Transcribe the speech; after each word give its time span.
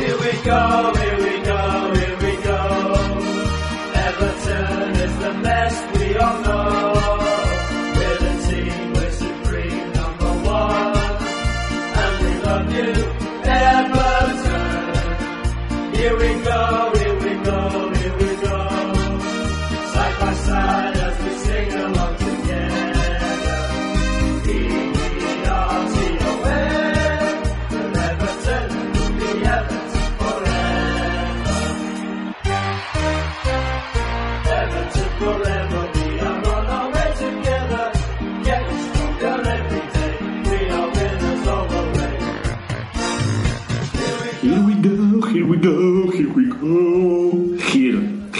Here 0.00 0.18
we 0.18 0.32
go, 0.42 0.94
here 0.96 1.18
we 1.20 1.29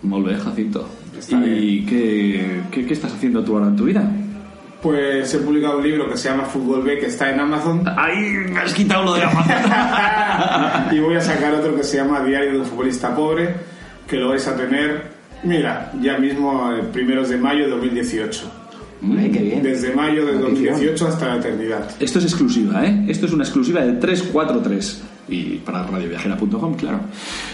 Molt 0.04 0.28
bé, 0.28 0.36
Jacinto. 0.36 0.88
Está 1.18 1.38
¿Y 1.48 1.84
qué, 1.86 2.62
qué, 2.72 2.86
qué 2.86 2.94
estás 2.94 3.12
haciendo 3.14 3.44
tú 3.44 3.56
ahora 3.56 3.68
en 3.70 3.76
tu 3.76 3.86
vida? 3.86 4.10
Pues 4.82 5.34
he 5.34 5.40
publicado 5.40 5.78
un 5.80 5.84
libro 5.84 6.10
que 6.10 6.18
se 6.18 6.30
llama 6.30 6.44
Fútbol 6.44 6.84
B, 6.84 7.00
que 7.00 7.08
está 7.08 7.32
en 7.32 7.40
Amazon. 7.40 7.84
¡Ay, 7.98 8.38
me 8.50 8.60
has 8.60 8.74
quitado 8.74 9.04
lo 9.04 9.14
de 9.16 9.22
la 9.22 10.90
y 10.92 11.00
voy 11.00 11.16
a 11.16 11.22
sacar 11.22 11.54
otro 11.56 11.76
que 11.76 11.84
se 11.84 11.98
llama 11.98 12.22
Diario 12.22 12.52
de 12.52 12.60
un 12.60 12.66
futbolista 12.66 13.16
pobre, 13.16 13.56
que 14.08 14.18
lo 14.18 14.30
vais 14.30 14.48
a 14.48 14.56
tener, 14.56 15.04
mira, 15.44 15.92
ya 16.00 16.18
mismo 16.20 16.72
eh, 16.72 16.84
primeros 16.94 17.30
de 17.30 17.38
mayo 17.38 17.64
de 17.66 17.72
2018. 17.72 18.52
Hombre, 19.02 19.32
qué 19.32 19.40
bien. 19.40 19.64
Desde 19.64 19.94
mayo 19.94 20.26
de 20.26 20.34
Notición. 20.34 20.74
2018 20.74 21.08
hasta 21.08 21.28
la 21.28 21.36
eternidad. 21.38 21.92
Esto 22.00 22.20
es 22.20 22.26
exclusiva, 22.26 22.86
¿eh? 22.86 23.06
Esto 23.08 23.26
es 23.26 23.34
una 23.34 23.44
exclusiva 23.44 23.82
de 23.82 23.94
343. 23.94 25.04
Y 25.30 25.58
para 25.58 25.84
radioviajera.com, 25.84 26.76
claro. 26.76 27.02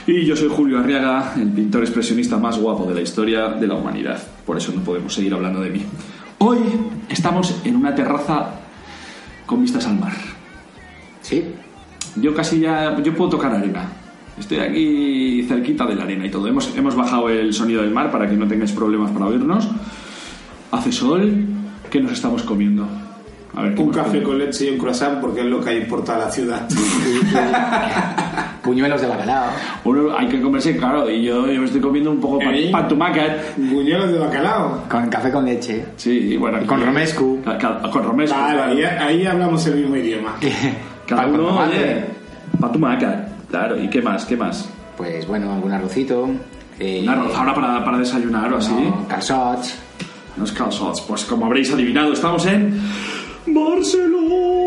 Y 0.05 0.25
yo 0.25 0.35
soy 0.35 0.47
Julio 0.47 0.77
Arriaga, 0.79 1.33
el 1.35 1.49
pintor 1.49 1.81
expresionista 1.81 2.37
más 2.37 2.57
guapo 2.59 2.85
de 2.85 2.93
la 2.93 3.01
historia 3.01 3.49
de 3.49 3.65
la 3.65 3.73
humanidad. 3.73 4.21
Por 4.45 4.57
eso 4.57 4.71
no 4.75 4.83
podemos 4.83 5.13
seguir 5.13 5.33
hablando 5.33 5.59
de 5.59 5.71
mí. 5.71 5.85
Hoy 6.45 6.59
estamos 7.07 7.61
en 7.63 7.77
una 7.77 7.95
terraza 7.95 8.49
con 9.45 9.61
vistas 9.61 9.87
al 9.87 9.97
mar. 9.97 10.11
Sí, 11.21 11.41
Yo 12.17 12.35
casi 12.35 12.59
ya... 12.59 13.01
Yo 13.01 13.15
puedo 13.15 13.29
tocar 13.29 13.55
arena. 13.55 13.87
Estoy 14.37 14.59
aquí 14.59 15.45
cerquita 15.47 15.85
de 15.85 15.95
la 15.95 16.03
arena 16.03 16.25
y 16.25 16.29
todo. 16.29 16.45
Hemos, 16.49 16.75
hemos 16.75 16.97
bajado 16.97 17.29
el 17.29 17.53
sonido 17.53 17.81
del 17.81 17.91
mar 17.91 18.11
para 18.11 18.29
que 18.29 18.35
no 18.35 18.45
tengáis 18.45 18.73
problemas 18.73 19.11
para 19.11 19.27
oírnos. 19.27 19.69
Hace 20.71 20.91
sol. 20.91 21.45
¿Qué 21.89 22.01
nos 22.01 22.11
estamos 22.11 22.43
comiendo? 22.43 22.89
A 23.55 23.61
ver, 23.61 23.75
¿qué 23.75 23.81
Un 23.81 23.91
café 23.91 24.21
con 24.21 24.37
leche 24.37 24.65
y 24.65 24.71
un 24.71 24.79
croissant 24.79 25.21
porque 25.21 25.39
es 25.39 25.45
lo 25.45 25.61
que 25.61 25.77
importa 25.77 26.15
a 26.15 26.19
la 26.25 26.29
ciudad. 26.29 26.67
puñuelos 28.63 29.01
de 29.01 29.07
bacalao. 29.07 29.45
Bueno, 29.83 30.17
hay 30.17 30.27
que 30.27 30.41
comerse, 30.41 30.75
claro, 30.77 31.09
y 31.09 31.23
yo, 31.23 31.45
yo 31.51 31.59
me 31.59 31.65
estoy 31.65 31.81
comiendo 31.81 32.11
un 32.11 32.19
poco 32.19 32.39
pan, 32.39 32.55
¿Eh? 32.55 32.71
Buñuelos 33.57 34.11
de 34.11 34.17
bacalao. 34.19 34.83
Con 34.89 35.07
café 35.09 35.31
con 35.31 35.45
leche. 35.45 35.85
Sí, 35.97 36.35
bueno. 36.37 36.59
Y 36.61 36.65
con 36.65 36.83
romescu. 36.83 37.41
Ca- 37.43 37.57
ca- 37.57 37.81
Con 37.91 38.03
romescu. 38.03 38.35
Vale, 38.35 38.55
claro. 38.55 38.71
ahí, 38.71 38.83
ahí 39.19 39.25
hablamos 39.27 39.65
el 39.67 39.75
mismo 39.75 39.95
idioma. 39.97 40.35
Cada 41.05 41.27
uno, 41.27 41.59
oye, 41.59 42.05
pantumaca. 42.59 43.27
Claro, 43.49 43.77
¿y 43.81 43.89
qué 43.89 44.01
más? 44.01 44.25
¿Qué 44.25 44.35
más? 44.37 44.67
Pues 44.97 45.27
bueno, 45.27 45.51
algún 45.53 45.71
arrocito. 45.71 46.29
eh, 46.79 47.01
Un 47.03 47.09
arroz 47.09 47.35
ahora 47.35 47.53
para, 47.53 47.83
para 47.85 47.97
desayunar 47.99 48.51
o 48.53 48.57
así. 48.57 48.71
no, 48.73 49.05
calçots. 49.07 49.77
Unos 50.37 50.51
calzots. 50.53 51.01
Pues 51.01 51.25
como 51.25 51.45
habréis 51.45 51.71
adivinado, 51.71 52.13
estamos 52.13 52.45
en. 52.47 52.79
Barcelona. 53.45 54.62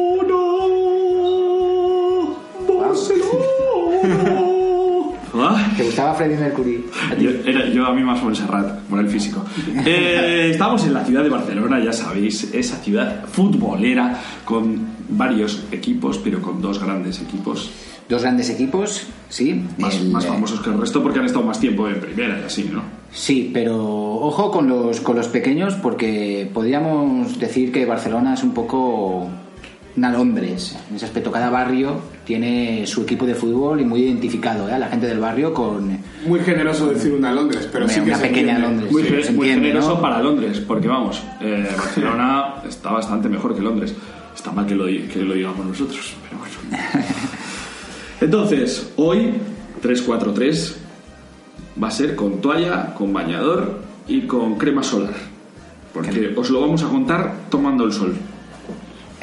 ¿Te 5.76 5.84
gustaba 5.84 6.14
Freddie 6.14 6.38
Mercury? 6.38 6.84
¿A? 7.10 7.14
Yo, 7.14 7.30
era, 7.44 7.68
yo 7.68 7.86
a 7.86 7.92
mí 7.92 8.02
más 8.02 8.22
Montserrat, 8.22 8.80
por 8.82 8.98
el 9.00 9.08
físico. 9.08 9.44
Eh, 9.86 10.50
estamos 10.50 10.84
en 10.84 10.94
la 10.94 11.04
ciudad 11.04 11.22
de 11.22 11.28
Barcelona, 11.28 11.82
ya 11.82 11.92
sabéis, 11.92 12.52
esa 12.52 12.76
ciudad 12.78 13.24
futbolera 13.26 14.20
con 14.44 14.86
varios 15.08 15.64
equipos, 15.70 16.18
pero 16.18 16.42
con 16.42 16.60
dos 16.60 16.82
grandes 16.82 17.20
equipos 17.20 17.70
Dos 18.08 18.22
grandes 18.22 18.50
equipos, 18.50 19.02
sí. 19.28 19.64
más, 19.78 19.96
El, 19.96 20.10
más 20.10 20.24
eh, 20.24 20.28
famosos 20.28 20.60
que 20.60 20.70
el 20.70 20.78
resto 20.78 21.02
porque 21.02 21.18
han 21.18 21.24
estado 21.24 21.44
más 21.44 21.58
tiempo 21.58 21.88
en 21.88 22.00
primera 22.00 22.38
y 22.40 22.44
así, 22.44 22.70
¿no? 22.72 22.82
Sí, 23.12 23.50
pero 23.52 23.76
ojo 23.76 24.52
con 24.52 24.68
los, 24.68 25.00
con 25.00 25.16
los 25.16 25.26
pequeños 25.26 25.74
porque 25.74 26.48
podríamos 26.54 27.36
decir 27.40 27.72
que 27.72 27.84
Barcelona 27.84 28.34
es 28.34 28.44
un 28.44 28.54
poco 28.54 29.28
una 29.96 30.12
Londres. 30.12 30.76
En 30.88 30.96
ese 30.96 31.06
aspecto, 31.06 31.32
cada 31.32 31.50
barrio 31.50 32.00
tiene 32.26 32.86
su 32.86 33.02
equipo 33.02 33.24
de 33.24 33.34
fútbol 33.34 33.80
y 33.80 33.84
muy 33.84 34.02
identificado, 34.02 34.68
¿eh? 34.68 34.78
La 34.78 34.88
gente 34.88 35.06
del 35.06 35.20
barrio 35.20 35.54
con... 35.54 35.96
Muy 36.26 36.40
generoso 36.40 36.88
decir 36.88 37.12
una 37.12 37.32
Londres, 37.32 37.68
pero 37.72 37.84
Una- 37.84 37.94
sí 37.94 38.00
que 38.00 38.06
una 38.08 38.16
se 38.16 38.22
pequeña 38.26 38.52
entiende. 38.56 38.68
Londres. 38.68 38.92
Muy, 38.92 39.02
Sí, 39.04 39.08
ge- 39.08 39.22
se 39.24 39.32
muy 39.32 39.48
entiende, 39.48 39.68
generoso 39.68 39.94
¿no? 39.94 40.00
para 40.02 40.20
Londres, 40.20 40.60
porque 40.66 40.88
vamos, 40.88 41.22
eh, 41.40 41.68
Barcelona 41.78 42.54
está 42.68 42.90
bastante 42.90 43.28
mejor 43.28 43.54
que 43.54 43.62
Londres. 43.62 43.94
Está 44.34 44.50
mal 44.52 44.66
que 44.66 44.74
lo, 44.74 44.86
que 44.86 45.22
lo 45.24 45.34
digamos 45.34 45.64
nosotros, 45.64 46.14
pero 46.28 46.38
bueno. 46.40 46.84
Entonces, 48.20 48.92
hoy 48.96 49.34
343 49.82 50.76
va 51.82 51.88
a 51.88 51.90
ser 51.90 52.14
con 52.16 52.40
toalla, 52.40 52.94
con 52.94 53.12
bañador 53.12 53.78
y 54.08 54.22
con 54.22 54.56
crema 54.56 54.82
solar. 54.82 55.14
Porque 55.92 56.34
os 56.36 56.50
lo 56.50 56.60
vamos 56.60 56.82
a 56.82 56.88
contar 56.88 57.34
tomando 57.50 57.84
el 57.84 57.92
sol. 57.92 58.14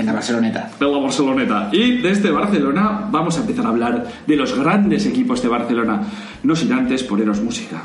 En 0.04 0.08
la 0.08 0.14
Barceloneta. 0.16 0.70
de 0.78 0.86
la 0.86 0.98
Barceloneta. 0.98 1.70
Y 1.72 2.02
desde 2.02 2.30
Barcelona 2.30 3.08
vamos 3.10 3.38
a 3.38 3.40
empezar 3.40 3.66
a 3.66 3.70
hablar 3.70 4.06
de 4.28 4.36
los 4.36 4.54
grandes 4.60 5.06
equipos 5.06 5.42
de 5.42 5.48
Barcelona. 5.48 6.02
No 6.44 6.58
sin 6.58 6.74
antes 6.74 7.04
poneros 7.04 7.42
música. 7.42 7.84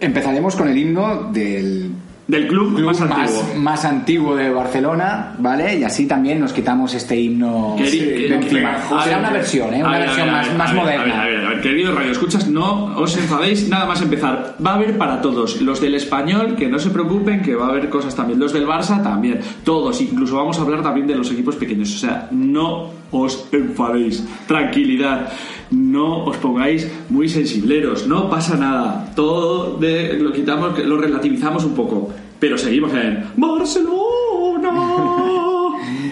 Empezaremos 0.00 0.56
con 0.56 0.68
el 0.68 0.78
himno 0.78 1.30
del 1.30 1.90
Del 2.28 2.46
club, 2.46 2.74
club 2.74 2.84
más 2.84 3.00
más, 3.00 3.10
antiguo. 3.10 3.54
más 3.56 3.84
antiguo 3.86 4.36
de 4.36 4.50
Barcelona, 4.50 5.32
¿vale? 5.38 5.78
Y 5.78 5.84
así 5.84 6.06
también 6.06 6.38
nos 6.38 6.52
quitamos 6.52 6.92
este 6.92 7.18
himno 7.18 7.74
de 7.78 8.34
encima. 8.34 8.76
Será 9.02 9.18
una 9.18 9.30
versión, 9.30 9.72
¿eh? 9.72 9.80
Una 9.80 9.92
ver, 9.92 10.00
versión 10.02 10.26
ver, 10.26 10.34
más, 10.34 10.48
ver, 10.48 10.58
más 10.58 10.74
moderna. 10.74 11.22
A 11.22 11.24
ver, 11.24 11.36
a 11.36 11.38
ver, 11.38 11.46
a 11.46 11.48
ver, 11.48 11.60
queridos 11.62 11.94
Radio 11.94 12.12
Escuchas, 12.12 12.46
no 12.46 12.98
os 12.98 13.16
enfadéis 13.16 13.70
nada 13.70 13.86
más 13.86 14.02
empezar. 14.02 14.56
Va 14.64 14.72
a 14.72 14.74
haber 14.74 14.98
para 14.98 15.22
todos. 15.22 15.62
Los 15.62 15.80
del 15.80 15.94
español, 15.94 16.54
que 16.54 16.68
no 16.68 16.78
se 16.78 16.90
preocupen, 16.90 17.40
que 17.40 17.54
va 17.54 17.64
a 17.64 17.70
haber 17.70 17.88
cosas 17.88 18.14
también. 18.14 18.38
Los 18.38 18.52
del 18.52 18.66
Barça 18.66 19.02
también. 19.02 19.40
Todos. 19.64 19.98
Incluso 20.02 20.36
vamos 20.36 20.58
a 20.58 20.60
hablar 20.60 20.82
también 20.82 21.06
de 21.06 21.14
los 21.14 21.30
equipos 21.32 21.56
pequeños. 21.56 21.94
O 21.94 21.98
sea, 21.98 22.28
no 22.30 22.90
os 23.10 23.48
enfadéis. 23.52 24.22
Tranquilidad. 24.46 25.32
No 25.70 26.24
os 26.24 26.36
pongáis 26.38 26.88
muy 27.08 27.28
sensibleros. 27.28 28.06
No 28.06 28.30
pasa 28.30 28.56
nada. 28.56 29.10
Todo 29.14 29.76
de, 29.78 30.14
lo 30.18 30.32
quitamos, 30.32 30.78
lo 30.78 30.98
relativizamos 30.98 31.64
un 31.64 31.74
poco. 31.74 32.10
Pero 32.38 32.56
seguimos 32.56 32.92
en 32.94 33.24
Barcelona. 33.36 34.72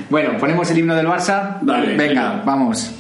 Bueno, 0.09 0.39
ponemos 0.39 0.71
el 0.71 0.79
himno 0.79 0.95
del 0.95 1.09
Barça. 1.09 1.59
Dale, 1.61 1.97
venga, 1.97 2.07
venga. 2.07 2.43
vamos. 2.47 2.93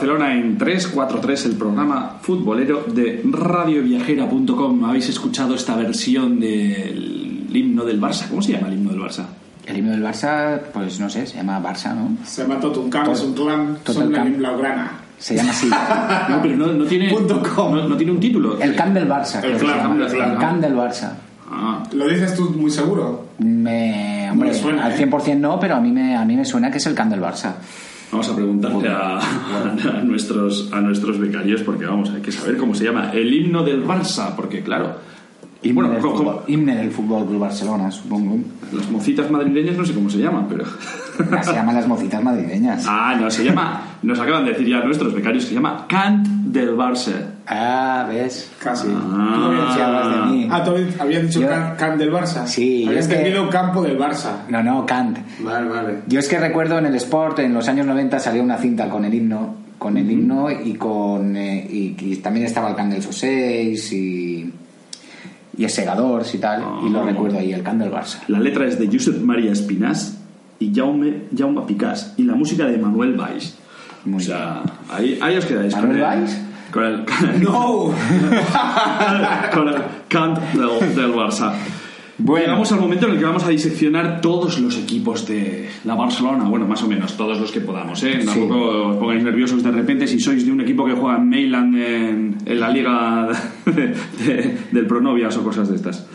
Barcelona 0.00 0.32
en 0.34 0.56
343, 0.56 1.44
el 1.44 1.56
programa 1.56 2.16
futbolero 2.22 2.84
de 2.90 3.20
radioviajera.com. 3.22 4.82
Habéis 4.86 5.10
escuchado 5.10 5.54
esta 5.54 5.76
versión 5.76 6.40
del 6.40 7.46
himno 7.52 7.84
del 7.84 8.00
Barça. 8.00 8.26
¿Cómo 8.30 8.40
se 8.40 8.52
llama 8.52 8.68
el 8.68 8.74
himno 8.74 8.92
del 8.92 9.00
Barça? 9.00 9.26
El 9.66 9.76
himno 9.76 9.90
del 9.90 10.02
Barça, 10.02 10.58
pues 10.72 10.98
no 11.00 11.10
sé, 11.10 11.26
se 11.26 11.36
llama 11.36 11.60
Barça, 11.60 11.94
¿no? 11.94 12.16
Se 12.24 12.40
llama 12.40 12.58
Totuncam, 12.58 13.10
es 13.10 13.20
un 13.20 13.34
clan, 13.34 13.76
son 13.84 14.04
el 14.04 14.12
la. 14.12 14.24
Blaugrana. 14.24 14.90
Se 15.18 15.36
llama 15.36 15.50
así. 15.50 15.68
No, 16.30 16.40
pero 16.40 16.56
no, 16.56 16.66
no 16.68 16.84
tiene, 16.86 17.10
Punto 17.10 17.42
com. 17.42 17.74
no, 17.74 17.86
no 17.86 17.94
tiene 17.94 18.12
un 18.12 18.20
título. 18.20 18.58
El 18.58 18.74
Camp 18.74 18.94
del 18.94 19.06
Barça. 19.06 19.42
que 19.42 19.52
clan, 19.52 20.00
el 20.00 20.06
clan. 20.08 20.30
El 20.32 20.38
Camp 20.38 20.62
del 20.62 20.74
Barça. 20.74 21.10
Ah, 21.50 21.82
¿Lo 21.92 22.08
dices 22.08 22.34
tú 22.34 22.48
muy 22.56 22.70
seguro? 22.70 23.26
Me, 23.40 24.30
hombre, 24.32 24.48
Me 24.48 24.54
suena, 24.54 24.86
al 24.86 24.92
¿eh? 24.92 25.06
100% 25.06 25.36
no, 25.36 25.60
pero 25.60 25.74
a 25.76 25.80
mí 25.80 25.92
me, 25.92 26.16
a 26.16 26.24
mí 26.24 26.36
me 26.36 26.46
suena 26.46 26.70
que 26.70 26.78
es 26.78 26.86
el 26.86 26.94
Camp 26.94 27.10
del 27.10 27.20
Barça. 27.20 27.52
Vamos 28.10 28.28
a 28.28 28.34
preguntarle 28.34 28.88
a, 28.88 29.18
a 29.18 30.02
nuestros, 30.02 30.72
a 30.72 30.80
nuestros 30.80 31.18
becarios, 31.18 31.62
porque 31.62 31.86
vamos, 31.86 32.10
hay 32.10 32.20
que 32.20 32.32
saber 32.32 32.56
cómo 32.56 32.74
se 32.74 32.84
llama. 32.84 33.12
El 33.12 33.32
himno 33.32 33.62
del 33.62 33.84
Barça, 33.84 34.34
porque 34.34 34.62
claro. 34.62 34.96
Y 35.62 35.68
Himne 35.68 35.88
bueno, 35.88 35.92
del 35.92 36.02
fútbol, 36.02 36.40
himne 36.46 36.74
del 36.76 36.90
Fútbol 36.90 37.26
Club 37.26 37.38
Barcelona, 37.38 37.90
supongo. 37.90 38.38
las 38.72 38.90
mocitas 38.90 39.30
madrileñas 39.30 39.76
no 39.76 39.84
sé 39.84 39.92
cómo 39.92 40.08
se 40.08 40.16
llaman, 40.18 40.46
pero. 40.48 40.64
Se 41.42 41.52
llaman 41.52 41.74
las 41.74 41.86
mocitas 41.86 42.22
madrileñas. 42.22 42.86
Ah, 42.88 43.14
no, 43.20 43.30
se 43.30 43.44
llama. 43.44 43.82
Nos 44.02 44.18
acaban 44.18 44.46
de 44.46 44.52
decir 44.52 44.66
ya 44.66 44.82
nuestros 44.82 45.14
becarios 45.14 45.44
que 45.44 45.50
se 45.50 45.54
llama 45.54 45.84
Cant 45.86 46.26
del 46.26 46.74
Barça. 46.74 47.29
Ah, 47.46 48.06
¿ves? 48.08 48.50
Casi. 48.62 48.88
Ah. 48.94 50.26
De 50.26 50.32
mí. 50.32 50.48
Ah, 50.50 50.62
¿tú 50.64 50.72
habías 51.00 51.22
dicho 51.22 51.40
Yo- 51.40 51.48
can 51.78 51.98
del 51.98 52.12
Barça? 52.12 52.46
Sí, 52.46 52.84
Habías 52.86 53.08
es 53.08 53.14
que- 53.16 53.48
campo 53.50 53.82
del 53.82 53.98
Barça. 53.98 54.42
No, 54.48 54.62
no, 54.62 54.86
Kant. 54.86 55.18
Vale, 55.40 55.68
vale. 55.68 55.94
Yo 56.06 56.20
es 56.20 56.28
que 56.28 56.38
recuerdo 56.38 56.78
en 56.78 56.86
el 56.86 56.94
Sport, 56.96 57.40
en 57.40 57.54
los 57.54 57.68
años 57.68 57.86
90 57.86 58.18
salió 58.18 58.42
una 58.42 58.58
cinta 58.58 58.88
con 58.88 59.04
el 59.04 59.12
himno, 59.14 59.54
con 59.78 59.96
el 59.96 60.10
himno 60.10 60.50
y 60.50 60.74
con 60.74 61.36
eh, 61.36 61.66
y, 61.68 61.96
y 61.98 62.16
también 62.16 62.46
estaba 62.46 62.70
el 62.70 62.76
Can 62.76 62.90
del 62.90 63.02
Soseis 63.02 63.92
y 63.92 64.52
y 65.56 65.64
el 65.64 65.70
Segadors 65.70 66.34
y 66.34 66.38
tal, 66.38 66.62
y 66.86 66.88
lo 66.90 67.02
Ah. 67.02 67.06
recuerdo 67.06 67.38
ahí, 67.38 67.52
el 67.52 67.62
Can 67.62 67.78
del 67.78 67.90
Barça. 67.90 68.18
La 68.28 68.38
letra 68.38 68.66
es 68.66 68.78
de 68.78 68.86
Josep 68.86 69.20
María 69.20 69.52
Espinàs 69.52 70.14
y 70.58 70.72
Jaume, 70.74 71.24
Jaume 71.36 71.62
Picàs. 71.62 72.12
Y 72.16 72.22
la 72.22 72.34
música 72.34 72.64
de 72.66 72.78
Manuel 72.78 73.14
Valls. 73.14 73.56
Muy 74.04 74.22
o 74.22 74.26
sea, 74.26 74.62
ahí, 74.90 75.18
ahí 75.20 75.36
os 75.36 75.44
quedáis. 75.44 75.74
¿Manuel 75.76 76.00
Valls? 76.00 76.38
Con 76.72 76.84
el, 76.84 77.04
¡No! 77.42 77.92
con 79.54 79.68
el 79.68 79.74
Cant 80.08 80.38
del, 80.52 80.94
del 80.96 81.12
Barça. 81.12 81.52
Bueno. 82.22 82.44
Llegamos 82.44 82.70
al 82.72 82.80
momento 82.80 83.06
en 83.06 83.12
el 83.12 83.18
que 83.18 83.24
vamos 83.24 83.44
a 83.44 83.48
diseccionar 83.48 84.20
todos 84.20 84.58
los 84.60 84.76
equipos 84.76 85.26
de 85.26 85.70
la 85.84 85.94
Barcelona. 85.94 86.44
Bueno, 86.44 86.66
más 86.66 86.82
o 86.82 86.86
menos, 86.86 87.16
todos 87.16 87.40
los 87.40 87.50
que 87.50 87.60
podamos, 87.60 88.02
¿eh? 88.04 88.20
Tampoco 88.24 88.88
os 88.88 88.96
pongáis 88.98 89.24
nerviosos 89.24 89.62
de 89.62 89.70
repente 89.70 90.06
si 90.06 90.20
sois 90.20 90.44
de 90.44 90.52
un 90.52 90.60
equipo 90.60 90.84
que 90.84 90.92
juega 90.92 91.16
en 91.16 91.28
Mainland 91.30 91.74
en, 91.76 92.36
en 92.44 92.60
la 92.60 92.68
liga 92.68 93.28
de- 93.64 93.94
de- 94.24 94.58
del 94.70 94.86
Pronovias 94.86 95.34
o 95.38 95.42
cosas 95.42 95.70
de 95.70 95.76
estas. 95.76 96.06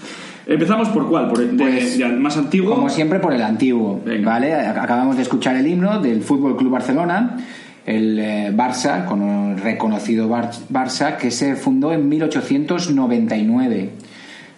Empezamos 0.46 0.90
por 0.90 1.10
cuál, 1.10 1.28
por 1.28 1.42
el 1.42 1.58
de- 1.58 1.64
Pues, 1.64 2.00
más 2.20 2.38
antiguo. 2.38 2.76
Como 2.76 2.88
siempre 2.90 3.18
por 3.20 3.34
el 3.34 3.42
antiguo, 3.42 4.00
Venga. 4.06 4.30
¿vale? 4.30 4.54
Acabamos 4.54 5.16
de 5.16 5.24
escuchar 5.24 5.56
el 5.56 5.66
himno 5.66 6.00
del 6.02 6.22
Fútbol 6.22 6.56
Club 6.56 6.70
Barcelona, 6.72 7.36
el 7.86 8.20
eh, 8.20 8.52
Barça, 8.56 9.06
con 9.06 9.22
el 9.22 9.60
reconocido 9.60 10.28
Bar- 10.28 10.52
Barça, 10.72 11.18
que 11.18 11.30
se 11.32 11.56
fundó 11.56 11.94
en 11.94 12.08
1899, 12.10 13.90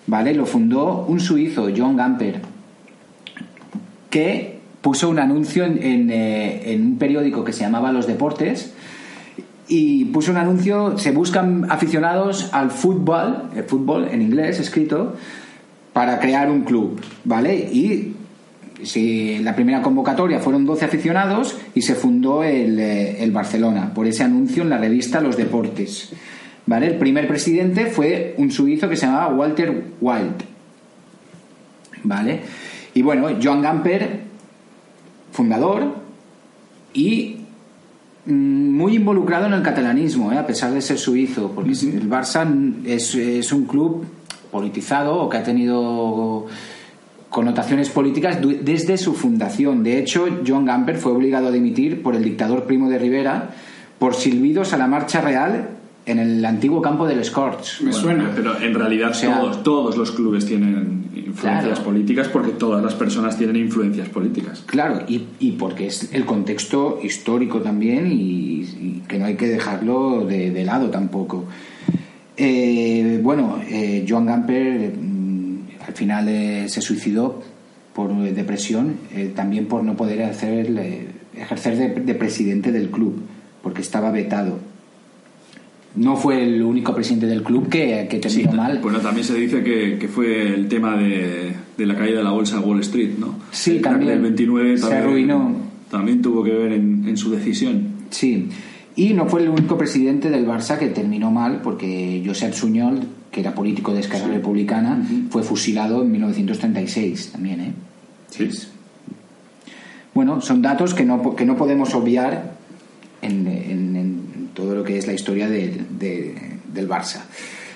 ¿vale? 0.07 0.33
Lo 0.33 0.45
fundó 0.45 1.05
un 1.07 1.19
suizo, 1.19 1.67
John 1.75 1.97
Gamper, 1.97 2.41
que 4.09 4.59
puso 4.81 5.09
un 5.09 5.19
anuncio 5.19 5.65
en, 5.65 5.81
en, 5.83 6.09
eh, 6.11 6.73
en 6.73 6.85
un 6.85 6.97
periódico 6.97 7.43
que 7.43 7.51
se 7.53 7.61
llamaba 7.61 7.91
Los 7.91 8.07
Deportes 8.07 8.73
y 9.67 10.05
puso 10.05 10.31
un 10.31 10.37
anuncio, 10.37 10.97
se 10.97 11.11
buscan 11.11 11.65
aficionados 11.69 12.49
al 12.53 12.71
fútbol, 12.71 13.49
el 13.55 13.63
fútbol 13.65 14.07
en 14.09 14.21
inglés 14.21 14.59
escrito, 14.59 15.15
para 15.91 16.19
crear 16.19 16.49
un 16.49 16.61
club, 16.61 17.01
¿vale? 17.25 17.55
Y 17.57 18.13
si 18.83 19.39
la 19.39 19.55
primera 19.55 19.81
convocatoria 19.81 20.39
fueron 20.39 20.65
12 20.65 20.85
aficionados 20.85 21.57
y 21.73 21.81
se 21.81 21.95
fundó 21.95 22.43
el, 22.43 22.79
eh, 22.79 23.23
el 23.23 23.31
Barcelona 23.31 23.93
por 23.93 24.07
ese 24.07 24.23
anuncio 24.23 24.63
en 24.63 24.69
la 24.69 24.77
revista 24.77 25.19
Los 25.21 25.37
Deportes, 25.37 26.13
¿vale? 26.65 26.87
El 26.87 26.97
primer 26.97 27.27
presidente 27.27 27.87
fue 27.87 28.35
un 28.37 28.51
suizo 28.51 28.87
que 28.87 28.95
se 28.95 29.07
llamaba 29.07 29.33
Walter 29.33 29.83
Wild, 29.99 30.43
¿vale? 32.03 32.41
Y 32.93 33.01
bueno, 33.01 33.29
Joan 33.41 33.61
Gamper, 33.61 34.21
fundador 35.31 35.95
y 36.93 37.37
mm, 38.25 38.31
muy 38.31 38.95
involucrado 38.95 39.47
en 39.47 39.53
el 39.53 39.61
catalanismo, 39.63 40.31
¿eh? 40.31 40.37
a 40.37 40.45
pesar 40.45 40.71
de 40.71 40.81
ser 40.81 40.97
suizo, 40.97 41.51
porque 41.53 41.71
el 41.71 42.09
Barça 42.09 42.47
es, 42.85 43.15
es 43.15 43.51
un 43.51 43.65
club 43.65 44.05
politizado 44.51 45.15
o 45.15 45.29
que 45.29 45.37
ha 45.37 45.43
tenido 45.43 46.47
connotaciones 47.29 47.89
políticas 47.89 48.39
desde 48.63 48.97
su 48.97 49.13
fundación. 49.13 49.83
De 49.83 49.99
hecho, 49.99 50.27
John 50.47 50.65
Gamper 50.65 50.97
fue 50.97 51.11
obligado 51.11 51.47
a 51.47 51.51
dimitir 51.51 52.01
por 52.01 52.15
el 52.15 52.23
dictador 52.23 52.63
Primo 52.63 52.89
de 52.89 52.97
Rivera 52.99 53.49
por 53.99 54.13
silbidos 54.15 54.73
a 54.73 54.77
la 54.77 54.87
marcha 54.87 55.21
real 55.21 55.69
en 56.05 56.19
el 56.19 56.45
antiguo 56.45 56.81
campo 56.81 57.05
del 57.05 57.23
Scorch. 57.25 57.81
Me 57.81 57.91
suena. 57.91 58.31
Pero 58.33 58.59
en 58.61 58.73
realidad 58.73 59.11
O 59.11 59.13
sea- 59.13 59.39
todos, 59.41 59.63
todos 59.63 59.97
los 59.97 60.11
clubes 60.11 60.45
tienen 60.45 61.05
influencias 61.13 61.65
Claro. 61.79 61.83
políticas 61.83 62.27
porque 62.29 62.51
todas 62.51 62.81
las 62.83 62.95
personas 62.95 63.37
tienen 63.37 63.57
influencias 63.57 64.07
políticas. 64.07 64.63
Claro, 64.65 65.01
y, 65.07 65.23
y 65.39 65.51
porque 65.53 65.87
es 65.87 66.13
el 66.13 66.23
contexto 66.25 66.99
histórico 67.03 67.59
también 67.59 68.09
y, 68.11 68.61
y 68.61 69.03
que 69.07 69.19
no 69.19 69.25
hay 69.25 69.35
que 69.35 69.47
dejarlo 69.47 70.25
de, 70.25 70.51
de 70.51 70.63
lado 70.63 70.89
tampoco. 70.89 71.43
Eh, 72.37 73.19
bueno, 73.23 73.59
eh, 73.67 74.05
Joan 74.07 74.27
Gamper 74.27 74.93
al 75.87 75.93
final 75.93 76.27
eh, 76.27 76.65
se 76.69 76.81
suicidó 76.81 77.41
por 77.95 78.11
eh, 78.11 78.31
depresión, 78.33 78.95
eh, 79.15 79.31
también 79.35 79.65
por 79.65 79.83
no 79.83 79.95
poder 79.95 80.21
hacer, 80.23 80.67
eh, 80.77 81.07
ejercer 81.35 81.77
de, 81.77 82.01
de 82.01 82.13
presidente 82.15 82.71
del 82.71 82.89
club, 82.89 83.15
porque 83.63 83.81
estaba 83.81 84.11
vetado. 84.11 84.59
No 85.95 86.15
fue 86.15 86.43
el 86.43 86.61
único 86.61 86.93
presidente 86.93 87.25
del 87.25 87.41
club 87.41 87.69
que, 87.69 88.07
que 88.07 88.19
terminó 88.19 88.51
mal. 88.51 88.79
Bueno, 88.83 88.99
también 88.99 89.25
se 89.25 89.33
dice 89.33 89.63
que, 89.63 89.97
que 89.97 90.07
fue 90.07 90.53
el 90.53 90.67
tema 90.67 90.95
de, 90.95 91.53
de 91.75 91.85
la 91.87 91.95
caída 91.95 92.19
de 92.19 92.23
la 92.23 92.29
bolsa 92.31 92.59
de 92.59 92.65
Wall 92.65 92.81
Street, 92.81 93.11
¿no? 93.17 93.35
Sí, 93.51 93.77
El 93.77 93.81
también. 93.81 94.11
del 94.11 94.21
29 94.21 94.77
Se 94.77 94.81
también, 94.83 95.01
arruinó. 95.03 95.55
También 95.89 96.21
tuvo 96.21 96.43
que 96.43 96.51
ver 96.51 96.73
en, 96.73 97.05
en 97.07 97.17
su 97.17 97.31
decisión. 97.31 97.81
Sí, 98.11 98.47
y 98.97 99.13
no 99.13 99.27
fue 99.27 99.43
el 99.43 99.49
único 99.49 99.77
presidente 99.77 100.29
del 100.29 100.45
Barça 100.45 100.77
que 100.77 100.87
terminó 100.87 101.31
mal, 101.31 101.61
porque 101.61 102.21
Josep 102.25 102.51
Suñol, 102.53 102.99
que 103.31 103.39
era 103.39 103.53
político 103.55 103.93
de 103.93 104.01
Esquerra 104.01 104.27
Republicana, 104.27 105.01
fue 105.29 105.43
fusilado 105.43 106.01
en 106.01 106.11
1936 106.11 107.31
también. 107.31 107.61
¿eh? 107.61 107.71
Sí. 108.29 108.49
Bueno, 110.13 110.41
son 110.41 110.61
datos 110.61 110.93
que 110.93 111.05
no, 111.05 111.35
que 111.35 111.45
no 111.45 111.55
podemos 111.55 111.93
obviar 111.93 112.53
en, 113.21 113.47
en- 113.47 113.95
en 113.95 114.49
todo 114.53 114.73
lo 114.75 114.83
que 114.83 114.97
es 114.97 115.05
la 115.05 115.13
historia 115.13 115.47
de- 115.47 115.79
de- 115.99 116.35
del 116.73 116.89
Barça. 116.89 117.21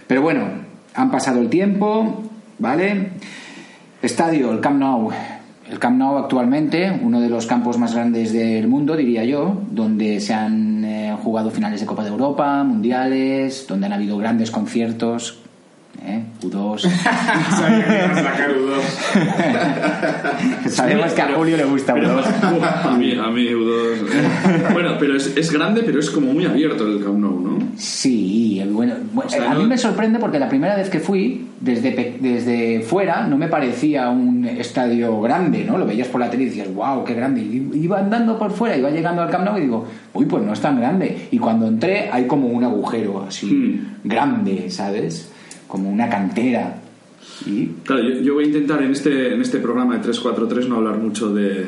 Pero 0.08 0.22
bueno, 0.24 0.46
han 0.96 1.12
pasado 1.12 1.40
el 1.40 1.50
tiempo, 1.50 2.24
¿vale? 2.58 3.10
Estadio, 4.02 4.52
el 4.52 4.60
Camp 4.60 4.80
Nou. 4.80 5.12
El 5.70 5.78
Camp 5.80 5.98
Nou 5.98 6.18
actualmente, 6.18 6.92
uno 7.02 7.22
de 7.22 7.30
los 7.30 7.46
campos 7.46 7.78
más 7.78 7.94
grandes 7.94 8.34
del 8.34 8.68
mundo, 8.68 8.98
diría 8.98 9.24
yo, 9.24 9.62
donde 9.72 10.20
se 10.20 10.34
han 10.34 10.71
jugado 11.22 11.52
finales 11.52 11.80
de 11.80 11.86
Copa 11.86 12.04
de 12.04 12.10
Europa, 12.10 12.64
mundiales, 12.64 13.66
donde 13.68 13.86
han 13.86 13.94
habido 13.94 14.18
grandes 14.18 14.52
conciertos. 14.52 15.40
¿Eh? 16.04 16.24
U2. 16.42 16.80
Sabía 16.80 17.86
que 17.86 17.96
ibas 18.06 18.18
a 18.18 18.24
sacar 18.24 18.50
U2. 18.52 18.82
Sabemos 20.70 21.14
que 21.14 21.22
a 21.22 21.34
Julio 21.34 21.58
le 21.58 21.66
gusta 21.66 21.94
Pero- 21.94 22.22
U2. 22.22 22.26
a 22.86 22.92
mí, 22.98 23.14
a 23.14 23.28
mí 23.30 23.46
U2. 23.46 23.96
eh. 23.96 24.68
Bueno, 24.74 24.92
pero 25.00 25.16
es, 25.16 25.36
es 25.38 25.52
grande, 25.52 25.84
pero 25.84 26.00
es 26.00 26.10
como 26.10 26.34
muy 26.34 26.46
abierto 26.46 26.86
el 26.88 27.04
Camp 27.04 27.20
Nou, 27.20 27.40
¿no? 27.40 27.60
Sí, 27.78 28.62
bueno, 28.70 28.96
bueno, 29.14 29.28
O 29.28 29.32
sea, 29.32 29.52
a 29.52 29.56
mí 29.56 29.64
no- 29.64 29.70
me 29.70 29.78
sorprende 29.78 30.20
porque 30.20 30.40
la 30.40 30.50
primera 30.50 30.76
vez 30.76 30.90
que 30.90 31.00
fui, 31.00 31.48
desde, 31.60 32.18
desde 32.20 32.82
fuera, 32.82 33.28
no 33.28 33.38
me 33.38 33.48
parecía 33.48 34.10
un 34.10 34.46
estadio 34.46 35.20
grande, 35.22 35.64
¿no? 35.64 35.78
Lo 35.78 35.86
veías 35.86 36.08
por 36.08 36.20
la 36.22 36.30
tele 36.30 36.44
y 36.44 36.46
decías, 36.48 36.74
wow, 36.74 37.04
qué 37.04 37.14
grande. 37.14 37.42
Y 37.42 37.70
iba 37.84 38.00
andando 38.00 38.38
por 38.38 38.52
fuera, 38.52 38.76
iba 38.78 38.90
llegando 38.90 39.22
al 39.22 39.30
Camp 39.30 39.46
Nou 39.46 39.58
y 39.58 39.62
digo, 39.62 39.86
uy, 40.14 40.26
pues 40.26 40.44
no 40.44 40.54
es 40.54 40.60
tan 40.60 40.80
grande. 40.80 41.28
Y 41.32 41.38
cuando 41.38 41.68
entré 41.68 42.10
hay 42.12 42.26
como 42.28 42.48
un 42.48 42.64
agujero 42.64 43.24
así, 43.28 43.48
Hmm. 43.52 44.08
grande, 44.08 44.70
¿sabes? 44.70 45.30
Como 45.72 45.90
una 45.90 46.10
cantera. 46.10 46.76
Y 47.46 47.68
Claro, 47.86 48.02
yo, 48.04 48.16
yo 48.22 48.34
voy 48.34 48.44
a 48.44 48.48
intentar 48.48 48.82
en 48.84 48.92
este, 48.92 49.34
en 49.34 49.42
este 49.42 49.60
programa 49.60 49.94
de 49.96 50.02
343 50.02 50.68
no 50.68 50.76
hablar 50.76 50.98
mucho 50.98 51.34
de, 51.34 51.66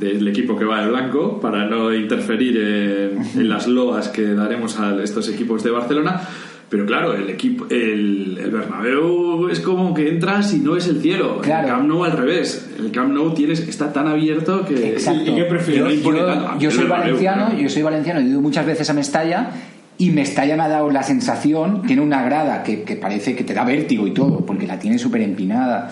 del 0.00 0.26
equipo 0.28 0.56
que 0.56 0.64
va 0.64 0.80
de 0.82 0.88
blanco 0.88 1.38
para 1.40 1.66
no 1.66 1.92
interferir 1.94 2.56
en, 2.56 3.18
en 3.40 3.48
las 3.48 3.66
loas 3.68 4.08
que 4.08 4.22
daremos 4.34 4.78
a 4.80 4.96
estos 5.02 5.28
equipos 5.28 5.62
de 5.62 5.70
Barcelona. 5.70 6.22
Pero 6.70 6.84
claro, 6.84 7.14
el 7.14 7.28
equipo, 7.30 7.66
el, 7.70 8.38
el 8.42 8.50
Bernabéu 8.50 9.48
es 9.48 9.60
como 9.60 9.94
que 9.94 10.08
entras 10.08 10.52
y 10.54 10.58
no 10.60 10.76
es 10.76 10.86
el 10.88 11.00
cielo. 11.00 11.40
Claro. 11.42 11.66
El 11.68 11.74
Camp 11.74 11.88
Nou 11.88 12.04
al 12.04 12.12
revés. 12.12 12.70
El 12.78 12.90
Camp 12.92 13.12
Nou 13.12 13.32
tienes, 13.34 13.60
está 13.66 13.90
tan 13.92 14.06
abierto 14.06 14.64
que... 14.66 14.92
Exacto. 14.92 15.30
¿Y 15.30 15.34
qué 15.34 15.44
prefieres? 15.44 15.80
Yo, 15.82 15.88
No 15.88 15.92
impone 15.94 16.18
yo- 16.20 16.26
tanto. 16.26 16.58
yo 16.60 16.68
El 16.68 16.74
soy 16.74 16.84
Bernabéu, 16.84 17.04
valenciano, 17.06 17.44
claro. 17.46 17.60
yo 17.62 17.68
soy 17.70 17.82
valenciano, 17.82 18.20
he 18.20 18.24
ido 18.24 18.40
muchas 18.42 18.66
veces 18.66 18.88
a 18.90 18.92
Mestalla 18.94 19.50
y 19.98 20.10
Mestalla 20.10 20.56
me 20.56 20.62
ha 20.62 20.68
dado 20.68 20.90
la 20.90 21.02
sensación, 21.02 21.82
tiene 21.82 22.02
una 22.02 22.22
grada 22.22 22.62
que, 22.62 22.84
que 22.84 22.94
parece 22.94 23.34
que 23.34 23.42
te 23.42 23.52
da 23.52 23.64
vértigo 23.64 24.06
y 24.06 24.12
todo, 24.12 24.46
porque 24.46 24.66
la 24.66 24.78
tiene 24.78 24.96
súper 24.96 25.22
empinada. 25.22 25.90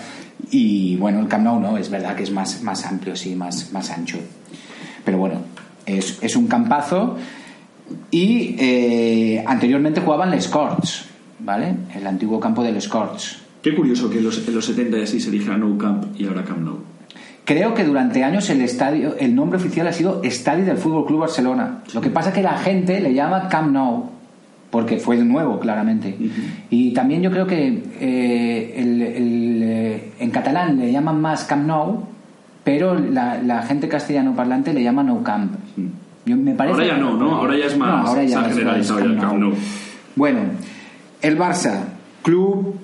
Y 0.51 0.97
bueno, 0.97 1.19
el 1.21 1.27
Camp 1.27 1.45
Nou 1.45 1.61
no, 1.61 1.77
es 1.77 1.91
verdad 1.91 2.15
que 2.15 2.23
es 2.23 2.31
más, 2.31 2.63
más 2.63 2.87
amplio, 2.87 3.17
sí, 3.17 3.35
más, 3.35 3.73
más 3.73 3.91
ancho. 3.91 4.19
Pero 5.05 5.19
bueno, 5.19 5.41
es, 5.85 6.19
es 6.23 6.37
un 6.37 6.47
campazo 6.47 7.17
y 8.13 8.55
eh, 8.59 9.45
anteriormente 9.45 10.01
jugaban 10.01 10.31
Les 10.31 10.47
Corts, 10.47 11.07
¿vale? 11.41 11.75
El 11.95 12.07
antiguo 12.07 12.39
campo 12.39 12.63
de 12.63 12.71
Les 12.71 12.87
Corts. 12.87 13.39
Qué 13.61 13.75
curioso 13.75 14.09
que 14.09 14.19
en 14.19 14.25
los, 14.25 14.47
en 14.47 14.55
los 14.55 14.65
70 14.67 14.99
y 14.99 15.03
así 15.03 15.21
se 15.21 15.33
dijera 15.33 15.59
Nou 15.59 15.77
Camp 15.77 16.15
y 16.17 16.27
ahora 16.27 16.45
Camp 16.45 16.61
Nou. 16.61 16.79
Creo 17.47 17.73
que 17.75 17.85
durante 17.85 18.23
años 18.25 18.51
el 18.51 18.61
estadio, 18.61 19.15
el 19.19 19.35
nombre 19.35 19.57
oficial 19.59 19.87
ha 19.87 19.93
sido 19.93 20.21
Estadio 20.23 20.65
del 20.67 20.77
Fútbol 20.77 21.07
Club 21.07 21.21
Barcelona. 21.21 21.79
Lo 21.95 22.01
que 22.03 22.11
pasa 22.11 22.29
es 22.31 22.35
que 22.35 22.43
la 22.43 22.59
gente 22.59 23.01
le 23.01 23.15
llama 23.15 23.49
Camp 23.49 23.71
Nou 23.73 24.11
porque 24.69 24.99
fue 24.99 25.17
de 25.17 25.25
nuevo, 25.25 25.59
claramente. 25.61 26.15
Y 26.71 26.93
también 26.93 27.23
yo 27.23 27.31
creo 27.31 27.47
que 27.47 27.83
eh, 28.01 28.75
el- 28.77 29.01
el, 29.03 29.63
eh, 29.63 30.13
en 30.19 30.31
catalán 30.31 30.77
le 30.79 30.91
llaman 30.91 31.21
más 31.21 31.45
Camp 31.45 31.67
Nou, 31.67 32.03
pero 32.65 32.99
la, 32.99 33.41
la 33.41 33.63
gente 33.63 33.87
castellano 33.89 34.35
parlante 34.35 34.75
le 34.75 34.83
llama 34.83 35.05
No 35.05 35.23
Camp. 35.23 35.53
Yo, 36.27 36.37
me 36.37 36.53
parece 36.55 36.75
Ahora 36.75 36.87
ya 36.89 36.97
no, 36.99 37.17
¿no? 37.17 37.37
Ahora 37.37 37.57
ya 37.57 37.67
es 37.67 37.79
más- 37.79 38.13
se 38.13 38.19
ha 38.19 38.23
es 38.25 38.55
generalizado 38.57 38.99
ya 38.99 39.05
el 39.07 39.19
Camp 39.19 39.39
Nou. 39.39 39.53
Bueno, 40.17 40.41
el 41.23 41.39
Barça, 41.39 41.85
club 42.23 42.75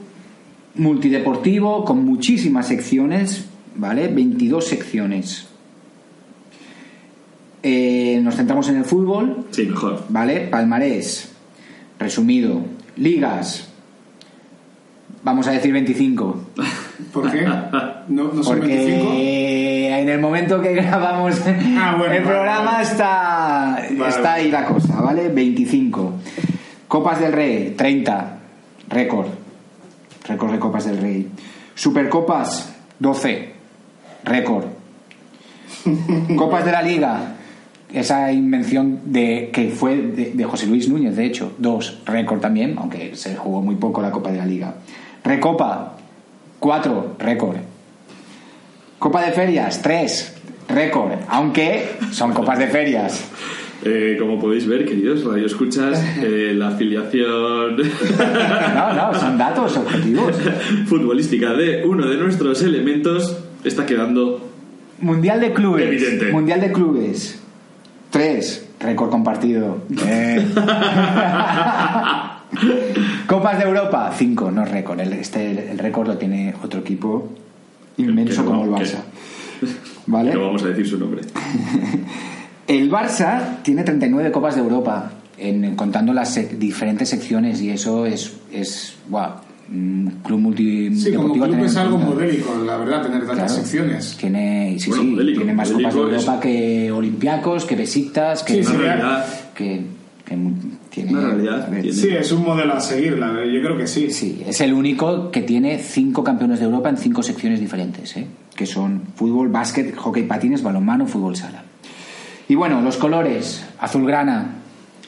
multideportivo 0.76 1.84
con 1.84 2.04
muchísimas 2.04 2.66
secciones, 2.68 3.48
¿vale? 3.76 4.08
22 4.08 4.66
secciones. 4.66 5.46
Eh, 7.62 8.20
nos 8.22 8.34
centramos 8.36 8.68
en 8.68 8.76
el 8.78 8.84
fútbol, 8.84 9.46
Sí, 9.50 9.66
mejor. 9.66 10.04
¿vale? 10.08 10.40
Palmarés, 10.40 11.30
resumido, 11.98 12.60
ligas, 12.96 13.68
vamos 15.22 15.46
a 15.46 15.52
decir 15.52 15.72
25. 15.72 16.40
¿Por 17.12 17.30
qué? 17.30 17.42
¿No, 18.08 18.32
no 18.32 18.42
son 18.42 18.60
25? 18.60 19.04
Porque 19.04 20.00
en 20.00 20.08
el 20.08 20.20
momento 20.20 20.60
que 20.60 20.72
grabamos 20.74 21.40
Ah, 21.78 21.94
bueno, 21.96 22.14
el 22.14 22.22
vale, 22.24 22.34
programa 22.34 22.72
vale. 22.72 22.82
está, 22.84 23.78
Vale. 23.96 24.08
está 24.08 24.32
ahí 24.34 24.50
la 24.50 24.64
cosa, 24.66 25.00
¿vale? 25.00 25.28
25. 25.28 26.14
Copas 26.88 27.20
del 27.20 27.32
Rey, 27.32 27.74
30. 27.76 28.38
Récord. 28.88 29.28
Récord 30.26 30.50
de 30.52 30.58
Copas 30.58 30.84
del 30.86 30.98
Rey. 30.98 31.28
Supercopas, 31.76 32.74
12. 32.98 33.51
Récord. 34.24 34.64
Copas 36.36 36.64
de 36.64 36.72
la 36.72 36.82
Liga. 36.82 37.36
Esa 37.92 38.32
invención 38.32 39.00
de 39.04 39.50
que 39.52 39.68
fue 39.68 39.98
de, 39.98 40.32
de 40.32 40.44
José 40.44 40.66
Luis 40.66 40.88
Núñez, 40.88 41.14
de 41.14 41.26
hecho, 41.26 41.52
dos 41.58 42.00
récord 42.06 42.40
también, 42.40 42.76
aunque 42.78 43.14
se 43.16 43.36
jugó 43.36 43.60
muy 43.60 43.74
poco 43.74 44.00
la 44.00 44.10
Copa 44.10 44.32
de 44.32 44.38
la 44.38 44.46
Liga. 44.46 44.76
Recopa, 45.22 45.98
cuatro, 46.58 47.16
récord. 47.18 47.56
Copa 48.98 49.26
de 49.26 49.32
ferias, 49.32 49.82
tres, 49.82 50.32
récord, 50.68 51.10
aunque 51.28 51.96
son 52.12 52.32
copas 52.32 52.58
de 52.58 52.68
ferias. 52.68 53.24
Eh, 53.84 54.16
como 54.18 54.38
podéis 54.38 54.66
ver, 54.66 54.84
queridos 54.84 55.24
radioescuchas, 55.24 56.00
eh, 56.22 56.52
la 56.54 56.68
afiliación 56.68 57.76
No, 57.76 58.92
no, 58.94 59.18
son 59.18 59.36
datos 59.36 59.76
objetivos. 59.76 60.36
futbolística 60.86 61.52
de 61.52 61.84
uno 61.84 62.06
de 62.06 62.16
nuestros 62.16 62.62
elementos 62.62 63.36
está 63.64 63.86
quedando 63.86 64.48
Mundial 65.00 65.40
de 65.40 65.52
clubes. 65.52 65.86
Evidente. 65.86 66.30
Mundial 66.32 66.60
de 66.60 66.72
clubes. 66.72 67.38
Tres. 68.10 68.66
Récord 68.78 69.10
compartido. 69.10 69.78
Eh. 70.06 70.46
Copas 73.26 73.58
de 73.58 73.64
Europa. 73.64 74.12
Cinco, 74.16 74.50
no 74.50 74.64
récord. 74.64 75.00
El, 75.00 75.12
este, 75.14 75.70
el 75.70 75.78
récord 75.78 76.06
lo 76.08 76.18
tiene 76.18 76.54
otro 76.62 76.80
equipo 76.80 77.30
inmenso 77.96 78.42
no, 78.42 78.48
como 78.50 78.64
el 78.64 78.74
que- 78.74 78.84
Barça. 78.90 78.98
¿Vale? 80.06 80.34
No 80.34 80.40
vamos 80.46 80.62
a 80.64 80.68
decir 80.68 80.86
su 80.88 80.98
nombre. 80.98 81.22
El 82.66 82.90
Barça 82.90 83.60
tiene 83.62 83.82
39 83.82 84.30
Copas 84.30 84.54
de 84.54 84.60
Europa, 84.60 85.10
en, 85.36 85.74
contando 85.76 86.12
las 86.12 86.36
sec- 86.36 86.50
diferentes 86.58 87.08
secciones, 87.08 87.60
y 87.60 87.70
eso 87.70 88.06
es, 88.06 88.36
es 88.52 88.94
wow, 89.08 89.30
club 90.24 90.38
multi 90.40 90.94
Sí, 90.96 91.12
como 91.14 91.32
club 91.34 91.64
es 91.64 91.76
algo 91.76 91.98
modélico, 91.98 92.54
la 92.64 92.76
verdad, 92.76 93.02
tener 93.02 93.20
tantas 93.26 93.52
Claro. 93.52 93.62
secciones. 93.62 94.16
Tiene, 94.18 94.76
sí, 94.78 94.88
Bueno, 94.90 95.02
sí, 95.04 95.10
modélico, 95.10 95.38
tiene 95.40 95.54
más 95.54 95.70
Copas 95.70 95.94
de 95.94 96.00
es- 96.00 96.04
Europa 96.12 96.40
que 96.40 96.92
Olympiacos, 96.92 97.64
que 97.64 97.76
Besiktas, 97.76 98.42
que, 98.42 98.54
Sí, 98.54 98.64
sí, 98.64 98.70
Una 98.76 98.80
realidad. 98.84 99.26
que, 99.54 99.80
que 100.24 100.38
tiene... 100.90 101.10
Una 101.12 101.20
realidad 101.28 101.62
a 101.66 101.70
ver, 101.70 101.82
tiene. 101.82 101.96
Sí, 101.96 102.08
es 102.10 102.32
un 102.32 102.42
modelo 102.44 102.74
a 102.74 102.80
seguir, 102.80 103.18
la 103.18 103.30
verdad, 103.32 103.50
yo 103.52 103.60
creo 103.62 103.76
que 103.78 103.86
sí. 103.86 104.10
Sí, 104.10 104.42
es 104.46 104.60
el 104.60 104.72
único 104.74 105.30
que 105.30 105.42
tiene 105.42 105.78
cinco 105.78 106.22
campeones 106.22 106.58
de 106.58 106.66
Europa 106.66 106.88
en 106.90 106.96
cinco 106.98 107.22
secciones 107.22 107.58
diferentes, 107.60 108.16
¿eh? 108.16 108.26
que 108.54 108.66
son 108.66 109.00
fútbol, 109.16 109.48
básquet, 109.48 109.96
hockey 109.96 110.24
patines, 110.24 110.62
balonmano, 110.62 111.06
fútbol 111.06 111.36
sala. 111.36 111.62
Y 112.48 112.54
bueno, 112.54 112.82
los 112.82 112.96
colores, 112.98 113.64
azulgrana, 113.78 114.56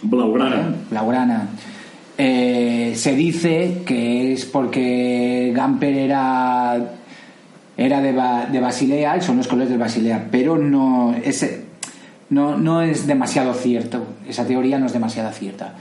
Blaugrana. 0.03 0.75
Blaugrana. 0.91 1.49
Eh, 2.17 2.93
se 2.97 3.15
dice 3.15 3.83
que 3.85 4.33
es 4.33 4.45
porque 4.45 5.53
Gamper 5.55 5.97
era 5.97 6.95
era 7.77 8.01
de, 8.01 8.13
de 8.53 8.61
Basilea 8.61 9.17
y 9.17 9.21
son 9.21 9.37
los 9.37 9.49
colores 9.49 9.71
de 9.71 9.77
Basilea, 9.77 10.29
pero 10.31 10.57
no 10.57 11.15
es, 11.15 11.45
no, 12.31 12.57
no 12.57 12.83
es 12.83 13.07
demasiado 13.07 13.53
cierto. 13.55 14.07
Esa 14.29 14.47
teoría 14.47 14.79
no 14.79 14.87
es 14.87 14.93
demasiado 14.93 15.33
cierta. 15.33 15.75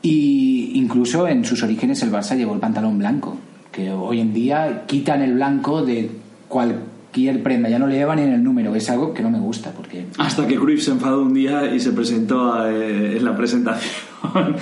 Y 0.00 0.72
incluso 0.74 1.28
en 1.28 1.44
sus 1.44 1.62
orígenes 1.62 2.02
el 2.02 2.10
Barça 2.10 2.36
llevó 2.36 2.54
el 2.54 2.60
pantalón 2.60 2.98
blanco, 2.98 3.36
que 3.70 3.90
hoy 3.90 4.20
en 4.20 4.32
día 4.32 4.84
quitan 4.86 5.20
el 5.22 5.34
blanco 5.34 5.84
de 5.84 6.10
cualquier 6.48 6.97
prenda, 7.42 7.68
ya 7.68 7.78
no 7.78 7.86
le 7.86 7.96
llevan 7.96 8.16
ni 8.18 8.22
en 8.24 8.32
el 8.32 8.42
número, 8.42 8.74
es 8.74 8.88
algo 8.90 9.12
que 9.14 9.22
no 9.22 9.30
me 9.30 9.38
gusta 9.38 9.70
porque 9.72 10.06
Hasta 10.18 10.46
que 10.46 10.56
Cruyff 10.56 10.82
se 10.82 10.90
enfadó 10.92 11.22
un 11.22 11.34
día 11.34 11.74
y 11.74 11.80
se 11.80 11.92
presentó 11.92 12.52
a, 12.52 12.70
eh, 12.72 13.16
en 13.16 13.24
la 13.24 13.36
presentación 13.36 13.94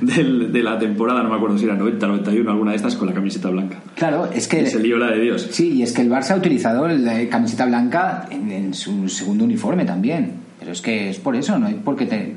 de, 0.00 0.62
la 0.62 0.78
temporada, 0.78 1.22
no 1.22 1.30
me 1.30 1.36
acuerdo 1.36 1.58
si 1.58 1.64
era 1.64 1.74
90, 1.76 2.06
91, 2.06 2.50
alguna 2.50 2.70
de 2.72 2.76
estas, 2.76 2.96
con 2.96 3.08
la 3.08 3.14
camiseta 3.14 3.48
blanca. 3.50 3.78
claro, 3.94 4.28
es 4.32 4.46
que 4.48 4.62
Y 4.62 4.66
se 4.66 4.80
lió 4.80 4.96
la 4.98 5.10
de 5.12 5.20
Dios. 5.20 5.48
Sí, 5.50 5.72
y 5.74 5.82
es 5.82 5.92
que 5.92 6.02
el 6.02 6.10
Barça 6.10 6.32
ha 6.32 6.36
utilizado 6.36 6.86
la 6.88 7.28
camiseta 7.28 7.66
blanca 7.66 8.26
en, 8.30 8.50
en 8.50 8.74
su 8.74 9.08
segundo 9.08 9.44
uniforme 9.44 9.84
también. 9.84 10.32
Pero 10.58 10.72
es 10.72 10.82
que 10.82 11.08
es 11.08 11.18
por 11.18 11.34
eso, 11.36 11.58
no 11.58 11.66
hay 11.68 11.74
por 11.74 11.96
qué 11.96 12.04
te- 12.04 12.34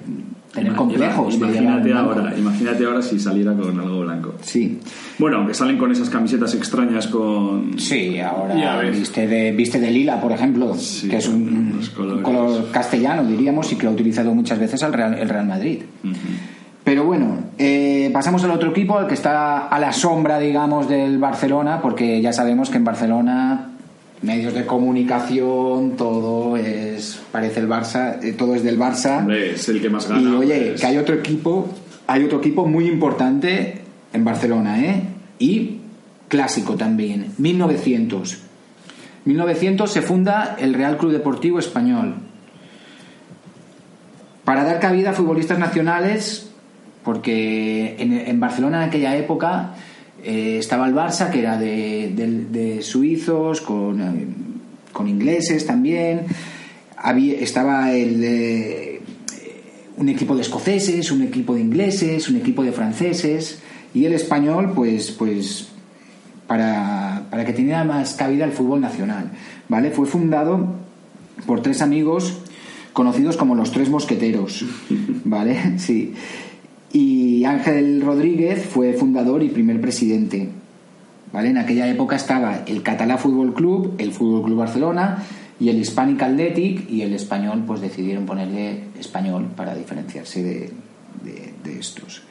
tener 0.54 0.74
complejos. 0.74 1.36
Imagínate 1.36 1.94
ahora, 1.94 2.38
imagínate 2.38 2.86
ahora 2.86 3.02
si 3.02 3.20
saliera 3.20 3.54
con 3.54 3.80
algo 3.80 4.02
blanco. 4.02 4.36
Sí, 4.42 4.80
Bueno, 5.18 5.38
aunque 5.38 5.54
salen 5.54 5.78
con 5.78 5.92
esas 5.92 6.10
camisetas 6.10 6.54
extrañas 6.54 7.08
con... 7.08 7.78
sí, 7.80 8.20
ahora 8.20 8.82
viste 8.90 9.28
de, 9.28 9.52
viste 9.52 9.80
de 9.80 9.92
lila, 9.92 10.22
por 10.22 10.32
ejemplo, 10.32 10.74
Sí, 10.76 11.10
que 11.10 11.18
es 11.18 11.28
un 11.28 11.80
color 12.22 12.70
castellano, 12.72 13.24
diríamos, 13.26 13.72
y 13.72 13.76
que 13.76 13.84
lo 13.84 13.90
ha 13.90 13.94
utilizado 13.94 14.34
muchas 14.34 14.60
veces 14.60 14.82
el 14.84 14.94
Real, 14.94 15.18
el 15.18 15.28
Real 15.28 15.48
Madrid. 15.48 15.80
Pero 16.84 17.06
bueno, 17.06 17.38
eh, 17.58 18.10
pasamos 18.14 18.44
al 18.44 18.52
otro 18.52 18.72
equipo, 18.72 18.98
al 18.98 19.08
que 19.08 19.14
está 19.14 19.68
a 19.68 19.80
la 19.80 19.94
sombra, 19.94 20.38
digamos, 20.38 20.90
del 20.90 21.18
Barcelona, 21.18 21.82
porque 21.82 22.22
ya 22.22 22.34
sabemos 22.34 22.70
que 22.70 22.78
en 22.78 22.84
Barcelona 22.84 23.73
medios 24.24 24.53
de 24.53 24.65
comunicación, 24.65 25.96
todo 25.98 26.58
es 26.58 27.22
parece 27.32 27.60
el 27.60 27.68
Barça, 27.68 28.20
eh, 28.24 28.34
todo 28.34 28.56
es 28.56 28.63
del 28.63 28.80
Barça. 28.80 29.30
Es 29.32 29.68
el 29.70 29.82
que 29.82 29.89
más 29.89 30.08
gana. 30.08 30.22
y 30.22 30.34
oye, 30.34 30.75
que 30.80 30.86
hay 30.86 30.98
otro 30.98 31.15
equipo, 31.15 31.70
hay 32.08 32.24
otro 32.24 32.39
equipo 32.39 32.65
muy 32.65 32.88
importante 32.88 33.82
en 34.13 34.24
Barcelona, 34.24 34.84
¿eh? 34.84 35.03
Y 35.39 35.77
clásico 36.30 36.75
también, 36.75 37.34
1900. 37.38 38.39
1900 39.25 39.92
se 39.92 40.01
funda 40.01 40.56
el 40.60 40.74
Real 40.74 40.98
Club 40.98 41.12
Deportivo 41.12 41.60
Español. 41.60 42.15
Para 44.46 44.63
dar 44.63 44.80
cabida 44.80 45.12
a 45.12 45.13
futbolistas 45.13 45.60
nacionales, 45.60 46.50
porque 47.03 47.96
en, 48.00 48.13
en 48.13 48.39
Barcelona 48.39 48.84
en 48.84 48.89
aquella 48.89 49.15
época 49.15 49.75
eh, 50.24 50.58
estaba 50.60 50.88
el 50.88 50.94
Barça, 50.96 51.30
que 51.30 51.39
era 51.39 51.58
de, 51.58 52.12
de- 52.50 52.82
suizos, 52.82 53.62
con, 53.62 54.01
eh, 54.01 54.27
con 54.92 55.08
ingleses 55.08 55.65
también. 55.65 56.22
Había, 56.98 57.36
estaba 57.39 57.92
el, 57.94 58.24
eh, 58.24 59.01
un 59.98 60.10
equipo 60.10 60.36
de 60.36 60.42
escoceses, 60.42 61.12
un 61.12 61.22
equipo 61.22 61.56
de 61.56 61.62
ingleses, 61.62 62.30
un 62.30 62.38
equipo 62.38 62.63
de 62.63 62.72
franceses. 62.72 63.60
Y 63.94 64.06
el 64.06 64.13
español, 64.13 64.72
pues, 64.74 65.12
pues 65.12 65.68
para, 66.48 67.25
para 67.30 67.46
que 67.46 67.53
tuviera 67.53 67.84
más 67.84 68.13
cabida 68.15 68.46
el 68.46 68.51
fútbol 68.51 68.82
nacional. 68.82 69.32
¿vale? 69.70 69.92
Fue 69.92 70.06
fundado 70.08 70.75
por 71.46 71.62
tres 71.62 71.82
amigos 71.82 72.39
conocidos 72.94 73.38
como 73.38 73.56
los 73.56 73.72
tres 73.72 73.89
mosqueteros. 73.89 74.65
¿Vale? 75.25 75.74
Sí. 75.77 76.13
Y 76.94 77.44
Ángel 77.46 78.02
Rodríguez 78.02 78.66
fue 78.66 78.94
fundador 78.94 79.44
y 79.44 79.50
primer 79.50 79.82
presidente. 79.82 80.48
¿Vale? 81.34 81.50
En 81.50 81.58
aquella 81.58 81.88
época 81.90 82.16
estaba 82.16 82.64
el 82.68 82.84
Catalá 82.84 83.18
Fútbol 83.18 83.54
Club, 83.56 83.96
el 83.98 84.12
Fútbol 84.12 84.44
Club 84.44 84.58
Barcelona 84.60 85.24
y 85.60 85.70
el 85.70 85.80
Hispanic 85.80 86.22
Athletic 86.22 86.88
y 86.90 87.02
el 87.02 87.14
español 87.16 87.64
pues 87.66 87.82
decidieron 87.82 88.26
ponerle 88.28 88.84
español 89.00 89.48
para 89.56 89.74
diferenciarse 89.76 90.44
de, 90.44 90.70
de- 91.64 91.80
estos. 91.80 92.22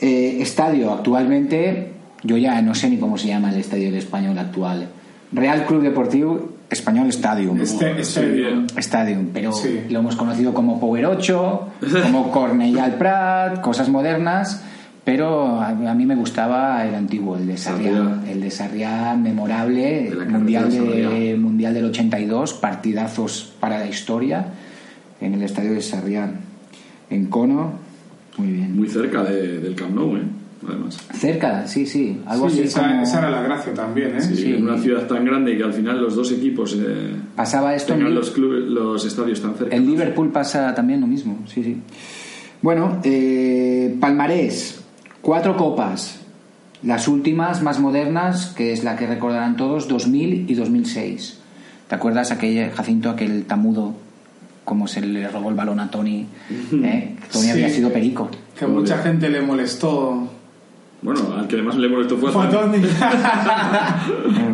Eh, 0.00 0.38
estadio 0.40 0.92
actualmente, 0.92 1.92
yo 2.22 2.36
ya 2.36 2.60
no 2.60 2.74
sé 2.74 2.90
ni 2.90 2.98
cómo 2.98 3.16
se 3.16 3.28
llama 3.28 3.50
el 3.50 3.58
estadio 3.60 3.84
del 3.86 3.94
español 3.96 4.38
actual. 4.38 4.88
Real 5.32 5.64
Club 5.66 5.82
Deportivo 5.82 6.52
Español 6.70 7.08
Stadium. 7.08 7.60
Este, 7.60 8.00
este 8.00 8.04
Sí, 8.20 8.26
bien. 8.26 8.66
Stadium, 8.76 9.28
pero 9.32 9.52
Sí. 9.52 9.80
lo 9.90 9.98
hemos 10.00 10.16
conocido 10.16 10.52
como 10.54 10.78
Power 10.80 11.06
8, 11.06 11.68
como 12.02 12.30
Cornellà 12.32 12.84
al 12.84 12.94
Prat, 12.96 13.60
cosas 13.60 13.88
modernas, 13.88 14.62
pero 15.04 15.60
a, 15.60 15.68
a 15.68 15.94
mí 15.94 16.06
me 16.06 16.14
gustaba 16.14 16.84
el 16.86 16.94
antiguo, 16.94 17.36
el 17.36 17.46
de 17.46 17.56
Sarriá, 17.56 17.92
Sarriá. 17.92 18.32
el 18.32 18.40
de 18.40 18.50
Sarriá 18.50 19.16
memorable, 19.16 20.10
De 20.10 20.24
mundial, 20.26 20.70
de, 20.70 21.36
mundial 21.38 21.74
del 21.74 21.84
82, 21.86 22.54
partidazos 22.54 23.52
para 23.60 23.78
la 23.78 23.86
historia 23.88 24.46
en 25.20 25.34
el 25.34 25.42
estadio 25.42 25.72
de 25.72 25.80
Sarriá, 25.82 26.30
en 27.10 27.26
Cono, 27.26 27.72
muy 28.38 28.48
bien. 28.52 28.76
Muy 28.76 28.88
cerca 28.88 29.22
de- 29.24 29.58
del 29.60 29.74
Camp 29.74 29.94
Nou, 29.94 30.16
¿eh? 30.16 30.22
Además. 30.66 30.98
Cerca, 31.14 31.66
sí, 31.66 31.86
sí, 31.86 32.20
algo 32.26 32.48
Sí, 32.48 32.58
así 32.60 32.68
esa, 32.68 32.88
como... 32.88 33.02
esa 33.02 33.18
era 33.18 33.30
la 33.30 33.42
gracia 33.42 33.74
también, 33.74 34.16
¿eh? 34.16 34.20
Sí, 34.22 34.36
Sí. 34.36 34.52
en 34.54 34.62
una 34.62 34.78
ciudad 34.78 35.06
tan 35.06 35.24
grande 35.24 35.56
que 35.56 35.62
al 35.64 35.72
final 35.72 36.00
los 36.00 36.14
dos 36.14 36.30
equipos 36.32 36.76
eh, 36.78 37.14
Pasaba 37.34 37.74
esto 37.74 37.94
en 37.94 38.14
los, 38.14 38.30
clubes, 38.30 38.64
los 38.68 39.04
estadios 39.04 39.40
tan 39.42 39.54
cerca. 39.54 39.74
En 39.74 39.86
Liverpool 39.86 40.30
pasa 40.30 40.74
también 40.74 41.00
lo 41.00 41.06
mismo, 41.06 41.38
sí, 41.46 41.62
sí. 41.64 41.78
Bueno, 42.62 43.00
eh, 43.02 43.96
palmarés, 44.00 44.80
cuatro 45.20 45.56
copas. 45.56 46.20
Las 46.84 47.06
últimas 47.08 47.62
más 47.62 47.78
modernas, 47.78 48.54
que 48.56 48.72
es 48.72 48.82
la 48.84 48.96
que 48.96 49.06
recordarán 49.06 49.56
todos, 49.56 49.86
2000 49.88 50.50
y 50.50 50.54
2006. 50.54 51.38
¿Te 51.88 51.94
acuerdas 51.94 52.30
aquel 52.32 52.70
Jacinto, 52.70 53.10
aquel 53.10 53.44
tamudo, 53.44 53.94
como 54.64 54.86
se 54.88 55.00
le 55.00 55.28
robó 55.28 55.50
el 55.50 55.54
balón 55.54 55.78
a 55.80 55.90
Tony? 55.90 56.26
¿eh? 56.72 57.14
Tony 57.32 57.44
Sí. 57.44 57.50
había 57.50 57.68
sido 57.68 57.92
perico. 57.92 58.28
Que 58.58 58.66
mucha 58.66 58.98
gente 58.98 59.28
le 59.28 59.42
molestó. 59.42 60.28
Bueno, 61.02 61.34
al 61.36 61.48
que 61.48 61.60
más 61.60 61.76
le 61.76 61.88
molestó 61.88 62.16
fue 62.16 62.30
a 62.30 62.48
Tony. 62.48 62.78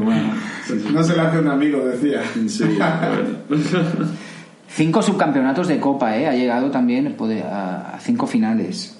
Bueno. 0.05 0.33
no 0.93 1.03
se 1.03 1.15
le 1.15 1.21
hace 1.21 1.39
un 1.39 1.49
amigo, 1.49 1.85
decía. 1.85 2.23
Sí, 2.47 2.65
bueno. 2.65 4.09
Cinco 4.69 5.03
subcampeonatos 5.03 5.69
de 5.69 5.81
Copa, 5.81 6.17
¿eh? 6.17 6.27
ha 6.27 6.33
llegado 6.33 6.71
también 6.71 7.17
a, 7.51 7.99
cinco 8.01 8.27
finales. 8.27 8.97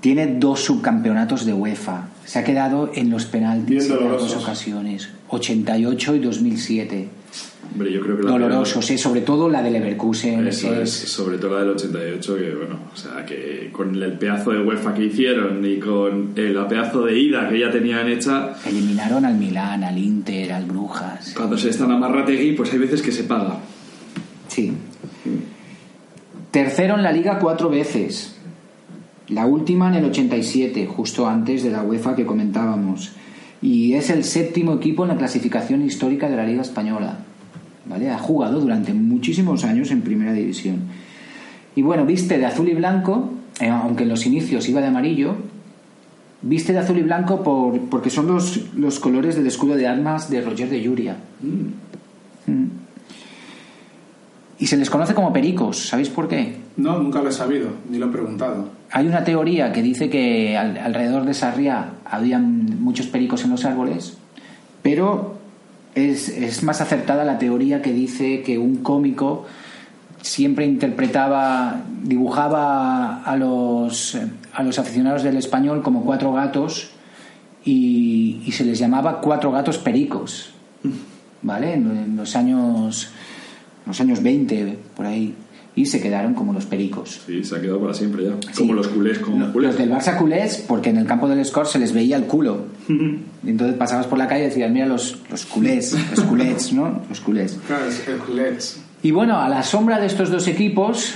Tiene 0.00 0.26
dos 0.38 0.60
subcampeonatos 0.64 1.46
de 1.46 1.54
UEFA. 1.54 2.08
Se 2.24 2.38
ha 2.38 2.44
quedado 2.44 2.90
en 2.94 3.10
los 3.10 3.24
penaltis 3.26 3.88
Bien 3.88 3.98
en 3.98 4.10
las 4.10 4.20
dos 4.20 4.36
ocasiones. 4.36 5.10
88 5.28 6.16
y 6.16 6.18
2007. 6.18 7.08
Hombre, 7.72 7.90
yo 7.92 8.00
creo 8.00 8.16
que 8.16 8.24
la 8.24 8.32
Dolorosos, 8.32 8.90
¿eh? 8.90 8.98
sobre 8.98 9.22
todo 9.22 9.48
la 9.48 9.62
del 9.62 9.72
Leverkusen. 9.74 10.46
Eso 10.46 10.74
es, 10.74 10.90
sobre 10.90 11.38
todo 11.38 11.54
la 11.54 11.60
del 11.60 11.70
88, 11.70 12.36
que 12.36 12.54
bueno, 12.54 12.78
o 12.92 12.96
sea, 12.96 13.24
que 13.24 13.70
con 13.72 13.94
el 13.94 14.12
pedazo 14.18 14.50
de 14.50 14.60
UEFA 14.60 14.92
que 14.94 15.04
hicieron 15.04 15.64
y 15.64 15.78
con 15.78 16.32
el 16.36 16.66
pedazo 16.66 17.06
de 17.06 17.18
ida 17.18 17.48
que 17.48 17.60
ya 17.60 17.70
tenían 17.70 18.08
hecha, 18.08 18.54
Eliminaron 18.66 19.24
al 19.24 19.36
Milán, 19.36 19.84
al 19.84 19.96
Inter, 19.96 20.52
al 20.52 20.66
Brujas. 20.66 21.32
cuando 21.34 21.56
se 21.56 21.70
están 21.70 21.90
amarrategui, 21.90 22.52
pues 22.52 22.72
hay 22.72 22.78
veces 22.78 23.00
que 23.00 23.12
se 23.12 23.24
paga. 23.24 23.58
Sí. 24.48 24.72
Tercero 26.50 26.96
en 26.96 27.02
la 27.02 27.12
liga 27.12 27.38
cuatro 27.38 27.70
veces. 27.70 28.36
La 29.28 29.46
última 29.46 29.88
en 29.88 29.94
el 29.94 30.04
87, 30.04 30.86
justo 30.86 31.26
antes 31.26 31.62
de 31.62 31.70
la 31.70 31.82
UEFA 31.82 32.14
que 32.14 32.26
comentábamos. 32.26 33.12
Y 33.62 33.94
es 33.94 34.10
el 34.10 34.24
séptimo 34.24 34.74
equipo 34.74 35.04
en 35.04 35.10
la 35.10 35.16
clasificación 35.16 35.82
histórica 35.84 36.28
de 36.28 36.36
la 36.36 36.44
Liga 36.44 36.62
Española. 36.62 37.18
¿Vale? 37.86 38.10
Ha 38.10 38.18
jugado 38.18 38.60
durante 38.60 38.92
muchísimos 38.92 39.64
años 39.64 39.90
en 39.90 40.02
Primera 40.02 40.32
División. 40.32 40.76
Y 41.74 41.82
bueno, 41.82 42.04
viste 42.04 42.38
de 42.38 42.46
azul 42.46 42.68
y 42.68 42.74
blanco, 42.74 43.30
eh, 43.60 43.68
aunque 43.68 44.02
en 44.02 44.08
los 44.08 44.26
inicios 44.26 44.68
iba 44.68 44.80
de 44.80 44.88
amarillo, 44.88 45.36
viste 46.42 46.72
de 46.72 46.80
azul 46.80 46.98
y 46.98 47.02
blanco 47.02 47.42
por, 47.42 47.78
porque 47.88 48.10
son 48.10 48.26
los, 48.28 48.74
los 48.76 48.98
colores 49.00 49.36
del 49.36 49.46
escudo 49.46 49.74
de 49.76 49.86
armas 49.86 50.28
de 50.28 50.40
Roger 50.42 50.68
de 50.68 50.82
Yuria. 50.82 51.16
Mm. 51.40 52.66
Y 54.58 54.66
se 54.66 54.76
les 54.76 54.90
conoce 54.90 55.12
como 55.14 55.32
pericos, 55.32 55.88
¿sabéis 55.88 56.08
por 56.08 56.28
qué? 56.28 56.54
No, 56.76 56.98
nunca 57.00 57.20
lo 57.20 57.30
he 57.30 57.32
sabido, 57.32 57.68
ni 57.90 57.98
lo 57.98 58.06
he 58.06 58.12
preguntado. 58.12 58.68
Hay 58.92 59.06
una 59.08 59.24
teoría 59.24 59.72
que 59.72 59.82
dice 59.82 60.08
que 60.08 60.56
al- 60.56 60.76
alrededor 60.78 61.24
de 61.24 61.34
Sarriá 61.34 61.94
habían 62.12 62.82
muchos 62.82 63.06
pericos 63.06 63.42
en 63.42 63.50
los 63.50 63.64
árboles, 63.64 64.18
pero 64.82 65.38
es, 65.94 66.28
es 66.28 66.62
más 66.62 66.82
acertada 66.82 67.24
la 67.24 67.38
teoría 67.38 67.80
que 67.80 67.92
dice 67.92 68.42
que 68.42 68.58
un 68.58 68.76
cómico 68.76 69.46
siempre 70.20 70.66
interpretaba, 70.66 71.84
dibujaba 72.02 73.22
a 73.22 73.36
los, 73.36 74.18
a 74.52 74.62
los 74.62 74.78
aficionados 74.78 75.22
del 75.22 75.38
español 75.38 75.82
como 75.82 76.04
cuatro 76.04 76.34
gatos 76.34 76.90
y, 77.64 78.46
se 78.52 78.64
les 78.64 78.78
llamaba 78.78 79.22
cuatro 79.22 79.50
gatos 79.50 79.78
pericos, 79.78 80.50
¿vale? 81.40 81.72
En, 81.72 81.96
en 81.96 82.16
los 82.16 82.36
años, 82.36 83.08
los 83.86 84.00
años 84.02 84.22
20, 84.22 84.78
por 84.94 85.06
ahí, 85.06 85.34
y 85.74 85.86
se 85.86 86.00
quedaron 86.00 86.34
como 86.34 86.52
los 86.52 86.66
pericos. 86.66 87.22
Sí, 87.26 87.42
se 87.44 87.56
ha 87.56 87.60
quedado 87.60 87.80
para 87.80 87.94
siempre 87.94 88.24
ya. 88.24 88.32
Sí. 88.52 88.58
Como 88.58 88.74
los 88.74 88.88
culés, 88.88 89.18
como 89.20 89.38
Los 89.38 89.52
culés. 89.52 89.78
del 89.78 89.90
Barça 89.90 90.18
culés, 90.18 90.64
porque 90.68 90.90
en 90.90 90.98
el 90.98 91.06
campo 91.06 91.28
del 91.28 91.42
Score 91.44 91.66
se 91.66 91.78
les 91.78 91.92
veía 91.92 92.16
el 92.16 92.24
culo. 92.24 92.66
Y 93.44 93.50
entonces 93.50 93.76
pasabas 93.76 94.06
por 94.06 94.18
la 94.18 94.28
calle 94.28 94.44
y 94.44 94.46
decías, 94.48 94.70
mira 94.70 94.86
los, 94.86 95.18
los 95.28 95.44
culés, 95.46 95.96
los 96.14 96.24
culets, 96.26 96.72
¿no? 96.72 97.00
Los 97.08 97.20
culés. 97.20 97.58
Y 99.02 99.10
bueno, 99.10 99.40
a 99.40 99.48
la 99.48 99.64
sombra 99.64 99.98
de 99.98 100.06
estos 100.06 100.30
dos 100.30 100.46
equipos, 100.46 101.14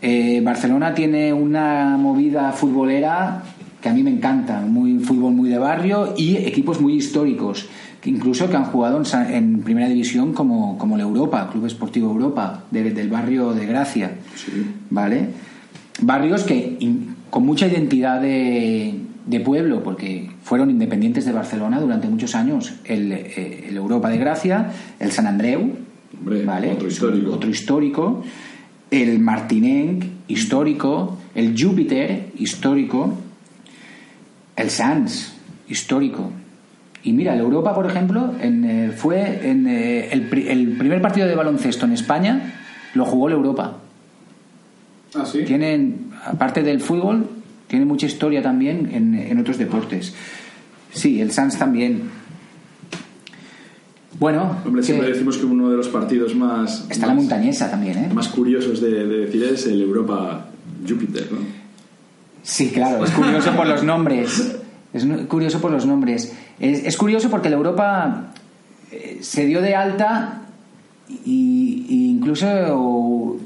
eh, 0.00 0.40
Barcelona 0.42 0.94
tiene 0.94 1.34
una 1.34 1.98
movida 1.98 2.50
futbolera 2.52 3.42
que 3.82 3.90
a 3.90 3.92
mí 3.92 4.02
me 4.02 4.08
encanta, 4.10 4.60
muy 4.62 4.98
fútbol 5.00 5.32
muy 5.34 5.50
de 5.50 5.58
barrio 5.58 6.14
y 6.16 6.36
equipos 6.38 6.80
muy 6.80 6.94
históricos, 6.94 7.66
que 8.04 8.10
incluso 8.10 8.50
que 8.50 8.56
han 8.56 8.66
jugado 8.66 9.02
en, 9.30 9.62
primera 9.62 9.88
división 9.88 10.34
como, 10.34 10.76
como 10.76 10.98
la 10.98 11.04
Europa, 11.04 11.48
Club 11.50 11.64
Esportivo 11.64 12.10
Europa, 12.10 12.64
de- 12.70 12.90
del 12.92 13.08
barrio 13.08 13.54
de 13.54 13.64
Gracia. 13.64 14.12
¿Vale? 14.90 15.28
Barrios 16.02 16.42
que 16.44 16.76
in- 16.80 17.16
con 17.30 17.46
mucha 17.46 17.66
identidad 17.66 18.20
de, 18.20 18.94
de 19.26 19.40
pueblo, 19.40 19.82
porque 19.82 20.28
fueron 20.42 20.68
independientes 20.68 21.24
de 21.24 21.32
Barcelona 21.32 21.80
durante 21.80 22.06
muchos 22.06 22.34
años. 22.34 22.74
El, 22.84 23.10
eh, 23.10 23.66
el 23.70 23.76
Europa 23.78 24.10
de 24.10 24.18
Gracia, 24.18 24.70
el 25.00 25.10
San 25.10 25.26
Andreu, 25.26 25.72
Hombre, 26.20 26.44
¿vale? 26.44 26.72
otro 26.72 26.86
histórico. 26.88 27.32
Otro 27.32 27.48
histórico. 27.48 28.22
El 28.90 29.18
Martinenc, 29.18 30.04
histórico. 30.28 31.16
El 31.34 31.54
Júpiter, 31.58 32.32
histórico. 32.38 33.14
El 34.56 34.68
Sans, 34.68 35.34
histórico. 35.68 36.30
Y 37.04 37.12
mira, 37.12 37.34
el 37.34 37.40
Europa, 37.40 37.74
por 37.74 37.86
ejemplo, 37.86 38.32
en, 38.40 38.64
eh, 38.64 38.90
fue 38.90 39.48
en, 39.48 39.66
eh, 39.68 40.08
el, 40.10 40.22
pri- 40.22 40.48
el 40.48 40.76
primer 40.76 41.00
partido 41.02 41.26
de 41.28 41.34
baloncesto 41.34 41.84
en 41.84 41.92
España, 41.92 42.54
lo 42.94 43.04
jugó 43.04 43.28
el 43.28 43.34
Europa. 43.34 43.76
Ah, 45.14 45.24
sí. 45.26 45.42
Tienen, 45.44 46.10
aparte 46.24 46.62
del 46.62 46.80
fútbol, 46.80 47.28
tiene 47.68 47.84
mucha 47.84 48.06
historia 48.06 48.42
también 48.42 48.88
en, 48.92 49.14
en 49.14 49.38
otros 49.38 49.58
deportes. 49.58 50.14
Sí, 50.92 51.20
el 51.20 51.30
Sans 51.30 51.58
también. 51.58 52.02
Bueno, 54.18 54.58
Hombre, 54.64 54.82
siempre 54.82 55.08
decimos 55.08 55.36
que 55.36 55.44
uno 55.44 55.70
de 55.70 55.76
los 55.76 55.88
partidos 55.88 56.34
más, 56.36 56.86
está 56.88 57.06
la 57.08 57.14
montañesa 57.14 57.68
también, 57.70 57.98
¿eh? 57.98 58.10
más 58.14 58.28
curiosos 58.28 58.80
de, 58.80 58.90
de 58.90 59.18
decir 59.26 59.42
es 59.44 59.66
el 59.66 59.82
Europa 59.82 60.46
Júpiter, 60.88 61.28
¿no? 61.32 61.38
Sí, 62.42 62.70
claro, 62.70 63.04
es 63.04 63.10
curioso 63.10 63.50
por 63.56 63.66
los 63.66 63.82
nombres. 63.82 64.58
Es 64.94 65.04
curioso 65.28 65.60
por 65.60 65.72
los 65.72 65.84
nombres. 65.86 66.32
Es, 66.60 66.96
curioso 66.96 67.28
porque 67.28 67.50
la 67.50 67.56
Europa 67.56 68.32
eh, 68.92 69.18
se 69.20 69.44
dio 69.44 69.60
de 69.60 69.74
alta 69.74 70.42
y, 71.26 71.86
incluso 72.16 73.36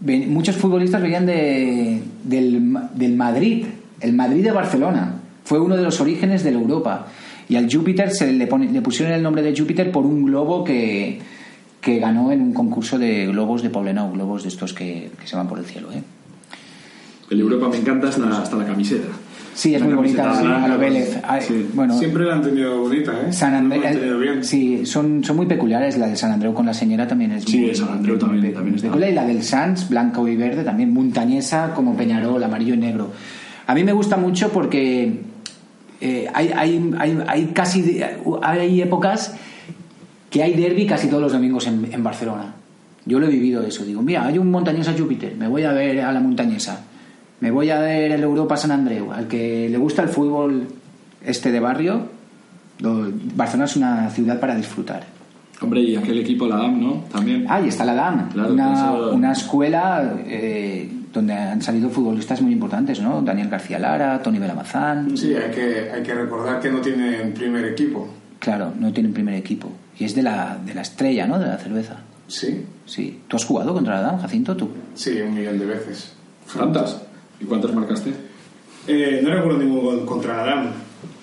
muchos 0.00 0.56
futbolistas 0.56 1.00
venían 1.00 1.24
de, 1.26 2.02
del, 2.24 2.76
del 2.94 3.16
Madrid, 3.16 3.66
el 4.00 4.12
Madrid 4.12 4.42
de 4.44 4.50
Barcelona. 4.50 5.14
Fue 5.44 5.60
uno 5.60 5.76
de 5.76 5.82
los 5.82 6.00
orígenes 6.00 6.42
de 6.44 6.50
la 6.52 6.58
Europa. 6.58 7.06
Y 7.48 7.56
al 7.56 7.72
Júpiter 7.72 8.10
se 8.10 8.32
le, 8.32 8.46
pone- 8.46 8.70
le 8.70 8.82
pusieron 8.82 9.14
el 9.14 9.22
nombre 9.22 9.40
de 9.42 9.56
Júpiter 9.56 9.90
por 9.90 10.04
un 10.04 10.24
globo 10.24 10.62
que, 10.64 11.18
que 11.80 11.98
ganó 11.98 12.30
en 12.32 12.42
un 12.42 12.52
concurso 12.52 12.98
de 12.98 13.26
globos 13.28 13.62
de 13.62 13.70
Poblenou, 13.70 14.12
globos 14.12 14.42
de 14.42 14.48
estos 14.50 14.74
que, 14.74 15.10
se 15.24 15.36
van 15.36 15.48
por 15.48 15.58
el 15.58 15.64
cielo. 15.64 15.90
¿eh? 15.92 16.02
El 17.30 17.40
Europa 17.40 17.68
me 17.68 17.78
encanta 17.78 18.08
hasta 18.08 18.56
la 18.56 18.66
camiseta. 18.66 19.06
Sí, 19.54 19.74
es 19.74 19.80
La 19.80 19.86
muy 19.86 19.94
bonita, 19.96 20.34
sí, 20.36 20.42
blanca, 20.44 20.64
a 20.64 20.68
lo 20.68 20.78
Vélez. 20.78 21.18
Sí. 21.40 21.66
Bueno, 21.74 21.98
Siempre 21.98 22.24
la 22.24 22.34
han 22.34 22.42
tenido 22.42 22.80
bonita, 22.80 23.12
¿eh? 23.26 23.32
San 23.32 23.52
La 23.52 23.58
Andreu, 23.58 23.84
han 23.84 23.92
tenido 23.94 24.18
bien. 24.18 24.44
sí, 24.44 24.86
son, 24.86 25.24
son 25.24 25.36
muy 25.36 25.46
peculiares. 25.46 25.98
La 25.98 26.06
de 26.06 26.14
San 26.16 26.30
Andreu 26.30 26.54
con 26.54 26.66
la 26.66 26.74
señora 26.74 27.08
también 27.08 27.32
es 27.32 27.44
Sí, 27.44 27.58
muy, 27.58 27.68
de 27.70 27.74
San 27.74 27.88
Andreu 27.88 28.18
también- 28.18 28.44
muy 28.44 28.52
también 28.52 28.74
está. 28.76 28.86
peculiar. 28.88 29.10
Y 29.10 29.14
la 29.14 29.24
del 29.26 29.42
Sans, 29.42 29.88
blanco 29.88 30.28
y 30.28 30.36
verde, 30.36 30.62
también 30.62 30.92
montañesa 30.92 31.72
como 31.74 31.96
Peñarol, 31.96 32.42
amarillo 32.44 32.74
y 32.74 32.78
negro. 32.78 33.10
A 33.66 33.74
mí 33.74 33.82
me 33.82 33.92
gusta 33.92 34.16
mucho 34.16 34.50
porque 34.50 35.20
eh, 36.00 36.26
hay, 36.32 36.50
hay, 36.54 36.90
hay, 36.98 37.18
hay 37.26 37.46
casi 37.46 38.00
hay 38.42 38.80
épocas 38.80 39.34
que 40.30 40.42
hay 40.42 40.54
derby 40.54 40.86
casi 40.86 41.08
todos 41.08 41.22
los 41.22 41.32
domingos 41.32 41.66
en, 41.66 41.88
en 41.90 42.04
Barcelona. 42.04 42.54
Yo 43.06 43.18
lo 43.18 43.26
he 43.26 43.30
vivido 43.30 43.62
eso. 43.64 43.84
Digo, 43.84 44.02
mira, 44.02 44.26
hay 44.26 44.38
un 44.38 44.50
montañesa 44.50 44.94
Júpiter, 44.96 45.34
me 45.36 45.48
voy 45.48 45.64
a 45.64 45.72
ver 45.72 46.00
a 46.02 46.12
la 46.12 46.20
montañesa. 46.20 46.84
Me 47.40 47.50
voy 47.50 47.70
a 47.70 47.78
ver 47.80 48.12
el 48.12 48.22
Europa 48.22 48.56
San 48.56 48.70
Andreu. 48.72 49.12
Al 49.12 49.28
que 49.28 49.68
le 49.68 49.78
gusta 49.78 50.02
el 50.02 50.08
fútbol 50.08 50.66
este 51.24 51.52
de 51.52 51.60
barrio, 51.60 52.02
lo- 52.80 53.10
Barcelona 53.34 53.64
es 53.66 53.76
una 53.76 54.10
ciudad 54.10 54.40
para 54.40 54.54
disfrutar. 54.56 55.04
Hombre, 55.60 55.80
y 55.80 55.96
aquel 55.96 56.18
equipo, 56.18 56.46
la 56.46 56.56
DAM, 56.56 56.80
¿no? 56.80 56.92
También. 57.12 57.44
Ah, 57.48 57.60
y 57.60 57.68
está 57.68 57.84
la 57.84 57.94
DAM, 57.94 58.28
Claro, 58.30 58.52
una, 58.52 58.72
eso- 58.74 59.10
una 59.12 59.32
escuela 59.32 60.14
eh, 60.26 60.88
donde 61.12 61.32
han 61.32 61.60
salido 61.62 61.90
futbolistas 61.90 62.40
muy 62.42 62.52
importantes, 62.52 63.00
¿no? 63.00 63.22
Daniel 63.22 63.48
García 63.48 63.78
Lara, 63.78 64.22
Tony 64.22 64.38
Belamazán. 64.38 65.16
Sí, 65.16 65.34
hay 65.34 65.50
que, 65.50 65.90
hay 65.92 66.02
que 66.02 66.14
recordar 66.14 66.60
que 66.60 66.70
no 66.70 66.80
tienen 66.80 67.32
primer 67.34 67.64
equipo. 67.64 68.08
Claro, 68.38 68.72
no 68.78 68.92
tienen 68.92 69.12
primer 69.12 69.34
equipo. 69.34 69.72
Y 69.98 70.04
es 70.04 70.14
de 70.14 70.22
la, 70.22 70.58
de 70.64 70.74
la 70.74 70.82
estrella, 70.82 71.26
¿no? 71.26 71.38
De 71.40 71.46
la 71.46 71.58
cerveza. 71.58 71.96
Sí, 72.28 72.64
Sí. 72.86 73.20
¿Tú 73.26 73.36
has 73.36 73.44
jugado 73.44 73.74
contra 73.74 73.96
la 73.96 74.00
DAM, 74.02 74.20
Jacinto? 74.20 74.56
¿Tú? 74.56 74.70
sí, 74.94 75.20
un 75.20 75.34
millón 75.34 75.58
de 75.58 75.66
veces. 75.66 76.12
¿Tantas? 76.56 77.02
¿Y 77.40 77.44
cuántas 77.44 77.74
marcaste? 77.74 78.12
Eh, 78.86 79.20
no 79.22 79.30
recuerdo 79.30 79.58
ningún 79.58 79.84
gol 79.84 80.04
contra 80.04 80.42
Adam. 80.42 80.72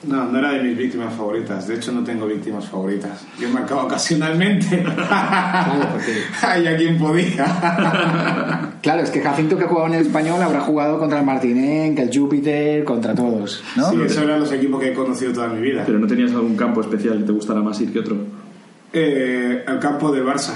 No, 0.08 0.26
no 0.26 0.38
era 0.38 0.52
de 0.52 0.62
mis 0.62 0.78
víctimas 0.78 1.14
favoritas. 1.16 1.68
De 1.68 1.76
hecho, 1.76 1.92
no 1.92 2.04
tengo 2.04 2.28
víctimas 2.28 2.66
favoritas. 2.66 3.26
Yo 3.40 3.48
he 3.48 3.52
marcado 3.52 3.82
ocasionalmente. 3.82 4.86
Ay, 6.42 6.68
a 6.68 6.78
quien 6.78 6.98
podía. 6.98 7.46
Claro, 8.82 9.02
es 9.02 9.10
que 9.10 9.22
Jacinto 9.22 9.58
que 9.58 9.64
ha 9.64 9.68
jugado 9.68 9.88
en 9.88 9.94
el 9.96 10.02
español 10.06 10.42
habrá 10.44 10.62
jugado 10.62 11.00
contra 11.00 11.20
el 11.20 11.26
Martinenc, 11.26 11.98
el 11.98 12.16
Júpiter, 12.16 12.84
contra 12.84 13.16
todos, 13.16 13.64
¿no? 13.76 13.90
Sí, 13.90 13.98
esos 14.06 14.24
eran 14.24 14.40
los 14.40 14.52
equipos 14.52 14.80
que 14.80 14.92
he 14.92 14.94
conocido 14.94 15.34
toda 15.34 15.48
mi 15.48 15.60
vida. 15.60 15.84
Pero 15.88 15.98
no 15.98 16.06
tenías 16.06 16.32
algún 16.34 16.56
campo 16.56 16.82
especial 16.82 17.18
que 17.18 17.24
te 17.24 17.32
gustara 17.32 17.62
más 17.62 17.82
ir 17.82 17.92
que 17.92 18.00
otro. 18.00 18.16
Eh, 18.94 19.66
el 19.68 19.80
campo 19.80 20.12
del 20.12 20.24
Barça. 20.24 20.54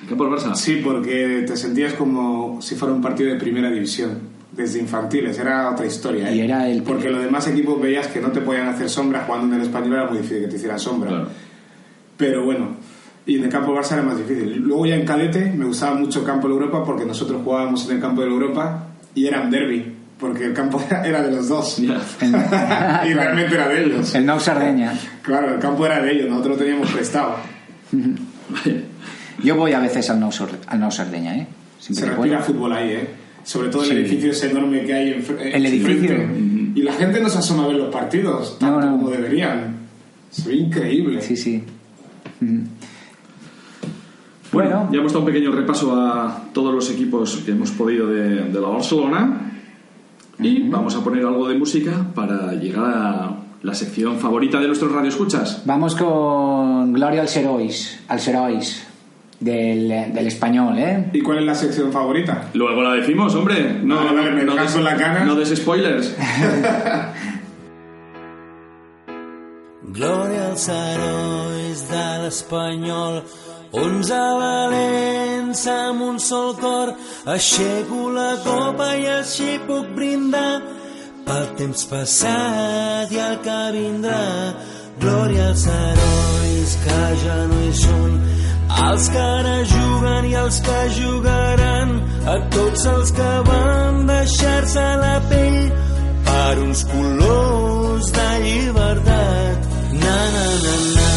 ¿El 0.00 0.08
campo 0.08 0.24
del 0.24 0.32
Barça? 0.32 0.54
Sí, 0.54 0.80
porque 0.82 1.44
te 1.46 1.56
sentías 1.58 1.92
como 1.92 2.62
si 2.62 2.74
fuera 2.74 2.94
un 2.94 3.02
partido 3.02 3.30
de 3.30 3.38
primera 3.38 3.70
división. 3.70 4.27
Desde 4.58 4.80
infantiles, 4.80 5.38
era 5.38 5.70
otra 5.70 5.86
historia. 5.86 6.28
¿eh? 6.30 6.34
Y 6.36 6.40
era 6.40 6.68
el- 6.68 6.82
Porque 6.82 7.08
los 7.10 7.22
demás 7.22 7.46
equipos 7.46 7.80
veías 7.80 8.08
que 8.08 8.20
no 8.20 8.32
te 8.32 8.40
podían 8.40 8.66
hacer 8.68 8.90
sombra 8.90 9.22
jugando 9.24 9.54
en 9.54 9.60
el 9.62 9.66
español, 9.68 9.92
era 9.94 10.06
muy 10.06 10.18
difícil 10.18 10.40
que 10.42 10.48
te 10.48 10.56
hicieran 10.56 10.78
sombra. 10.80 11.08
Claro. 11.10 11.28
Pero 12.16 12.44
bueno, 12.44 12.70
y 13.24 13.36
en 13.38 13.44
el 13.44 13.48
campo 13.50 13.72
Barça 13.72 13.92
era 13.92 14.02
más 14.02 14.18
difícil. 14.18 14.56
Luego 14.56 14.84
ya 14.86 14.96
en 14.96 15.06
cadete 15.06 15.52
me 15.56 15.64
gustaba 15.64 15.94
mucho 15.94 16.18
el 16.20 16.26
campo 16.26 16.48
de 16.48 16.54
Europa 16.54 16.82
porque 16.84 17.04
nosotros 17.06 17.40
jugábamos 17.44 17.88
en 17.88 17.96
el 17.96 18.02
campo 18.02 18.20
de 18.22 18.26
Europa 18.28 18.86
y 19.14 19.26
era 19.26 19.42
un 19.42 19.50
derby, 19.50 19.94
porque 20.18 20.46
el 20.46 20.52
campo 20.54 20.82
era, 21.04 21.22
de 21.22 21.30
los 21.30 21.48
dos. 21.48 21.78
Y 21.80 23.12
realmente 23.14 23.54
era 23.54 23.68
de 23.68 23.84
ellos. 23.84 24.12
El 24.16 24.26
Nou 24.26 24.40
Sardeña. 24.40 24.92
Claro, 25.22 25.54
el 25.54 25.60
campo 25.60 25.86
era 25.86 26.02
de 26.02 26.10
ellos, 26.10 26.28
nosotros 26.28 26.58
lo 26.58 26.64
teníamos 26.64 26.90
prestado. 26.90 27.36
Yo 29.42 29.54
voy 29.56 29.72
a 29.72 29.78
veces 29.78 30.10
al 30.10 30.18
Nou, 30.18 30.32
Sor- 30.32 30.58
al 30.66 30.80
Nou 30.80 30.90
Sardeña, 30.90 31.36
¿eh? 31.36 31.46
Siempre 31.78 32.04
Se 32.06 32.10
respira 32.10 32.38
puedo. 32.40 32.52
fútbol 32.52 32.72
ahí, 32.72 32.90
¿eh? 32.90 33.08
Sobre 33.48 33.68
todo 33.70 33.82
el 33.84 33.88
Sí. 33.88 33.94
edificio 33.94 34.30
ese 34.30 34.50
enorme 34.50 34.84
que 34.84 34.92
hay 34.92 35.08
eh, 35.08 35.24
El 35.54 35.64
edificio. 35.64 36.12
enfrente. 36.12 36.72
Y 36.78 36.82
la 36.82 36.92
gente 36.92 37.18
no 37.18 37.30
se 37.30 37.38
asoma 37.38 37.64
a 37.64 37.68
ver 37.68 37.76
los 37.76 37.88
partidos 37.90 38.58
tanto 38.58 38.78
No, 38.78 38.86
no. 38.90 38.96
como 38.98 39.08
deberían. 39.10 39.74
Se 40.30 40.50
ve 40.50 40.56
increíble. 40.56 41.22
Sí, 41.22 41.34
sí. 41.34 41.64
Bueno, 42.40 42.68
Bueno. 44.52 44.88
ya 44.92 44.98
hemos 44.98 45.12
dado 45.12 45.24
un 45.24 45.32
pequeño 45.32 45.50
repaso 45.52 45.94
a 45.98 46.44
todos 46.52 46.74
los 46.74 46.90
equipos 46.90 47.38
que 47.44 47.52
hemos 47.52 47.70
podido 47.70 48.06
de, 48.08 48.42
de 48.44 48.60
la 48.60 48.68
Barcelona. 48.68 49.52
Y 50.38 50.68
vamos 50.68 50.94
a 50.94 51.02
poner 51.02 51.24
algo 51.24 51.48
de 51.48 51.56
música 51.58 52.06
para 52.14 52.52
llegar 52.52 52.84
a 52.94 53.36
la 53.62 53.74
sección 53.74 54.18
favorita 54.18 54.60
de 54.60 54.66
nuestros 54.66 54.92
radioescuchas. 54.92 55.62
Vamos 55.64 55.94
con 55.96 56.92
Gloria 56.92 57.22
al 57.22 57.28
Serois, 57.28 58.00
al 58.08 58.20
Serois 58.20 58.86
del, 59.40 59.88
del 60.14 60.26
español, 60.26 60.78
¿eh? 60.78 61.10
¿Y 61.12 61.20
cuál 61.22 61.38
es 61.38 61.44
la 61.44 61.54
sección 61.54 61.92
favorita? 61.92 62.48
Luego 62.54 62.82
la 62.82 62.92
decimos, 62.94 63.34
hombre. 63.34 63.80
No, 63.82 63.96
Vale, 63.96 64.12
vale, 64.12 64.30
me 64.32 64.44
no, 64.44 64.54
des, 64.56 64.74
la 64.76 64.96
cara. 64.96 65.24
no 65.24 65.34
des 65.34 65.48
spoilers. 65.56 66.14
Glòria 69.98 70.48
als 70.50 70.68
herois 70.68 71.80
de 71.90 72.06
l'Espanyol, 72.22 73.22
onze 73.72 74.18
valents 74.40 75.62
amb 75.72 76.02
un 76.10 76.18
sol 76.20 76.52
cor. 76.60 76.92
Aixeco 77.26 78.10
la 78.12 78.34
copa 78.44 78.90
i 79.00 79.06
així 79.18 79.56
puc 79.66 79.88
brindar 79.96 80.60
pel 81.26 81.46
temps 81.58 81.86
passat 81.90 83.10
i 83.12 83.18
el 83.28 83.38
que 83.46 83.58
vindrà. 83.78 84.20
Glòria 85.00 85.48
als 85.54 85.64
herois 85.72 86.76
que 86.84 87.00
ja 87.24 87.38
no 87.48 87.58
hi 87.64 87.72
són, 87.80 88.20
els 88.68 89.08
que 89.08 89.18
ara 89.18 89.56
juguen 89.72 90.28
i 90.30 90.34
els 90.44 90.60
que 90.60 90.78
jugaran, 91.00 91.94
a 92.34 92.36
tots 92.54 92.86
els 92.94 93.12
que 93.18 93.32
van 93.48 94.06
deixar-se 94.06 94.86
la 95.02 95.16
pell 95.30 95.60
per 96.28 96.58
uns 96.66 96.84
colors 96.92 98.12
de 98.18 98.30
llibertat. 98.46 99.68
Na, 99.98 100.18
na, 100.34 100.46
na, 100.64 100.74
na, 100.96 101.07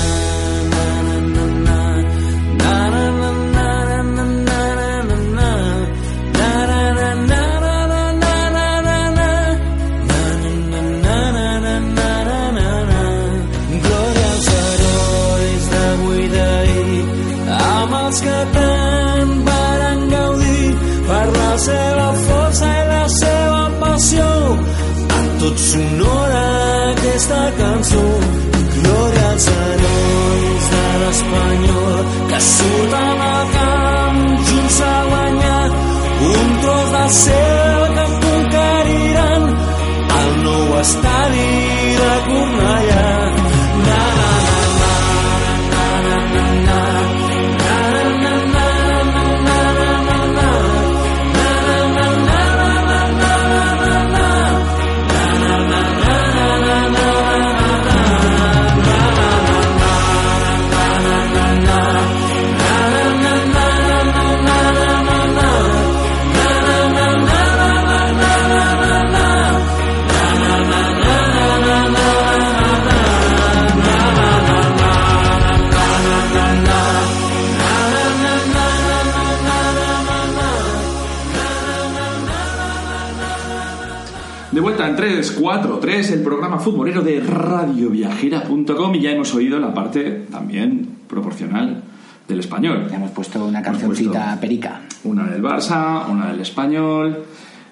say 37.11 37.50
343, 85.01 86.11
el 86.11 86.21
programa 86.21 86.59
futbolero 86.59 87.01
de 87.01 87.19
radioviajera.com 87.21 88.93
y 88.93 89.01
ya 89.01 89.09
hemos 89.09 89.33
oído 89.33 89.57
la 89.57 89.73
parte 89.73 90.27
también 90.29 90.89
proporcional 91.07 91.81
del 92.27 92.39
español. 92.39 92.85
Ya 92.87 92.97
hemos 92.97 93.09
puesto 93.09 93.43
una 93.43 93.63
cancioncita 93.63 94.11
puesto 94.11 94.41
perica. 94.41 94.81
Una 95.03 95.25
del 95.25 95.41
Barça, 95.41 96.07
una 96.07 96.27
del 96.27 96.41
español. 96.41 97.25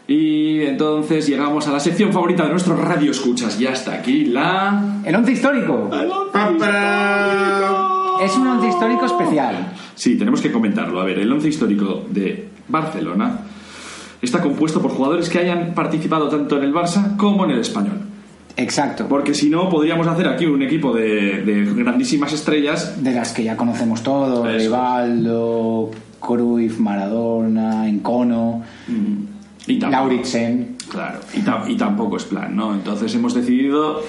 Y 0.08 0.62
entonces 0.62 1.28
llegamos 1.28 1.68
a 1.68 1.72
la 1.72 1.80
sección 1.80 2.12
favorita 2.12 2.46
de 2.46 2.50
nuestros 2.50 2.80
radio 2.80 3.12
escuchas. 3.12 3.60
Ya 3.60 3.74
está 3.74 3.94
aquí 3.94 4.26
la. 4.26 5.02
El 5.06 5.16
once 5.16 5.34
histórico. 5.34 5.88
El 5.94 6.10
once 6.10 6.40
histórico. 6.56 8.20
Es 8.24 8.36
un 8.38 8.48
once 8.48 8.68
histórico 8.70 9.06
especial. 9.06 9.74
Sí, 9.94 10.18
tenemos 10.18 10.42
que 10.42 10.52
comentarlo. 10.52 11.00
A 11.00 11.04
ver, 11.04 11.20
el 11.20 11.32
once 11.32 11.48
histórico 11.48 12.08
de 12.10 12.50
Barcelona 12.68 13.42
está 14.22 14.42
compuesto 14.42 14.82
por 14.82 14.92
jugadores 14.92 15.30
que 15.30 15.40
hayan 15.40 15.74
participado 15.74 16.28
tanto 16.30 16.58
en 16.58 16.64
el 16.64 16.74
Barça 16.74 17.16
como 17.18 17.46
en 17.46 17.52
el 17.52 17.60
español. 17.60 18.00
Exacto. 18.58 19.06
Porque 19.08 19.34
si 19.34 19.50
no, 19.50 19.70
podríamos 19.70 20.06
hacer 20.08 20.28
aquí 20.28 20.46
un 20.46 20.62
equipo 20.62 20.94
de, 20.94 21.44
de 21.44 21.74
grandísimas 21.76 22.34
estrellas. 22.34 23.02
De 23.02 23.12
las 23.14 23.32
que 23.32 23.44
ya 23.44 23.56
conocemos 23.56 24.04
todos. 24.04 24.46
Eso. 24.50 24.58
Rivaldo, 24.58 25.92
Cruyff, 26.20 26.78
Maradona, 26.80 27.88
Encono, 27.88 28.64
tampoco- 29.66 29.90
Lauritsen. 29.92 30.76
Claro, 30.90 31.20
y, 31.34 31.40
ta- 31.42 31.64
y 31.68 31.76
tampoco 31.78 32.18
es 32.18 32.24
plan, 32.26 32.56
¿no? 32.56 32.74
Entonces 32.74 33.14
hemos 33.16 33.34
decidido 33.34 34.02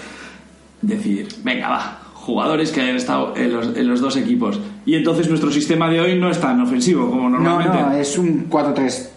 decir, 0.83 1.29
venga, 1.44 1.68
va, 1.68 1.99
jugadores 2.14 2.73
que 2.73 2.81
hayan 2.81 2.96
estado 2.96 3.35
en 3.37 3.53
los, 3.53 3.77
en 3.77 3.87
los 3.87 4.01
dos 4.01 4.16
equipos. 4.16 4.59
Y 4.87 4.94
entonces 4.94 5.29
nuestro 5.29 5.51
sistema 5.53 5.88
de 5.90 6.01
hoy 6.01 6.18
no 6.18 6.31
es 6.31 6.40
tan 6.40 6.61
ofensivo 6.61 7.09
como 7.11 7.29
No, 7.29 7.38
normalmente. 7.38 7.79
no, 7.83 7.92
es 7.92 8.16
un 8.18 8.49
4-3-3 8.49 9.09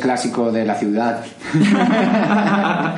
clásico 0.00 0.52
de 0.52 0.64
la 0.66 0.74
ciudad. 0.74 1.24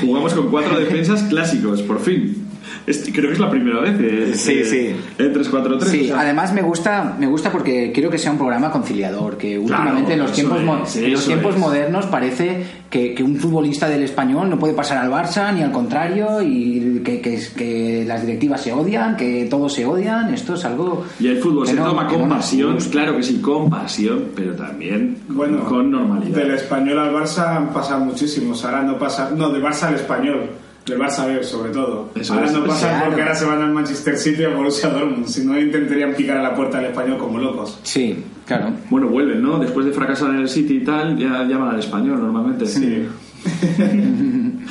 Jugamos 0.00 0.32
con 0.34 0.50
cuatro 0.50 0.78
defensas 0.78 1.22
clásicos, 1.24 1.82
por 1.82 2.00
fin. 2.00 2.49
Este- 2.86 3.12
creo 3.12 3.26
que 3.28 3.34
es 3.34 3.38
la 3.40 3.50
primera 3.50 3.80
vez 3.80 3.96
eh, 4.00 4.32
Sí, 4.34 4.52
eh, 4.60 4.64
sí. 4.64 5.22
en 5.22 5.32
3-4-3. 5.34 5.84
Sí, 5.84 6.04
o 6.04 6.06
sea, 6.14 6.20
además 6.20 6.52
me 6.52 6.62
gusta, 6.62 7.16
me 7.18 7.26
gusta 7.26 7.50
porque 7.52 7.92
quiero 7.92 8.10
que 8.10 8.18
sea 8.18 8.30
un 8.32 8.38
programa 8.38 8.70
conciliador, 8.70 9.36
que 9.36 9.58
últimamente 9.58 10.14
en 10.14 10.20
los 10.20 10.32
tiempos, 10.32 10.62
mo- 10.62 10.82
es, 10.84 10.96
en 10.96 11.12
los 11.12 11.24
tiempos 11.26 11.54
es. 11.54 11.60
modernos 11.60 12.06
parece 12.06 12.64
que, 12.90 13.14
que 13.14 13.22
un 13.22 13.36
futbolista 13.36 13.88
del 13.88 14.02
español 14.02 14.50
no 14.50 14.58
puede 14.58 14.74
pasar 14.74 14.98
al 14.98 15.10
Barça 15.10 15.52
ni 15.54 15.62
al 15.62 15.70
contrario 15.72 16.42
y 16.42 17.00
que, 17.04 17.20
que, 17.20 17.38
que 17.56 18.04
las 18.06 18.22
directivas 18.26 18.60
se 18.62 18.72
odian, 18.72 19.16
que 19.16 19.46
todos 19.48 19.72
se 19.74 19.86
odian, 19.86 20.32
esto 20.34 20.54
es 20.54 20.64
algo... 20.64 21.04
Y 21.20 21.28
el 21.28 21.38
fútbol 21.38 21.66
se 21.66 21.74
no- 21.74 21.84
toma 21.86 22.06
con 22.08 22.22
no 22.28 22.28
pasión, 22.36 22.76
claro 22.90 23.16
que 23.16 23.22
sí, 23.22 23.40
con 23.40 23.70
pasión, 23.70 24.24
pero 24.34 24.54
también 24.54 25.16
Bueno, 25.28 25.64
con 25.64 25.90
normalidad. 25.90 26.36
Del 26.36 26.50
español 26.52 26.98
al 26.98 27.12
Barça 27.14 27.56
han 27.56 27.68
pasado 27.72 28.04
muchísimos. 28.04 28.64
Ahora 28.64 28.82
no 28.82 28.98
pasa. 28.98 29.30
No, 29.36 29.50
del 29.50 29.62
Barça 29.62 29.84
al 29.88 29.94
español. 29.94 30.50
Del 30.86 30.98
Barça 30.98 31.26
B, 31.26 31.44
sobre 31.44 31.70
todo. 31.72 32.10
Eso 32.14 32.34
ahora 32.34 32.46
es. 32.46 32.52
no 32.52 32.64
pasa 32.64 32.88
Claro. 32.88 33.06
porque 33.06 33.22
ahora 33.22 33.34
se 33.34 33.44
van 33.44 33.62
al 33.62 33.70
Manchester 33.72 34.16
City 34.16 34.44
o 34.44 34.56
Borussia 34.56 34.88
Dortmund. 34.88 35.26
Si 35.26 35.44
no, 35.44 35.58
intentarían 35.58 36.14
picar 36.14 36.38
a 36.38 36.42
la 36.42 36.54
puerta 36.54 36.78
al 36.78 36.86
español 36.86 37.18
como 37.18 37.38
locos. 37.38 37.78
Sí, 37.82 38.24
claro. 38.46 38.70
Bueno, 38.88 39.08
vuelven, 39.08 39.42
¿no? 39.42 39.58
Después 39.58 39.84
de 39.86 39.92
fracasar 39.92 40.30
en 40.30 40.36
el 40.40 40.48
City 40.48 40.76
y 40.78 40.84
tal, 40.84 41.16
ya 41.18 41.44
llaman 41.44 41.68
al 41.74 41.78
español 41.78 42.20
normalmente. 42.20 42.66
Sí. 42.66 43.06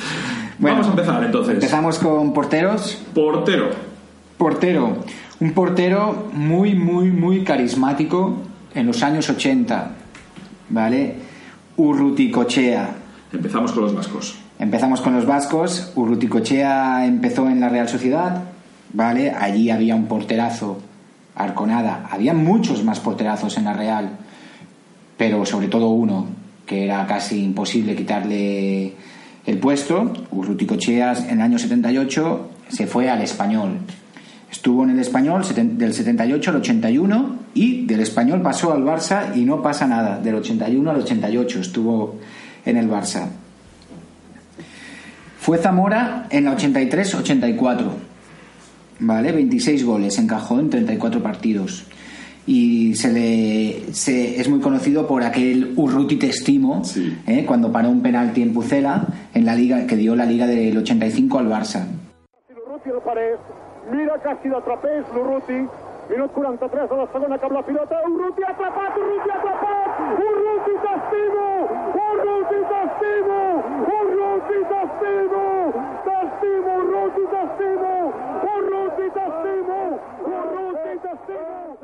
Bueno, 0.58 0.76
Vamos 0.76 0.88
a 0.88 0.90
empezar 0.90 1.24
entonces. 1.24 1.54
Empezamos 1.54 1.98
con 1.98 2.34
porteros. 2.34 3.00
Portero. 3.14 3.70
Portero. 4.36 4.96
Un 5.40 5.52
portero 5.54 6.28
muy, 6.34 6.74
muy, 6.74 7.10
muy 7.10 7.44
carismático 7.44 8.36
en 8.74 8.86
los 8.86 9.02
años 9.02 9.30
80. 9.30 9.90
¿Vale? 10.68 11.14
Urruticochea. 11.78 12.94
Empezamos 13.32 13.72
con 13.72 13.84
los 13.84 13.94
vascos. 13.94 14.38
Empezamos 14.60 15.00
con 15.00 15.14
los 15.14 15.24
vascos. 15.24 15.90
Urruticochea 15.96 17.06
empezó 17.06 17.48
en 17.48 17.60
la 17.60 17.70
Real 17.70 17.88
Sociedad. 17.88 18.42
¿Vale? 18.92 19.30
Allí 19.30 19.70
había 19.70 19.96
un 19.96 20.04
porterazo. 20.04 20.78
Arconada. 21.34 22.06
Había 22.10 22.34
muchos 22.34 22.84
más 22.84 23.00
porterazos 23.00 23.56
en 23.56 23.64
la 23.64 23.72
Real. 23.72 24.10
Pero 25.16 25.46
sobre 25.46 25.68
todo 25.68 25.88
uno, 25.88 26.26
que 26.66 26.84
era 26.84 27.06
casi 27.06 27.42
imposible 27.42 27.96
quitarle 27.96 28.92
el 29.46 29.58
puesto. 29.58 30.12
Urruticochea 30.30 31.14
en 31.14 31.38
el 31.38 31.40
año 31.40 31.58
78 31.58 32.50
se 32.68 32.86
fue 32.86 33.08
al 33.08 33.22
español. 33.22 33.78
Estuvo 34.52 34.84
en 34.84 34.90
el 34.90 34.98
español 34.98 35.42
del 35.54 35.94
78 35.94 36.50
al 36.50 36.56
81 36.56 37.36
y 37.54 37.86
del 37.86 38.00
español 38.00 38.42
pasó 38.42 38.74
al 38.74 38.84
Barça 38.84 39.34
y 39.34 39.46
no 39.46 39.62
pasa 39.62 39.86
nada. 39.86 40.18
Del 40.18 40.34
81 40.34 40.90
al 40.90 40.98
88 40.98 41.60
estuvo 41.60 42.16
en 42.66 42.76
el 42.76 42.90
Barça. 42.90 43.28
Fue 45.40 45.58
Zamora 45.58 46.26
en 46.30 46.44
la 46.44 46.52
83-84. 46.56 47.86
¿Vale? 49.02 49.32
26 49.32 49.84
goles, 49.86 50.18
encajó 50.18 50.60
en 50.60 50.68
34 50.68 51.22
partidos. 51.22 51.86
Y 52.46 52.94
se 52.96 53.10
le 53.12 53.94
se- 53.94 54.38
es 54.40 54.48
muy 54.48 54.60
conocido 54.60 55.06
por 55.06 55.22
aquel 55.22 55.72
Urruti 55.76 56.16
Testimo, 56.16 56.84
Sí. 56.84 57.16
¿eh? 57.26 57.44
cuando 57.46 57.72
paró 57.72 57.88
un 57.88 58.02
penalti 58.02 58.42
en 58.42 58.52
Pucela, 58.52 59.06
en 59.32 59.46
la 59.46 59.54
liga 59.54 59.86
que 59.86 59.96
dio 59.96 60.14
la 60.16 60.26
liga 60.26 60.46
del 60.46 60.76
85 60.76 61.38
al 61.38 61.48
Barça. 61.48 61.86
L'Urruti 62.54 62.90
lo 62.90 63.00
faré. 63.00 63.36
Mira 63.90 64.14
que 64.22 64.28
si 64.42 64.48
l'atrapés 64.50 65.04
l'Urruti. 65.14 65.66
Minut 66.10 66.32
43 66.34 66.88
de 66.90 66.96
la 66.98 67.06
segona 67.12 67.36
cap 67.38 67.52
la 67.54 67.62
pilota. 67.62 67.98
Urruti 68.10 68.42
atrapat, 68.42 68.96
Urruti 68.98 69.30
atrapat! 69.30 69.90
Urruti 70.26 70.74
t'estimo! 70.84 71.44
Urruti 72.06 72.58
t'estimo! 72.70 73.38
Urruti 73.96 74.58
t'estimo! 74.70 75.44
T'estimo, 76.06 76.72
Urruti 76.82 77.24
t'estimo! 77.34 77.92
Urruti 78.54 79.06
t'estimo! 79.14 79.78
Urruti 80.34 80.92
t'estimo! 81.04 81.78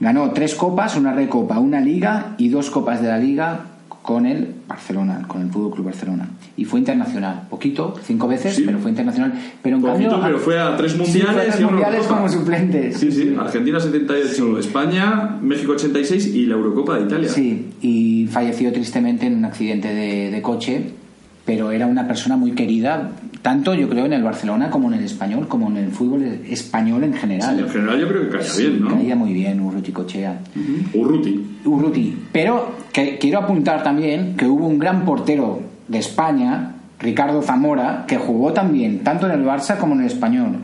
Ganó 0.00 0.32
tres 0.32 0.56
copas, 0.56 0.96
una 0.96 1.12
recopa, 1.12 1.60
una 1.60 1.80
liga 1.80 2.34
y 2.38 2.48
dos 2.48 2.70
copas 2.70 3.00
de 3.00 3.08
la 3.08 3.18
liga 3.18 3.75
con 4.06 4.24
el 4.24 4.54
Barcelona, 4.68 5.24
con 5.26 5.42
el 5.42 5.50
Fútbol 5.50 5.72
Club 5.72 5.86
Barcelona. 5.86 6.28
Y 6.56 6.64
fue 6.64 6.78
internacional, 6.78 7.42
poquito, 7.50 7.94
cinco 8.04 8.28
veces, 8.28 8.54
Sí. 8.54 8.62
pero 8.64 8.78
fue 8.78 8.90
internacional. 8.90 9.32
Pero 9.62 9.76
en 9.76 9.82
Poquito, 9.82 10.10
cambio, 10.10 10.26
pero 10.26 10.38
fue 10.38 10.60
a 10.60 10.76
tres 10.76 10.92
Sí, 10.92 10.98
mundiales 10.98 11.32
fue 11.32 11.40
a 11.42 11.44
tres 11.46 11.60
y 11.60 11.64
mundiales 11.64 12.06
como 12.06 12.28
suplente. 12.28 12.92
Sí, 12.92 13.10
sí, 13.10 13.36
Argentina 13.38 13.80
78, 13.80 14.58
España, 14.60 15.38
México 15.42 15.72
86 15.72 16.26
y 16.34 16.46
la 16.46 16.54
Eurocopa 16.54 16.96
de 16.98 17.04
Italia. 17.06 17.28
Sí, 17.28 17.66
y 17.82 18.28
falleció 18.30 18.72
tristemente 18.72 19.26
en 19.26 19.38
un 19.38 19.44
accidente 19.44 19.88
de, 19.92 20.30
de 20.30 20.40
coche, 20.42 20.82
pero 21.46 21.70
era 21.70 21.86
una 21.86 22.06
persona 22.08 22.36
muy 22.36 22.50
querida, 22.50 23.12
tanto 23.40 23.72
yo 23.72 23.88
creo 23.88 24.04
en 24.04 24.12
el 24.12 24.22
Barcelona 24.24 24.68
como 24.68 24.88
en 24.88 24.98
el 24.98 25.04
español, 25.04 25.46
como 25.46 25.68
en 25.68 25.76
el 25.76 25.90
fútbol 25.92 26.24
español 26.48 27.04
en 27.04 27.14
general. 27.14 27.56
Sí, 27.56 27.62
en 27.62 27.68
general 27.70 28.00
yo 28.00 28.08
creo 28.08 28.22
que 28.22 28.36
caía 28.36 28.52
bien, 28.58 28.80
¿no? 28.80 28.90
Caía 28.90 29.16
muy 29.16 29.32
bien 29.32 29.60
Urruti 29.60 29.92
Cochea. 29.92 30.40
Urruti. 30.92 31.46
Urruti. 31.64 32.18
Pero 32.32 32.74
que, 32.92 33.16
quiero 33.18 33.38
apuntar 33.38 33.84
también 33.84 34.36
que 34.36 34.46
hubo 34.46 34.66
un 34.66 34.80
gran 34.80 35.04
portero 35.04 35.62
de 35.86 35.98
España, 35.98 36.74
Ricardo 36.98 37.40
Zamora, 37.42 38.04
que 38.08 38.18
jugó 38.18 38.52
también 38.52 39.04
tanto 39.04 39.26
en 39.26 39.32
el 39.40 39.46
Barça 39.46 39.78
como 39.78 39.94
en 39.94 40.00
el 40.00 40.06
español. 40.06 40.56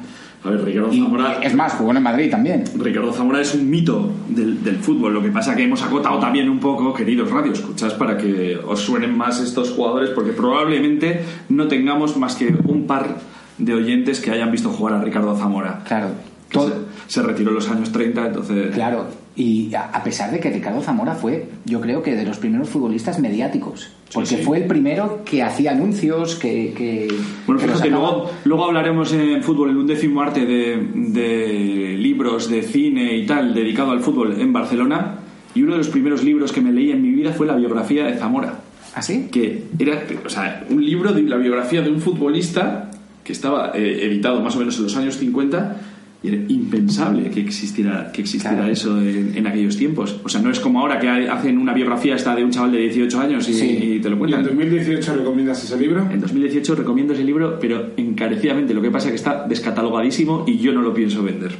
A 0.44 0.50
ver, 0.50 0.64
Ricardo 0.64 0.92
Y, 0.92 1.00
Zamora. 1.00 1.35
es 1.42 1.55
más, 1.55 1.74
jugó 1.74 1.92
en 1.92 2.02
Madrid 2.02 2.31
también. 2.31 2.64
Ricardo 2.76 3.12
Zamora 3.12 3.40
es 3.40 3.55
un 3.55 3.70
mito 3.70 4.11
del, 4.28 4.62
del 4.64 4.76
fútbol. 4.76 5.14
Lo 5.14 5.22
que 5.22 5.31
pasa 5.31 5.55
que 5.55 5.62
hemos 5.62 5.83
acotado 5.83 6.18
también 6.18 6.48
un 6.50 6.59
poco, 6.59 6.92
queridos 6.92 7.31
radio 7.31 7.52
escuchas, 7.52 7.94
para 7.94 8.16
que 8.16 8.57
os 8.57 8.81
suenen 8.81 9.16
más 9.16 9.40
estos 9.40 9.70
jugadores, 9.70 10.11
porque 10.11 10.33
probablemente 10.33 11.22
no 11.48 11.68
tengamos 11.68 12.16
más 12.16 12.35
que 12.35 12.52
un 12.66 12.87
par 12.88 13.18
de 13.59 13.74
oyentes 13.74 14.18
que 14.20 14.33
hayan 14.33 14.50
visto 14.50 14.70
jugar 14.70 14.94
a 14.94 15.00
Ricardo 15.02 15.37
Zamora. 15.37 15.85
Claro. 15.87 16.09
Todo- 16.50 16.68
se, 17.07 17.20
se 17.20 17.22
retiró 17.22 17.50
en 17.50 17.55
los 17.57 17.70
años 17.70 17.92
30, 17.92 18.26
entonces. 18.26 18.74
Claro, 18.74 19.07
y 19.35 19.75
a 19.75 20.03
pesar 20.05 20.31
de 20.31 20.40
que 20.40 20.51
Ricardo 20.51 20.83
Zamora 20.83 21.14
fue, 21.14 21.49
yo 21.64 21.81
creo 21.81 22.03
que 22.03 22.14
de 22.14 22.27
los 22.27 22.37
primeros 22.38 22.68
futbolistas 22.68 23.18
mediáticos, 23.18 23.90
porque 24.12 24.37
sí. 24.37 24.42
fue 24.42 24.59
el 24.59 24.64
primero 24.64 25.23
que 25.25 25.42
hacía 25.42 25.73
anuncios, 25.73 26.35
que... 26.35 26.75
que 26.77 27.09
Bueno, 27.47 27.61
que 27.61 27.68
fíjate, 27.68 27.88
luego, 27.88 28.31
luego 28.45 28.66
hablaremos 28.66 29.12
en 29.14 29.42
fútbol, 29.42 29.71
en 29.71 29.79
un 29.79 29.87
décimo 29.87 30.21
arte 30.21 30.45
de, 30.45 30.87
de 30.95 31.97
libros 31.99 32.51
de 32.51 32.62
cine 32.62 33.16
y 33.16 33.27
tal, 33.27 33.55
dedicado 33.55 33.92
al 33.92 34.01
fútbol 34.01 34.38
en 34.38 34.53
Barcelona. 34.53 35.18
Y 35.55 35.62
uno 35.62 35.73
de 35.73 35.79
los 35.79 35.88
primeros 35.88 36.23
libros 36.23 36.53
que 36.53 36.61
me 36.61 36.73
leí 36.73 36.90
en 36.90 37.03
mi 37.03 37.11
vida 37.11 37.33
fue 37.33 37.47
la 37.47 37.57
biografía 37.57 38.05
de 38.05 38.18
Zamora. 38.18 38.61
¿Ah, 38.95 39.01
sí? 39.01 39.29
que 39.33 39.64
era 39.79 40.03
o 40.25 40.29
sea, 40.29 40.66
un 40.68 40.85
libro 40.85 41.14
de 41.14 41.23
la 41.23 41.37
biografía 41.37 41.81
de 41.81 41.90
un 41.90 42.01
futbolista 42.01 42.90
que 43.25 43.33
estaba 43.33 43.73
eh, 43.75 44.05
editado 44.05 44.42
más 44.42 44.55
o 44.57 44.59
menos 44.59 44.77
en 44.77 44.85
los 44.85 44.97
años 44.97 45.16
50 45.16 45.77
y 46.22 46.28
era 46.28 46.37
impensable 46.48 47.30
que 47.30 47.40
existiera, 47.40 48.12
que 48.12 48.20
existiera 48.20 48.56
Claro. 48.58 48.72
eso 48.72 49.00
en, 49.00 49.32
en 49.37 49.46
aquellos 49.46 49.76
tiempos. 49.76 50.20
O 50.22 50.28
sea, 50.28 50.40
no 50.40 50.50
es 50.50 50.61
como 50.61 50.80
ahora 50.80 51.00
que 51.00 51.08
hay- 51.08 51.26
hacen 51.26 51.58
una 51.58 51.74
biografía 51.74 52.14
esta 52.14 52.35
de 52.37 52.44
un 52.44 52.50
chaval 52.50 52.70
de 52.72 52.78
18 52.78 53.20
años 53.20 53.48
y, 53.48 53.54
Sí. 53.54 53.66
y 53.96 53.98
te 54.00 54.08
lo 54.08 54.11
¿Y 54.11 54.12
en 54.14 54.18
cuentan. 54.18 54.44
2018 54.44 55.14
recomiendas 55.16 55.64
ese 55.64 55.76
libro? 55.78 56.08
En 56.11 56.20
2018 56.20 56.74
recomiendo 56.76 57.12
ese 57.14 57.24
libro, 57.24 57.58
pero 57.61 57.90
encarecidamente. 57.96 58.72
Lo 58.72 58.82
que 58.82 58.90
pasa 58.90 59.06
es 59.08 59.12
que 59.12 59.16
está 59.16 59.46
descatalogadísimo 59.48 60.44
y 60.46 60.58
yo 60.58 60.72
no 60.72 60.82
lo 60.82 60.94
pienso 60.94 61.22
vender. 61.22 61.52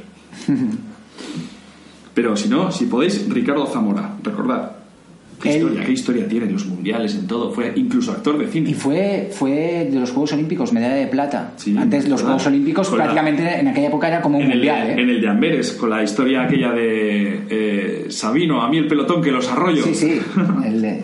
Pero 2.13 2.35
si 2.37 2.47
no, 2.47 2.71
si 2.71 2.85
podéis, 2.85 3.27
Ricardo 3.27 3.65
Zamora, 3.65 4.17
recordad. 4.23 4.71
Qué 5.43 5.57
historia, 5.57 5.83
qué 5.85 5.91
historia 5.91 6.27
tiene 6.27 6.45
en 6.47 6.53
los 6.53 6.65
mundiales, 6.65 7.15
en 7.15 7.27
todo. 7.27 7.51
Fue 7.51 7.73
incluso 7.75 8.11
actor 8.11 8.37
de 8.37 8.47
cine. 8.47 8.69
Y 8.69 8.73
fue, 8.73 9.29
fue 9.31 9.89
de 9.91 9.99
los 9.99 10.11
Juegos 10.11 10.33
Olímpicos, 10.33 10.71
medalla 10.73 10.95
de 10.95 11.07
plata. 11.07 11.51
Sí, 11.57 11.75
Antes 11.77 12.07
los. 12.07 12.21
Juegos 12.21 12.47
Olímpicos 12.47 12.87
Con 12.89 12.97
la- 12.97 13.03
prácticamente 13.05 13.59
en 13.59 13.67
aquella 13.67 13.87
época 13.87 14.07
era 14.07 14.21
como 14.21 14.37
un 14.37 14.43
en 14.45 14.51
el, 14.51 14.57
mundial, 14.57 14.89
¿eh? 14.89 15.01
en 15.01 15.09
el 15.09 15.21
de 15.21 15.27
Amberes, 15.27 15.71
con 15.73 15.89
la 15.89 16.01
historia 16.03 16.43
aquella 16.43 16.71
de 16.71 17.41
eh, 17.49 18.05
Sabino, 18.09 18.61
a 18.61 18.69
mí 18.69 18.77
el 18.77 18.87
pelotón 18.87 19.21
que 19.21 19.31
los 19.31 19.47
arroyo. 19.51 19.83
Sí, 19.83 19.93
sí. 19.93 20.21
el 20.65 20.81
de- 20.81 21.03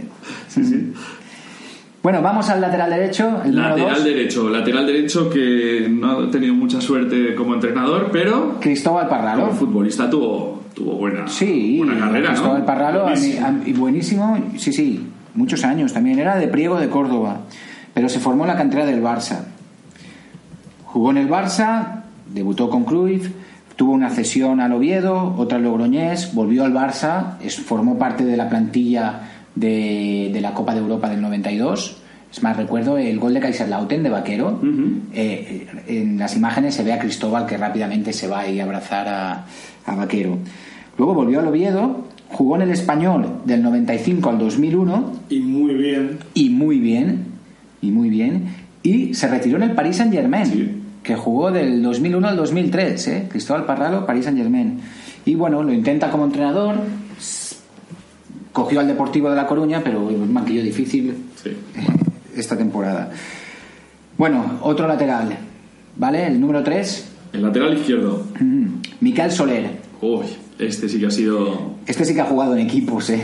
Bueno, 2.01 2.21
vamos 2.21 2.49
al 2.49 2.61
lateral 2.61 2.89
derecho, 2.91 3.41
el 3.43 3.55
Lateral 3.55 3.95
dos. 3.95 4.03
derecho, 4.05 4.49
lateral 4.49 4.87
derecho 4.87 5.29
que 5.29 5.87
no 5.89 6.11
ha 6.21 6.31
tenido 6.31 6.53
mucha 6.53 6.79
suerte 6.79 7.35
como 7.35 7.53
entrenador, 7.55 8.09
pero 8.11 8.57
Cristóbal 8.61 9.09
Parralo. 9.09 9.41
como 9.47 9.53
futbolista 9.53 10.09
tuvo, 10.09 10.58
tuvo 10.79 10.93
buena, 10.93 11.27
Sí, 11.27 11.77
buena. 11.77 12.65
Parralo, 12.65 13.07
a 13.07 13.11
mí- 13.11 13.15
Buenísimo. 13.15 13.45
a- 13.47 13.67
y 13.69 13.73
buenísimo, 13.73 14.37
sí, 14.57 14.71
sí, 14.73 15.07
muchos 15.35 15.63
años 15.65 15.93
también. 15.93 16.17
Era 16.19 16.37
de 16.37 16.47
Priego 16.47 16.79
de 16.79 16.89
Córdoba, 16.89 17.41
pero 17.93 18.09
se 18.09 18.19
formó 18.19 18.43
en 18.45 18.47
la 18.49 18.57
cantera 18.57 18.85
del 18.85 19.03
Barça. 19.03 19.39
Jugó 20.85 21.11
en 21.11 21.17
el 21.17 21.29
Barça, 21.29 22.01
debutó 22.33 22.69
con 22.69 22.83
Cruyff, 22.85 23.29
tuvo 23.75 23.91
una 23.93 24.09
cesión 24.09 24.59
al 24.59 24.73
Oviedo, 24.73 25.35
otra 25.37 25.57
al 25.57 25.63
Logroñés, 25.63 26.33
volvió 26.33 26.63
al 26.63 26.73
Barça, 26.73 27.37
es- 27.41 27.57
formó 27.59 27.97
parte 27.97 28.25
de 28.25 28.35
la 28.37 28.49
plantilla 28.49 29.21
de, 29.55 30.29
de 30.33 30.41
la 30.41 30.53
Copa 30.53 30.73
de 30.73 30.79
Europa 30.79 31.09
del 31.09 31.21
92. 31.21 31.97
Es 32.31 32.43
más, 32.43 32.55
recuerdo 32.57 32.97
el 32.97 33.19
gol 33.19 33.33
de 33.33 33.39
Kaiserlauten 33.39 34.03
de 34.03 34.09
Vaquero. 34.09 34.59
Eh, 35.13 35.67
en 35.87 36.19
las 36.19 36.35
imágenes 36.35 36.75
se 36.75 36.83
ve 36.83 36.93
a 36.93 36.99
Cristóbal 36.99 37.45
que 37.47 37.57
rápidamente 37.57 38.13
se 38.13 38.27
va 38.27 38.41
a 38.41 38.63
abrazar 38.63 39.07
a, 39.07 39.45
a 39.85 39.95
Vaquero. 39.95 40.37
Luego 40.99 41.13
volvió 41.15 41.39
al 41.39 41.47
Oviedo, 41.47 42.05
jugó 42.27 42.57
en 42.57 42.61
el 42.63 42.69
Español 42.71 43.25
del 43.45 43.63
95 43.63 44.29
al 44.29 44.37
2001 44.37 45.13
Y 45.29 45.39
muy 45.39 45.73
bien. 45.73 46.19
y 46.35 46.49
muy 46.49 46.77
bien, 46.77 47.23
y 47.81 47.89
muy 47.89 48.09
bien, 48.09 48.43
y 48.83 49.13
se 49.15 49.27
retiró 49.29 49.57
en 49.57 49.63
el 49.63 49.71
Paris 49.71 49.95
Saint 49.95 50.13
Germain, 50.13 50.45
Sí. 50.45 50.71
que 51.01 51.15
jugó 51.15 51.51
del 51.51 51.81
2001 51.81 52.27
al 52.27 52.35
2003, 52.35 53.07
¿eh? 53.07 53.27
Cristóbal 53.31 53.65
Parralo, 53.65 54.05
Paris 54.05 54.25
Saint 54.25 54.37
Germain. 54.37 54.79
Y 55.25 55.35
bueno, 55.35 55.63
lo 55.63 55.71
intenta 55.73 56.11
como 56.11 56.25
entrenador, 56.25 56.75
cogió 58.51 58.79
al 58.81 58.87
Deportivo 58.87 59.29
de 59.29 59.35
La 59.37 59.47
Coruña, 59.47 59.81
pero 59.83 60.05
un 60.05 60.33
banquillo 60.33 60.61
difícil 60.61 61.15
Sí. 61.41 61.51
esta 62.35 62.57
temporada. 62.57 63.09
Bueno, 64.17 64.59
otro 64.63 64.85
lateral, 64.87 65.29
¿vale? 65.95 66.27
El 66.27 66.41
número 66.41 66.61
3, 66.61 67.07
El 67.31 67.41
lateral 67.43 67.73
izquierdo. 67.77 68.23
Miquel 68.99 69.31
Soler. 69.31 69.78
Uy, 70.01 70.25
este 70.59 70.87
sí 70.87 70.99
que 70.99 71.07
ha 71.07 71.11
sido 71.11 71.73
Este 71.85 72.05
sí 72.05 72.13
que 72.13 72.21
ha 72.21 72.25
jugado 72.25 72.55
en 72.55 72.59
equipos, 72.65 73.09
¿eh? 73.09 73.21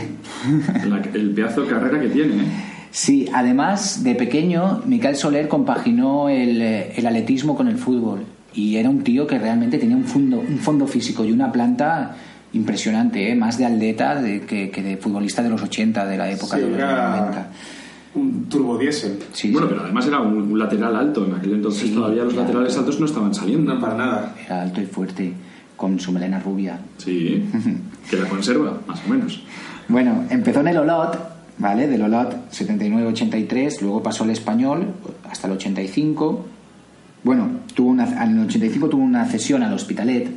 la- 0.86 1.00
el 1.14 1.30
pedazo 1.30 1.62
de 1.62 1.68
carrera 1.68 2.00
que 2.00 2.08
tiene. 2.08 2.34
¿eh? 2.34 2.46
Sí, 2.90 3.26
además 3.32 4.02
de 4.04 4.14
pequeño, 4.14 4.82
Miquel 4.86 5.16
Soler 5.16 5.48
compaginó 5.48 6.28
el, 6.28 6.60
eh, 6.62 6.92
el 6.96 7.06
atletismo 7.06 7.56
con 7.56 7.68
el 7.68 7.76
fútbol 7.78 8.20
y 8.54 8.76
era 8.76 8.88
un 8.90 9.02
tío 9.02 9.26
que 9.26 9.38
realmente 9.38 9.78
tenía 9.78 9.96
un 9.96 10.04
fondo, 10.04 10.38
un 10.38 10.58
fondo 10.58 10.86
físico 10.86 11.24
y 11.24 11.32
una 11.32 11.50
planta 11.52 12.16
impresionante, 12.52 13.30
¿eh? 13.30 13.34
más 13.34 13.58
de 13.58 13.66
atleta 13.66 14.20
de- 14.20 14.42
que, 14.42 14.70
que 14.70 14.82
de 14.82 14.96
futbolista 14.96 15.42
de 15.42 15.50
los 15.50 15.62
80, 15.62 16.06
de 16.06 16.16
la 16.16 16.30
época 16.30 16.56
Sí, 16.56 16.62
de 16.62 16.68
los 16.70 16.78
era 16.78 17.16
90. 17.20 17.50
un 18.14 18.44
turbodiesel. 18.48 19.18
Sí, 19.32 19.50
bueno, 19.50 19.66
sí, 19.66 19.72
pero 19.74 19.84
además 19.84 20.06
era 20.06 20.20
un, 20.20 20.36
un 20.52 20.58
lateral 20.58 20.96
alto. 20.96 21.26
En 21.26 21.34
aquel 21.34 21.52
entonces 21.54 21.82
Sí, 21.88 21.94
todavía 21.94 22.24
los 22.24 22.32
era 22.32 22.42
laterales 22.42 22.70
alto. 22.72 22.80
altos 22.80 23.00
no 23.00 23.06
estaban 23.06 23.34
saliendo. 23.34 23.74
No, 23.74 23.80
para 23.80 23.94
nada. 23.94 24.34
era 24.46 24.62
alto 24.62 24.80
y 24.80 24.86
fuerte, 24.86 25.32
con 25.76 26.00
su 26.00 26.12
melena 26.12 26.40
rubia. 26.40 26.78
Sí, 26.98 27.44
que 28.10 28.16
la 28.16 28.28
conserva, 28.28 28.80
más 28.86 29.02
o 29.06 29.08
menos. 29.08 29.42
Bueno, 29.88 30.24
empezó 30.30 30.60
en 30.60 30.68
el 30.68 30.78
Olot, 30.78 31.18
¿vale? 31.58 31.86
Del 31.86 32.02
Olot 32.02 32.50
79-83, 32.50 33.80
luego 33.82 34.02
pasó 34.02 34.24
al 34.24 34.30
Español 34.30 34.94
hasta 35.30 35.46
el 35.46 35.54
85. 35.54 36.46
Bueno, 37.22 37.48
tuvo 37.74 37.90
una, 37.90 38.24
en 38.24 38.38
el 38.38 38.46
85 38.46 38.88
tuvo 38.88 39.02
una 39.02 39.24
cesión 39.26 39.62
al 39.62 39.72
Hospitalet 39.72 40.30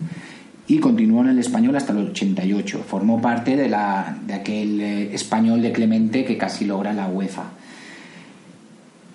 y 0.67 0.77
continuó 0.77 1.21
en 1.21 1.29
el 1.29 1.39
Español 1.39 1.75
hasta 1.75 1.93
el 1.93 2.09
88. 2.09 2.83
Formó 2.87 3.21
parte 3.21 3.55
de, 3.55 3.69
la, 3.69 4.17
de 4.25 4.33
aquel 4.35 4.81
eh, 4.81 5.13
Español 5.13 5.61
de 5.61 5.71
Clemente 5.71 6.25
que 6.25 6.37
casi 6.37 6.65
logra 6.65 6.93
la 6.93 7.07
UEFA. 7.07 7.45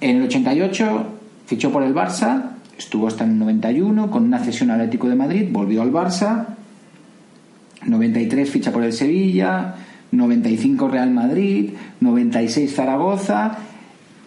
En 0.00 0.16
el 0.16 0.22
88 0.24 1.06
fichó 1.46 1.70
por 1.70 1.84
el 1.84 1.94
Barça, 1.94 2.53
estuvo 2.78 3.06
hasta 3.08 3.24
el 3.24 3.38
91 3.38 4.10
con 4.10 4.24
una 4.24 4.38
cesión 4.38 4.70
al 4.70 4.80
Atlético 4.80 5.08
de 5.08 5.14
Madrid, 5.14 5.48
volvió 5.50 5.82
al 5.82 5.92
Barça 5.92 6.46
93 7.87 8.48
ficha 8.50 8.72
por 8.72 8.82
el 8.82 8.92
Sevilla, 8.92 9.74
95 10.12 10.88
Real 10.88 11.10
Madrid, 11.10 11.70
96 12.00 12.74
Zaragoza 12.74 13.58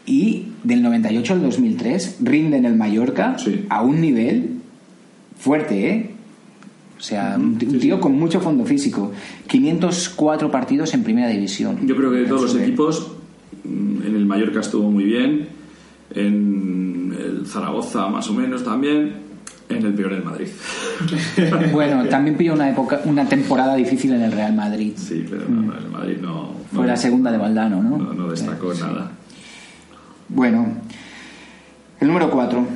y 0.05 0.47
del 0.63 0.83
98 0.83 1.33
al 1.33 1.41
2003 1.41 2.17
rinde 2.21 2.57
en 2.57 2.65
el 2.65 2.75
Mallorca 2.75 3.38
Sí. 3.38 3.65
a 3.69 3.81
un 3.81 3.99
nivel 4.01 4.51
fuerte, 5.39 5.89
¿eh? 5.89 6.12
O 6.97 7.01
sea, 7.01 7.36
un, 7.38 7.57
t- 7.57 7.67
un 7.67 7.79
tío 7.79 7.99
con 7.99 8.13
mucho 8.17 8.39
fondo 8.39 8.65
físico. 8.65 9.12
504 9.47 10.49
partidos 10.49 10.93
en 10.95 11.03
primera 11.03 11.27
división. 11.29 11.77
Yo 11.86 11.95
creo 11.95 12.12
que 12.12 12.17
de 12.17 12.25
todos 12.25 12.41
los 12.53 12.55
equipos, 12.55 13.12
mm, 13.63 14.01
en 14.07 14.15
el 14.15 14.25
Mallorca 14.25 14.62
estuvo 14.62 14.89
muy 14.89 15.03
bien, 15.03 15.47
en 16.15 16.87
Zaragoza 17.47 18.07
más 18.07 18.29
o 18.29 18.33
menos 18.33 18.63
también, 18.63 19.15
en 19.69 19.86
el 19.86 19.93
peor 19.93 20.13
el 20.13 20.23
Madrid. 20.23 20.47
Bueno, 21.71 22.05
también 22.05 22.36
pilló 22.38 22.53
una 22.53 22.69
época, 22.69 23.01
una 23.05 23.25
temporada 23.25 23.75
difícil 23.75 24.13
en 24.13 24.21
el 24.21 24.31
Real 24.31 24.53
Madrid. 24.53 24.93
Sí, 24.95 25.25
pero 25.29 25.43
no, 25.49 25.62
no, 25.62 25.77
el 25.77 25.89
Madrid 25.89 26.17
no, 26.21 26.53
Fue 26.71 26.81
no, 26.81 26.88
la 26.88 26.97
segunda 26.97 27.31
de 27.31 27.38
Valdano, 27.38 27.81
¿no? 27.83 27.97
no, 27.97 28.13
no 28.13 28.27
destacó 28.29 28.73
Sí. 28.73 28.81
nada. 28.81 29.12
Bueno, 30.29 30.67
el 31.99 32.07
número 32.07 32.29
4. 32.29 32.67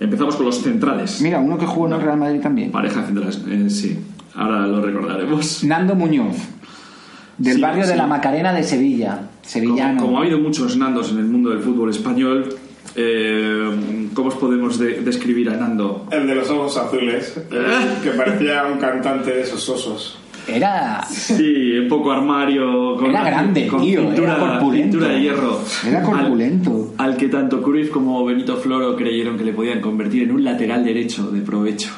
Empezamos 0.00 0.36
con 0.36 0.46
los 0.46 0.60
centrales. 0.60 1.20
Mira, 1.22 1.38
uno 1.40 1.56
que 1.56 1.66
jugó 1.66 1.86
en 1.86 1.94
el 1.94 2.00
Real 2.02 2.18
Madrid 2.18 2.40
también. 2.40 2.70
Pareja 2.70 3.00
de 3.00 3.06
centrales, 3.06 3.40
eh, 3.48 3.70
sí. 3.70 3.98
Ahora 4.34 4.66
lo 4.66 4.82
recordaremos. 4.82 5.62
Nando 5.64 5.94
Muñoz, 5.94 6.36
del 7.38 7.54
Sí, 7.56 7.60
barrio 7.60 7.86
de 7.86 7.96
la 7.96 8.06
Macarena 8.06 8.52
de 8.52 8.64
Sevilla, 8.64 9.20
sevillano. 9.42 9.94
Como, 10.00 10.06
como 10.06 10.18
ha 10.18 10.22
habido 10.22 10.38
muchos 10.40 10.76
Nandos 10.76 11.12
en 11.12 11.18
el 11.18 11.26
mundo 11.26 11.50
del 11.50 11.60
fútbol 11.60 11.90
español, 11.90 12.54
eh, 12.96 14.08
¿cómo 14.14 14.28
os 14.28 14.34
podemos 14.36 14.78
de- 14.78 15.00
describir 15.02 15.50
a 15.50 15.56
Nando? 15.56 16.06
El 16.10 16.26
de 16.26 16.34
los 16.34 16.48
ojos 16.50 16.76
azules, 16.76 17.36
eh, 17.50 17.64
que 18.02 18.10
parecía 18.10 18.64
un 18.72 18.78
cantante 18.78 19.30
de 19.32 19.42
esos 19.42 19.68
osos. 19.68 20.18
Era, 20.46 21.02
Sí, 21.08 21.78
un 21.78 21.88
poco 21.88 22.12
armario. 22.12 22.96
Con, 22.98 23.08
Era 23.10 23.24
grande, 23.24 23.66
con 23.66 23.80
tío, 23.80 24.02
cintura, 24.02 24.34
era 24.34 24.38
corpulento. 24.38 24.98
cintura 24.98 25.08
de 25.14 25.20
hierro. 25.22 25.60
Era 25.88 26.02
corpulento. 26.02 26.94
Al, 26.98 27.12
al 27.12 27.16
que 27.16 27.28
tanto 27.28 27.62
Cruyff 27.62 27.90
como 27.90 28.22
Benito 28.26 28.56
Floro 28.58 28.94
creyeron 28.94 29.38
que 29.38 29.44
le 29.44 29.54
podían 29.54 29.80
convertir 29.80 30.24
en 30.24 30.32
un 30.32 30.44
lateral 30.44 30.84
derecho 30.84 31.30
de 31.30 31.40
provecho. 31.40 31.88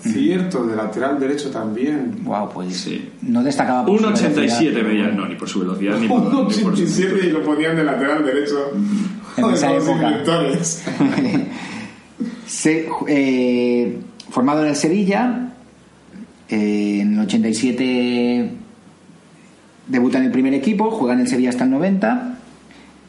Cierto, 0.00 0.66
de 0.66 0.74
lateral 0.76 1.18
derecho 1.20 1.48
también. 1.50 2.16
wow, 2.24 2.48
pues 2.52 2.76
Sí. 2.76 3.08
no 3.22 3.42
destacaba 3.42 3.86
por 3.86 3.94
Un 3.94 4.00
su 4.00 4.06
87 4.08 4.72
velocidad. 4.82 4.82
medía, 5.06 5.06
no, 5.16 5.28
ni 5.28 5.36
por 5.36 5.48
su 5.48 5.60
velocidad 5.60 5.96
ni 5.98 6.08
por, 6.08 6.18
Un 6.20 6.24
ni 6.24 6.30
por 6.42 6.52
su- 6.52 6.68
87 6.68 7.26
y 7.28 7.30
lo 7.30 7.42
ponían 7.42 7.76
de 7.76 7.84
lateral 7.84 8.24
derecho. 8.24 8.72
En 9.36 9.44
esa 9.54 9.72
época. 9.72 10.08
Se- 12.46 12.88
eh, 13.08 13.98
formado 14.30 14.62
en 14.62 14.68
el 14.70 14.76
Sevilla, 14.76 15.48
eh, 16.48 16.98
en 17.00 17.14
el 17.14 17.20
87 17.20 18.50
debuta 19.88 20.18
en 20.18 20.24
el 20.24 20.30
primer 20.30 20.54
equipo, 20.54 20.90
juega 20.90 21.14
en 21.14 21.20
el 21.20 21.28
Sevilla 21.28 21.50
hasta 21.50 21.64
el 21.64 21.70
90 21.70 22.38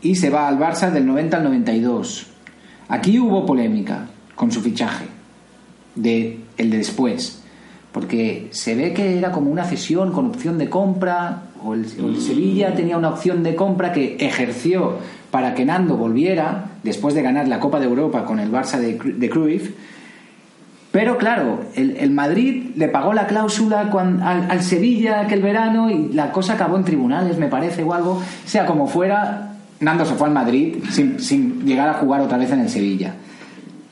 y 0.01 0.15
se 0.15 0.29
va 0.29 0.47
al 0.47 0.57
Barça 0.59 0.91
del 0.91 1.05
90 1.05 1.37
al 1.37 1.43
92. 1.43 2.27
Aquí 2.89 3.19
hubo 3.19 3.45
polémica 3.45 4.07
con 4.35 4.51
su 4.51 4.61
fichaje, 4.61 5.05
de 5.95 6.39
el 6.57 6.69
de 6.71 6.77
después, 6.77 7.41
porque 7.91 8.47
se 8.51 8.75
ve 8.75 8.93
que 8.93 9.17
era 9.17 9.31
como 9.31 9.51
una 9.51 9.63
cesión 9.65 10.11
con 10.11 10.27
opción 10.27 10.57
de 10.57 10.69
compra, 10.69 11.43
o 11.63 11.73
el, 11.73 11.85
o 12.03 12.07
el 12.09 12.19
Sevilla 12.21 12.73
tenía 12.75 12.97
una 12.97 13.09
opción 13.09 13.43
de 13.43 13.55
compra 13.55 13.93
que 13.93 14.17
ejerció 14.19 14.97
para 15.33 15.55
que 15.55 15.65
Nando 15.65 15.97
volviera 15.97 16.65
después 16.83 17.15
de 17.15 17.23
ganar 17.23 17.47
la 17.47 17.59
Copa 17.59 17.79
de 17.79 17.87
Europa 17.87 18.23
con 18.23 18.37
el 18.39 18.51
Barça 18.51 18.77
de, 18.77 18.99
de 19.17 19.29
Cruyff. 19.31 19.71
Pero 20.91 21.17
claro, 21.17 21.61
el, 21.73 21.97
el 21.97 22.11
Madrid 22.11 22.65
le 22.75 22.87
pagó 22.87 23.13
la 23.13 23.25
cláusula 23.25 23.81
al, 23.81 24.21
al 24.51 24.61
Sevilla 24.61 25.21
aquel 25.21 25.41
verano 25.41 25.89
y 25.89 26.09
la 26.13 26.31
cosa 26.31 26.53
acabó 26.53 26.77
en 26.77 26.83
tribunales, 26.83 27.39
me 27.39 27.47
parece, 27.47 27.81
o 27.81 27.95
algo. 27.95 28.21
Sea 28.45 28.67
como 28.67 28.85
fuera, 28.87 29.55
Nando 29.79 30.05
se 30.05 30.13
fue 30.13 30.27
al 30.27 30.33
Madrid 30.35 30.75
sin, 30.91 31.19
sin 31.19 31.65
llegar 31.65 31.89
a 31.89 31.95
jugar 31.95 32.21
otra 32.21 32.37
vez 32.37 32.51
en 32.51 32.59
el 32.59 32.69
Sevilla. 32.69 33.15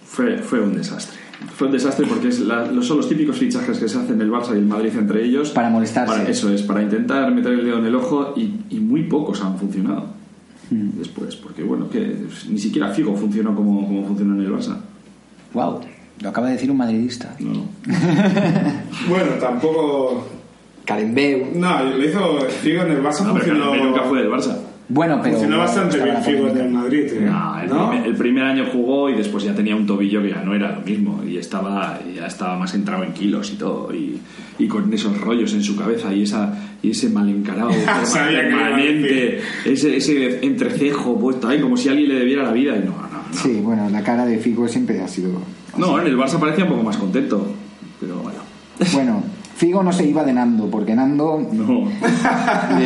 Fue, 0.06 0.38
fue 0.38 0.62
un 0.62 0.76
desastre. 0.76 1.18
Fue 1.56 1.66
un 1.66 1.74
desastre 1.74 2.06
porque 2.06 2.28
es 2.28 2.40
la- 2.42 2.68
los- 2.68 2.86
son 2.86 2.98
los 2.98 3.10
típicos 3.10 3.40
fichajes 3.40 3.80
que 3.80 3.90
se 3.90 3.98
hacen 3.98 4.22
el 4.22 4.30
Barça 4.30 4.54
y 4.54 4.60
el 4.60 4.68
Madrid 4.68 4.92
entre 4.96 5.24
ellos. 5.26 5.50
Para 5.50 5.72
molestarse. 5.72 6.14
Para- 6.16 6.30
eso 6.30 6.52
es, 6.54 6.62
para 6.62 6.84
intentar 6.84 7.32
meter 7.32 7.54
el 7.54 7.66
dedo 7.66 7.80
en 7.80 7.86
el 7.88 7.96
ojo 7.96 8.34
y, 8.38 8.54
y 8.70 8.80
muy 8.80 9.06
pocos 9.06 9.42
han 9.42 9.58
funcionado. 9.58 10.21
Después, 10.98 11.36
porque 11.36 11.64
bueno, 11.64 11.90
que 11.90 12.16
ni 12.50 12.58
siquiera 12.58 12.90
Figo 12.90 13.16
funcionó 13.16 13.56
como, 13.56 13.86
como 13.86 14.06
funcionó 14.06 14.36
en 14.36 14.42
el 14.42 14.52
Barça. 14.52 14.78
Wow, 15.54 15.82
lo 16.22 16.30
acaba 16.30 16.48
de 16.48 16.54
decir 16.54 16.72
un 16.72 16.78
madridista. 16.78 17.36
No, 17.40 17.54
no. 17.54 17.66
Bueno, 19.10 19.32
tampoco. 19.40 20.28
Carembeu. 20.86 21.52
No, 21.56 21.84
lo 21.84 22.04
hizo 22.04 22.40
Figo 22.62 22.84
en 22.84 22.92
el 22.92 23.04
Barça. 23.04 23.26
No, 23.26 23.34
pero 23.34 23.46
funcionó, 23.46 23.76
nunca 23.76 24.04
fue 24.04 24.20
del 24.20 24.32
Barça. 24.32 24.58
Bueno, 24.94 25.20
pero. 25.24 25.36
funcionó 25.36 25.60
bastante 25.60 26.04
bien 26.04 26.22
Figo 26.22 26.48
en 26.50 26.58
el 26.58 26.70
Madrid. 26.70 27.14
¿eh? 27.14 27.22
No, 27.22 27.60
el, 27.62 27.70
¿No? 27.70 27.90
Primer, 27.90 28.08
el 28.08 28.16
primer 28.16 28.44
año 28.44 28.66
jugó 28.72 29.10
y 29.10 29.16
después 29.16 29.44
ya 29.44 29.56
tenía 29.56 29.76
un 29.76 29.86
tobillo 29.86 30.22
que 30.22 30.30
ya 30.32 30.42
no 30.44 30.54
era 30.54 30.74
lo 30.74 30.82
mismo 30.82 31.24
y 31.26 31.38
estaba 31.38 32.00
ya 32.14 32.28
estaba 32.28 32.58
más 32.58 32.74
entrado 32.74 33.04
en 33.04 33.14
kilos 33.14 33.52
y 33.52 33.56
todo 33.56 33.94
y, 33.96 34.20
y 34.60 34.68
con 34.68 34.94
esos 34.94 35.20
rollos 35.22 35.54
en 35.54 35.64
su 35.64 35.78
cabeza 35.78 36.14
y 36.14 36.24
esa 36.24 36.54
y 36.82 36.92
ese 36.92 37.10
mal 37.10 37.30
encarado 37.30 37.70
permanente 38.14 39.40
ese, 39.66 39.96
ese 39.96 40.46
entrecejo 40.46 41.18
puesto 41.18 41.48
ahí 41.48 41.62
como 41.62 41.78
si 41.78 41.88
alguien 41.88 42.10
le 42.10 42.16
debiera 42.16 42.44
la 42.44 42.52
vida 42.52 42.76
y 42.76 42.80
no, 42.80 42.92
no, 42.92 43.02
no. 43.02 43.34
Sí, 43.34 43.62
bueno, 43.64 43.90
la 43.90 44.04
cara 44.04 44.26
de 44.26 44.40
Figo 44.40 44.68
siempre 44.68 45.02
ha 45.02 45.08
sido. 45.08 45.32
No, 45.78 46.02
en 46.02 46.08
el 46.08 46.18
Barça 46.18 46.38
parecía 46.38 46.66
un 46.66 46.72
poco 46.72 46.84
más 46.84 46.98
contento 46.98 47.48
pero 48.00 48.18
bueno 48.18 48.40
Bueno, 48.94 49.24
Figo 49.56 49.84
no 49.84 49.94
se 49.94 50.08
iba 50.08 50.24
de 50.24 50.34
Nando, 50.34 50.70
porque 50.70 50.96
Nando 50.96 51.48
no. 51.54 51.88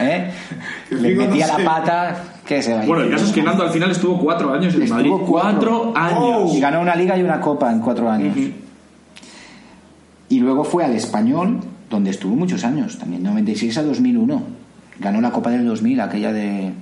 ¿eh? 0.00 0.30
Le 1.00 1.14
no 1.14 1.26
metía 1.26 1.46
la 1.46 1.56
sé. 1.56 1.64
pata. 1.64 2.16
que 2.46 2.62
se 2.62 2.74
bueno 2.86 3.02
el 3.04 3.10
caso 3.10 3.24
es 3.26 3.32
que 3.32 3.42
Nando 3.42 3.62
al 3.64 3.70
final 3.70 3.90
estuvo 3.90 4.18
cuatro 4.18 4.52
años 4.52 4.74
en 4.74 4.82
Estuvo 4.82 4.96
Madrid 4.98 5.12
cuatro. 5.28 5.92
cuatro 5.92 5.92
años 5.96 6.54
Y 6.54 6.60
ganó 6.60 6.80
una 6.80 6.94
liga 6.96 7.16
y 7.16 7.22
una 7.22 7.40
copa 7.40 7.70
en 7.72 7.80
cuatro 7.80 8.10
años. 8.10 8.36
Y 10.28 10.40
luego 10.40 10.64
fue 10.64 10.84
al 10.84 10.92
Español, 10.94 11.60
donde 11.90 12.10
estuvo 12.10 12.34
muchos 12.34 12.64
años, 12.64 12.98
también 12.98 13.22
96 13.22 13.78
a 13.78 13.82
2001. 13.82 14.42
Ganó 15.00 15.20
la 15.20 15.30
Copa 15.32 15.50
del 15.50 15.66
2000, 15.66 16.00
aquella 16.00 16.32
de, 16.32 16.72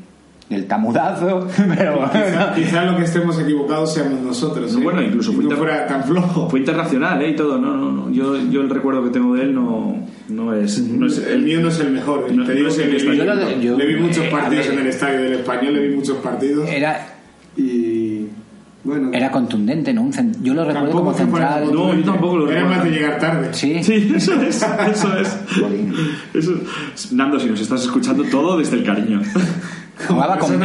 del 0.52 0.66
tamudazo, 0.66 1.48
pero... 1.76 2.08
Quizá, 2.10 2.52
quizá 2.54 2.84
lo 2.84 2.96
que 2.96 3.02
estemos 3.04 3.38
equivocados 3.40 3.92
seamos 3.94 4.20
nosotros. 4.20 4.72
No, 4.72 4.78
¿eh? 4.80 4.82
bueno, 4.84 5.02
incluso 5.02 5.32
fue 5.32 5.38
no 5.44 5.50
inter- 5.50 5.58
fuera 5.58 5.86
tan 5.86 6.04
flojo. 6.04 6.48
fue 6.50 6.60
internacional 6.60 7.20
¿eh? 7.22 7.30
y 7.30 7.36
todo 7.36 7.58
no 7.58 7.76
no 7.76 7.90
no 7.92 8.10
yo, 8.12 8.36
yo 8.50 8.60
el 8.62 8.70
recuerdo 8.70 9.02
que 9.04 9.10
tengo 9.10 9.34
de 9.34 9.42
él 9.42 9.54
no 9.54 9.96
no 10.28 10.54
es, 10.54 10.78
no 10.80 11.06
es 11.06 11.18
el 11.18 11.42
mío 11.42 11.60
no 11.60 11.68
es 11.68 11.80
el 11.80 11.90
mejor. 11.90 12.26
¿eh? 12.28 12.32
No- 12.34 12.44
Te 12.44 12.50
no 12.50 12.54
digo 12.56 12.68
es 12.68 12.76
que 12.76 12.82
el 12.84 12.90
le 12.92 12.96
vi, 13.02 13.10
español. 13.20 13.60
Yo- 13.60 13.76
le 13.78 13.86
vi 13.86 13.96
muchos 14.00 14.24
eh, 14.24 14.28
partidos 14.30 14.66
a 14.66 14.68
ver. 14.70 14.78
en 14.78 14.84
el 14.84 14.90
estadio 14.90 15.20
del 15.22 15.32
español, 15.34 15.74
le 15.74 15.88
vi 15.88 15.94
muchos 15.96 16.16
partidos. 16.18 16.68
Era, 16.68 17.06
Y 17.56 18.26
bueno, 18.84 19.10
era 19.12 19.30
contundente, 19.30 19.92
¿no? 19.92 20.02
Un 20.02 20.12
Yo 20.42 20.54
lo 20.54 20.64
recuerdo 20.64 20.90
como 20.90 21.12
para 21.12 21.18
central. 21.18 21.70
No, 21.72 21.94
yo 21.94 22.02
tampoco 22.02 22.36
lo 22.38 22.50
Era 22.50 22.62
recuerdo. 22.62 22.76
más 22.82 22.84
de 22.84 22.90
llegar 22.98 23.18
tarde. 23.20 23.48
Sí, 23.52 23.80
Sí, 23.84 24.12
eso 24.16 24.34
es, 24.42 24.56
eso 24.90 25.18
es. 25.18 25.36
Eso 26.34 26.54
es. 26.94 27.12
Nando, 27.12 27.38
si 27.38 27.48
nos 27.48 27.60
estás 27.60 27.82
escuchando 27.82 28.24
todo 28.24 28.58
desde 28.58 28.78
el 28.78 28.84
cariño. 28.84 29.20
Jugaba 30.08 30.38
con, 30.40 30.60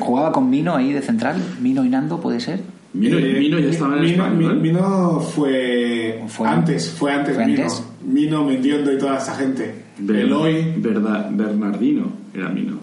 jugaba 0.00 0.32
con 0.32 0.50
Mino 0.50 0.74
ahí 0.76 0.92
de 0.92 1.02
central. 1.02 1.36
Mino 1.60 1.84
y 1.84 1.88
Nando, 1.88 2.20
¿puede 2.20 2.40
ser? 2.40 2.60
Mino, 2.92 3.18
Eh, 3.18 3.36
Mino 3.38 3.58
ya 3.58 3.68
estaba 3.70 3.96
en 3.96 4.02
Mino, 4.02 4.24
España. 4.24 4.30
Mi- 4.36 4.46
¿no? 4.46 4.54
Mino 4.54 5.20
fue, 5.20 6.22
Fue- 6.28 6.48
antes, 6.48 6.90
fue 6.90 7.12
antes 7.12 7.34
¿Fue 7.34 7.44
Mino. 7.46 7.62
antes? 7.62 7.84
Mino, 8.04 8.44
Mendiondo 8.44 8.92
y 8.92 8.98
toda 8.98 9.18
esa 9.18 9.34
gente. 9.34 9.74
Eloy. 9.98 10.74
Berda- 10.78 11.28
Bernardino 11.30 12.04
era 12.34 12.48
Mino. 12.48 12.78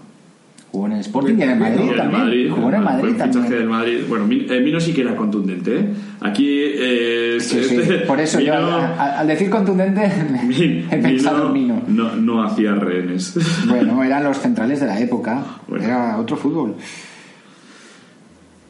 Jugó 0.74 0.86
en 0.88 0.92
el 0.94 1.00
Sporting 1.02 1.34
y 1.38 1.42
en 1.42 1.50
el 1.50 1.58
Madrid 1.60 1.90
también. 1.96 2.10
Madrid, 2.24 2.50
Jugó 2.50 2.68
en 2.70 2.74
el 2.74 2.80
Madrid 2.82 3.12
fichaje 3.12 3.30
también. 3.30 3.52
del 3.52 3.68
Madrid. 3.68 3.98
Bueno, 4.08 4.24
eh, 4.24 4.60
Mino 4.60 4.80
sí 4.80 4.92
que 4.92 5.02
era 5.02 5.14
contundente. 5.14 5.78
¿eh? 5.78 5.88
Aquí. 6.20 6.48
eh, 6.50 7.36
Sí, 7.38 7.62
sí. 7.62 7.76
este- 7.76 7.98
Por 7.98 8.18
eso 8.18 8.40
yo, 8.40 8.54
Mino- 8.54 8.74
al, 8.74 8.82
al- 8.98 9.10
al 9.18 9.26
decir 9.28 9.48
contundente, 9.50 10.00
Min- 10.44 10.88
he 10.90 10.96
pensado 10.96 11.46
en 11.46 11.52
Mino. 11.52 11.80
No, 11.86 12.16
no 12.16 12.42
hacía 12.42 12.74
rehenes. 12.74 13.34
Bueno, 13.68 14.02
eran 14.02 14.24
los 14.24 14.36
centrales 14.40 14.80
de 14.80 14.86
la 14.86 14.98
época. 14.98 15.44
Bueno. 15.68 15.84
Era 15.84 16.18
otro 16.18 16.36
fútbol. 16.36 16.74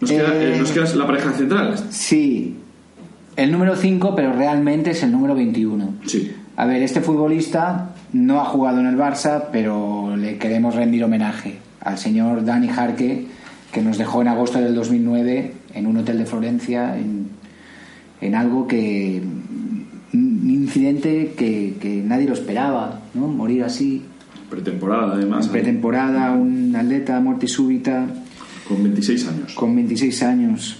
¿Nos 0.00 0.10
queda, 0.10 0.28
Eh, 0.34 0.54
eh, 0.56 0.58
¿nos 0.58 0.70
queda 0.72 0.94
la 0.96 1.06
pareja 1.06 1.32
central? 1.32 1.74
Sí, 1.88 2.56
el 3.36 3.50
número 3.50 3.76
5, 3.76 4.14
pero 4.14 4.34
realmente 4.34 4.90
es 4.90 5.02
el 5.02 5.10
número 5.10 5.34
21. 5.34 5.94
Sí. 6.04 6.32
A 6.56 6.66
ver, 6.66 6.82
este 6.82 7.00
futbolista 7.00 7.92
no 8.12 8.42
ha 8.42 8.44
jugado 8.44 8.80
en 8.80 8.86
el 8.88 8.96
Barça, 8.98 9.44
pero 9.50 10.14
le 10.18 10.36
queremos 10.36 10.74
rendir 10.74 11.02
homenaje 11.02 11.58
al 11.84 11.98
señor 11.98 12.44
Dani 12.44 12.68
Jarque, 12.68 13.26
que 13.72 13.82
nos 13.82 13.98
dejó 13.98 14.22
en 14.22 14.28
agosto 14.28 14.58
del 14.58 14.74
2009 14.74 15.52
en 15.74 15.86
un 15.86 15.96
hotel 15.98 16.18
de 16.18 16.26
Florencia, 16.26 16.96
en, 16.98 17.28
en 18.20 18.34
algo 18.34 18.66
que. 18.66 19.22
un 20.12 20.50
incidente 20.50 21.34
que, 21.36 21.74
que 21.80 22.02
nadie 22.04 22.26
lo 22.26 22.34
esperaba, 22.34 23.00
¿no? 23.14 23.26
Morir 23.28 23.64
así, 23.64 24.02
Pretemporada, 24.48 25.14
además. 25.14 25.46
en 25.46 25.52
pretemporada, 25.52 26.32
un 26.32 26.74
atleta, 26.76 27.18
muerte 27.20 27.48
súbita, 27.48 28.06
Con 28.68 28.82
26 28.82 29.28
años. 29.28 29.54
con 29.54 29.74
26 29.74 30.22
años. 30.22 30.76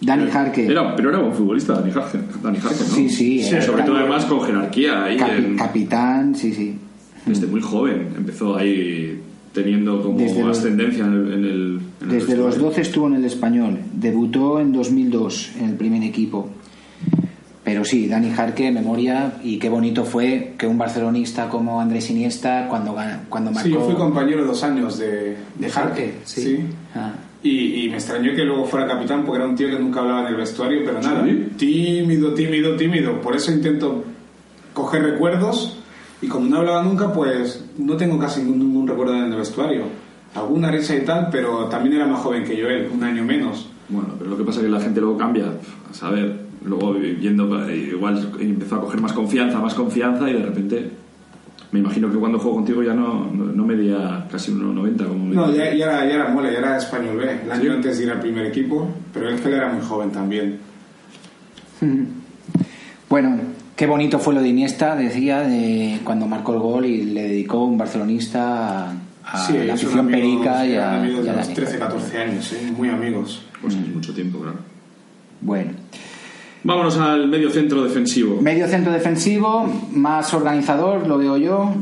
Dani 0.00 0.30
Jarque. 0.30 0.66
Era, 0.66 0.96
pero 0.96 1.10
era 1.10 1.18
buen 1.18 1.34
futbolista, 1.34 1.74
Dani 1.74 1.92
Jarque, 1.92 2.18
Dani 2.42 2.58
Jarque, 2.58 2.78
¿no? 2.88 2.94
Sí, 2.94 3.08
sí, 3.10 3.42
sobre 3.60 3.82
todo 3.84 3.96
además 3.96 4.24
con 4.24 4.40
jerarquía 4.42 5.04
ahí. 5.04 5.16
capi- 5.18 5.44
en- 5.44 5.56
capitán, 5.56 6.34
sí, 6.34 6.52
sí. 6.54 6.74
desde 7.26 7.46
muy 7.46 7.60
joven 7.60 8.08
empezó 8.16 8.56
ahí 8.56 9.20
teniendo 9.52 10.02
como 10.02 10.18
Desde 10.18 10.42
los- 10.44 10.58
ascendencia 10.58 11.04
en 11.04 11.12
el, 11.12 11.32
en 11.32 11.44
el- 11.44 11.44
en 11.44 11.50
el 12.02 12.08
Desde 12.08 12.36
los 12.36 12.46
vestuario. 12.46 12.60
12 12.68 12.80
estuvo 12.82 13.06
en 13.08 13.14
el 13.14 13.24
español. 13.24 13.78
Debutó 13.94 14.60
en 14.60 14.72
2002 14.72 15.52
en 15.58 15.70
el 15.70 15.74
primer 15.74 16.02
equipo. 16.02 16.48
Pero 17.62 17.84
sí, 17.84 18.08
Dani 18.08 18.30
Jarque, 18.30 18.70
memoria, 18.72 19.34
y 19.44 19.58
qué 19.58 19.68
bonito 19.68 20.04
fue 20.04 20.54
que 20.58 20.66
un 20.66 20.78
barcelonista 20.78 21.48
como 21.48 21.80
Andrés 21.80 22.10
Iniesta, 22.10 22.66
cuando, 22.68 22.96
cuando 23.28 23.50
marcó... 23.52 23.68
Sí, 23.68 23.74
yo 23.74 23.80
fui 23.82 23.94
compañero 23.94 24.44
dos 24.44 24.62
años 24.64 24.98
de, 24.98 25.36
de 25.58 25.68
Jarque, 25.70 26.14
sí. 26.24 26.40
Sí. 26.42 26.58
Ah. 26.94 27.12
Y, 27.42 27.84
y 27.84 27.88
me 27.88 27.94
extrañó 27.96 28.34
que 28.34 28.44
luego 28.44 28.64
fuera 28.64 28.86
capitán 28.86 29.24
porque 29.24 29.40
era 29.40 29.48
un 29.48 29.56
tío 29.56 29.68
que 29.68 29.78
nunca 29.78 30.00
hablaba 30.00 30.22
en 30.22 30.26
el 30.28 30.36
vestuario, 30.36 30.80
pero 30.84 31.00
nada. 31.00 31.24
¿Sí? 31.24 31.46
Tímido, 31.56 32.34
tímido, 32.34 32.76
tímido. 32.76 33.20
Por 33.20 33.36
eso 33.36 33.52
intento 33.52 34.04
coger 34.74 35.02
recuerdos 35.02 35.79
y 36.22 36.28
como 36.28 36.46
no 36.46 36.58
hablaba 36.58 36.82
nunca, 36.82 37.12
pues 37.12 37.64
no 37.78 37.96
tengo 37.96 38.18
casi 38.18 38.42
ningún, 38.42 38.58
ningún 38.58 38.86
recuerdo 38.86 39.14
en 39.14 39.32
el 39.32 39.38
vestuario. 39.38 39.84
Alguna 40.34 40.70
risa 40.70 40.94
y 40.94 41.04
tal, 41.04 41.28
pero 41.30 41.66
también 41.66 41.96
era 41.96 42.06
más 42.06 42.20
joven 42.20 42.44
que 42.44 42.56
yo 42.56 42.68
él, 42.68 42.88
un 42.92 43.02
año 43.02 43.24
menos. 43.24 43.68
Bueno, 43.88 44.10
pero 44.18 44.30
lo 44.30 44.36
que 44.36 44.44
pasa 44.44 44.60
es 44.60 44.66
que 44.66 44.70
la 44.70 44.80
gente 44.80 45.00
luego 45.00 45.16
cambia, 45.16 45.46
a 45.90 45.94
saber, 45.94 46.40
luego 46.64 46.96
eh, 46.96 47.18
igual 47.92 48.32
empezó 48.38 48.76
a 48.76 48.80
coger 48.80 49.00
más 49.00 49.12
confianza, 49.12 49.58
más 49.58 49.74
confianza 49.74 50.30
y 50.30 50.34
de 50.34 50.42
repente, 50.42 50.90
me 51.72 51.80
imagino 51.80 52.10
que 52.12 52.18
cuando 52.18 52.38
juego 52.38 52.58
contigo 52.58 52.82
ya 52.82 52.94
no, 52.94 53.28
no, 53.32 53.46
no 53.46 53.64
medía 53.64 54.28
casi 54.30 54.52
1,90 54.52 55.08
como 55.08 55.24
medía. 55.24 55.40
No, 55.40 55.52
ya, 55.52 55.74
ya, 55.74 55.86
era, 55.86 56.06
ya 56.06 56.14
era 56.14 56.28
mole, 56.28 56.52
ya 56.52 56.58
era 56.58 56.76
español 56.76 57.16
B, 57.16 57.40
el 57.44 57.50
año 57.50 57.62
¿Sí? 57.62 57.68
antes 57.68 57.98
de 57.98 58.04
ir 58.04 58.10
al 58.10 58.20
primer 58.20 58.46
equipo, 58.46 58.88
pero 59.12 59.28
él 59.28 59.40
que 59.40 59.48
él 59.48 59.54
era 59.54 59.72
muy 59.72 59.84
joven 59.84 60.10
también. 60.12 60.58
Bueno, 63.08 63.40
qué 63.80 63.86
bonito 63.86 64.18
fue 64.18 64.34
lo 64.34 64.42
de 64.42 64.48
Iniesta, 64.48 64.94
decía, 64.94 65.40
de 65.40 66.00
cuando 66.04 66.26
marcó 66.26 66.52
el 66.52 66.58
gol 66.58 66.84
y 66.84 67.02
le 67.02 67.22
dedicó 67.22 67.64
un 67.64 67.78
barcelonista 67.78 68.90
a, 68.90 68.92
a 69.24 69.46
sí, 69.46 69.54
la 69.56 69.72
afición 69.72 70.06
perica 70.06 70.66
y 70.66 70.72
eran 70.72 70.96
a, 70.96 70.98
amigos 70.98 71.24
y 71.24 71.28
a 71.28 71.32
de 71.32 71.38
los 71.38 71.46
Dani 71.46 71.54
13, 71.54 71.78
Jarque. 71.78 71.94
14 71.94 72.18
años, 72.18 72.52
¿eh? 72.52 72.72
muy 72.76 72.90
amigos. 72.90 73.42
Pues 73.62 73.74
es 73.74 73.88
mucho 73.88 74.12
tiempo, 74.12 74.40
claro. 74.40 74.58
Bueno. 75.40 75.70
Vámonos 76.62 76.98
al 76.98 77.26
medio 77.28 77.48
centro 77.48 77.82
defensivo. 77.82 78.38
Medio 78.42 78.68
centro 78.68 78.92
defensivo, 78.92 79.66
más 79.92 80.34
organizador, 80.34 81.06
lo 81.06 81.16
veo 81.16 81.38
yo, 81.38 81.74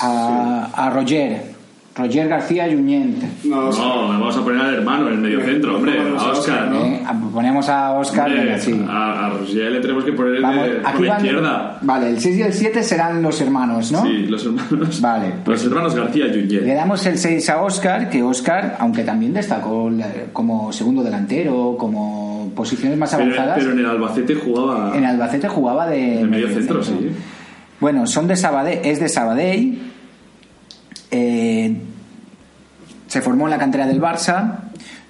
a, 0.00 0.70
a 0.74 0.88
Roger. 0.88 1.51
Roger 1.94 2.26
García 2.26 2.66
Junyent. 2.70 3.22
No, 3.44 3.66
o 3.68 3.72
sea, 3.72 3.84
No, 3.84 4.08
vamos 4.08 4.34
a 4.34 4.42
poner 4.42 4.60
al 4.62 4.74
hermano 4.76 5.08
en 5.08 5.14
el 5.14 5.20
medio 5.20 5.40
centro, 5.42 5.76
hombre, 5.76 5.98
Vamos 5.98 6.22
a 6.22 6.30
Oscar. 6.30 6.70
¿no? 6.70 6.84
¿eh? 6.86 7.02
A- 7.06 7.12
Ponemos 7.32 7.68
a 7.68 7.90
Oscar, 7.92 8.28
Hombre, 8.28 8.44
venga, 8.46 8.58
sí. 8.58 8.84
a, 8.88 9.26
a 9.26 9.30
Roger 9.30 9.72
le 9.72 9.80
tenemos 9.80 10.04
que 10.04 10.12
poner 10.12 10.40
Vamos, 10.40 10.64
de- 10.64 10.70
por 10.76 10.86
aquí 10.86 11.02
la 11.02 11.08
van- 11.12 11.24
izquierda. 11.26 11.78
Vale, 11.82 12.08
el 12.10 12.18
6 12.20 12.36
y 12.38 12.42
el 12.42 12.52
7 12.54 12.82
serán 12.82 13.20
los 13.22 13.38
hermanos, 13.42 13.92
¿no? 13.92 14.02
Sí, 14.04 14.26
los 14.26 14.44
hermanos. 14.46 15.00
Vale. 15.02 15.32
Los 15.44 15.64
hermanos 15.66 15.94
García 15.94 16.26
Le 16.28 16.40
Junyent. 16.42 16.66
damos 16.66 17.04
el 17.04 17.18
6 17.18 17.50
a 17.50 17.60
Oscar, 17.62 18.08
que 18.08 18.22
Oscar, 18.22 18.76
aunque 18.78 19.04
también 19.04 19.34
destacó 19.34 19.90
como 20.32 20.72
segundo 20.72 21.02
delantero, 21.02 21.76
como 21.78 22.50
posiciones 22.56 22.96
más 22.96 23.10
Pero, 23.10 23.24
avanzadas, 23.24 23.58
pero 23.58 23.72
en 23.72 23.78
el 23.80 23.86
Albacete 23.86 24.34
jugaba 24.34 24.96
en 24.96 25.04
Albacete 25.04 25.48
jugaba 25.48 25.86
de, 25.88 26.16
de 26.16 26.24
medio 26.24 26.48
centro, 26.48 26.82
sí. 26.82 27.10
Bueno, 27.80 28.06
son 28.06 28.26
de 28.28 28.36
Sabadell, 28.36 28.80
es 28.82 28.98
de 29.00 29.08
Sabadell. 29.10 29.91
Eh, 31.12 31.76
se 33.06 33.20
formó 33.22 33.44
en 33.46 33.50
la 33.50 33.58
cantera 33.58 33.86
del 33.86 34.00
Barça. 34.00 34.56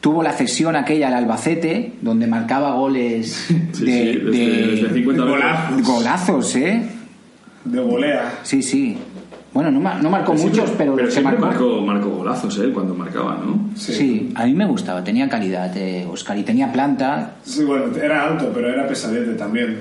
Tuvo 0.00 0.22
la 0.22 0.32
cesión 0.32 0.74
aquella 0.76 1.06
al 1.08 1.14
Albacete, 1.14 1.92
donde 2.02 2.26
marcaba 2.26 2.74
goles 2.74 3.46
Sí, 3.48 3.54
de, 3.54 3.72
sí, 3.72 4.18
desde, 4.18 4.30
de- 4.30 4.66
desde 4.82 4.94
50 4.94 5.22
Golazo. 5.24 5.70
metros. 5.76 5.88
golazos, 5.88 6.56
¿eh? 6.56 6.82
de 7.64 7.80
volea. 7.80 8.40
Sí, 8.42 8.62
sí. 8.62 8.98
Bueno, 9.54 9.70
no, 9.70 9.78
ma- 9.80 9.94
no 10.00 10.10
marcó 10.10 10.36
Siempre- 10.36 10.60
muchos, 10.62 10.74
pero, 10.76 10.96
se 10.98 11.10
siempre 11.12 11.38
marcó. 11.38 11.46
marcó, 11.66 11.80
marcó 11.82 12.08
golazos 12.10 12.58
él 12.58 12.72
cuando 12.72 12.94
marcaba, 12.94 13.40
¿no? 13.44 13.70
Sí. 13.76 14.32
a 14.34 14.46
mí 14.46 14.54
me 14.54 14.64
gustaba, 14.66 15.04
tenía 15.04 15.28
calidad, 15.28 15.76
eh, 15.76 16.04
Oscar, 16.10 16.36
y 16.38 16.42
tenía 16.42 16.72
planta, 16.72 17.34
Sí, 17.44 17.62
bueno, 17.62 17.94
era 17.96 18.26
alto, 18.28 18.50
pero 18.52 18.68
era 18.70 18.88
pesadete 18.88 19.34
también. 19.34 19.78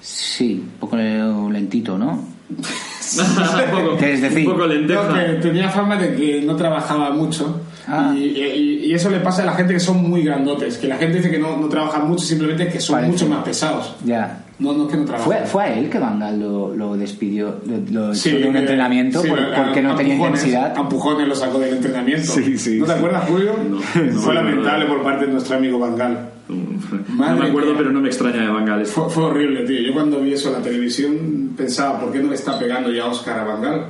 sí, 0.00 0.62
un 0.62 0.78
poco 0.78 0.96
lentito, 0.96 1.96
¿no? 1.98 2.22
un 3.18 3.70
poco, 3.70 3.96
¿Qué 3.98 4.14
es 4.14 4.22
decir? 4.22 4.46
un 4.46 4.54
poco 4.54 4.66
lenteja. 4.66 5.02
No, 5.02 5.14
que 5.14 5.32
tenía 5.34 5.68
fama 5.70 5.96
de 5.96 6.14
que 6.14 6.42
no 6.42 6.56
trabajaba 6.56 7.10
mucho. 7.10 7.60
Ah. 7.86 8.14
Y, 8.16 8.20
y- 8.24 8.80
y 8.86 8.94
eso 8.94 9.10
le 9.10 9.20
pasa 9.20 9.42
a 9.42 9.46
la 9.46 9.52
gente 9.52 9.74
que 9.74 9.80
son 9.80 10.08
muy 10.08 10.22
grandotes. 10.22 10.78
Que 10.78 10.88
la 10.88 10.96
gente 10.96 11.18
dice 11.18 11.30
que 11.30 11.38
no, 11.38 11.56
no 11.58 11.68
trabajan 11.68 12.08
mucho, 12.08 12.24
simplemente 12.24 12.68
que 12.68 12.80
son 12.80 12.94
Parece. 12.96 13.12
mucho 13.12 13.26
más 13.28 13.44
pesados. 13.44 13.96
Ya. 14.04 14.40
No, 14.58 14.72
no 14.72 14.84
es 14.84 14.90
que 14.92 14.96
no 14.98 15.04
trabajan. 15.04 15.26
Fue, 15.26 15.46
fue 15.46 15.62
a 15.64 15.74
él 15.78 15.90
que 15.90 15.98
Bangal 15.98 16.38
lo, 16.38 16.74
lo 16.76 16.96
despidió, 16.96 17.56
lo, 17.66 18.06
lo 18.08 18.14
Sí, 18.14 18.30
de 18.30 18.46
un 18.46 18.52
que- 18.52 18.58
entrenamiento 18.60 19.20
sí, 19.20 19.28
por- 19.28 19.40
a- 19.40 19.64
porque 19.64 19.82
no 19.82 19.94
tenía 19.96 20.14
intensidad. 20.14 20.76
a 20.76 20.80
empujones 20.80 21.26
lo 21.28 21.34
sacó 21.34 21.58
del 21.58 21.74
entrenamiento. 21.74 22.32
Sí, 22.32 22.56
sí, 22.56 22.78
¿No 22.78 22.86
te 22.86 22.92
acuerdas, 22.92 23.28
Julio? 23.28 23.52
No, 23.68 23.76
no 23.76 23.82
Fue 24.20 24.34
me 24.34 24.34
lamentable 24.34 24.84
acuerdo. 24.84 24.94
por 24.94 25.02
parte 25.02 25.26
de 25.26 25.32
nuestro 25.32 25.56
amigo 25.56 25.78
Bangal. 25.80 26.30
no 26.48 27.14
Madre 27.16 27.40
me 27.40 27.46
acuerdo, 27.48 27.68
mía. 27.70 27.78
pero 27.78 27.90
no 27.90 28.00
me 28.00 28.08
extraña 28.08 28.42
de 28.42 28.48
Bangal. 28.48 28.86
Fue, 28.86 29.10
fue 29.10 29.24
horrible, 29.24 29.64
tío. 29.66 29.80
Yo 29.80 29.92
cuando 29.92 30.20
vi 30.20 30.32
eso 30.34 30.48
en 30.48 30.54
la 30.54 30.62
televisión 30.62 31.50
pensaba, 31.56 31.98
¿por 32.00 32.12
qué 32.12 32.20
no 32.20 32.28
le 32.28 32.36
está 32.36 32.56
pegando 32.58 32.92
ya 32.92 33.06
Oscar 33.06 33.40
a 33.40 33.44
Bangal? 33.44 33.86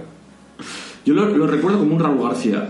Yo 1.04 1.12
lo, 1.14 1.26
lo 1.28 1.46
recuerdo 1.46 1.80
como 1.80 1.94
un 1.94 2.00
Raúl 2.00 2.22
García. 2.22 2.68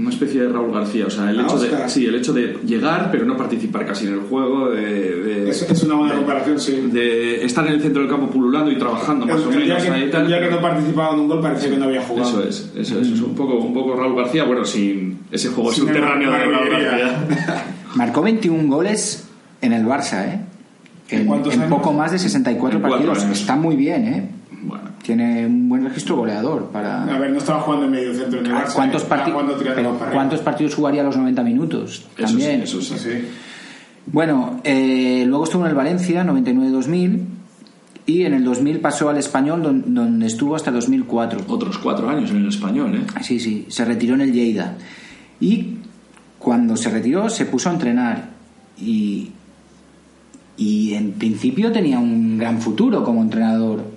Una 0.00 0.10
especie 0.10 0.42
de 0.42 0.48
Raúl 0.48 0.72
García. 0.72 1.06
O 1.06 1.10
sea, 1.10 1.30
el 1.30 1.40
¿A 1.40 1.42
hecho, 1.42 1.58
de, 1.58 1.88
sí, 1.88 2.06
el 2.06 2.14
hecho 2.14 2.32
de 2.32 2.56
llegar, 2.64 3.10
pero 3.10 3.24
no 3.24 3.36
participar 3.36 3.84
casi 3.86 4.06
en 4.06 4.14
el 4.14 4.20
juego, 4.20 4.70
de, 4.70 4.80
de- 4.82 5.50
Es, 5.50 5.62
es 5.62 5.82
una 5.82 5.94
buena 5.96 6.12
de- 6.12 6.18
comparación, 6.18 6.60
sí. 6.60 6.72
de 6.92 7.44
estar 7.44 7.66
en 7.66 7.74
el 7.74 7.80
centro 7.82 8.02
del 8.02 8.10
campo 8.10 8.28
pululando 8.30 8.70
y 8.70 8.76
trabajando 8.78 9.26
más 9.26 9.40
o 9.40 9.50
El, 9.50 9.58
menos 9.60 9.82
que, 9.82 9.90
ahí 9.90 10.04
y 10.04 10.10
tal. 10.10 10.22
el 10.22 10.28
día 10.28 10.40
que 10.40 10.50
no 10.50 10.60
participaba 10.60 11.14
en 11.14 11.20
un 11.20 11.28
gol 11.28 11.40
parecía 11.40 11.70
que 11.70 11.76
no 11.76 11.84
había 11.86 12.02
jugado. 12.02 12.28
Eso 12.28 12.48
es, 12.48 12.72
eso 12.76 13.00
es, 13.00 13.08
es 13.08 13.20
un 13.20 13.34
poco, 13.34 13.54
un 13.58 13.74
poco 13.74 13.96
Raúl 13.96 14.16
García, 14.16 14.44
bueno, 14.44 14.64
sin 14.64 15.18
ese 15.32 15.48
juego 15.48 15.72
Sin 15.72 15.84
subterráneo 15.86 16.30
de 16.30 16.38
Raúl. 16.38 16.70
García. 16.70 17.64
Marcó 17.94 18.22
21 18.22 18.68
goles 18.74 19.28
en 19.60 19.72
el 19.72 19.84
Barça, 19.84 20.24
¿eh? 20.26 20.40
¿En 21.10 21.20
En, 21.32 21.68
poco 21.70 21.92
más 21.92 22.12
de 22.12 22.18
64 22.18 22.76
En 22.76 22.82
cuatro 22.82 22.98
partidos. 23.06 23.24
años. 23.24 23.40
Está 23.40 23.56
muy 23.56 23.76
bien, 23.76 24.06
¿eh? 24.08 24.28
Tiene 25.08 25.46
un 25.46 25.70
buen 25.70 25.82
registro 25.86 26.16
goleador 26.16 26.66
para... 26.70 27.04
A 27.04 27.18
ver, 27.18 27.30
no 27.30 27.38
estaba 27.38 27.62
jugando 27.62 27.86
en 27.86 27.92
medio 27.92 28.12
centro 28.12 28.40
en 28.40 28.44
el 28.46 28.52
Barça, 28.52 28.74
¿Cuántos, 28.74 29.02
estaba 29.04 29.22
parti- 29.24 29.30
jugando 29.32 29.54
tirando 29.54 29.96
pero. 29.98 30.12
¿Cuántos 30.12 30.40
partidos 30.40 30.74
jugaría 30.74 31.00
a 31.00 31.04
los 31.04 31.16
90 31.16 31.42
minutos? 31.44 32.04
eso 32.14 32.26
También. 32.26 32.56
sí, 32.66 32.76
eso 32.76 32.82
sí. 32.82 32.98
Sí, 32.98 33.08
sí. 33.10 33.24
Bueno, 34.04 34.60
eh, 34.64 35.24
luego 35.26 35.44
estuvo 35.44 35.62
en 35.64 35.70
el 35.70 35.74
Valencia, 35.74 36.24
99-2000, 36.26 37.20
y 38.04 38.24
en 38.24 38.34
el 38.34 38.44
2000 38.44 38.80
pasó 38.80 39.08
al 39.08 39.16
Español, 39.16 39.62
don- 39.62 39.94
donde 39.94 40.26
estuvo 40.26 40.54
hasta 40.54 40.70
2004. 40.70 41.40
Otros 41.48 41.78
cuatro 41.78 42.10
años 42.10 42.30
en 42.30 42.36
el 42.42 42.48
español, 42.48 42.94
¿eh? 42.94 43.22
Sí, 43.22 43.40
sí, 43.40 43.64
se 43.70 43.86
retiró 43.86 44.14
en 44.14 44.20
el 44.20 44.32
Lleida. 44.34 44.76
Y 45.40 45.76
cuando 46.38 46.76
se 46.76 46.90
retiró 46.90 47.30
se 47.30 47.46
puso 47.46 47.70
a 47.70 47.72
entrenar. 47.72 48.28
Y, 48.78 49.30
y 50.58 50.92
en 50.92 51.12
principio 51.12 51.72
tenía 51.72 51.98
un 51.98 52.36
gran 52.36 52.60
futuro 52.60 53.02
como 53.04 53.22
entrenador. 53.22 53.96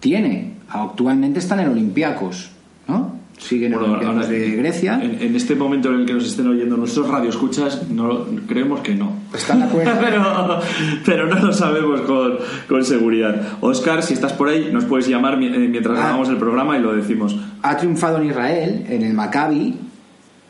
Tiene. 0.00 0.54
Actualmente 0.68 1.38
está 1.38 1.60
en 1.62 1.68
Olympiacos, 1.70 2.50
¿no? 2.88 3.18
Sigue 3.38 3.66
en 3.66 3.72
Bueno, 3.72 3.94
ahora, 3.94 4.26
de 4.26 4.50
Grecia. 4.50 5.00
En, 5.02 5.22
en 5.22 5.34
este 5.34 5.54
momento 5.54 5.88
en 5.88 6.00
el 6.00 6.06
que 6.06 6.12
nos 6.12 6.26
estén 6.26 6.46
oyendo 6.46 6.76
nuestros 6.76 7.08
radioescuchas, 7.08 7.88
no, 7.88 8.26
creemos 8.46 8.80
que 8.80 8.94
no. 8.94 9.12
¿Están 9.34 9.60
de 9.60 9.64
acuerdo? 9.64 9.92
pero, 10.00 10.60
pero 11.06 11.26
no 11.26 11.46
lo 11.46 11.52
sabemos 11.52 12.02
con, 12.02 12.36
con 12.68 12.84
seguridad. 12.84 13.56
Oscar, 13.62 14.02
si 14.02 14.12
estás 14.12 14.34
por 14.34 14.48
ahí, 14.48 14.68
nos 14.70 14.84
puedes 14.84 15.08
llamar 15.08 15.34
eh, 15.42 15.68
mientras 15.68 15.96
Ah. 15.98 16.02
grabamos 16.02 16.28
el 16.28 16.36
programa 16.36 16.76
y 16.76 16.82
lo 16.82 16.94
decimos. 16.94 17.34
ha 17.62 17.76
triunfado 17.78 18.18
en 18.20 18.28
Israel, 18.28 18.84
en 18.90 19.02
el 19.02 19.14
Maccabi, 19.14 19.74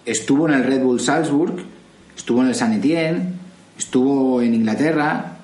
estuvo 0.05 0.49
en 0.49 0.55
el 0.55 0.65
Red 0.65 0.83
Bull 0.83 0.99
Salzburg, 0.99 1.55
estuvo 2.17 2.43
en 2.43 2.49
el 2.49 2.55
San 2.57 2.73
Etienne, 2.73 3.35
estuvo 3.79 4.43
en 4.43 4.53
Inglaterra 4.55 5.37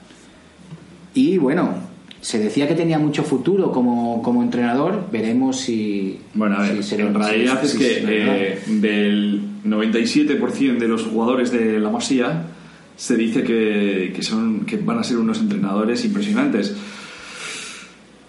y 1.15 1.39
bueno, 1.39 1.86
se 2.21 2.39
decía 2.39 2.67
que 2.67 2.75
tenía 2.75 2.99
mucho 2.99 3.23
futuro 3.23 3.71
como, 3.71 4.23
como 4.23 4.43
entrenador, 4.43 5.09
veremos 5.13 5.61
si... 5.61 6.19
Bueno, 6.35 6.57
a 6.57 6.63
ver, 6.63 6.83
si 6.83 6.95
en 6.97 7.15
realidad 7.15 7.65
es 7.65 7.75
que 7.75 8.05
eh, 8.07 8.59
del 8.67 9.43
97% 9.65 10.79
de 10.79 10.89
los 10.89 11.05
jugadores 11.05 11.53
de 11.53 11.79
la 11.79 11.91
Masía 11.91 12.45
se 12.97 13.17
dice 13.17 13.43
que, 13.45 14.13
que, 14.15 14.23
son, 14.23 14.65
que 14.65 14.77
van 14.79 14.99
a 14.99 15.05
ser 15.05 15.19
unos 15.19 15.39
entrenadores 15.41 16.05
impresionantes. 16.05 16.75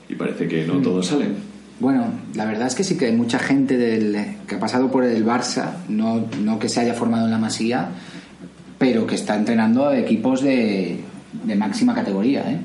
Y 0.09 0.15
parece 0.15 0.47
que 0.47 0.65
Mm. 0.65 0.67
no 0.67 0.81
todos 0.81 1.07
salen. 1.07 1.35
Bueno, 1.79 2.05
la 2.33 2.45
verdad 2.45 2.67
es 2.67 2.75
que 2.75 2.83
sí 2.83 2.97
que 2.97 3.05
hay 3.05 3.15
mucha 3.15 3.39
gente 3.39 3.77
del, 3.77 4.17
que 4.47 4.55
ha 4.55 4.59
pasado 4.59 4.89
por 4.91 5.03
el 5.03 5.23
Barça, 5.25 5.75
no, 5.89 6.25
no 6.43 6.57
que 6.59 6.69
se 6.69 6.79
haya 6.81 6.93
formado 6.93 7.25
en 7.25 7.31
la 7.31 7.38
Masía, 7.38 7.89
pero 8.79 9.05
que 9.05 9.15
está 9.15 9.35
entrenando 9.35 9.88
a 9.88 9.97
equipos 9.97 10.41
de, 10.41 10.99
de 11.43 11.55
máxima 11.55 11.93
categoría, 11.93 12.49
¿eh? 12.51 12.59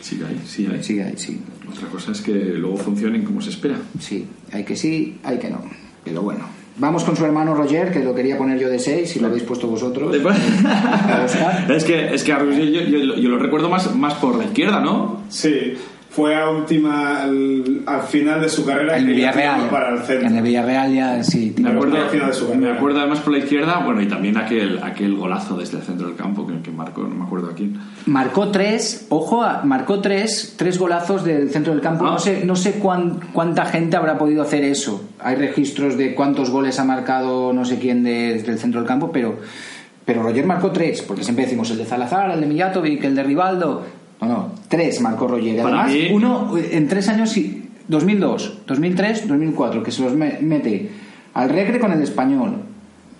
Sí 0.00 0.16
que 0.16 0.24
hay, 0.24 0.40
sí 0.46 0.66
hay. 0.72 0.82
Sí, 0.82 1.00
hay, 1.00 1.14
sí. 1.16 1.40
Otra 1.70 1.88
cosa 1.88 2.12
es 2.12 2.20
que 2.20 2.32
luego 2.32 2.76
funcionen 2.76 3.24
como 3.24 3.40
se 3.40 3.50
espera. 3.50 3.76
Sí, 3.98 4.26
hay 4.52 4.64
que 4.64 4.74
sí, 4.76 5.18
hay 5.22 5.38
que 5.38 5.50
no. 5.50 5.60
Pero 6.04 6.22
bueno. 6.22 6.60
Vamos 6.78 7.04
con 7.04 7.14
su 7.14 7.26
hermano 7.26 7.54
Roger, 7.54 7.92
que 7.92 7.98
lo 8.02 8.14
quería 8.14 8.38
poner 8.38 8.58
yo 8.58 8.70
de 8.70 8.78
6, 8.78 9.10
si 9.10 9.20
lo 9.20 9.26
habéis 9.26 9.42
puesto 9.42 9.66
vosotros. 9.66 10.16
Es 11.68 11.84
que, 11.84 12.14
es 12.14 12.24
que 12.24 12.32
a 12.32 12.38
Roger 12.38 12.70
yo, 12.70 12.80
yo- 12.82 13.16
yo 13.16 13.28
lo 13.28 13.38
recuerdo 13.38 13.68
más, 13.68 13.94
más 13.94 14.14
por 14.14 14.36
la 14.36 14.44
izquierda, 14.44 14.80
¿no? 14.80 15.22
Sí, 15.28 15.74
fue 16.10 16.34
a 16.34 16.50
última, 16.50 17.22
al, 17.22 17.82
al 17.86 18.02
final 18.02 18.40
de 18.40 18.48
su 18.48 18.64
carrera 18.66 18.96
En 18.98 19.04
que 19.04 19.10
el 19.12 19.16
Villarreal. 19.16 19.68
para 19.70 19.94
el 19.94 20.00
centro. 20.02 20.26
En 20.26 20.36
el 20.36 20.42
Villarreal 20.42 20.92
ya 20.92 21.22
sí. 21.22 21.54
Me 21.58 21.70
acuerdo, 21.70 21.96
al 21.98 22.08
final 22.10 22.26
de 22.28 22.32
su 22.34 22.52
me 22.54 22.70
acuerdo 22.70 22.98
además 22.98 23.20
por 23.20 23.32
la 23.32 23.38
izquierda, 23.38 23.78
bueno, 23.84 24.02
y 24.02 24.06
también 24.08 24.36
aquel, 24.36 24.80
aquel 24.82 25.14
golazo 25.14 25.56
desde 25.56 25.78
el 25.78 25.84
centro 25.84 26.08
del 26.08 26.16
campo 26.16 26.44
que, 26.46 26.60
que 26.62 26.72
marcó, 26.72 27.02
no 27.02 27.14
me 27.14 27.24
acuerdo 27.24 27.50
a 27.50 27.54
quién. 27.54 27.78
Marcó 28.06 28.48
tres, 28.48 29.06
ojo, 29.08 29.46
marcó 29.62 30.00
tres, 30.00 30.54
tres 30.56 30.78
golazos 30.78 31.22
del 31.24 31.48
centro 31.50 31.72
del 31.72 31.80
campo. 31.80 32.04
Ah. 32.06 32.10
No 32.12 32.18
sé, 32.18 32.44
no 32.44 32.56
sé 32.56 32.72
cuán- 32.80 33.20
cuánta 33.32 33.64
gente 33.66 33.96
habrá 33.96 34.18
podido 34.18 34.42
hacer 34.42 34.64
eso. 34.64 35.08
Hay 35.20 35.36
registros 35.36 35.96
de 35.96 36.14
cuántos 36.16 36.50
goles 36.50 36.80
ha 36.80 36.84
marcado 36.84 37.52
no 37.52 37.64
sé 37.64 37.78
quién 37.78 38.02
de- 38.02 38.34
desde 38.34 38.50
el 38.50 38.58
centro 38.58 38.80
del 38.80 38.88
campo, 38.88 39.12
pero, 39.12 39.36
pero 40.04 40.24
Roger 40.24 40.44
marcó 40.44 40.72
tres, 40.72 41.02
porque 41.02 41.22
siempre 41.22 41.44
decimos 41.44 41.70
el 41.70 41.78
de 41.78 41.86
Salazar, 41.86 42.32
el 42.32 42.40
de 42.40 42.46
Mijatovic, 42.46 43.04
el 43.04 43.14
de 43.14 43.22
Rivaldo. 43.22 43.99
No, 44.20 44.28
no, 44.28 44.52
tres 44.68 45.00
marcó 45.00 45.26
Roger. 45.28 45.54
Y 45.54 45.58
Además, 45.60 45.90
mí- 45.90 46.08
uno 46.12 46.56
eh, 46.56 46.70
en 46.72 46.88
tres 46.88 47.08
años, 47.08 47.30
sí, 47.30 47.68
2002, 47.88 48.58
2003, 48.66 49.26
2004, 49.28 49.82
que 49.82 49.90
se 49.90 50.02
los 50.02 50.14
me- 50.14 50.38
mete 50.40 50.90
al 51.34 51.48
Recre 51.48 51.78
con 51.80 51.92
el 51.92 52.02
Español, 52.02 52.56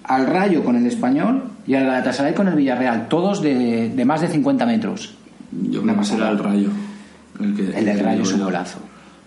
al 0.05 0.27
Rayo 0.27 0.63
con 0.65 0.77
el 0.77 0.87
Español 0.87 1.45
y 1.67 1.75
al 1.75 1.85
Galatasaray 1.87 2.35
con 2.35 2.49
el 2.49 2.55
Villarreal, 2.55 3.09
todos 3.09 3.41
de, 3.43 3.89
de 3.91 4.05
más 4.05 4.21
de 4.21 4.29
50 4.29 4.67
metros. 4.67 5.15
Yo 5.53 5.83
creo 5.83 5.97
que 5.99 6.05
será 6.05 6.19
pasada. 6.19 6.31
el 6.31 6.39
Rayo. 6.39 6.69
El, 7.41 7.55
que- 7.57 7.79
El 7.79 7.85
del 7.87 7.97
que 7.97 8.03
Rayo 8.03 8.23
es 8.23 8.33
un 8.33 8.45
golazo. 8.45 8.79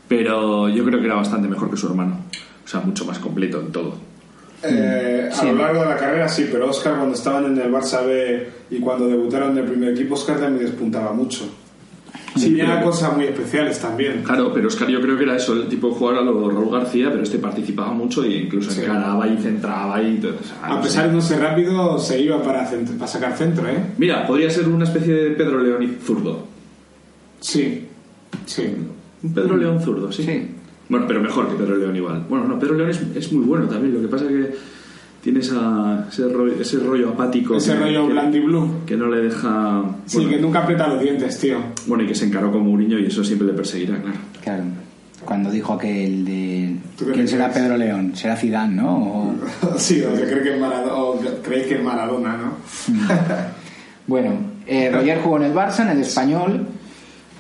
Pero 0.07 0.69
yo 0.69 0.83
creo 0.85 0.99
que 0.99 1.05
era 1.05 1.15
bastante 1.15 1.47
mejor 1.47 1.69
que 1.71 1.77
su 1.77 1.87
hermano. 1.87 2.17
O 2.63 2.67
sea, 2.67 2.81
mucho 2.81 3.03
más 3.05 3.17
completo 3.19 3.59
en 3.61 3.71
todo. 3.71 3.95
Eh, 4.63 5.29
Sí. 5.33 5.47
A 5.47 5.51
lo 5.51 5.57
largo 5.57 5.81
de 5.81 5.89
la 5.89 5.97
carrera 5.97 6.29
sí, 6.29 6.47
pero 6.51 6.69
Oscar 6.69 6.95
cuando 6.95 7.15
estaban 7.15 7.45
en 7.45 7.57
el 7.57 7.71
Barça 7.71 8.05
B 8.05 8.47
y 8.69 8.79
cuando 8.79 9.07
debutaron 9.07 9.51
en 9.51 9.57
el 9.59 9.69
primer 9.69 9.89
equipo, 9.89 10.13
Oscar 10.15 10.39
también 10.39 10.65
despuntaba 10.65 11.11
mucho. 11.11 11.45
Sí, 12.35 12.41
Sí, 12.49 12.55
pero- 12.59 12.81
cosas 12.83 13.15
muy 13.15 13.25
especiales 13.25 13.79
también. 13.79 14.23
Claro, 14.23 14.51
pero 14.53 14.67
Oscar 14.67 14.87
yo 14.89 14.99
creo 15.01 15.15
que 15.17 15.23
era 15.23 15.35
eso, 15.35 15.53
el 15.53 15.67
tipo 15.67 15.89
de 15.89 15.93
jugador 15.95 16.21
a 16.21 16.23
lo 16.25 16.49
Raúl 16.49 16.71
García, 16.71 17.09
pero 17.11 17.21
este 17.23 17.37
participaba 17.37 17.93
mucho 17.93 18.23
e 18.23 18.37
incluso 18.37 18.71
Sí. 18.71 18.81
encaraba 18.81 19.27
y 19.27 19.37
centraba 19.37 20.01
y 20.01 20.17
todo. 20.17 20.37
o 20.41 20.43
sea, 20.43 20.57
A 20.63 20.75
no 20.75 20.81
pesar 20.81 21.03
sé. 21.03 21.09
de 21.09 21.15
no 21.15 21.21
ser 21.21 21.39
rápido, 21.41 21.99
se 21.99 22.19
iba 22.19 22.41
para, 22.41 22.67
para 22.69 23.07
sacar 23.07 23.37
centro, 23.37 23.67
¿eh? 23.67 23.77
Mira, 23.97 24.25
podría 24.25 24.49
ser 24.49 24.67
una 24.67 24.83
especie 24.85 25.13
de 25.13 25.29
Pedro 25.31 25.61
León 25.61 25.83
y 25.83 25.87
zurdo. 26.03 26.47
Sí, 27.39 27.87
sí. 28.45 28.63
Un 29.21 29.33
Pedro 29.33 29.55
León 29.57 29.79
zurdo, 29.81 30.11
sí. 30.11 30.23
Sí. 30.23 30.47
Bueno, 30.89 31.05
pero 31.07 31.21
mejor 31.21 31.47
que 31.49 31.55
Pedro 31.55 31.77
León 31.77 31.95
igual. 31.95 32.25
Bueno, 32.29 32.45
no, 32.47 32.59
Pedro 32.59 32.75
León 32.75 32.89
es, 32.89 33.01
es 33.15 33.31
muy 33.31 33.45
bueno 33.45 33.67
también. 33.67 33.93
Lo 33.93 34.01
que 34.01 34.07
pasa 34.07 34.25
es 34.25 34.31
que 34.31 34.55
tiene 35.23 35.39
esa, 35.39 36.05
ese, 36.11 36.27
rollo, 36.27 36.53
ese 36.59 36.77
rollo 36.79 37.09
apático. 37.09 37.55
Ese 37.55 37.71
que, 37.73 37.79
rollo 37.79 38.07
que- 38.07 38.13
blandy 38.13 38.39
blue. 38.41 38.69
Que 38.85 38.97
no 38.97 39.07
le 39.07 39.21
deja. 39.21 39.83
Sí, 40.05 40.17
bueno, 40.17 40.29
que 40.31 40.39
nunca 40.39 40.59
aprieta 40.59 40.87
los 40.87 41.01
dientes, 41.01 41.39
tío. 41.39 41.57
bueno, 41.87 42.03
y 42.03 42.07
que 42.07 42.15
se 42.15 42.25
encaró 42.25 42.51
con 42.51 42.61
Mourinho 42.67 42.99
y 42.99 43.05
eso 43.05 43.23
siempre 43.23 43.47
le 43.47 43.53
perseguirá, 43.53 44.01
claro. 44.01 44.17
Claro. 44.43 44.63
Cuando 45.23 45.49
dijo 45.49 45.77
que 45.77 46.05
el 46.05 46.25
de. 46.25 46.75
¿Tú 46.97 47.05
qué 47.05 47.13
¿Quién 47.13 47.27
será 47.29 47.45
crees? 47.49 47.59
Pedro 47.63 47.77
León? 47.77 48.11
Será 48.13 48.35
Zidane, 48.35 48.75
¿no? 48.75 48.97
O- 48.97 49.35
Sí, 49.77 50.01
o 50.01 50.13
se 50.17 50.23
cree 50.25 50.43
que 50.43 50.53
es 50.55 50.59
Maradona, 50.59 50.93
o 50.95 51.19
creéis 51.41 51.67
que 51.67 51.75
es 51.75 51.83
Maradona, 51.83 52.35
¿no? 52.37 52.53
Bueno, 54.07 54.31
eh, 54.67 54.91
Roger 54.91 55.21
jugó 55.21 55.37
en 55.37 55.43
el 55.43 55.53
Barça, 55.53 55.83
en 55.83 55.89
el 55.91 56.01
Español, 56.01 56.67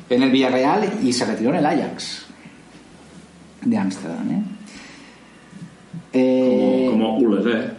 en 0.09 0.23
el 0.23 0.31
Villarreal 0.31 0.89
y 1.03 1.11
se 1.11 1.25
retiró 1.25 1.49
en 1.49 1.57
el 1.57 1.65
Ajax 1.65 2.25
de 3.65 3.77
Ámsterdam. 3.77 4.31
¿eh? 4.31 4.43
Eh, 6.13 6.87
Como, 6.91 7.15
como 7.17 7.37
¿eh? 7.49 7.69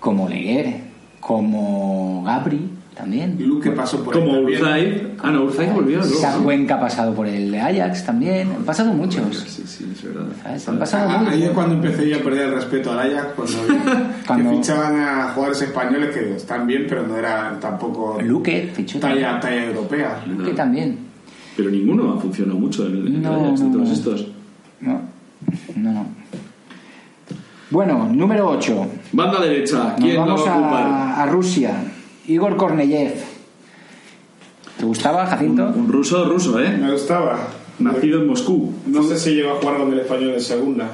como 0.00 0.28
Leguer, 0.28 0.80
como 1.20 2.22
Gabri 2.24 2.60
también. 2.94 3.36
Y 3.38 3.42
Luke 3.44 3.70
pasó 3.72 4.02
por 4.04 4.14
Como. 4.14 4.40
Urzai. 4.40 5.08
Ah, 5.20 5.30
no, 5.32 5.44
Urzai 5.44 5.72
volvió 5.72 5.98
luego. 5.98 6.14
Isaac 6.14 6.36
¿no? 6.38 6.44
Cuenca 6.44 6.74
ha 6.76 6.80
pasado 6.80 7.14
por 7.14 7.26
el 7.26 7.54
Ajax 7.54 8.04
también. 8.06 8.48
Han 8.56 8.64
pasado 8.64 8.92
muchos. 8.92 9.36
Sí, 9.38 9.62
sí, 9.66 9.86
es 9.92 10.02
verdad. 10.04 10.26
¿sabes? 10.42 10.68
Han 10.68 10.78
pasado 10.78 11.10
Ah, 11.10 11.18
muy 11.18 11.32
Ahí 11.32 11.42
es 11.44 11.50
cuando 11.50 11.74
empecé 11.74 12.08
yo 12.08 12.16
a 12.18 12.20
perder 12.20 12.48
el 12.48 12.54
respeto 12.54 12.92
al 12.92 12.98
Ajax, 13.00 13.26
cuando, 14.26 14.50
fichaban 14.56 15.00
a 15.00 15.28
jugadores 15.34 15.62
españoles 15.62 16.14
que 16.14 16.36
están 16.36 16.66
bien, 16.66 16.86
pero 16.88 17.06
no 17.06 17.16
eran 17.16 17.58
tampoco 17.60 18.18
Luque, 18.22 18.70
fichó 18.72 18.98
talla, 19.00 19.38
talla 19.40 19.64
europea. 19.64 20.22
Luque 20.26 20.52
también. 20.52 20.98
Pero 21.56 21.70
ninguno 21.70 22.12
ha 22.14 22.20
funcionado 22.20 22.58
mucho 22.58 22.86
en, 22.86 22.98
en 22.98 23.06
el 23.16 23.22
No, 23.22 23.34
Ajax 23.34 23.60
de 23.60 23.66
no, 23.66 23.72
todos 23.72 23.88
no. 23.88 23.94
estos. 23.94 24.26
Bueno, 27.70 28.08
número 28.12 28.48
8. 28.50 28.86
Banda 29.12 29.40
derecha, 29.40 29.76
Nos 29.76 29.94
¿quién 30.00 30.14
la 30.16 30.20
vamos 30.22 30.46
va 30.46 30.54
a 30.54 30.58
ocupar? 30.58 30.82
a, 30.86 31.22
a 31.22 31.26
Rusia. 31.26 31.74
Igor 32.26 32.56
Korneyev. 32.56 33.14
¿Te 34.78 34.84
gustaba, 34.84 35.26
Jacinto? 35.26 35.66
Un 35.74 35.88
ruso, 35.90 36.24
ruso, 36.24 36.58
¿eh? 36.60 36.70
Me 36.70 36.90
gustaba. 36.92 37.38
Nacido 37.78 38.20
en 38.22 38.28
Moscú. 38.28 38.72
No 38.86 39.02
sé 39.02 39.18
si 39.18 39.34
llegó 39.34 39.52
a 39.52 39.54
jugar 39.56 39.76
con 39.78 39.92
el 39.92 39.98
español 40.00 40.34
en 40.34 40.40
segunda. 40.40 40.84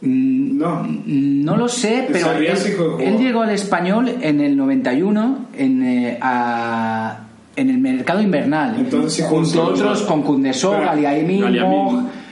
Mm, 0.00 0.58
No. 0.58 0.86
No 1.06 1.56
lo 1.56 1.68
sé, 1.68 2.08
pero 2.12 2.32
él, 2.32 3.18
llegó 3.18 3.42
al 3.42 3.50
español 3.50 4.08
en 4.20 4.40
el 4.40 4.56
91 4.56 5.46
en, 5.56 5.82
eh, 5.82 6.18
a- 6.20 7.18
en 7.56 7.68
el 7.70 7.78
mercado 7.78 8.22
invernal. 8.22 8.76
Entonces 8.78 9.26
junto 9.26 9.62
a 9.62 9.66
otros 9.66 10.02
con 10.02 10.22
Kundesov, 10.22 10.74
Espera. 10.74 10.92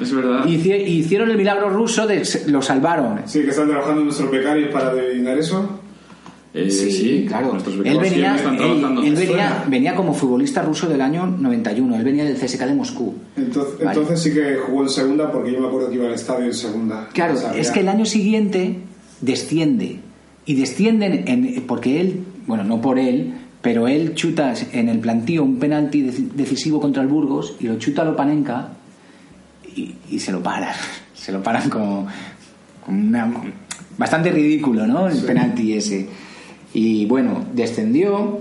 Es 0.00 0.12
verdad. 0.14 0.44
Hici- 0.46 0.86
Hicieron 0.86 1.30
el 1.30 1.36
milagro 1.36 1.68
ruso 1.70 2.06
de 2.06 2.22
lo 2.46 2.62
salvaron. 2.62 3.20
Sí, 3.26 3.42
que 3.42 3.50
están 3.50 3.68
trabajando 3.68 4.02
nuestros 4.04 4.30
becarios 4.30 4.70
para 4.72 4.90
adivinar 4.90 5.38
eso. 5.38 5.78
Eh, 6.52 6.68
sí, 6.68 7.26
claro. 7.28 7.52
Nuestros 7.52 7.76
Él 7.76 7.98
venía, 8.00 8.34
están 8.34 8.56
él- 8.56 9.04
él 9.04 9.28
venía, 9.68 9.94
como 9.94 10.12
futbolista 10.12 10.62
ruso 10.62 10.88
del 10.88 11.00
año 11.00 11.24
91. 11.26 11.94
Él 11.96 12.02
venía 12.04 12.24
del 12.24 12.36
CSK 12.36 12.66
de 12.66 12.74
Moscú. 12.74 13.14
Entonces, 13.36 13.74
Vale. 13.78 14.00
entonces 14.00 14.20
sí 14.20 14.34
que 14.34 14.56
jugó 14.56 14.82
en 14.82 14.88
segunda 14.88 15.30
porque 15.30 15.52
yo 15.52 15.60
me 15.60 15.68
acuerdo 15.68 15.88
que 15.90 15.94
iba 15.94 16.06
al 16.08 16.14
estadio 16.14 16.46
en 16.46 16.54
segunda. 16.54 17.08
Claro, 17.12 17.34
es 17.54 17.68
ya- 17.68 17.72
que 17.72 17.80
el 17.80 17.88
año 17.88 18.04
siguiente 18.04 18.78
desciende. 19.20 20.00
Y 20.46 20.54
descienden 20.54 21.22
en, 21.28 21.62
porque 21.68 22.00
él, 22.00 22.20
bueno, 22.48 22.64
no 22.64 22.80
por 22.80 22.98
él, 22.98 23.34
pero 23.62 23.86
él 23.86 24.14
chuta 24.14 24.54
en 24.72 24.88
el 24.88 24.98
plantío 24.98 25.44
un 25.44 25.58
penalti 25.60 26.02
deci- 26.02 26.30
decisivo 26.32 26.80
contra 26.80 27.02
el 27.02 27.08
Burgos 27.08 27.54
y 27.60 27.66
lo 27.68 27.76
chuta 27.78 28.02
a 28.02 28.06
Lopanenka 28.06 28.70
y, 29.76 29.94
y 30.10 30.18
se 30.18 30.32
lo 30.32 30.42
paran. 30.42 30.74
Se 31.14 31.32
lo 31.32 31.42
paran 31.42 31.68
como, 31.68 32.06
como 32.84 32.98
una- 32.98 33.30
bastante 33.98 34.32
ridículo, 34.32 34.86
¿no? 34.86 35.06
El 35.08 35.18
penalti 35.18 35.74
ese. 35.74 36.08
Y 36.72 37.04
bueno, 37.06 37.44
descendió. 37.52 38.40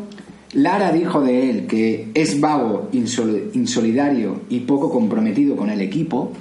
Lara 0.53 0.91
dijo 0.93 1.21
de 1.21 1.49
él 1.49 1.67
que 1.67 2.07
es 2.13 2.39
vago, 2.39 2.89
insol- 2.93 3.49
insolidario 3.53 4.41
y 4.49 4.61
poco 4.61 4.89
comprometido 4.89 5.55
con 5.57 5.69
el 5.69 5.81
equipo. 5.81 6.31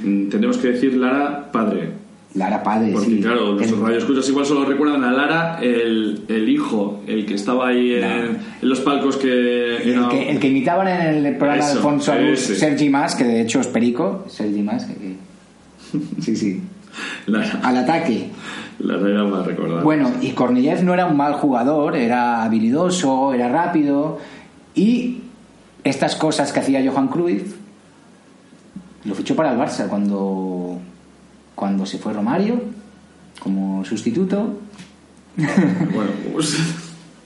Mm, 0.00 0.28
Tendremos 0.30 0.58
que 0.58 0.68
decir 0.72 0.94
Lara 0.94 1.50
padre. 1.52 1.90
Lara 2.34 2.62
padre, 2.62 2.92
Porque 2.92 3.08
sí. 3.08 3.20
claro, 3.20 3.52
nuestros 3.54 3.78
El- 3.78 3.84
radioescuchas 3.86 4.28
igual 4.30 4.46
solo 4.46 4.64
recuerdan 4.64 5.04
a 5.04 5.12
Lara, 5.12 5.58
el, 5.60 6.24
el 6.28 6.48
hijo, 6.48 7.02
el 7.06 7.26
que 7.26 7.34
estaba 7.34 7.68
ahí 7.68 7.94
en, 7.94 8.04
en 8.04 8.38
los 8.62 8.80
palcos 8.80 9.16
que... 9.18 9.76
El, 9.76 10.08
que, 10.08 10.30
el 10.30 10.40
que 10.40 10.48
imitaban 10.48 10.88
en 10.88 11.26
el 11.26 11.36
programa 11.36 11.66
de 11.66 11.72
Alfonso 11.72 12.12
Arús, 12.12 12.40
ese. 12.40 12.56
Sergi 12.56 12.88
Mas, 12.88 13.14
que 13.14 13.24
de 13.24 13.42
hecho 13.42 13.60
es 13.60 13.66
Perico, 13.66 14.24
Sergi 14.28 14.62
Mas, 14.62 14.86
que- 14.86 14.94
que- 14.94 15.16
sí, 16.22 16.34
sí, 16.36 16.62
Lara, 17.26 17.60
al 17.62 17.76
ataque. 17.76 18.30
Lara 18.78 19.10
era 19.10 19.24
más 19.24 19.46
recordada. 19.46 19.82
Bueno, 19.82 20.10
y 20.22 20.30
Korniyev 20.30 20.82
no 20.84 20.94
era 20.94 21.04
un 21.06 21.16
mal 21.18 21.34
jugador, 21.34 21.96
era 21.96 22.42
habilidoso, 22.44 23.34
era 23.34 23.48
rápido, 23.50 24.18
y 24.74 25.18
estas 25.84 26.16
cosas 26.16 26.50
que 26.50 26.60
hacía 26.60 26.82
Johan 26.90 27.08
Cruyff, 27.08 27.56
lo 29.04 29.14
fichó 29.14 29.36
para 29.36 29.52
el 29.52 29.58
Barça 29.58 29.86
cuando, 29.88 30.78
cuando 31.54 31.86
se 31.86 31.98
fue 31.98 32.12
Romario, 32.12 32.60
como 33.40 33.84
sustituto. 33.84 34.58
Bueno, 35.36 36.10
pues, 36.32 36.58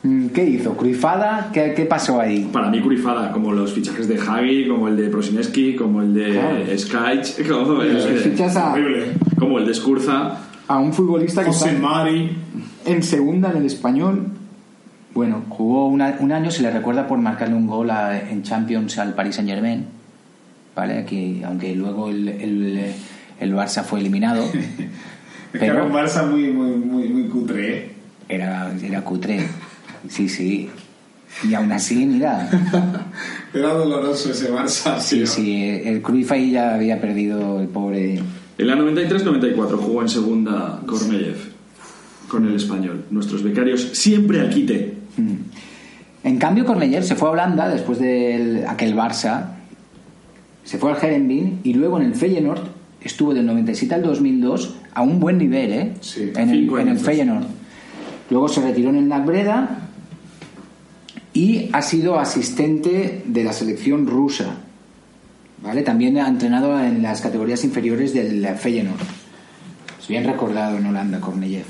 Mm, 0.03 0.29
¿Qué 0.29 0.45
hizo? 0.45 0.77
¿Cruyffada? 0.77 1.51
¿Qué, 1.53 1.73
qué 1.75 1.85
pasó 1.85 2.21
ahí? 2.21 2.49
para 2.53 2.71
mí 2.71 2.81
curifada, 2.81 3.33
como 3.33 3.51
los 3.53 3.73
fichajes 3.73 4.07
de 4.07 4.17
Hagi, 4.21 4.69
como 4.69 4.87
el 4.87 4.97
de 4.97 5.09
Prosineski, 5.09 5.75
como 5.75 6.01
el 6.01 6.15
de 6.15 6.31
Claro. 6.31 6.79
Skaich, 6.79 7.49
como 7.49 7.83
el, 7.83 7.97
a, 8.57 8.75
como 9.37 9.59
el 9.59 9.67
de 9.67 9.75
Skurza. 9.75 10.39
a 10.69 10.79
un 10.79 10.93
futbolista 10.93 11.43
que 11.43 11.49
José 11.51 11.71
está 11.71 11.81
Mari. 11.89 12.31
en 12.85 13.03
segunda 13.03 13.51
en 13.51 13.57
el 13.57 13.67
español. 13.67 14.27
Bueno, 15.13 15.43
jugó 15.49 15.89
una- 15.89 16.15
un 16.21 16.31
año, 16.31 16.53
se 16.53 16.63
le 16.63 16.71
recuerda 16.71 17.09
por 17.09 17.19
marcarle 17.19 17.57
un 17.57 17.67
gol 17.67 17.91
a- 17.91 18.17
en 18.31 18.45
Champions 18.45 18.99
al 18.99 19.13
Paris 19.15 19.35
Saint 19.37 19.51
Germain, 19.51 19.87
¿vale? 20.77 21.05
Que, 21.05 21.43
aunque 21.45 21.75
luego 21.75 22.11
el, 22.11 22.29
el, 22.29 22.93
el 23.41 23.55
Barça 23.55 23.83
fue 23.85 24.01
eliminado, 24.01 24.45
Es 25.53 25.61
que 25.61 25.67
era 25.67 25.85
un 25.85 25.93
Barça 25.93 26.29
muy, 26.29 26.51
muy, 26.51 26.71
muy, 26.77 27.09
muy 27.09 27.29
cutre. 27.29 27.79
¿eh? 27.79 27.91
era, 28.29 28.73
era 28.83 29.03
cutre. 29.03 29.47
Sí, 30.09 30.29
sí. 30.29 30.69
Y 31.45 31.55
aún 31.55 31.73
así, 31.73 32.07
mira, 32.07 32.49
Era 33.55 33.73
doloroso 33.73 34.31
ese 34.31 34.51
Barça. 34.51 34.99
sí, 35.01 35.17
tío. 35.19 35.27
sí, 35.27 35.81
el 35.85 36.03
Cruyff 36.03 36.33
ahí 36.33 36.51
ya 36.53 36.75
había 36.75 37.01
perdido 37.01 37.61
el 37.61 37.69
pobre... 37.69 38.21
En 38.59 38.67
la 38.67 38.75
93-94 38.77 39.77
jugó 39.77 40.03
en 40.03 40.09
segunda 40.09 40.81
Korneyev 40.87 41.37
con 42.29 42.47
el 42.47 42.55
español. 42.57 43.05
Nuestros 43.11 43.43
becarios 43.43 43.91
siempre 43.93 44.41
al 44.41 44.51
quite. 44.51 44.95
En 46.25 46.39
cambio, 46.39 46.65
Corneller 46.65 47.05
se 47.05 47.17
fue 47.17 47.29
a 47.29 47.33
Holanda 47.33 47.69
después 47.69 47.99
de 47.99 48.65
aquel 48.69 48.95
Barça, 48.95 49.57
se 50.65 50.79
fue 50.79 50.91
al 50.91 50.97
Herenveen 51.03 51.61
y 51.65 51.75
luego 51.75 52.01
en 52.01 52.07
el 52.07 52.15
Feyenoord 52.15 52.76
estuvo 53.07 53.35
del 53.35 53.47
97 53.47 53.95
al 53.95 54.03
2002 54.03 54.77
a 54.95 55.03
un 55.03 55.21
buen 55.21 55.39
nivel, 55.39 55.73
¿eh? 55.73 55.93
Sí, 56.01 56.33
en, 56.35 56.51
el, 56.51 56.71
en. 56.79 56.99
Feyenoord. 56.99 57.47
Luego 58.31 58.49
se 58.49 58.61
retiró 58.61 58.91
en 58.91 58.97
el 58.97 59.09
Nagbreda 59.09 59.89
y 61.33 61.69
ha 61.73 61.83
sido 61.83 62.19
asistente 62.19 63.23
de 63.27 63.45
la 63.45 63.53
selección 63.53 64.07
rusa. 64.07 64.57
¿Vale? 65.63 65.83
También 65.83 66.19
ha 66.19 66.29
entrenado 66.29 66.79
en 66.81 67.03
las 67.03 67.21
categorías 67.21 67.65
inferiores 67.65 68.13
del 68.13 68.47
Feyenoord. 68.57 69.01
Es 70.01 70.09
bien 70.09 70.25
recordado 70.25 70.79
en 70.79 70.87
Holanda, 70.87 71.21
Korneyev. 71.21 71.65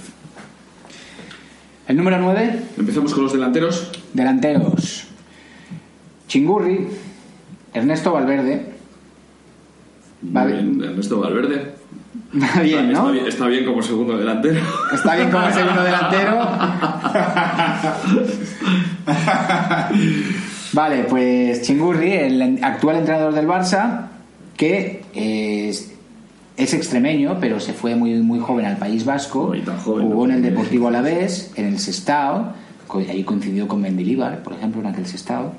El 1.89 1.97
número 1.97 2.19
9, 2.19 2.63
Empezamos 2.79 3.15
con 3.15 3.25
los 3.25 3.33
delanteros. 3.33 3.91
Delanteros. 4.13 5.07
Chingurri, 6.29 6.89
Ernesto 7.73 8.13
Valverde. 8.13 8.76
Va 10.35 10.45
Muy 10.45 10.53
bien, 10.53 10.79
bien, 10.79 10.91
Ernesto 10.91 11.21
Valverde. 11.21 11.75
va 12.35 12.61
bien, 12.63 12.91
está, 12.91 13.03
¿no? 13.03 13.13
bien, 13.13 13.27
está 13.27 13.47
bien 13.47 13.65
como 13.65 13.83
segundo 13.83 14.17
delantero. 14.17 14.61
Está 14.93 15.17
bien 15.17 15.31
como 15.31 15.51
segundo 15.51 15.83
delantero. 15.83 16.39
Vale, 20.73 21.05
pues 21.05 21.63
Chingurri, 21.63 22.13
el 22.13 22.59
actual 22.63 22.97
entrenador 22.97 23.35
del 23.35 23.47
Barça, 23.47 24.09
que 24.57 25.03
es, 25.15 25.93
es 26.57 26.75
extremeño, 26.75 27.39
pero 27.41 27.61
se 27.61 27.73
fue 27.73 27.95
muy, 27.95 28.15
muy 28.15 28.41
joven 28.41 28.67
al 28.67 28.77
País 28.77 29.05
Vasco. 29.05 29.47
Joven, 29.47 29.65
jugó 29.85 30.27
¿no? 30.27 30.33
en 30.33 30.39
el 30.39 30.43
Deportivo 30.43 30.89
Alavés, 30.89 31.53
en 31.57 31.67
el 31.67 31.79
Sestao, 31.79 32.53
ahí 33.09 33.25
coincidió 33.25 33.69
con 33.69 33.81
Mendilibar, 33.81 34.43
por 34.43 34.55
ejemplo, 34.55 34.81
en 34.81 34.87
aquel 34.89 35.07
Sestao. 35.07 35.55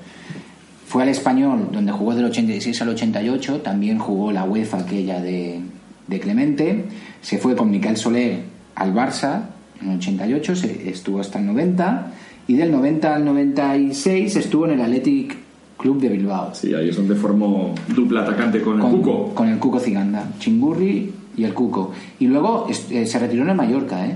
Fue 0.88 1.04
al 1.04 1.10
Español, 1.10 1.70
donde 1.72 1.92
jugó 1.92 2.16
del 2.16 2.26
86 2.26 2.82
al 2.82 2.90
88, 2.90 3.62
también 3.62 4.00
jugó 4.00 4.32
la 4.32 4.46
UEFA 4.46 4.80
aquella 4.80 5.22
de, 5.22 5.60
de 6.08 6.20
Clemente. 6.20 6.86
Se 7.22 7.38
fue 7.38 7.56
con 7.56 7.70
Miquel 7.70 7.98
Soler 7.98 8.40
al 8.76 8.94
Barça 8.94 9.48
en 9.82 9.92
el 9.92 9.98
88, 9.98 10.56
se, 10.56 10.90
estuvo 10.90 11.20
hasta 11.20 11.40
el 11.40 11.46
90, 11.46 12.12
y 12.48 12.56
del 12.56 12.72
90 12.72 13.16
al 13.16 13.26
96 13.26 14.36
estuvo 14.36 14.66
en 14.66 14.74
el 14.74 14.82
Athletic 14.82 15.36
Club 15.78 16.00
de 16.00 16.10
Bilbao. 16.10 16.56
Sí, 16.56 16.74
ahí 16.74 16.90
es 16.90 16.96
donde 16.96 17.16
formó 17.16 17.76
dupla 17.94 18.22
atacante 18.22 18.62
con 18.62 18.82
el 18.82 18.88
Cuco. 18.88 19.34
con 19.36 19.48
el 19.48 19.60
Cuco 19.60 19.80
Ciganda, 19.80 20.32
Chingurri 20.40 21.12
y 21.36 21.44
el 21.44 21.54
Cuco. 21.54 21.92
Y 22.20 22.28
luego 22.28 22.68
eh, 22.90 23.06
se 23.06 23.20
retiró 23.20 23.44
en 23.44 23.50
el 23.50 23.56
Mallorca, 23.56 24.06
¿eh? 24.08 24.16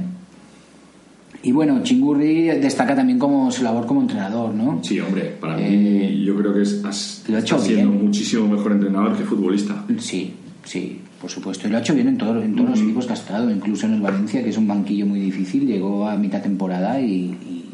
Y 1.44 1.52
bueno, 1.52 1.82
Chingurri 1.82 2.46
destaca 2.60 2.96
también 2.96 3.18
como 3.18 3.50
su 3.52 3.64
labor 3.64 3.88
como 3.88 4.02
entrenador, 4.02 4.54
¿no? 4.54 4.80
Sí, 4.84 5.00
hombre, 5.00 5.36
para 5.40 5.60
Eh, 5.60 5.70
mí 6.16 6.24
yo 6.24 6.36
creo 6.36 6.54
que 6.54 6.62
es, 6.62 6.84
has- 6.86 7.24
lo 7.28 7.38
ha 7.38 7.40
hecho 7.40 7.56
está 7.56 7.68
siendo 7.68 7.92
bien. 7.92 8.06
muchísimo 8.06 8.48
mejor 8.48 8.74
entrenador 8.74 9.18
que 9.18 9.24
futbolista. 9.24 9.84
Sí, 9.98 10.34
sí, 10.64 11.00
por 11.20 11.32
supuesto. 11.32 11.68
Y 11.68 11.72
lo 11.72 11.78
ha 11.78 11.80
hecho 11.80 11.96
bien 11.96 12.10
en, 12.10 12.18
todo- 12.18 12.42
en 12.42 12.56
todos 12.56 12.70
los 12.72 12.80
equipos 12.82 13.06
que 13.08 13.14
ha 13.14 13.16
estado, 13.16 13.50
incluso 13.50 13.88
en 13.88 13.94
el 13.96 14.02
Valencia, 14.02 14.44
que 14.44 14.50
es 14.52 14.58
un 14.58 14.68
banquillo 14.68 15.08
muy 15.08 15.20
difícil, 15.20 15.66
llegó 15.66 16.08
a 16.08 16.16
mitad 16.16 16.42
temporada 16.44 17.02
y, 17.02 17.06
y- 17.12 17.66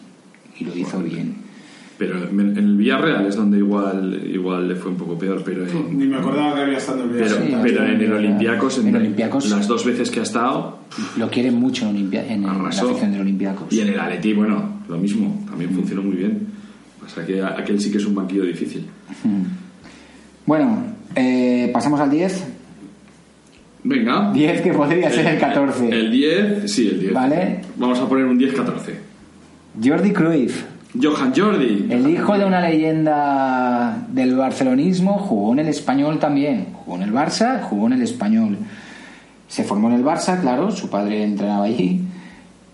y 0.59 0.63
lo 0.63 0.76
hizo 0.78 0.99
bien. 1.01 1.36
Pero 1.97 2.29
en 2.29 2.39
en 2.39 2.57
el 2.57 2.77
Villarreal 2.77 3.25
es 3.25 3.35
donde 3.35 3.57
igual 3.57 4.21
igual 4.31 4.67
le 4.67 4.75
fue 4.75 4.91
un 4.91 4.97
poco 4.97 5.17
peor, 5.17 5.41
pero 5.43 5.65
en, 5.67 5.97
Ni 5.97 6.05
me 6.05 6.17
acordaba 6.17 6.53
que 6.55 6.61
había 6.61 6.77
estado 6.77 7.03
en 7.03 7.09
el 7.09 7.15
pero, 7.15 7.25
Villarreal. 7.25 7.47
Sí, 7.49 7.73
pero 7.73 7.83
en 7.85 7.89
el 7.95 8.01
en 8.03 8.13
Olympiacos, 8.13 8.77
en, 8.77 8.87
el 8.87 8.95
Olympiacos- 8.95 9.49
las 9.49 9.67
dos 9.67 9.83
veces 9.85 10.11
que 10.11 10.19
ha 10.19 10.23
estado, 10.23 10.79
Lo 11.17 11.29
quieren 11.29 11.55
mucho 11.55 11.85
en, 11.89 11.95
Olimpia- 11.95 12.23
en, 12.31 12.43
el- 12.43 12.63
la 12.63 12.69
afición 12.69 13.11
del 13.11 13.21
Olympiacos. 13.21 13.73
Y 13.73 13.79
en 13.81 13.87
el 13.89 13.99
Atleti, 13.99 14.33
bueno, 14.33 14.81
lo 14.87 14.97
mismo, 14.97 15.43
también 15.49 15.71
funcionó 15.71 16.03
muy 16.03 16.15
bien. 16.17 16.47
Pasa 17.01 17.25
que 17.25 17.41
aquel 17.41 17.79
sí 17.79 17.89
que 17.91 17.97
es 17.97 18.05
un 18.05 18.13
banquillo 18.15 18.43
difícil. 18.43 18.85
Bueno, 20.45 20.83
eh, 21.15 21.69
pasamos 21.73 21.99
al 21.99 22.09
10. 22.11 22.43
Venga. 23.83 24.31
10 24.33 24.61
que 24.61 24.73
podría 24.73 25.09
ser 25.09 25.25
el 25.27 25.39
14. 25.39 25.89
El 25.89 26.11
10, 26.11 26.71
sí, 26.71 26.89
el 26.89 26.99
10. 26.99 27.13
Vale. 27.13 27.61
Vamos 27.77 27.99
a 27.99 28.07
poner 28.07 28.25
un 28.25 28.37
10-14. 28.39 28.93
Jordi 29.83 30.11
Cruyff. 30.11 30.63
Johan 31.01 31.33
Jordi. 31.35 31.87
El 31.89 32.09
hijo 32.09 32.37
de 32.37 32.45
una 32.45 32.61
leyenda 32.61 34.05
del 34.09 34.35
barcelonismo 34.35 35.19
jugó 35.19 35.53
en 35.53 35.59
el 35.59 35.67
español 35.67 36.19
también. 36.19 36.67
Jugó 36.73 36.97
en 36.97 37.03
el 37.03 37.13
Barça, 37.13 37.61
jugó 37.61 37.87
en 37.87 37.93
el 37.93 38.01
español. 38.01 38.57
Se 39.47 39.63
formó 39.63 39.89
en 39.89 39.95
el 39.95 40.03
Barça, 40.03 40.39
claro, 40.41 40.71
su 40.71 40.89
padre 40.89 41.23
entrenaba 41.23 41.65
allí. 41.65 42.07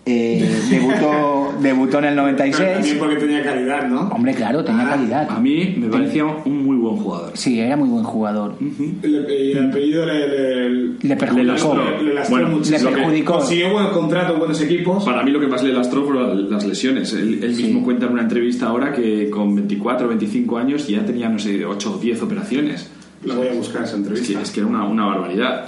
Eh, 0.05 0.45
debutó, 0.69 1.53
debutó 1.61 1.99
en 1.99 2.05
el 2.05 2.09
Pero 2.15 2.21
96. 2.23 2.73
También 2.73 2.99
porque 2.99 3.15
tenía 3.15 3.41
calidad, 3.41 3.87
¿no? 3.87 4.09
Hombre, 4.09 4.33
claro, 4.33 4.61
tenía 4.63 4.89
calidad. 4.89 5.27
A 5.29 5.39
mí 5.39 5.75
me 5.77 5.87
parecía 5.87 6.25
un 6.25 6.65
muy 6.65 6.75
buen 6.75 6.97
jugador. 6.97 7.31
Sí, 7.35 7.59
era 7.59 7.77
muy 7.77 7.87
buen 7.87 8.03
jugador. 8.03 8.55
Le- 8.59 9.45
y 9.45 9.51
el 9.53 9.69
apellido 9.69 10.05
le, 10.05 10.27
le, 10.27 10.69
Le 11.01 11.15
perjudicó. 11.15 11.43
lastró. 11.53 12.01
le 12.03 12.13
lastró 12.15 12.35
Bueno, 12.35 12.49
muchísimo. 12.57 12.89
le 12.89 12.95
perjudicó. 12.97 13.33
Consiguió 13.35 13.71
buenos 13.71 13.91
contratos, 13.91 14.37
buenos 14.39 14.61
equipos. 14.61 15.05
Para 15.05 15.23
mí 15.23 15.31
lo 15.31 15.39
que 15.39 15.47
más 15.47 15.63
le 15.63 15.71
lastró 15.71 16.03
fueron 16.03 16.49
las 16.51 16.65
lesiones. 16.65 17.13
Él, 17.13 17.39
él 17.41 17.55
Sí. 17.55 17.63
mismo 17.63 17.83
cuenta 17.83 18.05
en 18.05 18.11
una 18.11 18.23
entrevista 18.23 18.65
ahora 18.67 18.91
que 18.91 19.29
con 19.29 19.55
24 19.55 20.05
o 20.05 20.09
25 20.09 20.57
años 20.57 20.85
ya 20.87 21.05
tenía, 21.05 21.29
no 21.29 21.39
sé, 21.39 21.63
8 21.65 21.93
o 21.95 21.97
10 21.97 22.21
operaciones. 22.21 22.89
La 23.23 23.35
voy 23.35 23.47
a 23.47 23.53
buscar 23.53 23.83
esa 23.83 23.91
Es 23.91 23.91
que, 23.91 23.97
entrevista. 23.99 24.41
es 24.41 24.51
que 24.51 24.59
era 24.59 24.67
una, 24.67 24.83
una 24.83 25.05
barbaridad. 25.05 25.65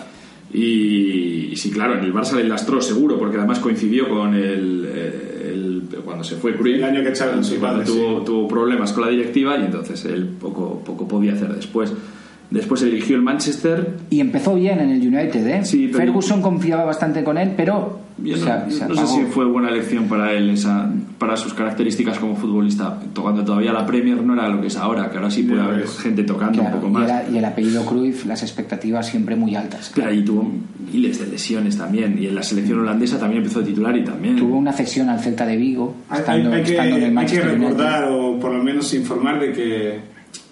Y, 0.53 1.49
y 1.51 1.55
sí, 1.55 1.69
claro, 1.71 1.97
en 1.97 2.05
el 2.05 2.13
Barça 2.13 2.35
le 2.35 2.45
lastró 2.47 2.81
seguro, 2.81 3.17
porque 3.19 3.37
además 3.37 3.59
coincidió 3.59 4.07
con 4.07 4.33
el, 4.33 4.85
el- 4.85 5.81
cuando 6.03 6.23
se 6.23 6.35
fue 6.35 6.55
Cruyff. 6.55 6.75
El 6.77 6.83
año 6.83 7.03
que 7.03 7.09
padre, 7.59 7.85
tuvo, 7.85 8.19
sí. 8.19 8.25
tuvo 8.25 8.47
problemas 8.47 8.93
con 8.93 9.03
la 9.05 9.09
directiva 9.09 9.57
y 9.57 9.65
entonces 9.65 10.05
él 10.05 10.29
poco, 10.39 10.81
poco 10.85 11.07
podía 11.07 11.33
hacer 11.33 11.53
después. 11.53 11.91
Después 12.51 12.83
eligió 12.83 13.15
el 13.15 13.21
Manchester. 13.23 13.97
Y 14.09 14.19
empezó 14.19 14.53
bien 14.55 14.79
en 14.79 14.91
el 14.91 14.99
United, 15.01 15.47
¿eh? 15.47 15.65
Sí, 15.65 15.87
pero- 15.87 15.97
Ferguson 16.05 16.41
confiaba 16.41 16.85
bastante 16.85 17.23
con 17.23 17.37
él, 17.37 17.53
pero 17.57 17.99
Yo 18.17 18.37
se, 18.37 18.45
no, 18.45 18.71
se 18.71 18.87
no 18.87 18.95
sé 18.95 19.07
si 19.07 19.21
fue 19.25 19.43
buena 19.45 19.67
elección 19.69 20.05
para 20.07 20.31
él, 20.31 20.49
esa, 20.51 20.89
para 21.17 21.35
sus 21.35 21.53
características 21.53 22.17
como 22.17 22.35
futbolista, 22.37 22.97
cuando 23.13 23.43
todavía 23.43 23.73
la 23.73 23.85
Premier 23.85 24.21
no 24.23 24.33
era 24.33 24.47
lo 24.47 24.61
que 24.61 24.67
es 24.67 24.77
ahora, 24.77 25.09
que 25.11 25.17
ahora 25.17 25.29
sí 25.29 25.43
puede 25.43 25.59
haber 25.61 25.85
gente 25.85 26.23
tocando 26.23 26.59
Claro, 26.61 26.75
un 26.77 26.81
poco 26.81 26.87
y, 26.87 26.93
más. 26.93 27.03
era- 27.09 27.29
y 27.29 27.37
el 27.37 27.43
apellido 27.45 27.85
Cruyff, 27.85 28.25
las 28.25 28.41
expectativas 28.41 29.07
siempre 29.07 29.35
muy 29.35 29.53
altas. 29.55 29.91
Claro, 29.93 30.13
y 30.13 30.23
tuvo 30.23 30.49
miles 30.93 31.19
de 31.19 31.27
lesiones 31.27 31.77
también. 31.77 32.17
Y 32.17 32.27
en 32.27 32.35
la 32.35 32.43
selección 32.43 32.79
holandesa 32.79 33.19
también 33.19 33.41
empezó 33.43 33.59
a 33.59 33.63
titular 33.65 33.97
y 33.97 34.03
también. 34.05 34.37
Tuvo 34.37 34.57
una 34.57 34.71
cesión 34.71 35.09
al 35.09 35.19
Celta 35.19 35.45
de 35.45 35.57
Vigo, 35.57 35.95
Hay, 36.07 36.19
estando, 36.21 36.49
hay- 36.51 36.55
hay 36.59 36.63
que, 36.63 36.71
estando 36.71 36.95
en 36.95 36.95
el 36.95 37.03
hay 37.03 37.09
que 37.09 37.13
Manchester 37.15 37.49
United. 37.49 37.67
recordar 37.67 38.03
o 38.11 38.39
por 38.39 38.53
lo 38.53 38.63
menos 38.63 38.93
informar 38.93 39.39
de 39.41 39.51
que 39.51 39.99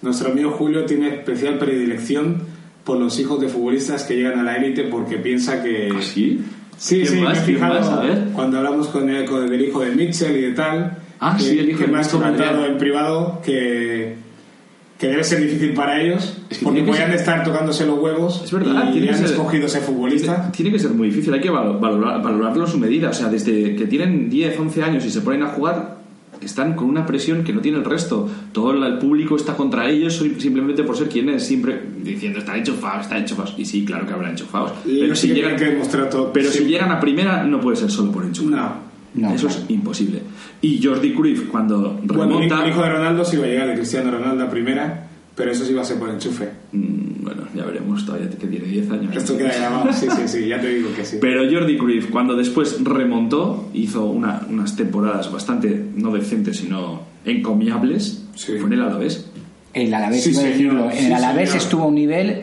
nuestro 0.02 0.32
amigo 0.32 0.50
Julio 0.50 0.84
tiene 0.84 1.08
especial 1.14 1.56
predilección 1.58 2.36
por 2.84 2.98
los 2.98 3.18
hijos 3.18 3.40
de 3.40 3.48
futbolistas 3.48 4.02
que 4.04 4.14
llegan 4.16 4.38
a 4.38 4.42
la 4.42 4.56
élite 4.56 4.84
porque 4.84 5.16
piensa 5.16 5.62
que... 5.62 5.88
¿Ah, 5.90 6.02
sí? 6.02 6.40
Sí, 6.76 6.96
¿Quién 7.02 7.08
sí, 7.08 7.20
más? 7.20 7.32
me 7.32 7.38
he 7.38 7.44
¿Quién 7.44 7.56
fijado 7.56 7.80
más? 7.80 7.88
A 7.88 8.00
ver. 8.00 8.18
cuando 8.34 8.58
hablamos 8.58 8.88
con 8.88 9.08
el, 9.08 9.24
con 9.24 9.52
el 9.52 9.60
hijo 9.60 9.80
de 9.80 9.90
Mitchell 9.92 10.36
y 10.36 10.40
de 10.42 10.52
tal. 10.52 10.98
Ah, 11.20 11.34
que, 11.38 11.44
sí, 11.44 11.58
el 11.58 11.68
hijo 11.70 11.78
que 11.78 11.86
de 11.86 11.92
me 11.92 11.98
has 12.00 12.08
comentado 12.08 12.66
en 12.66 12.76
privado 12.78 13.40
que, 13.44 14.16
que 14.98 15.06
debe 15.08 15.24
ser 15.24 15.40
difícil 15.40 15.72
para 15.72 16.00
ellos 16.00 16.38
Es 16.50 16.58
que 16.58 16.64
porque 16.64 16.82
podían 16.82 17.06
ser- 17.10 17.14
estar 17.20 17.44
tocándose 17.44 17.86
los 17.86 17.98
huevos 17.98 18.42
Es 18.44 18.52
verdad, 18.52 18.92
y 18.92 19.08
han 19.08 19.14
ser- 19.16 19.26
escogido 19.26 19.68
ser 19.68 19.82
futbolista. 19.82 20.50
Tiene 20.52 20.72
que 20.72 20.78
ser 20.78 20.90
muy 20.90 21.08
difícil, 21.08 21.32
hay 21.32 21.40
que 21.40 21.50
val- 21.50 21.78
valorar, 21.78 22.22
valorarlo 22.22 22.64
a 22.64 22.66
su 22.66 22.78
medida. 22.78 23.10
O 23.10 23.14
sea, 23.14 23.28
desde 23.28 23.76
que 23.76 23.86
tienen 23.86 24.28
10, 24.28 24.58
11 24.58 24.82
años 24.82 25.04
y 25.06 25.10
se 25.10 25.20
ponen 25.20 25.42
a 25.44 25.48
jugar, 25.48 25.98
están 26.40 26.74
con 26.74 26.88
una 26.88 27.06
presión 27.06 27.44
que 27.44 27.52
no 27.52 27.60
tiene 27.60 27.78
el 27.78 27.84
resto. 27.84 28.28
Todo 28.52 28.72
el 28.86 28.98
público 28.98 29.36
está 29.36 29.56
contra 29.56 29.88
ellos 29.88 30.14
simplemente 30.38 30.82
por 30.84 30.96
ser 30.96 31.08
quienes, 31.08 31.46
siempre 31.46 31.80
diciendo 32.02 32.38
están 32.40 32.56
enchufados, 32.58 33.02
están 33.02 33.18
enchufados. 33.18 33.54
Y 33.58 33.64
sí, 33.64 33.84
claro 33.84 34.06
que 34.06 34.12
habrán 34.12 34.32
enchufados. 34.32 34.72
Y 34.84 35.00
Pero, 35.00 35.14
sí 35.16 35.28
si 35.28 35.34
llegan, 35.34 35.56
que 35.56 35.64
demostrar 35.66 36.10
todo. 36.10 36.32
pero 36.32 36.50
si 36.50 36.64
llegan 36.64 36.90
a 36.92 37.00
primera, 37.00 37.44
no 37.44 37.60
puede 37.60 37.76
ser 37.76 37.90
solo 37.90 38.10
por 38.12 38.24
enchufar. 38.24 38.50
No. 38.52 38.94
No, 39.14 39.32
Eso 39.32 39.46
claro. 39.46 39.62
es 39.62 39.70
imposible. 39.70 40.22
Y 40.60 40.82
Jordi 40.82 41.12
Cruyff, 41.14 41.46
cuando 41.48 42.00
Bueno, 42.02 42.24
el 42.40 42.48
remonta. 42.48 42.64
el 42.64 42.70
hijo 42.72 42.82
de 42.82 42.90
Ronaldo 42.90 43.24
sí 43.24 43.36
iba 43.36 43.44
a 43.44 43.48
llegar 43.48 43.68
de 43.68 43.74
Cristiano 43.74 44.10
Ronaldo 44.10 44.42
a 44.42 44.50
primera, 44.50 45.06
pero 45.36 45.52
eso 45.52 45.64
sí 45.64 45.72
va 45.72 45.82
a 45.82 45.84
ser 45.84 46.00
por 46.00 46.10
enchufe. 46.10 46.48
Mm, 46.72 47.03
bueno, 47.24 47.42
ya 47.54 47.64
veremos, 47.64 48.04
todavía 48.06 48.28
que 48.30 48.46
tiene 48.46 48.66
10 48.66 48.90
años. 48.90 49.16
Esto 49.16 49.36
queda 49.36 49.52
grabado, 49.56 49.92
sí, 49.92 50.06
sí, 50.14 50.22
sí, 50.28 50.46
ya 50.46 50.60
te 50.60 50.68
digo 50.68 50.90
que 50.94 51.04
sí. 51.04 51.16
Pero 51.20 51.42
Jordi 51.50 51.76
Cruyff, 51.78 52.10
cuando 52.10 52.36
después 52.36 52.76
remontó, 52.84 53.68
hizo 53.74 54.04
una- 54.06 54.42
unas 54.48 54.76
temporadas 54.76 55.32
bastante, 55.32 55.84
no 55.96 56.12
decentes, 56.12 56.58
sino 56.58 57.02
encomiables, 57.24 58.24
Sí. 58.34 58.52
fue 58.58 58.66
en 58.66 58.72
el 58.74 58.82
Alavés. 58.82 59.30
El 59.72 59.92
Alavés, 59.92 60.22
Sí, 60.22 60.30
iba 60.30 60.38
a 60.40 60.42
señor, 60.42 60.52
decirlo. 60.58 60.90
En 60.90 60.98
sí, 60.98 61.04
el 61.06 61.12
Alavés 61.14 61.48
señor. 61.50 61.62
estuvo 61.64 61.82
a 61.82 61.86
un 61.86 61.94
nivel 61.94 62.42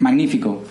magnífico. 0.00 0.62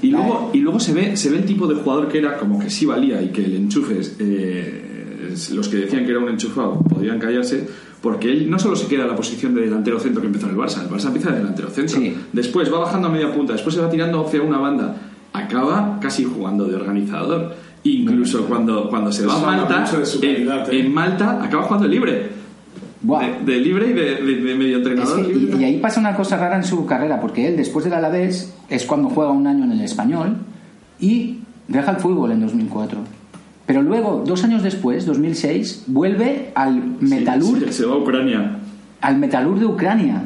Y 0.00 0.10
La- 0.10 0.18
luego, 0.18 0.50
y 0.54 0.58
luego 0.60 0.78
se, 0.80 0.92
ve, 0.92 1.16
se 1.16 1.28
ve 1.30 1.38
el 1.38 1.44
tipo 1.44 1.66
de 1.66 1.74
jugador 1.74 2.08
que 2.08 2.18
era 2.18 2.36
como 2.38 2.58
que 2.58 2.70
sí 2.70 2.86
valía 2.86 3.20
y 3.20 3.28
que 3.28 3.44
el 3.44 3.56
enchufe, 3.56 4.00
eh, 4.20 5.34
los 5.52 5.68
que 5.68 5.76
decían 5.78 6.04
que 6.04 6.10
era 6.12 6.20
un 6.20 6.28
enchufado 6.28 6.78
podían 6.80 7.18
callarse, 7.18 7.66
porque 8.02 8.30
él 8.30 8.48
no 8.50 8.58
solo 8.58 8.76
se 8.76 8.86
queda 8.86 9.02
en 9.02 9.08
la 9.08 9.16
posición 9.16 9.54
de 9.54 9.62
delantero 9.62 9.98
centro 9.98 10.20
que 10.20 10.26
empezó 10.28 10.46
en 10.46 10.52
el 10.52 10.58
Barça, 10.58 10.82
el 10.82 10.88
Barça 10.88 11.06
empieza 11.08 11.30
de 11.30 11.38
delantero 11.38 11.68
centro, 11.70 11.96
Sí. 11.98 12.16
después 12.32 12.72
va 12.72 12.78
bajando 12.78 13.08
a 13.08 13.10
media 13.10 13.32
punta, 13.32 13.52
después 13.54 13.74
se 13.74 13.80
va 13.80 13.90
tirando 13.90 14.24
hacia 14.24 14.40
una 14.42 14.58
banda, 14.58 14.94
acaba 15.32 15.98
casi 16.00 16.24
jugando 16.24 16.64
de 16.64 16.76
organizador. 16.76 17.54
Incluso 17.84 18.44
cuando, 18.46 18.88
cuando 18.90 19.10
se 19.12 19.24
va 19.24 19.36
a 19.36 19.38
Malta, 19.40 19.84
en, 20.22 20.48
¿eh? 20.48 20.48
en 20.72 20.92
Malta 20.92 21.42
acaba 21.42 21.62
jugando 21.62 21.86
libre. 21.86 22.36
De, 23.00 23.52
de 23.52 23.60
libre 23.60 23.90
y 23.90 23.92
de, 23.92 24.14
de- 24.16 24.42
de 24.42 24.54
medio 24.56 24.78
Es 24.78 24.86
entrenador. 24.86 25.24
que- 25.26 25.32
libre. 25.32 25.56
y, 25.56 25.60
y 25.60 25.64
ahí 25.64 25.78
pasa 25.78 26.00
una 26.00 26.16
cosa 26.16 26.36
rara 26.36 26.56
en 26.56 26.64
su 26.64 26.84
carrera, 26.84 27.20
porque 27.20 27.46
él 27.46 27.56
después 27.56 27.84
del 27.84 27.94
Alavés 27.94 28.52
es 28.68 28.84
cuando 28.84 29.08
juega 29.08 29.30
un 29.30 29.46
año 29.46 29.64
en 29.64 29.72
el 29.72 29.80
español 29.82 30.36
y 30.98 31.38
deja 31.68 31.92
el 31.92 31.98
fútbol 31.98 32.32
en 32.32 32.40
2004. 32.40 32.98
Pero 33.68 33.82
luego, 33.82 34.24
dos 34.26 34.42
años 34.44 34.62
después, 34.64 35.04
2006, 35.06 35.84
vuelve 35.88 36.50
al 36.54 36.82
Metalur, 37.00 37.58
Sí, 37.66 37.72
se 37.72 37.84
va 37.86 37.94
a 37.94 37.98
Ucrania. 37.98 38.56
al 39.02 39.18
Metalur 39.18 39.60
de 39.60 39.66
Ucrania. 39.66 40.22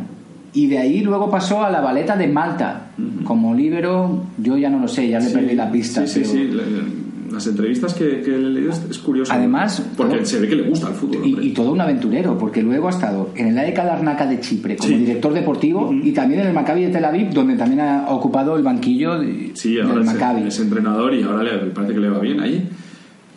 Y 0.55 0.69
de 0.69 0.79
ahí 0.79 1.01
luego 1.01 1.29
pasó 1.31 1.65
a 1.65 1.71
la 1.71 1.81
Valeta 1.81 2.17
de 2.17 2.29
Malta. 2.29 2.91
Como 3.25 3.53
líbero, 3.55 4.27
yo 4.39 4.57
ya 4.57 4.71
no 4.71 4.79
lo 4.79 4.87
sé, 4.87 5.09
ya 5.09 5.19
le 5.19 5.27
Sí, 5.27 5.35
perdí 5.35 5.55
la 5.57 5.71
pista. 5.73 6.07
Sí, 6.07 6.25
sí, 6.25 6.31
pero- 6.51 6.65
sí. 6.65 6.73
la- 6.73 7.03
Las 7.33 7.47
entrevistas 7.47 7.95
que, 7.95 8.21
que 8.21 8.31
le 8.33 8.37
he 8.37 8.51
leído 8.51 8.73
es, 8.91 8.99
curioso. 8.99 9.33
Además, 9.33 9.83
porque 9.97 10.17
todo- 10.17 10.27
se 10.27 10.39
ve 10.39 10.49
que 10.49 10.55
le 10.57 10.65
gusta 10.69 10.89
el 10.89 10.95
fútbol. 10.95 11.23
Y, 11.27 11.47
y 11.49 11.51
todo 11.55 11.73
un 11.73 11.81
aventurero, 11.81 12.37
porque 12.37 12.61
luego 12.63 12.89
ha 12.89 12.91
estado 12.91 13.31
en 13.35 13.47
el 13.49 13.59
AEK 13.59 13.79
Larnaca 13.79 14.27
de 14.27 14.39
Chipre 14.41 14.77
como 14.77 14.91
Sí. 14.91 14.97
director 14.99 15.33
deportivo 15.33 15.91
y 15.95 16.13
también 16.13 16.43
en 16.43 16.49
el 16.49 16.53
Maccabi 16.53 16.83
de 16.85 16.89
Tel 16.91 17.07
Aviv, 17.07 17.31
donde 17.33 17.57
también 17.57 17.81
ha 17.81 18.11
ocupado 18.11 18.55
el 18.59 18.63
banquillo 18.63 19.19
de- 19.19 19.53
sí, 19.55 19.77
del 19.77 19.87
ahora 19.87 20.01
es, 20.03 20.07
Maccabi. 20.09 20.43
es 20.47 20.61
entrenador 20.61 21.15
y 21.15 21.23
ahora 21.23 21.43
le 21.43 21.53
parece 21.71 21.95
que 21.95 22.01
le 22.01 22.11
va 22.11 22.19
bien 22.19 22.39
ahí. 22.41 22.69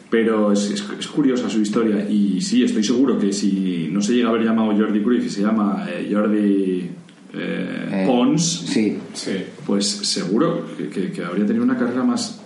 Pero 0.10 0.52
es, 0.52 0.70
es- 0.72 0.86
es 1.00 1.08
curiosa 1.08 1.50
su 1.50 1.62
historia. 1.62 2.08
Y 2.10 2.40
sí, 2.42 2.64
estoy 2.64 2.84
seguro 2.84 3.18
que 3.18 3.34
si 3.34 3.90
no 3.92 4.02
se 4.02 4.14
llega 4.14 4.28
a 4.28 4.32
haber 4.32 4.44
llamado 4.44 4.72
Jordi 4.78 5.02
Cruyff 5.02 5.26
y 5.26 5.30
se 5.30 5.42
llama 5.42 5.86
eh, 5.90 6.10
Jordi 6.12 6.90
eh, 7.34 7.90
Eh, 7.92 8.04
Pons, 8.08 8.42
Sí, 8.68 8.98
Sí. 9.14 9.32
pues 9.66 9.86
seguro 9.86 10.66
que, 10.78 10.88
que- 10.90 11.12
que 11.12 11.24
habría 11.24 11.46
tenido 11.46 11.66
una 11.66 11.76
carrera 11.78 12.04
más, 12.04 12.40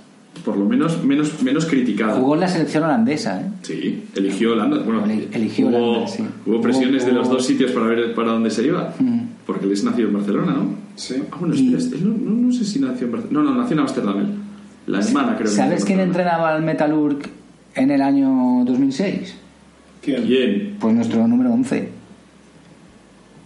por 0.43 0.57
lo 0.57 0.65
menos, 0.65 1.03
menos, 1.03 1.43
menos 1.43 1.65
criticada. 1.65 2.13
jugó 2.15 2.33
en 2.35 2.39
la 2.41 2.47
selección 2.47 2.83
holandesa. 2.85 3.41
¿eh? 3.41 3.45
Sí, 3.61 4.03
eligió 4.15 4.53
Holanda. 4.53 4.79
Bueno, 4.79 5.03
Eli- 5.05 5.27
eligió 5.33 5.67
hubo, 5.67 5.89
Holanda, 5.91 6.07
sí. 6.07 6.23
hubo 6.45 6.61
presiones 6.61 7.05
de 7.05 7.11
los 7.11 7.29
dos 7.29 7.45
sitios 7.45 7.71
para 7.71 7.87
ver 7.87 8.15
para 8.15 8.31
dónde 8.31 8.49
se 8.49 8.65
iba. 8.65 8.93
Porque 9.45 9.65
él 9.65 9.71
es 9.73 9.83
nacido 9.83 10.07
en 10.07 10.13
Barcelona, 10.13 10.53
¿no? 10.53 10.75
Sí. 10.95 11.15
Ah, 11.31 11.35
bueno, 11.39 11.53
Y- 11.55 11.73
espera, 11.75 12.01
él 12.01 12.07
no, 12.09 12.31
no- 12.31 12.41
no 12.47 12.51
sé 12.53 12.63
si 12.65 12.79
nació 12.79 13.05
en 13.07 13.11
Barcelona. 13.11 13.43
No, 13.43 13.51
no, 13.53 13.61
nació 13.61 13.73
en 13.75 13.79
Ámsterdam. 13.81 14.19
él. 14.19 14.27
La 14.87 14.99
hermana, 15.01 15.35
creo 15.35 15.49
que. 15.49 15.55
¿Sabes 15.55 15.85
quién 15.85 15.99
entrenaba 15.99 16.55
al 16.55 16.63
Metalurg 16.63 17.19
en 17.75 17.91
el 17.91 18.01
año 18.01 18.63
2006? 18.65 19.35
¿Quién? 20.01 20.75
Pues 20.79 20.93
nuestro 20.95 21.27
número 21.27 21.51
11. 21.53 21.89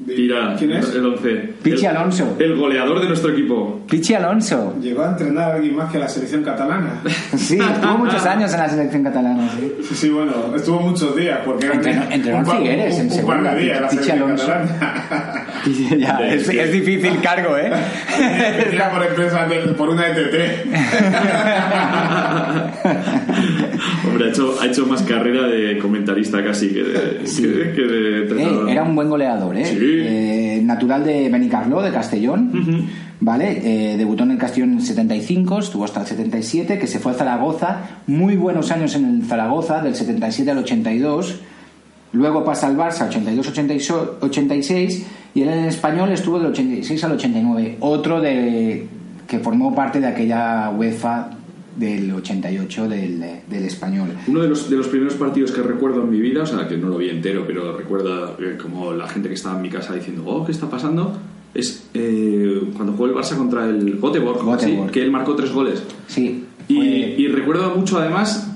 Tira. 0.05 0.55
¿Quién 0.57 0.71
es? 0.71 0.93
El 0.95 1.05
11. 1.05 1.30
Pichi 1.61 1.86
El- 1.86 1.95
Alonso. 1.95 2.36
El 2.39 2.55
goleador 2.57 2.99
de 2.99 3.07
nuestro 3.07 3.32
equipo. 3.32 3.80
Pichi 3.88 4.13
Alonso. 4.15 4.76
Llegó 4.82 5.03
a 5.03 5.09
entrenar 5.11 5.51
a 5.51 5.55
alguien 5.55 5.76
más 5.76 5.91
que 5.91 5.97
a 5.97 6.01
la 6.01 6.09
selección 6.09 6.43
catalana. 6.43 7.01
Sí, 7.38 7.57
estuvo 7.57 7.97
muchos 7.99 8.26
años 8.26 8.51
en 8.53 8.59
la 8.59 8.69
selección 8.69 9.03
catalana. 9.03 9.49
sí. 9.57 9.74
Sí, 9.88 9.95
sí, 9.95 10.09
bueno, 10.09 10.34
estuvo 10.55 10.80
muchos 10.82 11.15
días 11.15 11.39
porque 11.45 11.67
Entrenó- 11.67 12.11
entrenó 12.11 12.38
en 12.39 12.45
Figueres, 12.45 12.99
en 12.99 13.05
un, 13.07 13.11
un 13.13 13.26
par 13.26 13.36
segunda, 13.38 13.55
de 13.55 13.61
días 13.61 13.82
la 13.82 13.88
Pichi 13.89 14.03
selección 14.03 14.24
Alonso. 14.32 14.47
catalana. 14.47 15.42
Ya, 15.97 16.19
es, 16.27 16.47
es 16.49 16.71
difícil 16.71 17.19
cargo, 17.21 17.57
¿eh? 17.57 17.69
Venía 18.69 18.91
por 18.91 19.03
empresa 19.03 19.45
de- 19.47 19.73
por 19.73 19.89
una 19.89 20.07
ETT. 20.07 20.33
Hombre, 24.07 24.25
ha 24.25 24.29
hecho, 24.29 24.55
ha 24.61 24.65
hecho 24.67 24.85
más 24.85 25.01
carrera 25.03 25.47
de 25.47 25.77
comentarista 25.79 26.43
casi 26.43 26.69
que 26.69 26.83
de, 26.83 27.19
que, 27.23 27.71
que 27.73 27.81
de 27.81 28.43
Eh, 28.43 28.65
era 28.71 28.83
un 28.83 28.95
buen 28.95 29.09
goleador, 29.09 29.57
¿eh? 29.57 29.65
Sí. 29.65 29.77
Eh, 29.81 30.61
natural 30.63 31.03
de 31.03 31.29
Benicarló, 31.29 31.81
de 31.81 31.91
Castellón. 31.91 32.87
¿Vale? 33.19 33.61
Eh, 33.63 33.95
debutó 33.97 34.23
en 34.23 34.31
el 34.31 34.37
Castellón 34.37 34.71
en 34.73 34.77
el 34.79 34.85
75, 34.85 35.59
estuvo 35.59 35.85
hasta 35.85 36.01
el 36.01 36.07
77, 36.07 36.77
que 36.77 36.87
se 36.87 36.99
fue 36.99 37.13
a 37.13 37.15
Zaragoza. 37.15 37.77
Muy 38.07 38.35
buenos 38.35 38.69
años 38.71 38.95
en 38.95 39.21
el 39.21 39.25
Zaragoza, 39.25 39.81
del 39.81 39.95
77 39.95 40.51
al 40.51 40.57
82. 40.57 41.39
Luego 42.11 42.43
pasa 42.43 42.67
al 42.67 42.75
Barça, 42.75 43.07
82-86. 43.09 45.03
Y 45.36 45.41
él 45.41 45.49
en 45.49 45.59
el 45.59 45.69
español 45.69 46.11
estuvo 46.11 46.38
del 46.38 46.47
86 46.47 47.03
al 47.03 47.13
89. 47.13 47.77
Otro 47.79 48.21
de, 48.21 48.88
que 49.27 49.39
formó 49.39 49.73
parte 49.73 49.99
de 49.99 50.07
aquella 50.07 50.69
UEFA 50.69 51.31
del 51.75 52.11
88 52.13 52.88
del, 52.88 53.25
del 53.49 53.63
español. 53.65 54.09
Uno 54.27 54.41
de 54.41 54.49
los, 54.49 54.69
de 54.69 54.77
los 54.77 54.88
primeros 54.88 55.15
partidos 55.15 55.51
que 55.51 55.61
recuerdo 55.63 56.03
en 56.03 56.11
mi 56.11 56.19
vida, 56.19 56.43
o 56.43 56.45
sea, 56.45 56.67
que 56.67 56.77
no 56.77 56.89
lo 56.89 56.97
vi 56.97 57.09
entero, 57.09 57.45
pero 57.47 57.75
recuerdo 57.75 58.38
eh, 58.39 58.57
como 58.61 58.93
la 58.93 59.07
gente 59.07 59.27
que 59.27 59.36
estaba 59.36 59.55
en 59.55 59.63
mi 59.63 59.69
casa 59.69 59.95
diciendo, 59.95 60.23
oh, 60.27 60.45
¿qué 60.45 60.51
está 60.51 60.69
pasando? 60.69 61.17
Es 61.53 61.88
eh, 61.93 62.61
cuando 62.75 62.93
jugó 62.93 63.07
el 63.07 63.13
Barça 63.13 63.36
contra 63.36 63.67
el 63.67 63.99
Göteborg. 63.99 64.43
Göteborg. 64.43 64.91
que 64.91 65.01
él 65.01 65.11
marcó 65.11 65.36
tres 65.36 65.51
goles. 65.51 65.84
Sí. 66.07 66.45
Y, 66.67 66.79
y 66.79 67.27
recuerdo 67.27 67.75
mucho 67.75 67.97
además 67.97 68.52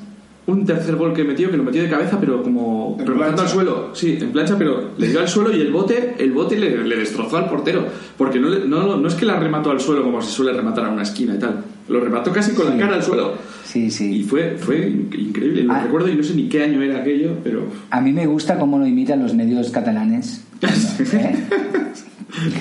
un 0.47 0.65
tercer 0.65 0.95
gol 0.95 1.13
que 1.13 1.23
metió, 1.23 1.51
que 1.51 1.57
lo 1.57 1.63
metió 1.63 1.83
de 1.83 1.89
cabeza, 1.89 2.17
pero 2.19 2.41
como 2.41 2.97
rematando 3.05 3.41
al 3.43 3.47
suelo. 3.49 3.89
Sí, 3.93 4.17
en 4.19 4.31
plancha, 4.31 4.57
pero 4.57 4.91
le 4.97 5.07
dio 5.09 5.19
al 5.19 5.27
suelo 5.27 5.55
y 5.55 5.59
el 5.61 5.71
bote, 5.71 6.15
el 6.19 6.31
bote 6.31 6.57
le, 6.57 6.83
le 6.87 6.95
destrozó 6.95 7.37
al 7.37 7.49
portero. 7.49 7.85
Porque 8.17 8.39
no, 8.39 8.47
le- 8.49 8.65
no, 8.67 8.95
no 8.97 9.07
es 9.07 9.13
que 9.15 9.25
la 9.25 9.37
remató 9.39 9.71
al 9.71 9.79
suelo 9.81 10.03
como 10.03 10.21
se 10.21 10.31
suele 10.31 10.53
rematar 10.53 10.85
a 10.85 10.89
una 10.89 11.03
esquina 11.03 11.35
y 11.35 11.39
tal. 11.39 11.63
Lo 11.89 11.99
remató 12.01 12.31
casi 12.31 12.51
con 12.53 12.69
la 12.69 12.77
cara 12.77 12.95
al 12.95 13.03
suelo. 13.03 13.33
Sí, 13.65 13.85
Y 13.85 13.91
sí. 13.91 14.23
fue, 14.23 14.55
fue 14.57 14.87
in- 14.87 15.09
increíble. 15.17 15.63
Lo 15.63 15.73
Ah. 15.73 15.83
recuerdo 15.83 16.07
y 16.09 16.15
no 16.15 16.23
sé 16.23 16.33
ni 16.33 16.47
qué 16.47 16.63
año 16.63 16.81
era 16.81 16.99
aquello, 16.99 17.31
pero. 17.43 17.63
A 17.89 17.99
mí 18.01 18.11
me 18.13 18.25
gusta 18.25 18.57
cómo 18.57 18.79
lo 18.79 18.87
imitan 18.87 19.21
los 19.21 19.33
medios 19.33 19.69
catalanes. 19.69 20.43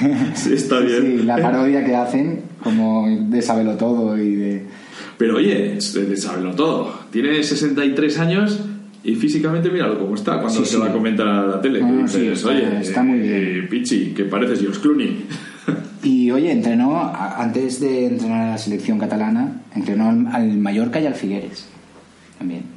¿Eh? 0.03 0.33
Sí, 0.35 0.55
está 0.55 0.81
bien. 0.81 1.03
Sí, 1.03 1.23
la 1.25 1.37
parodia 1.39 1.85
que 1.85 1.95
hacen, 1.95 2.41
como 2.63 3.07
de 3.09 3.43
Sabelo 3.43 3.77
Todo 3.77 4.17
y 4.19 4.35
de... 4.35 4.67
Pero 5.19 5.37
oye, 5.37 5.81
saberlo 5.81 6.55
todo. 6.55 6.93
Tiene 7.11 7.43
63 7.43 8.19
años 8.19 8.61
y 9.03 9.15
físicamente 9.15 9.71
míralo 9.71 9.99
cómo 9.99 10.15
está 10.15 10.41
cuando 10.41 10.51
Sí, 10.61 10.65
se 10.67 10.73
sí. 10.75 10.77
va 10.81 10.87
a 10.89 10.93
comentar 10.93 11.27
a 11.27 11.47
la 11.47 11.61
tele. 11.61 11.79
que 11.79 11.85
Ah, 11.85 11.93
dices, 12.03 12.21
sí, 12.21 12.27
está- 12.29 12.49
oye, 12.49 12.81
está 12.81 13.03
muy 13.03 13.19
bien. 13.21 13.33
eh, 13.35 13.67
Pichi, 13.71 14.13
que 14.15 14.25
pareces 14.25 14.61
George 14.61 14.81
Clooney. 14.81 15.25
Y 16.03 16.31
oye, 16.31 16.53
entrenó, 16.53 17.01
antes 17.37 17.81
de 17.81 18.07
entrenar 18.07 18.43
a 18.49 18.51
la 18.53 18.59
selección 18.59 18.99
catalana, 18.99 19.63
entrenó 19.75 20.09
al, 20.11 20.27
al 20.33 20.57
Mallorca 20.59 21.01
y 21.01 21.07
al 21.07 21.15
Figueres. 21.15 21.67
También. 22.39 22.76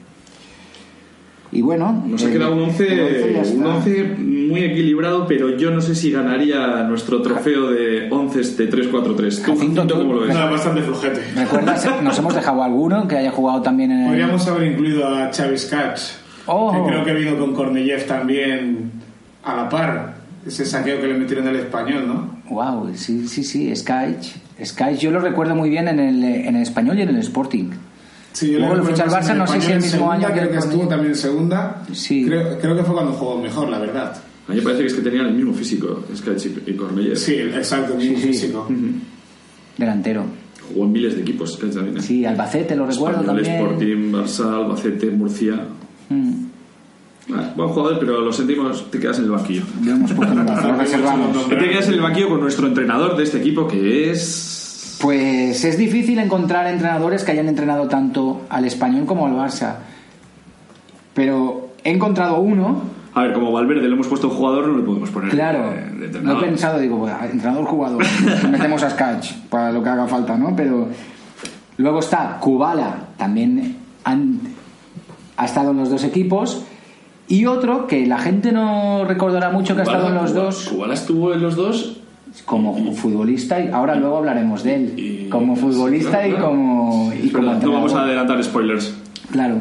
Y 1.51 1.61
bueno... 1.61 2.03
Nos 2.07 2.21
ha 2.23 2.27
el- 2.27 2.33
quedado 2.33 2.53
un 2.53 2.59
el 2.59 2.69
once 2.69 2.87
ya 2.95 3.03
11, 3.03 3.29
un 3.29 3.35
está. 3.37 3.75
11 3.75 4.03
muy 4.49 4.63
equilibrado, 4.63 5.25
pero 5.27 5.57
yo 5.57 5.71
no 5.71 5.81
sé 5.81 5.95
si 5.95 6.11
ganaría 6.11 6.83
nuestro 6.83 7.21
trofeo 7.21 7.71
de 7.71 8.07
11 8.11 8.39
este 8.41 8.69
3-4-3. 8.69 9.43
¿Tú, 9.45 9.51
Jacinto, 9.53 9.87
tú- 9.87 9.95
cómo 9.95 10.13
lo 10.13 10.19
ves? 10.21 10.33
No, 10.35 10.51
bastante 10.51 10.81
flojete. 10.81 11.21
¿Recuerdas? 11.35 11.87
Nos 12.03 12.17
hemos 12.19 12.35
dejado 12.35 12.63
alguno 12.63 13.07
que 13.07 13.17
haya 13.17 13.31
jugado 13.31 13.61
también 13.61 13.91
en 13.91 13.99
el... 14.01 14.07
Podríamos 14.07 14.47
haber 14.47 14.71
incluido 14.71 15.07
a 15.07 15.31
Xavi 15.33 15.57
Scats, 15.57 16.19
Oh. 16.51 16.71
que 16.73 16.89
creo 16.91 17.05
que 17.05 17.13
vino 17.13 17.37
con 17.37 17.53
Kornijev 17.53 18.05
también 18.07 18.91
a 19.43 19.55
la 19.55 19.69
par. 19.69 20.15
Ese 20.47 20.65
saqueo 20.65 20.99
que 21.01 21.07
le 21.07 21.13
metieron 21.15 21.47
al 21.47 21.55
español, 21.57 22.07
¿no? 22.07 22.39
Wow, 22.49 22.89
sí, 22.95 23.27
sí, 23.27 23.43
sí, 23.43 23.75
Skyche. 23.75 24.33
Skyche 24.65 24.97
yo 24.99 25.11
lo 25.11 25.19
recuerdo 25.19 25.53
muy 25.53 25.69
bien 25.69 25.87
en 25.89 25.99
el, 25.99 26.23
en 26.23 26.55
el 26.55 26.61
español 26.63 26.97
y 26.97 27.03
en 27.03 27.09
el 27.09 27.17
Sporting. 27.17 27.65
Sí, 28.33 28.51
yo 28.51 28.59
Luego 28.59 28.75
le 28.75 28.81
lo 28.81 28.85
ficha 28.85 29.03
al 29.03 29.09
Barça, 29.09 29.35
no 29.35 29.47
sé 29.47 29.59
si 29.61 29.71
el 29.71 29.81
mismo 29.81 30.11
año 30.11 30.27
que 30.27 30.33
creo 30.33 30.49
que 30.49 30.53
el 30.57 30.63
estuvo 30.63 30.87
también 30.87 31.11
en 31.11 31.15
segunda. 31.17 31.83
Sí. 31.91 32.25
Creo, 32.25 32.59
creo 32.59 32.75
que 32.75 32.83
fue 32.83 32.93
cuando 32.93 33.13
jugó 33.13 33.37
mejor, 33.41 33.69
la 33.69 33.79
verdad. 33.79 34.15
A 34.47 34.51
mí 34.51 34.57
me 34.57 34.63
parece 34.63 34.81
que 34.83 34.87
es 34.87 34.93
que 34.93 35.01
tenían 35.01 35.25
el 35.27 35.33
mismo 35.33 35.53
físico, 35.53 36.03
Sketch 36.15 36.47
y 36.67 36.73
Cornelius. 36.73 37.19
Sí, 37.19 37.35
exacto, 37.35 37.95
mismo 37.95 38.15
Sí, 38.17 38.21
sí. 38.21 38.27
físico. 38.29 38.67
Delantero. 39.77 40.25
Jugó 40.71 40.85
en 40.85 40.91
miles 40.91 41.15
de 41.15 41.21
equipos, 41.21 41.53
Sketch 41.53 41.73
también. 41.73 41.97
¿eh? 41.97 42.01
Sí, 42.01 42.25
Albacete 42.25 42.75
lo 42.75 42.85
recuerdo 42.85 43.21
Español, 43.21 43.43
también. 43.43 43.55
Sporting, 43.55 44.11
Barça, 44.11 44.55
Albacete, 44.55 45.09
Murcia. 45.11 45.55
Mm, 46.09 46.45
Ah, 47.31 47.53
buen 47.55 47.69
jugador, 47.69 47.99
pero 47.99 48.21
lo 48.21 48.33
sentimos, 48.33 48.89
te 48.89 48.99
quedas 48.99 49.19
en 49.19 49.25
el 49.25 49.29
banquillo. 49.29 49.61
Lo 49.83 49.91
hemos 49.91 50.11
puesto 50.13 50.33
en 50.33 50.39
el 50.39 50.45
banco, 50.47 50.67
lo 50.67 50.77
reservamos. 50.77 51.49
Te 51.49 51.57
quedas 51.69 51.87
en 51.87 51.93
el 51.93 52.01
banquillo 52.01 52.29
con 52.29 52.41
nuestro 52.41 52.65
entrenador 52.65 53.15
de 53.15 53.23
este 53.23 53.37
equipo, 53.37 53.67
que 53.67 54.09
es... 54.09 54.58
Pues 55.01 55.63
es 55.63 55.77
difícil 55.77 56.19
encontrar 56.19 56.67
entrenadores 56.67 57.23
que 57.23 57.31
hayan 57.31 57.47
entrenado 57.47 57.87
tanto 57.87 58.41
al 58.49 58.65
español 58.65 59.05
como 59.05 59.25
al 59.27 59.33
Barça. 59.33 59.75
Pero 61.13 61.69
he 61.83 61.91
encontrado 61.91 62.39
uno, 62.39 62.81
A 63.13 63.23
ver, 63.23 63.33
como 63.33 63.51
Valverde 63.51 63.87
le 63.87 63.93
hemos 63.95 64.07
puesto 64.07 64.27
un 64.27 64.35
jugador, 64.35 64.67
no 64.67 64.77
le 64.77 64.83
podemos 64.83 65.09
poner 65.09 65.29
claro. 65.31 65.69
de, 65.71 65.75
de 65.75 65.97
Lo 65.99 66.05
entrenador. 66.05 66.43
he 66.43 66.47
pensado, 66.47 66.79
digo, 66.79 67.07
entrenador-jugador. 67.31 68.03
metemos 68.51 68.83
a 68.83 68.89
Sketch 68.89 69.33
para 69.49 69.71
lo 69.71 69.81
que 69.81 69.89
haga 69.89 70.07
falta, 70.07 70.37
¿no? 70.37 70.55
Pero 70.55 70.87
luego 71.77 71.99
está 71.99 72.37
Kubala, 72.39 73.07
también 73.17 73.77
han- 74.03 74.39
ha 75.37 75.45
estado 75.45 75.71
en 75.71 75.77
los 75.77 75.89
dos 75.89 76.03
equipos. 76.03 76.63
Y 77.27 77.45
otro 77.45 77.87
que 77.87 78.05
la 78.05 78.17
gente 78.17 78.51
no 78.51 79.05
recordará 79.05 79.49
mucho 79.51 79.75
que 79.75 79.81
ha 79.81 79.83
estado 79.83 80.07
en 80.09 80.15
los 80.15 80.31
Kubala- 80.31 80.43
dos 80.45 80.69
Kubala 80.69 80.93
estuvo 80.93 81.33
en 81.33 81.41
los 81.41 81.55
dos 81.55 81.97
como 82.45 82.93
futbolista 82.93 83.59
y 83.59 83.69
ahora 83.69 83.95
luego 83.95 84.17
hablaremos 84.17 84.63
de 84.63 84.75
él 84.75 84.93
y- 84.97 85.29
como 85.29 85.55
futbolista 85.55 86.27
y 86.27 86.33
como 86.33 87.11
y 87.13 87.29
como 87.29 87.53
no 87.53 87.71
vamos 87.73 87.93
a 87.93 88.03
adelantar 88.03 88.43
spoilers. 88.43 88.93
claro. 89.31 89.57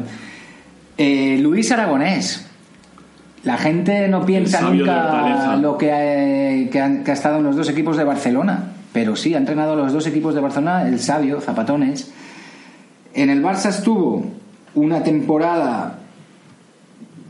Eh, 0.97 1.37
Luis 1.41 1.71
Aragonés. 1.71 2.45
La 3.45 3.57
gente 3.57 4.09
no 4.09 4.25
piensa 4.25 4.59
nunca 4.61 5.55
lo 5.55 5.77
que 5.77 5.91
ha, 5.93 6.69
que, 6.69 6.81
ha, 6.81 7.03
que 7.03 7.11
ha 7.11 7.13
estado 7.13 7.37
en 7.37 7.43
los 7.45 7.55
dos 7.55 7.69
equipos 7.69 7.95
de 7.95 8.03
Barcelona 8.03 8.73
pero 8.91 9.15
sí 9.15 9.33
ha 9.33 9.37
entrenado 9.37 9.73
a 9.73 9.75
los 9.77 9.93
dos 9.93 10.07
equipos 10.07 10.35
de 10.35 10.41
Barcelona 10.41 10.87
el 10.87 10.99
sabio 10.99 11.39
Zapatones. 11.39 12.11
En 13.13 13.29
el 13.29 13.41
Barça 13.43 13.69
estuvo 13.69 14.25
una 14.75 15.03
temporada 15.03 15.99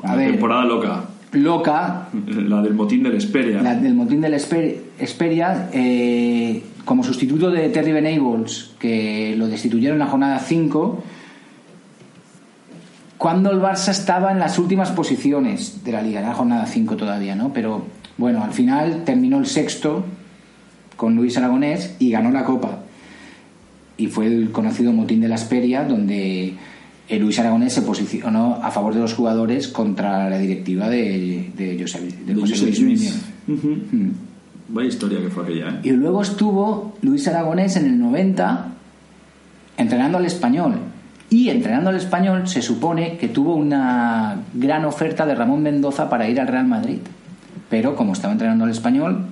a 0.02 0.08
Una 0.08 0.16
ver 0.16 0.32
temporada 0.32 0.64
loca. 0.64 1.04
Loca 1.32 2.08
La 2.28 2.62
del 2.62 2.74
motín 2.74 3.04
del 3.04 3.16
Esperia. 3.16 3.62
la 3.62 3.76
del 3.76 3.94
motín 3.94 4.22
del 4.22 4.34
Esper- 4.34 4.78
Esperia 5.00 5.70
eh, 5.74 6.64
como 6.86 7.04
sustituto 7.04 7.52
de 7.52 7.70
Terry 7.70 7.92
Venables 7.92 8.72
que 8.80 9.36
lo 9.38 9.48
destituyeron 9.48 9.96
en 9.96 10.00
la 10.00 10.08
jornada 10.08 10.40
5 10.40 11.04
cuando 13.18 13.52
el 13.52 13.60
Barça 13.60 13.90
estaba 13.90 14.32
en 14.32 14.40
las 14.40 14.58
últimas 14.60 14.92
posiciones 14.92 15.84
de 15.84 15.92
la 15.92 16.02
liga, 16.02 16.22
en 16.22 16.28
la 16.28 16.34
jornada 16.34 16.66
5 16.66 16.96
todavía, 16.96 17.36
¿no? 17.36 17.52
Pero 17.54 17.84
bueno, 18.18 18.44
al 18.44 18.54
final 18.54 19.04
terminó 19.04 19.38
el 19.40 19.46
sexto 19.46 20.06
con 20.96 21.16
Luis 21.16 21.38
Aragonés 21.38 21.96
y 22.00 22.12
ganó 22.12 22.32
la 22.32 22.46
Copa. 22.46 22.80
Y 23.98 24.08
fue 24.08 24.28
el 24.28 24.52
conocido 24.52 24.94
motín 24.94 25.20
de 25.20 25.28
la 25.28 25.36
Esperia, 25.36 25.84
donde 25.84 26.54
Luis 27.18 27.40
Aragonés 27.40 27.74
se 27.74 27.82
posicionó 27.82 28.60
a 28.62 28.70
favor 28.70 28.94
de 28.94 29.00
los 29.00 29.16
jugadores 29.16 29.68
contra 29.68 30.30
la 30.30 30.38
directiva 30.38 30.90
de, 30.90 31.52
de 31.58 31.80
José, 31.82 32.02
de 32.02 32.34
De 32.34 32.40
José 32.40 32.54
Josep 32.54 32.84
Luis. 32.84 33.22
Mm. 33.48 34.10
Vaya 34.70 34.88
historia 34.88 35.20
que 35.20 35.30
fue 35.30 35.44
aquella, 35.44 35.70
¿eh? 35.70 35.80
Y 35.84 35.92
luego 35.92 36.22
estuvo 36.22 36.94
Luis 37.02 37.28
Aragonés 37.28 37.76
en 37.78 37.86
el 37.86 38.00
90 38.00 38.68
entrenando 39.78 40.20
al 40.20 40.26
español. 40.26 40.76
Y 41.32 41.50
entrenando 41.50 41.90
al 41.90 41.96
español 41.96 42.48
se 42.48 42.62
supone 42.62 43.18
que 43.18 43.28
tuvo 43.30 43.56
una 43.56 44.42
gran 44.54 44.86
oferta 44.86 45.26
de 45.26 45.34
Ramón 45.34 45.64
Mendoza 45.64 46.10
para 46.10 46.30
ir 46.30 46.40
al 46.40 46.48
Real 46.48 46.68
Madrid. 46.68 47.00
Pero 47.70 47.96
como 47.96 48.14
estaba 48.14 48.34
entrenando 48.34 48.66
al 48.66 48.72
español, 48.72 49.26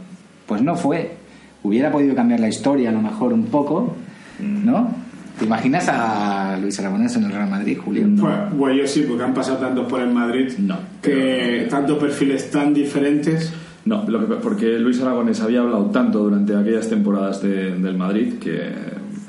pues 0.47 0.61
no 0.61 0.75
fue. 0.75 1.17
Hubiera 1.63 1.91
podido 1.91 2.15
cambiar 2.15 2.39
la 2.39 2.47
historia 2.47 2.89
a 2.89 2.93
lo 2.93 3.01
mejor 3.01 3.33
un 3.33 3.45
poco, 3.45 3.95
¿no? 4.39 5.06
¿Te 5.39 5.45
imaginas 5.45 5.87
a 5.89 6.57
Luis 6.61 6.79
Aragonés 6.79 7.15
en 7.15 7.25
el 7.25 7.31
Real 7.31 7.49
Madrid, 7.49 7.77
Julio? 7.83 8.07
Pues, 8.19 8.33
bueno, 8.57 8.75
yo 8.81 8.87
sí, 8.87 9.05
porque 9.07 9.23
han 9.23 9.33
pasado 9.33 9.57
tantos 9.57 9.85
por 9.87 10.01
el 10.01 10.11
Madrid. 10.11 10.49
No, 10.59 10.77
Que 11.01 11.67
tantos 11.69 11.97
perfiles 11.99 12.49
tan 12.49 12.73
diferentes. 12.73 13.53
No, 13.85 14.03
lo 14.07 14.19
que, 14.27 14.33
porque 14.35 14.79
Luis 14.79 14.99
Aragonés 15.01 15.39
había 15.41 15.61
hablado 15.61 15.85
tanto 15.91 16.19
durante 16.19 16.55
aquellas 16.55 16.89
temporadas 16.89 17.41
de- 17.41 17.75
del 17.77 17.95
Madrid 17.97 18.33
que 18.39 18.69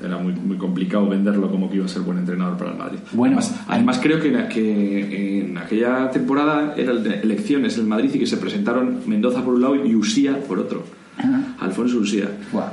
era 0.05 0.17
muy, 0.19 0.33
muy 0.33 0.57
complicado 0.57 1.09
venderlo 1.09 1.51
como 1.51 1.69
que 1.71 1.77
iba 1.77 1.85
a 1.85 1.89
ser 1.89 2.03
buen 2.03 2.19
entrenador 2.19 2.57
para 2.57 2.71
el 2.73 2.79
Madrid. 2.79 2.99
Bueno, 3.13 3.37
además, 3.39 3.61
además 3.69 4.01
creo 4.03 4.19
que, 4.21 4.29
en- 4.29 4.49
que 4.49 5.41
en 5.45 5.59
aquella 5.59 6.11
temporada 6.11 6.75
eran 6.77 7.05
elecciones 7.07 7.77
el 7.79 7.85
Madrid 7.85 8.11
y 8.15 8.19
que 8.19 8.27
se 8.27 8.37
presentaron 8.39 9.01
Mendoza 9.07 9.45
por 9.45 9.55
un 9.55 9.61
lado 9.63 9.77
y 9.77 9.95
Usía 9.95 10.37
por 10.41 10.59
otro. 10.59 10.83
Ajá. 11.19 11.41
Alfonso 11.61 11.99
Usía. 11.99 12.29
Buah. 12.53 12.71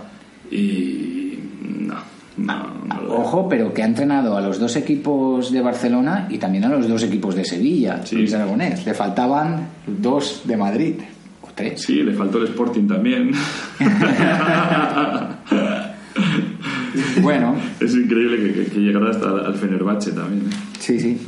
Y 0.51 1.14
Ojo, 3.21 3.47
pero 3.49 3.73
que 3.73 3.81
ha 3.83 3.85
entrenado 3.85 4.37
a 4.37 4.41
los 4.41 4.59
dos 4.59 4.75
equipos 4.75 5.51
de 5.51 5.61
Barcelona 5.61 6.27
y 6.29 6.37
también 6.37 6.63
a 6.65 6.69
los 6.69 6.87
dos 6.87 7.03
equipos 7.03 7.35
de 7.35 7.45
Sevilla, 7.45 8.01
Sí. 8.05 8.15
Luis 8.15 8.33
Aragonés. 8.33 8.85
Le 8.85 8.93
faltaban 8.93 9.67
dos 9.87 10.41
de 10.45 10.57
Madrid, 10.57 10.95
o 11.41 11.47
tres. 11.55 11.81
Sí, 11.81 12.03
le 12.03 12.13
faltó 12.13 12.37
el 12.39 12.45
Sporting 12.45 12.87
también. 12.87 13.31
Bueno, 17.21 17.55
es 17.79 17.93
increíble 17.95 18.37
que, 18.37 18.53
que- 18.53 18.71
que 18.71 18.79
llegara 18.79 19.09
hasta 19.09 19.29
al 19.29 19.55
Fenerbahce 19.55 20.11
también. 20.11 20.43
¿eh? 20.49 20.55
sí, 20.79 20.99
sí. 20.99 21.19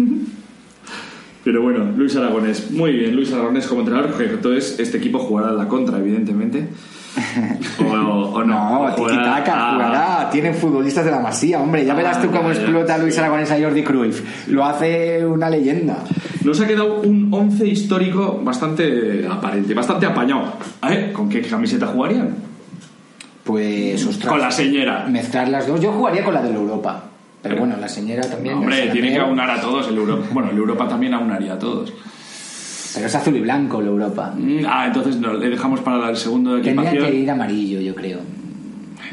Pero 1.44 1.62
bueno, 1.62 1.92
Luis 1.98 2.16
Aragonés. 2.16 2.72
Muy 2.72 2.92
bien, 2.94 3.16
Luis 3.16 3.32
Aragonés 3.34 3.68
como 3.68 3.82
entrenador. 3.82 4.12
porque 4.12 4.26
Entonces, 4.26 4.80
este 4.80 4.98
equipo 4.98 5.20
jugará 5.20 5.50
en 5.50 5.58
la 5.58 5.68
contra, 5.68 5.98
evidentemente. 5.98 6.68
O, 7.80 7.84
o 7.84 8.44
no. 8.44 8.88
No, 8.88 8.96
tiki-taka, 8.96 9.72
jugará. 9.74 10.30
Tienen 10.32 10.54
futbolistas 10.54 11.06
de 11.06 11.12
la 11.12 11.20
Masía, 11.20 11.60
hombre. 11.60 11.86
Ya 11.86 11.94
verás 11.94 12.22
tú 12.22 12.28
cómo 12.28 12.50
Ah, 12.50 12.54
ya, 12.54 12.60
explota 12.62 12.96
sí. 12.96 13.02
Luis 13.02 13.18
Aragonés 13.18 13.52
a 13.52 13.60
Jordi 13.60 13.84
Cruyff. 13.84 14.48
Lo 14.48 14.66
hace 14.66 15.26
una 15.26 15.50
leyenda. 15.50 15.98
Nos 16.44 16.62
ha 16.62 16.68
quedado 16.68 17.02
un 17.02 17.30
11 17.32 17.68
histórico 17.68 18.40
bastante 18.44 19.28
aparente, 19.30 19.74
bastante 19.74 20.06
apañado. 20.06 20.54
¿Eh? 20.90 21.12
¿Con 21.14 21.28
qué 21.30 21.42
camiseta 21.42 21.88
jugarían? 21.88 22.36
Pues, 23.44 24.06
ostras. 24.06 24.32
Con 24.32 24.42
la 24.42 24.52
señora. 24.52 25.06
Mezclar 25.10 25.48
las 25.50 25.68
dos. 25.68 25.80
Yo 25.82 25.92
jugaría 25.92 26.24
con 26.24 26.34
la 26.34 26.42
de 26.42 26.50
la 26.50 26.56
Europa. 26.56 27.04
Pero 27.42 27.58
bueno, 27.58 27.76
la 27.80 27.88
señora 27.88 28.22
también. 28.22 28.56
Hombre, 28.56 28.76
se 28.76 28.86
la 28.88 28.92
tiene 28.92 29.10
que 29.12 29.20
aunar 29.20 29.50
a 29.50 29.62
todos 29.62 29.88
el 29.88 29.98
Europa. 29.98 30.26
Bueno, 30.32 30.50
el 30.52 30.58
Europa 30.58 30.88
también 30.88 31.14
aunaría 31.14 31.54
a 31.54 31.60
todos. 31.60 31.94
Pero 32.98 33.08
es 33.08 33.16
azul 33.16 33.36
y 33.36 33.40
blanco 33.42 33.82
la 33.82 33.88
Europa. 33.88 34.34
Mm, 34.38 34.66
Ah, 34.68 34.86
entonces 34.88 35.16
no, 35.18 35.34
le 35.34 35.50
dejamos 35.50 35.80
para 35.82 36.10
el 36.10 36.18
segundo 36.18 36.56
de 36.56 36.62
Tendría 36.62 36.90
equipación. 36.90 37.12
que 37.12 37.20
ir 37.24 37.32
amarillo, 37.32 37.80
yo 37.82 37.96
creo. 37.96 38.20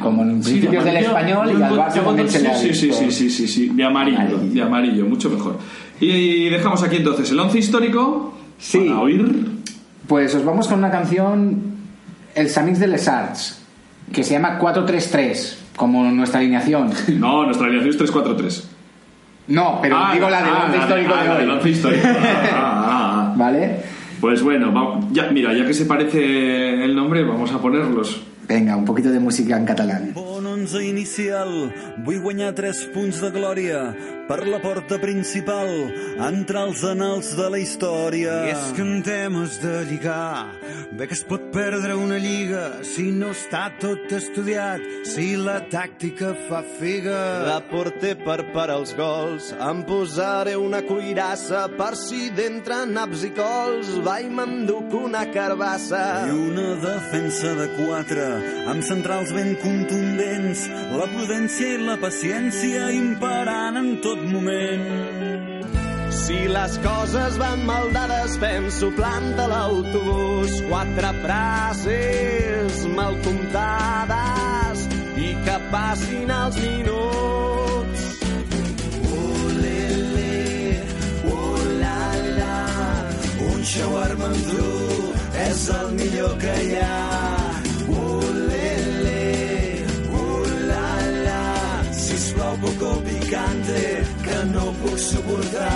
Como 0.01 0.22
en 0.22 0.43
Sí, 0.43 0.55
de 0.55 0.59
principios 0.68 0.85
del 0.85 0.97
español 0.97 1.49
y 1.59 1.62
al 1.62 1.72
Barça 1.78 2.41
le 2.43 2.49
ha 2.49 2.55
sí, 2.57 2.74
sí, 2.74 2.74
sí, 2.74 2.93
sí, 2.93 3.11
sí, 3.12 3.30
sí, 3.30 3.49
sí, 3.49 3.68
de 3.68 3.85
amarillo, 3.85 4.18
Amarillo. 4.18 4.55
de 4.55 4.62
amarillo, 4.62 5.05
mucho 5.07 5.30
mejor. 5.30 5.59
Y 6.01 6.49
dejamos 6.49 6.82
aquí 6.82 6.97
entonces 6.97 7.30
el 7.30 7.39
once 7.39 7.59
histórico 7.59 8.35
Sí. 8.59 8.78
para 8.80 9.01
oír. 9.01 9.47
Pues 10.09 10.35
os 10.35 10.45
vamos 10.45 10.66
con 10.68 10.78
una 10.78 10.91
canción, 10.91 11.62
El 12.35 12.49
Samix 12.49 12.78
de 12.80 12.89
Les 12.89 13.07
Arts, 13.07 13.61
que 14.12 14.24
se 14.24 14.32
llama 14.35 14.59
433, 14.59 15.59
como 15.76 16.11
nuestra 16.11 16.41
alineación. 16.41 16.91
No, 17.18 17.45
nuestra 17.45 17.66
alineación 17.66 17.95
es 17.95 18.12
3-4-3. 18.12 18.64
No, 19.49 19.78
pero 19.82 19.97
Ah, 19.99 20.11
digo 20.14 20.28
la 20.30 20.42
del 20.42 20.51
ah, 20.55 20.62
once 20.66 20.78
histórico 20.78 21.12
ah, 21.14 21.38
de 21.38 21.47
la 21.47 21.55
hoy. 21.55 21.70
histórico. 21.70 22.09
Ah. 22.53 23.34
¿Vale? 23.36 23.76
Pues 24.20 24.42
bueno, 24.42 24.72
va- 24.72 25.01
ya, 25.12 25.28
mira, 25.30 25.53
ya 25.53 25.66
que 25.66 25.74
se 25.74 25.84
parece 25.86 26.82
el 26.84 26.95
nombre, 26.95 27.24
vamos 27.24 27.53
a 27.53 27.59
ponerlos. 27.59 28.22
Venga, 28.49 28.76
un 28.76 28.84
poquito 28.84 29.11
de 29.11 29.20
música 29.20 29.57
en 29.57 29.64
catalán. 29.64 30.12
Bon 30.55 30.61
onze 30.63 30.85
inicial, 30.87 31.51
vull 32.07 32.21
guanyar 32.23 32.53
tres 32.55 32.85
punts 32.95 33.19
de 33.19 33.33
glòria 33.35 33.81
per 34.29 34.39
la 34.49 34.61
porta 34.63 34.97
principal, 35.03 35.69
entrar 36.29 36.69
als 36.69 36.85
anals 36.87 37.33
de 37.37 37.49
la 37.53 37.59
història. 37.61 38.37
I 38.47 38.53
és 38.55 38.71
que 38.77 38.85
en 38.85 39.03
temes 39.05 39.59
de 39.61 39.75
lligar. 39.91 40.55
Bé 40.95 41.09
que 41.11 41.17
es 41.17 41.25
pot 41.27 41.43
perdre 41.53 41.97
una 41.99 42.17
lliga 42.23 42.85
si 42.87 43.09
no 43.13 43.33
està 43.35 43.67
tot 43.83 44.13
estudiat, 44.15 44.81
si 45.11 45.35
la 45.37 45.59
tàctica 45.73 46.33
fa 46.49 46.63
figa. 46.79 47.19
La 47.49 47.59
porter 47.67 48.15
per 48.23 48.39
parar 48.55 48.79
els 48.81 48.95
gols, 48.97 49.51
em 49.59 49.83
posaré 49.89 50.55
una 50.57 50.85
cuirassa 50.87 51.67
per 51.75 51.93
si 51.99 52.31
d'entre 52.37 52.85
naps 52.87 53.27
i 53.27 53.33
cols. 53.37 53.91
Va 54.07 54.21
i 54.23 54.31
m'enduc 54.31 54.95
una 55.03 55.27
carbassa. 55.35 56.05
I 56.31 56.39
una 56.47 56.79
defensa 56.85 57.53
de 57.59 57.69
quatre, 57.75 58.31
amb 58.71 58.87
centrals 58.87 59.35
ben 59.35 59.57
contundents, 59.61 60.43
la 60.53 61.07
prudència 61.09 61.74
i 61.74 61.82
la 61.84 61.95
paciència 62.01 62.88
imperant 62.95 63.78
en 63.80 63.90
tot 64.05 64.20
moment. 64.28 64.84
Si 66.24 66.36
les 66.49 66.76
coses 66.84 67.38
van 67.40 67.64
mal 67.68 67.90
dades, 67.92 68.36
penso 68.42 68.90
planta 68.97 69.47
l'autobús. 69.51 70.61
Quatre 70.70 71.11
frases 71.24 72.84
mal 72.97 73.16
comptades 73.26 74.84
i 75.20 75.32
que 75.47 75.57
passin 75.72 76.32
els 76.32 76.61
minuts. 76.64 78.05
Olele, 79.20 80.36
olala, 81.38 82.61
un 83.51 83.64
shawarma 83.72 84.30
amb 84.32 84.53
dur 84.53 85.11
és 85.49 85.66
el 85.80 85.99
millor 85.99 86.38
que 86.45 86.61
hi 86.68 86.78
ha. 86.82 87.43
Picante, 93.35 94.07
que 94.22 94.45
no 94.53 94.72
puc 94.82 94.99
suportar. 94.99 95.70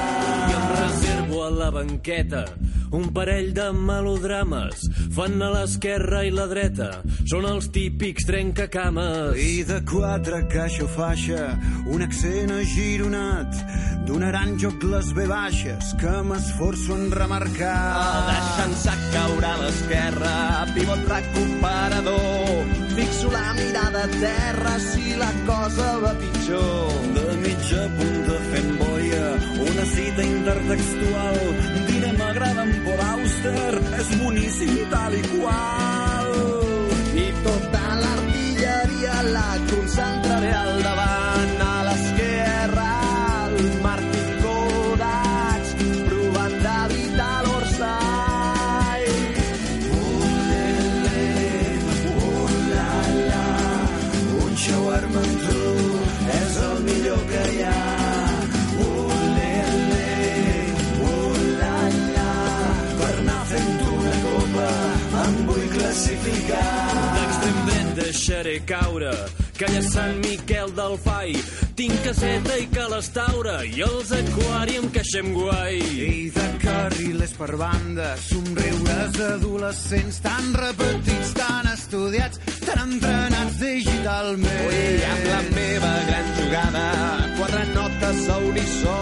I 0.48 0.54
em 0.54 0.66
reservo 0.78 1.44
a 1.44 1.50
la 1.50 1.70
banqueta 1.70 2.44
un 2.90 3.12
parell 3.12 3.52
de 3.52 3.72
melodrames. 3.72 4.86
Fan 5.14 5.42
a 5.42 5.50
l'esquerra 5.52 6.22
i 6.24 6.30
la 6.32 6.46
dreta. 6.48 6.88
Són 7.28 7.44
els 7.48 7.68
típics 7.74 8.26
trencacames. 8.28 9.36
I 9.36 9.64
de 9.68 9.80
quatre 9.88 10.44
caixa 10.52 10.86
o 10.86 10.88
faixa, 10.88 11.50
un 11.90 12.04
accent 12.04 12.54
agironat, 12.54 13.58
donaran 14.08 14.56
joc 14.62 14.84
les 14.88 15.12
ve 15.16 15.26
baixes 15.28 15.92
que 16.00 16.14
m'esforço 16.30 16.96
en 16.96 17.10
remarcar. 17.12 17.76
Deixant-se 18.30 18.96
caure 19.12 19.50
a 19.50 19.56
l'esquerra, 19.64 20.34
pivot 20.76 21.04
recuperador. 21.12 22.76
Fixo 22.96 23.32
la 23.34 23.52
mirada 23.58 24.06
a 24.06 24.14
terra 24.16 24.78
si 24.88 25.16
la 25.20 25.32
cosa 25.46 25.92
va 26.04 26.14
pitjor. 26.22 26.96
De 27.18 27.27
mitja 27.68 27.88
punta 27.98 28.36
fent 28.50 28.78
boia, 28.78 29.26
una 29.60 29.84
cita 29.84 30.22
intertextual. 30.22 31.36
Diré 31.86 32.12
m'agrada 32.16 32.62
en 32.64 32.72
Paul 32.84 33.00
Auster, 33.12 33.74
és 34.00 34.08
boníssim 34.22 34.74
tal 34.90 35.14
i 35.14 35.22
qual. 35.34 36.32
I 37.12 37.28
tota 37.44 37.84
l'artilleria 38.02 39.22
la 39.34 39.48
concentraré 39.68 40.52
al 40.52 40.82
davant, 40.82 41.27
deixaré 68.58 68.64
caure 68.66 69.10
calla 69.58 69.82
Sant 69.82 70.18
Miquel 70.22 70.70
del 70.74 70.96
Fai. 70.98 71.32
Tinc 71.74 72.02
caseta 72.04 72.56
i 72.58 72.66
calestaura 72.70 73.64
i 73.64 73.82
els 73.82 74.10
aquàrium 74.12 74.88
queeixem 74.94 75.32
guai. 75.34 75.78
I 75.78 76.30
de 76.30 76.46
carrilers 76.62 77.34
per 77.38 77.56
banda, 77.56 78.16
somriures 78.16 79.18
adolescents 79.18 80.20
tan 80.22 80.52
repetits, 80.54 81.32
tan 81.34 81.70
estudiats, 81.72 82.38
tan 82.64 82.84
entrenats 82.86 83.58
digitalment. 83.62 84.66
Ui, 84.68 84.84
amb 85.12 85.24
la 85.32 85.40
meva 85.54 85.94
gran 86.10 86.30
jugada, 86.38 86.84
quatre 87.38 87.64
notes 87.74 88.28
a 88.28 88.38
unissó, 88.50 88.98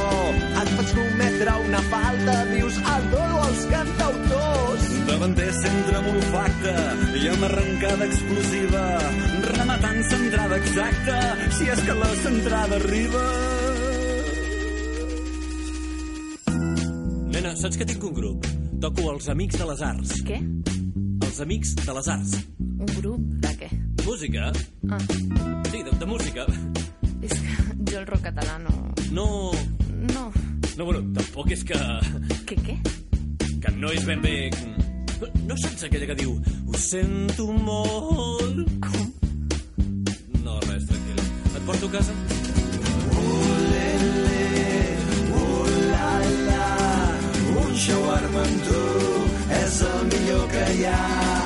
et 0.62 0.72
faig 0.78 0.94
cometre 1.00 1.59
una 1.66 1.84
falta, 1.92 2.38
dius 2.54 2.80
adoro 2.96 3.44
els 3.50 3.68
cantautors. 3.72 4.26
Davanter 5.07 5.48
centre 5.54 5.96
amb 6.00 6.09
olfacte 6.11 6.72
i 7.20 7.28
amb 7.30 7.44
arrencada 7.46 8.07
explosiva, 8.09 8.82
rematant 9.46 10.00
centrada 10.11 10.59
exacta, 10.59 11.18
si 11.57 11.68
és 11.72 11.82
que 11.86 11.94
la 11.96 12.09
centrada 12.24 12.78
arriba. 12.80 13.22
Nena, 17.32 17.54
saps 17.61 17.78
que 17.80 17.86
tinc 17.88 18.04
un 18.09 18.14
grup? 18.16 18.48
Toco 18.82 19.07
els 19.14 19.28
Amics 19.32 19.59
de 19.61 19.68
les 19.70 19.82
Arts. 19.86 20.14
Què? 20.26 20.40
Els 21.26 21.40
Amics 21.46 21.74
de 21.84 21.96
les 21.96 22.11
Arts. 22.16 22.34
Un 22.66 22.90
grup 22.98 23.22
de 23.46 23.54
què? 23.62 23.70
Música? 24.07 24.50
Ah, 24.90 25.00
Sí, 25.70 25.82
de, 25.82 25.90
de 25.98 26.07
música. 26.07 26.44
és 27.22 27.32
que 27.32 27.54
jo 27.90 27.98
el 28.02 28.07
rock 28.07 28.26
català 28.28 28.59
no... 28.62 28.74
No... 29.12 29.26
No. 30.12 30.26
No, 30.76 30.84
bueno, 30.84 31.00
tampoc 31.16 31.50
és 31.57 31.62
que... 31.64 31.78
Què, 32.46 32.59
què? 32.66 32.76
Que 33.64 33.72
no 33.80 33.90
és 33.94 34.04
ben 34.07 34.20
bé... 34.22 34.36
No 35.48 35.56
saps 35.56 35.84
aquella 35.86 36.06
que 36.10 36.16
diu 36.18 36.34
Ho 36.66 36.78
sento 36.80 37.46
molt... 37.52 38.66
Com? 38.84 39.06
No, 40.44 40.58
res, 40.66 40.84
tranquil. 40.90 41.22
Et 41.54 41.62
porto 41.64 41.88
a 41.88 41.94
casa? 41.96 42.12
Un 47.56 47.74
shawarma 47.86 48.44
amb 48.44 48.68
tu 48.68 48.84
és 49.62 49.82
el 49.90 50.06
millor 50.12 50.48
que 50.52 50.70
hi 50.76 50.88
ha. 50.92 51.45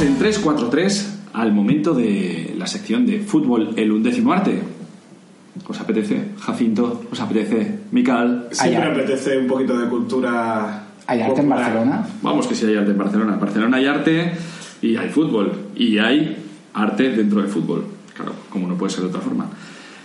En 0.00 0.18
3-4-3 0.18 1.06
al 1.34 1.52
momento 1.52 1.92
de 1.92 2.54
la 2.56 2.66
sección 2.66 3.04
de 3.04 3.20
fútbol, 3.20 3.74
el 3.76 3.92
undécimo 3.92 4.32
arte. 4.32 4.62
¿Os 5.68 5.78
apetece? 5.78 6.30
Jacinto, 6.40 7.02
¿os 7.12 7.20
apetece? 7.20 7.80
Mical. 7.92 8.48
Siempre 8.50 8.82
Allá. 8.82 8.92
apetece 8.92 9.36
un 9.38 9.46
poquito 9.46 9.78
de 9.78 9.88
cultura. 9.88 10.86
¿Hay 11.06 11.20
arte 11.20 11.42
en. 11.42 11.48
Barcelona? 11.50 12.06
Vamos 12.22 12.46
que 12.46 12.54
sí 12.54 12.64
hay 12.66 12.76
arte 12.76 12.92
en 12.92 12.98
Barcelona. 12.98 13.34
En 13.34 13.40
Barcelona 13.40 13.76
hay 13.76 13.86
arte 13.86 14.32
y 14.80 14.96
hay 14.96 15.10
fútbol. 15.10 15.52
Y 15.76 15.98
hay 15.98 16.44
arte 16.72 17.10
dentro 17.10 17.42
del 17.42 17.50
fútbol. 17.50 17.84
Claro, 18.14 18.32
como 18.48 18.66
no 18.66 18.76
puede 18.76 18.92
ser 18.92 19.02
de 19.02 19.08
otra 19.08 19.20
forma. 19.20 19.48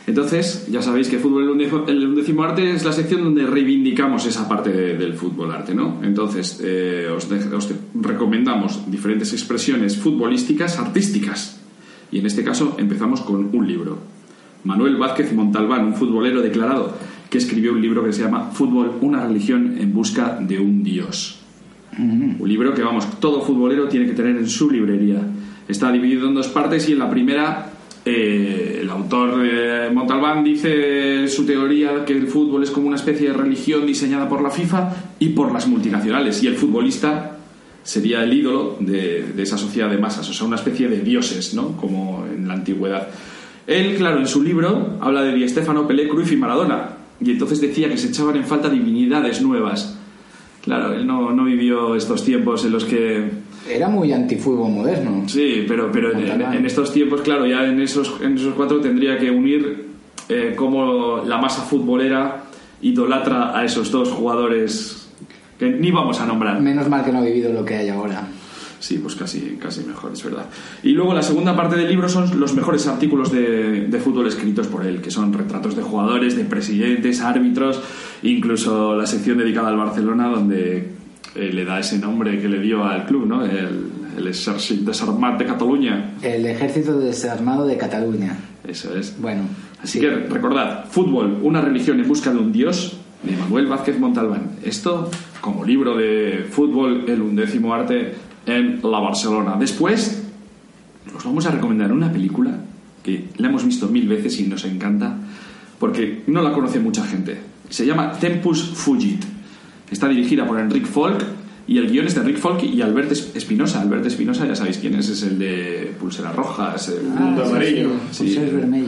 Entonces, 0.07 0.67
ya 0.71 0.81
sabéis 0.83 1.09
que 1.09 1.17
fútbol 1.17 1.43
el 1.87 2.05
undécimo, 2.05 2.43
arte 2.43 2.71
es 2.71 2.85
la 2.85 2.91
sección 2.91 3.23
donde 3.23 3.45
reivindicamos 3.47 4.25
esa 4.27 4.47
parte 4.47 4.71
de- 4.71 4.97
del 4.97 5.13
fútbol 5.13 5.51
arte, 5.51 5.73
¿no? 5.73 5.99
Entonces, 6.03 6.61
eh, 6.63 7.07
os, 7.15 7.27
de- 7.27 7.55
os 7.55 7.69
recomendamos 7.95 8.89
diferentes 8.91 9.33
expresiones 9.33 9.97
futbolísticas 9.97 10.77
artísticas. 10.77 11.59
Y 12.11 12.19
en 12.19 12.27
este 12.27 12.43
caso 12.43 12.75
empezamos 12.77 13.21
con 13.21 13.49
un 13.51 13.67
libro. 13.67 13.97
Manuel 14.63 14.95
Vázquez 14.97 15.33
Montalbán, 15.33 15.85
un 15.85 15.95
futbolero 15.95 16.41
declarado, 16.41 16.95
que 17.29 17.39
escribió 17.39 17.73
un 17.73 17.81
libro 17.81 18.03
que 18.03 18.13
se 18.13 18.21
llama 18.21 18.51
Fútbol, 18.53 18.93
una 19.01 19.25
religión 19.25 19.75
en 19.79 19.91
busca 19.93 20.37
de 20.39 20.59
un 20.59 20.83
Dios. 20.83 21.39
Un 21.97 22.37
libro 22.43 22.73
que, 22.75 22.83
vamos, 22.83 23.19
todo 23.19 23.41
futbolero 23.41 23.87
tiene 23.87 24.05
que 24.05 24.13
tener 24.13 24.35
en 24.37 24.47
su 24.47 24.69
librería. 24.69 25.21
Está 25.67 25.91
dividido 25.91 26.27
en 26.27 26.35
dos 26.35 26.47
partes 26.49 26.87
y 26.89 26.91
en 26.91 26.99
la 26.99 27.09
primera 27.09 27.71
eh, 28.05 28.79
el 28.81 28.89
autor 28.89 29.43
Montalbán 29.91 30.43
dice 30.43 31.27
su 31.27 31.45
teoría 31.45 32.05
que 32.05 32.13
el 32.13 32.27
fútbol 32.27 32.63
es 32.63 32.71
como 32.71 32.87
una 32.87 32.97
especie 32.97 33.29
de 33.29 33.33
religión 33.33 33.85
diseñada 33.85 34.29
por 34.29 34.41
la 34.41 34.51
FIFA 34.51 34.93
y 35.19 35.29
por 35.29 35.51
las 35.51 35.67
multinacionales 35.67 36.41
y 36.43 36.47
el 36.47 36.55
futbolista 36.55 37.35
sería 37.85 38.23
el 38.23 38.33
ídolo 38.33 38.77
de, 38.79 39.33
esa 39.37 39.57
sociedad 39.57 39.89
de 39.89 39.99
masas, 39.99 40.27
o 40.27 40.33
sea, 40.33 40.47
una 40.47 40.55
especie 40.55 40.89
de 40.89 41.01
dioses, 41.01 41.53
¿no? 41.53 41.77
Como 41.77 42.25
en 42.25 42.47
la 42.47 42.55
antigüedad. 42.55 43.07
Él, 43.67 43.95
claro, 43.95 44.19
en 44.19 44.27
su 44.27 44.43
libro 44.43 44.97
habla 45.01 45.21
de 45.21 45.33
Di 45.33 45.47
Stefano, 45.47 45.87
Pelé, 45.87 46.07
Cruyff 46.07 46.31
y 46.31 46.35
Maradona 46.35 46.97
y 47.21 47.31
entonces 47.31 47.61
decía 47.61 47.87
que 47.87 47.97
se 47.97 48.09
echaban 48.09 48.35
en 48.35 48.45
falta 48.45 48.69
divinidades 48.69 49.41
nuevas. 49.41 49.97
Claro, 50.63 50.93
él 50.93 51.05
no, 51.05 51.31
no 51.31 51.45
vivió 51.45 51.95
estos 51.95 52.25
tiempos 52.25 52.65
en 52.65 52.71
los 52.71 52.85
que 52.85 53.29
Era 53.69 53.87
muy 53.87 54.11
antifútbol 54.13 54.71
moderno. 54.71 55.23
Sí, 55.27 55.65
pero, 55.67 55.91
pero 55.91 56.11
en, 56.13 56.65
estos 56.65 56.93
tiempos, 56.93 57.21
claro, 57.21 57.45
ya 57.47 57.65
en 57.65 57.81
esos, 57.81 58.19
en 58.21 58.35
esos 58.35 58.53
cuatro 58.53 58.79
tendría 58.79 59.17
que 59.17 59.31
unir 59.31 59.87
eh, 60.29 60.53
cómo 60.55 61.23
la 61.25 61.37
masa 61.37 61.63
futbolera 61.63 62.43
idolatra 62.81 63.57
a 63.57 63.65
esos 63.65 63.91
dos 63.91 64.09
jugadores 64.09 65.09
que 65.57 65.69
ni 65.69 65.89
vamos 65.89 66.19
a 66.19 66.25
nombrar. 66.25 66.61
Menos 66.61 66.87
mal 66.89 67.03
que 67.03 67.11
no 67.11 67.19
ha 67.19 67.21
vivido 67.21 67.51
lo 67.51 67.65
que 67.65 67.75
hay 67.75 67.89
ahora. 67.89 68.27
Sí, 68.79 68.99
pues 68.99 69.15
casi, 69.15 69.57
casi 69.59 69.83
mejor, 69.83 70.11
es 70.13 70.23
verdad. 70.23 70.45
Y 70.83 70.91
luego 70.91 71.13
la 71.13 71.23
segunda 71.23 71.55
parte 71.55 71.75
del 71.75 71.89
libro 71.89 72.07
son 72.07 72.39
los 72.39 72.53
mejores 72.53 72.85
artículos 72.85 73.31
de, 73.31 73.87
de 73.87 73.99
fútbol 73.99 74.27
escritos 74.27 74.67
por 74.67 74.85
él, 74.85 75.01
que 75.01 75.09
son 75.09 75.33
retratos 75.33 75.75
de 75.75 75.81
jugadores, 75.81 76.35
de 76.35 76.43
presidentes, 76.43 77.21
árbitros, 77.21 77.81
incluso 78.21 78.95
la 78.95 79.07
sección 79.07 79.39
dedicada 79.39 79.69
al 79.69 79.77
Barcelona, 79.77 80.27
donde 80.27 80.91
eh, 81.35 81.51
le 81.53 81.65
da 81.65 81.79
ese 81.79 81.99
nombre 81.99 82.39
que 82.41 82.47
le 82.47 82.59
dio 82.59 82.83
al 82.83 83.05
club, 83.05 83.25
¿no? 83.27 83.45
El, 83.45 83.91
el 84.17 84.27
Exèrcit 84.27 84.79
Desarmat 84.79 85.37
de 85.37 85.45
Cataluña. 85.45 86.13
El 86.21 86.45
ejército 86.45 86.97
desarmado 86.99 87.65
de 87.67 87.77
Cataluña. 87.77 88.37
Eso 88.67 88.95
es. 88.97 89.19
Bueno, 89.19 89.43
Así 89.85 89.99
que 89.99 90.09
recordad, 90.09 90.85
Fútbol, 90.89 91.37
una 91.43 91.61
religión 91.61 91.99
en 91.99 92.07
busca 92.07 92.31
de 92.31 92.39
un 92.39 92.51
dios, 92.51 92.97
de 93.21 93.37
Manuel 93.37 93.67
Vázquez 93.67 93.99
Montalbán. 93.99 94.53
Esto 94.63 95.11
como 95.41 95.63
libro 95.63 95.95
de 95.95 96.47
fútbol, 96.49 97.05
el 97.07 97.21
undécimo 97.21 97.71
arte 97.71 98.15
en 98.47 98.79
la 98.81 98.99
Barcelona. 98.99 99.57
Después, 99.59 100.23
os 101.15 101.23
vamos 101.23 101.45
a 101.45 101.51
recomendar 101.51 101.91
una 101.91 102.11
película 102.11 102.57
que 103.03 103.25
la 103.37 103.49
hemos 103.49 103.63
visto 103.63 103.87
mil 103.87 104.07
veces 104.07 104.39
y 104.39 104.47
nos 104.47 104.65
encanta, 104.65 105.17
porque 105.79 106.23
no 106.25 106.41
la 106.41 106.51
conoce 106.51 106.79
mucha 106.79 107.05
gente. 107.05 107.37
Se 107.69 107.85
llama 107.85 108.13
Tempus 108.13 108.63
Fugit. 108.73 109.23
Está 109.91 110.07
dirigida 110.07 110.45
por 110.47 110.59
Enric 110.59 110.85
Folk 110.87 111.23
y 111.67 111.77
el 111.77 111.89
guion 111.89 112.05
es 112.07 112.15
de 112.15 112.21
Enric 112.21 112.37
Folk 112.37 112.63
y 112.63 112.81
Albert 112.81 113.11
Es- 113.11 113.31
Espinosa. 113.35 113.81
Albert 113.81 114.05
Espinosa, 114.05 114.45
ya 114.47 114.55
sabéis 114.55 114.77
quién 114.77 114.95
es, 114.95 115.09
es 115.09 115.23
el 115.23 115.39
de 115.39 115.93
Pulseras 115.99 116.35
Rojas, 116.35 116.89
el 116.89 117.03
Mundo 117.07 117.41
Ah, 117.43 117.45
sí, 117.45 117.51
amarillo. 117.51 117.89
sí, 118.11 118.29
Sí. 118.29 118.39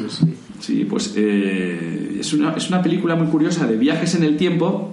sí. 0.09 0.25
Sí, 0.59 0.85
pues 0.89 1.13
eh, 1.15 2.17
es, 2.19 2.33
una, 2.33 2.53
es 2.53 2.67
una 2.69 2.81
película 2.81 3.15
muy 3.15 3.27
curiosa 3.27 3.67
de 3.67 3.77
viajes 3.77 4.15
en 4.15 4.23
el 4.23 4.37
tiempo, 4.37 4.91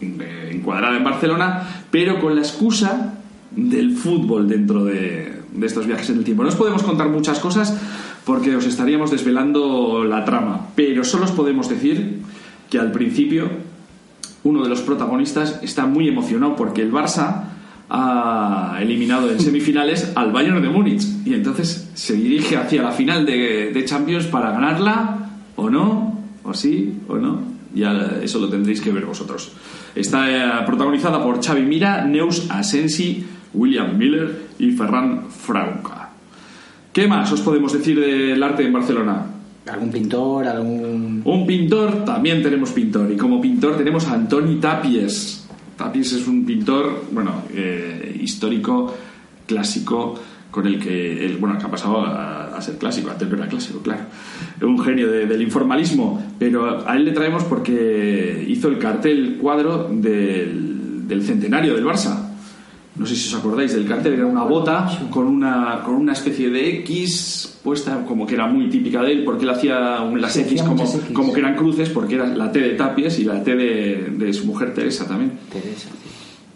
eh, 0.00 0.50
encuadrada 0.52 0.96
en 0.96 1.04
Barcelona, 1.04 1.62
pero 1.92 2.20
con 2.20 2.34
la 2.34 2.40
excusa 2.42 3.14
del 3.54 3.92
fútbol 3.96 4.48
dentro 4.48 4.84
de, 4.84 5.32
de 5.54 5.66
estos 5.66 5.86
viajes 5.86 6.10
en 6.10 6.18
el 6.18 6.24
tiempo. 6.24 6.42
No 6.42 6.48
os 6.48 6.56
podemos 6.56 6.82
contar 6.82 7.08
muchas 7.08 7.38
cosas 7.38 7.72
porque 8.24 8.56
os 8.56 8.66
estaríamos 8.66 9.12
desvelando 9.12 10.02
la 10.04 10.24
trama, 10.24 10.70
pero 10.74 11.04
solo 11.04 11.24
os 11.24 11.30
podemos 11.30 11.68
decir 11.68 12.18
que 12.68 12.78
al 12.80 12.90
principio 12.90 13.48
uno 14.46 14.62
de 14.62 14.68
los 14.68 14.80
protagonistas 14.80 15.60
está 15.62 15.86
muy 15.86 16.08
emocionado 16.08 16.54
porque 16.54 16.82
el 16.82 16.92
Barça 16.92 17.44
ha 17.88 18.78
eliminado 18.80 19.30
en 19.30 19.40
semifinales 19.40 20.12
al 20.14 20.32
Bayern 20.32 20.62
de 20.62 20.68
Múnich 20.68 21.04
y 21.24 21.34
entonces 21.34 21.90
se 21.94 22.14
dirige 22.14 22.56
hacia 22.56 22.82
la 22.82 22.92
final 22.92 23.26
de, 23.26 23.84
Champions 23.84 24.26
para 24.26 24.52
ganarla 24.52 25.30
o 25.56 25.68
no, 25.68 26.20
o 26.44 26.54
sí 26.54 26.94
o 27.08 27.16
no. 27.16 27.56
Ya 27.74 28.20
eso 28.22 28.38
lo 28.38 28.48
tendréis 28.48 28.80
que 28.80 28.90
ver 28.90 29.04
vosotros. 29.04 29.52
Está 29.94 30.30
eh, 30.30 30.64
protagonizada 30.64 31.22
por 31.22 31.44
Xavi 31.44 31.62
Mira, 31.62 32.04
Neus 32.04 32.50
Asensi, 32.50 33.26
William 33.52 33.98
Miller 33.98 34.46
y 34.58 34.70
Ferran 34.70 35.24
Franca. 35.28 36.10
¿Qué 36.92 37.06
más 37.06 37.30
os 37.32 37.42
podemos 37.42 37.72
decir 37.72 38.00
del 38.00 38.42
arte 38.42 38.64
en 38.64 38.72
Barcelona? 38.72 39.35
¿Algún 39.70 39.90
pintor? 39.90 40.46
¿Algún...? 40.46 41.22
Un 41.24 41.46
pintor, 41.46 42.04
también 42.04 42.42
tenemos 42.42 42.70
pintor. 42.70 43.10
Y 43.10 43.16
como 43.16 43.40
pintor 43.40 43.76
tenemos 43.76 44.06
a 44.06 44.14
Antoni 44.14 44.56
Tapies. 44.60 45.46
Tapies 45.76 46.12
es 46.12 46.26
un 46.28 46.44
pintor, 46.46 47.04
bueno, 47.12 47.42
eh, 47.52 48.18
histórico, 48.22 48.94
clásico, 49.46 50.18
con 50.50 50.66
el 50.66 50.78
que, 50.78 51.26
el, 51.26 51.36
bueno, 51.36 51.58
que 51.58 51.64
ha 51.66 51.70
pasado 51.70 52.00
a, 52.00 52.58
ser 52.62 52.78
clásico, 52.78 53.10
antes 53.10 53.28
no 53.28 53.36
era 53.36 53.46
clásico, 53.48 53.80
claro. 53.80 54.04
Un 54.62 54.78
genio 54.82 55.10
de- 55.12 55.26
del 55.26 55.42
informalismo, 55.42 56.22
pero 56.38 56.88
a 56.88 56.96
él 56.96 57.04
le 57.04 57.12
traemos 57.12 57.44
porque 57.44 58.46
hizo 58.48 58.68
el 58.68 58.78
cartel 58.78 59.36
cuadro 59.38 59.90
del, 59.92 61.06
del 61.06 61.22
centenario 61.22 61.74
del 61.74 61.84
Barça. 61.84 62.25
No 62.98 63.04
sé 63.04 63.14
si 63.14 63.28
os 63.28 63.34
acordáis 63.38 63.74
del 63.74 63.86
cartel, 63.86 64.14
era 64.14 64.26
una 64.26 64.44
bota 64.44 64.88
con 65.10 65.26
una, 65.26 65.82
con 65.84 65.96
una 65.96 66.12
especie 66.14 66.48
de 66.48 66.78
X 66.80 67.58
puesta 67.62 68.04
como 68.06 68.26
que 68.26 68.34
era 68.34 68.46
muy 68.46 68.68
típica 68.70 69.02
de 69.02 69.12
él, 69.12 69.24
porque 69.24 69.44
él 69.44 69.50
hacía 69.50 69.98
las 70.16 70.32
Sí, 70.32 70.40
X 70.40 70.62
como, 70.62 70.82
X. 70.82 71.00
como 71.12 71.32
que 71.32 71.40
eran 71.40 71.56
cruces, 71.56 71.90
porque 71.90 72.14
era 72.14 72.26
la 72.26 72.50
T 72.50 72.58
de 72.60 72.70
Tapies 72.70 73.18
y 73.18 73.24
la 73.24 73.42
T 73.42 73.54
de, 73.54 74.12
de 74.16 74.32
su 74.32 74.46
mujer 74.46 74.72
Teresa 74.72 75.06
también. 75.06 75.32
Teresa. 75.52 75.88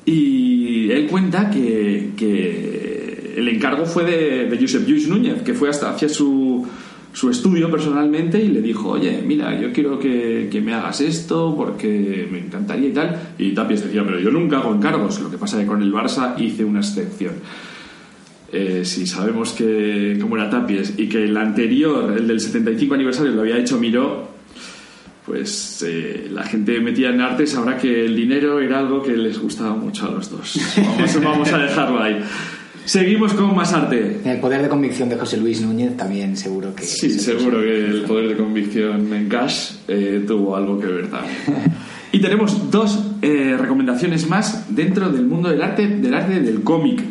Y 0.07 0.91
él 0.91 1.07
cuenta 1.09 1.51
que, 1.51 2.13
que 2.17 3.35
el 3.37 3.47
encargo 3.49 3.85
fue 3.85 4.05
de, 4.05 4.47
de 4.49 4.59
Josep 4.59 4.87
Lluís 4.87 5.09
Núñez, 5.09 5.43
que 5.43 5.53
fue 5.53 5.69
hasta 5.69 5.91
hacia 5.91 6.09
su, 6.09 6.67
su 7.13 7.31
estudio 7.31 7.71
personalmente 7.71 8.43
y 8.43 8.49
le 8.49 8.63
dijo, 8.63 8.91
oye, 8.91 9.23
mira, 9.27 9.59
yo 9.61 9.73
quiero 9.73 9.99
que, 9.99 10.49
que 10.51 10.61
me 10.61 10.75
hagas 10.75 11.01
esto 11.01 11.55
porque 11.57 12.29
me 12.31 12.39
encantaría 12.39 12.89
y 12.89 12.93
tal. 12.93 13.35
Y 13.39 13.53
Tapies 13.53 13.85
decía, 13.85 14.05
pero 14.05 14.21
yo 14.21 14.31
nunca 14.31 14.59
hago 14.59 14.75
encargos. 14.75 15.21
Lo 15.21 15.31
que 15.31 15.37
pasa 15.37 15.57
es 15.57 15.65
que 15.65 15.69
con 15.69 15.83
el 15.83 15.93
Barça 15.93 16.35
hice 16.39 16.65
una 16.65 16.81
excepción. 16.81 17.35
Eh, 18.53 18.85
si 18.85 19.07
sabemos 19.07 19.53
que 19.53 20.19
cómo 20.21 20.37
era 20.37 20.51
Tapies 20.51 20.95
y 20.99 21.09
que 21.09 21.25
el 21.25 21.37
anterior, 21.37 22.13
el 22.17 22.27
del 22.27 22.41
75 22.41 22.95
aniversario, 22.95 23.33
lo 23.33 23.43
había 23.43 23.59
hecho 23.59 23.79
Miró, 23.79 24.29
pues 25.25 25.85
eh, 25.87 26.29
la 26.33 26.45
gente 26.45 26.81
metida 26.81 27.11
en 27.11 27.21
arte 27.21 27.47
sabrá 27.47 27.77
que 27.77 28.07
el 28.07 28.17
dinero 28.17 28.61
era 28.61 28.81
algo 28.81 29.03
que 29.03 29.17
les 29.17 29.39
gustaba 29.39 29.75
mucho 29.75 30.07
a 30.07 30.11
los 30.11 30.31
dos. 30.31 30.59
Vamos, 30.77 31.23
vamos 31.23 31.53
a 31.53 31.59
dejarlo 31.59 32.03
ahí. 32.03 32.21
Seguimos 32.85 33.35
con 33.35 33.55
más 33.55 33.73
arte. 33.73 34.21
El 34.25 34.41
poder 34.41 34.63
de 34.63 34.69
convicción 34.69 35.09
de 35.09 35.17
José 35.17 35.37
Luis 35.37 35.61
Núñez 35.61 35.97
también 35.97 36.37
seguro 36.37 36.75
que... 36.75 36.83
Sí, 36.83 37.11
seguro 37.11 37.61
que 37.61 37.87
el 37.87 38.03
poder 38.03 38.29
de 38.29 38.37
convicción 38.37 39.13
en 39.13 39.29
cash 39.29 39.73
eh, 39.87 40.25
tuvo 40.27 40.57
algo 40.57 40.79
que 40.79 40.87
ver 40.87 41.11
también. 41.11 41.37
Y 42.13 42.21
tenemos 42.21 42.73
dos 42.73 42.99
eh, 43.23 43.57
recomendaciones 43.57 44.29
más 44.29 44.75
dentro 44.75 45.11
del 45.11 45.27
mundo 45.27 45.49
del 45.49 45.63
arte, 45.63 45.87
del 45.87 46.13
arte 46.13 46.41
del 46.41 46.63
cómic. 46.63 47.05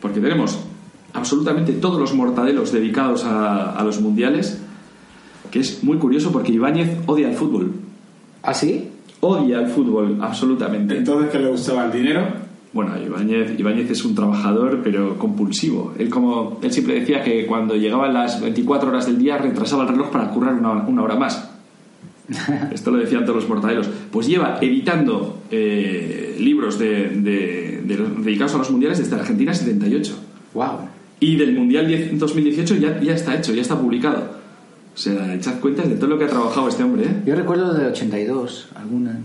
Porque 0.00 0.18
tenemos 0.18 0.58
absolutamente 1.12 1.74
todos 1.74 2.00
los 2.00 2.14
mortadelos 2.14 2.72
dedicados 2.72 3.24
a, 3.24 3.70
a 3.70 3.84
los 3.84 4.00
mundiales, 4.00 4.60
que 5.52 5.60
es 5.60 5.84
muy 5.84 5.98
curioso 5.98 6.32
porque 6.32 6.50
Ibáñez 6.50 6.98
odia 7.06 7.28
el 7.28 7.36
fútbol. 7.36 7.74
¿Ah, 8.42 8.54
sí? 8.54 8.90
Odia 9.20 9.60
el 9.60 9.68
fútbol, 9.68 10.18
absolutamente. 10.20 10.98
Entonces, 10.98 11.30
¿qué 11.30 11.38
le 11.38 11.48
gustaba 11.48 11.86
el 11.86 11.92
dinero? 11.92 12.26
Bueno, 12.74 12.92
Ibáñez, 13.00 13.58
Ibáñez 13.58 13.88
es 13.90 14.04
un 14.04 14.14
trabajador, 14.16 14.80
pero 14.82 15.16
compulsivo. 15.16 15.94
Él, 15.96 16.10
como, 16.10 16.58
él 16.60 16.72
siempre 16.72 16.98
decía 17.00 17.22
que 17.22 17.46
cuando 17.46 17.76
llegaban 17.76 18.12
las 18.12 18.40
24 18.40 18.88
horas 18.90 19.06
del 19.06 19.16
día 19.18 19.38
retrasaba 19.38 19.84
el 19.84 19.90
reloj 19.90 20.10
para 20.10 20.28
currar 20.30 20.54
una, 20.54 20.72
una 20.72 21.02
hora 21.02 21.14
más. 21.14 21.50
Esto 22.72 22.90
lo 22.90 22.98
decían 22.98 23.24
todos 23.24 23.36
los 23.42 23.48
mortadelos. 23.48 23.88
Pues 24.10 24.26
lleva 24.26 24.58
editando 24.60 25.38
eh, 25.50 26.36
libros 26.40 26.78
de, 26.78 27.10
de- 27.10 27.82
de 27.84 27.96
dedicados 28.22 28.54
a 28.54 28.58
los 28.58 28.70
mundiales 28.70 28.98
desde 28.98 29.14
Argentina 29.14 29.54
78. 29.54 30.14
Wow. 30.54 30.66
Y 31.20 31.36
del 31.36 31.54
Mundial 31.54 31.86
10 31.86 32.18
2018 32.18 32.76
ya, 32.76 33.00
ya 33.00 33.14
está 33.14 33.36
hecho, 33.36 33.54
ya 33.54 33.62
está 33.62 33.78
publicado. 33.78 34.18
O 34.94 34.98
sea, 34.98 35.34
echad 35.34 35.60
cuentas 35.60 35.88
de 35.88 35.96
todo 35.96 36.08
lo 36.08 36.18
que 36.18 36.24
ha 36.24 36.28
trabajado 36.28 36.68
este 36.68 36.82
hombre, 36.82 37.04
¿eh? 37.04 37.22
Yo 37.26 37.34
recuerdo 37.34 37.72
del 37.74 37.86
82, 37.88 38.68
alguna. 38.74 39.18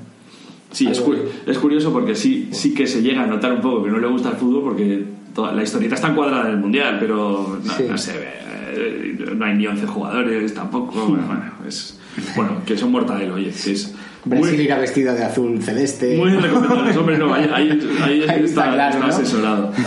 Sí, 0.72 0.88
es, 0.88 1.00
cu- 1.00 1.16
es 1.48 1.58
curioso 1.58 1.91
porque 1.91 2.14
sí, 2.16 2.50
sí 2.52 2.74
que 2.74 2.86
se 2.86 3.02
llega 3.02 3.24
a 3.24 3.28
notar 3.28 3.54
un 3.54 3.62
poco 3.62 3.84
que 3.84 3.90
no 3.90 3.98
le 3.98 4.08
gusta 4.08 4.30
el 4.30 4.36
fútbol 4.36 4.64
porque 4.64 5.04
toda 5.34 5.52
la 5.52 5.64
historieta 5.64 5.96
está 5.96 6.10
encuadrada 6.10 6.46
en 6.48 6.52
el 6.56 6.58
mundial, 6.60 6.98
pero 7.00 7.60
no, 7.64 7.74
Sí. 7.74 7.84
no 7.90 7.98
se 7.98 8.14
ve. 8.18 8.28
eh, 8.72 9.16
No 9.36 9.46
hay 9.46 9.56
ni 9.58 9.66
11 9.68 9.86
jugadores 9.88 10.54
tampoco. 10.54 11.08
Bueno, 11.08 11.26
bueno, 11.28 11.41
es, 11.68 12.00
bueno, 12.36 12.62
que 12.66 12.78
son 12.78 12.91
mortadelo, 12.91 13.36
oye, 13.36 13.52
que 13.64 13.72
es 13.72 13.96
Brasil 14.26 14.56
muy, 14.56 14.64
irá 14.66 14.78
vestido 14.80 15.14
de 15.16 15.24
azul 15.24 15.62
celeste. 15.62 16.18
muy 16.18 16.32
recomendable. 16.32 16.98
Hombre, 16.98 17.18
no, 17.18 17.34
ahí, 17.34 17.50
ahí- 17.54 17.80
ahí 18.02 18.22
Ahí 18.30 18.44
está, 18.44 18.46
está 18.46 18.74
claro, 18.74 18.94
está 18.96 19.00
¿no? 19.08 19.14
asesorado. 19.14 19.72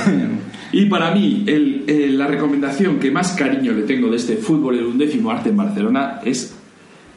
Y 0.74 0.86
para 0.86 1.10
mí, 1.14 1.44
el- 1.46 1.84
el- 1.86 2.16
la 2.18 2.26
recomendación 2.26 2.98
que 2.98 3.10
más 3.10 3.32
cariño 3.32 3.72
le 3.72 3.82
tengo 3.82 4.08
de 4.08 4.16
este 4.16 4.36
fútbol, 4.38 4.78
el 4.78 4.86
undécimo 4.86 5.30
arte 5.30 5.50
en 5.50 5.56
Barcelona, 5.58 6.20
es 6.24 6.54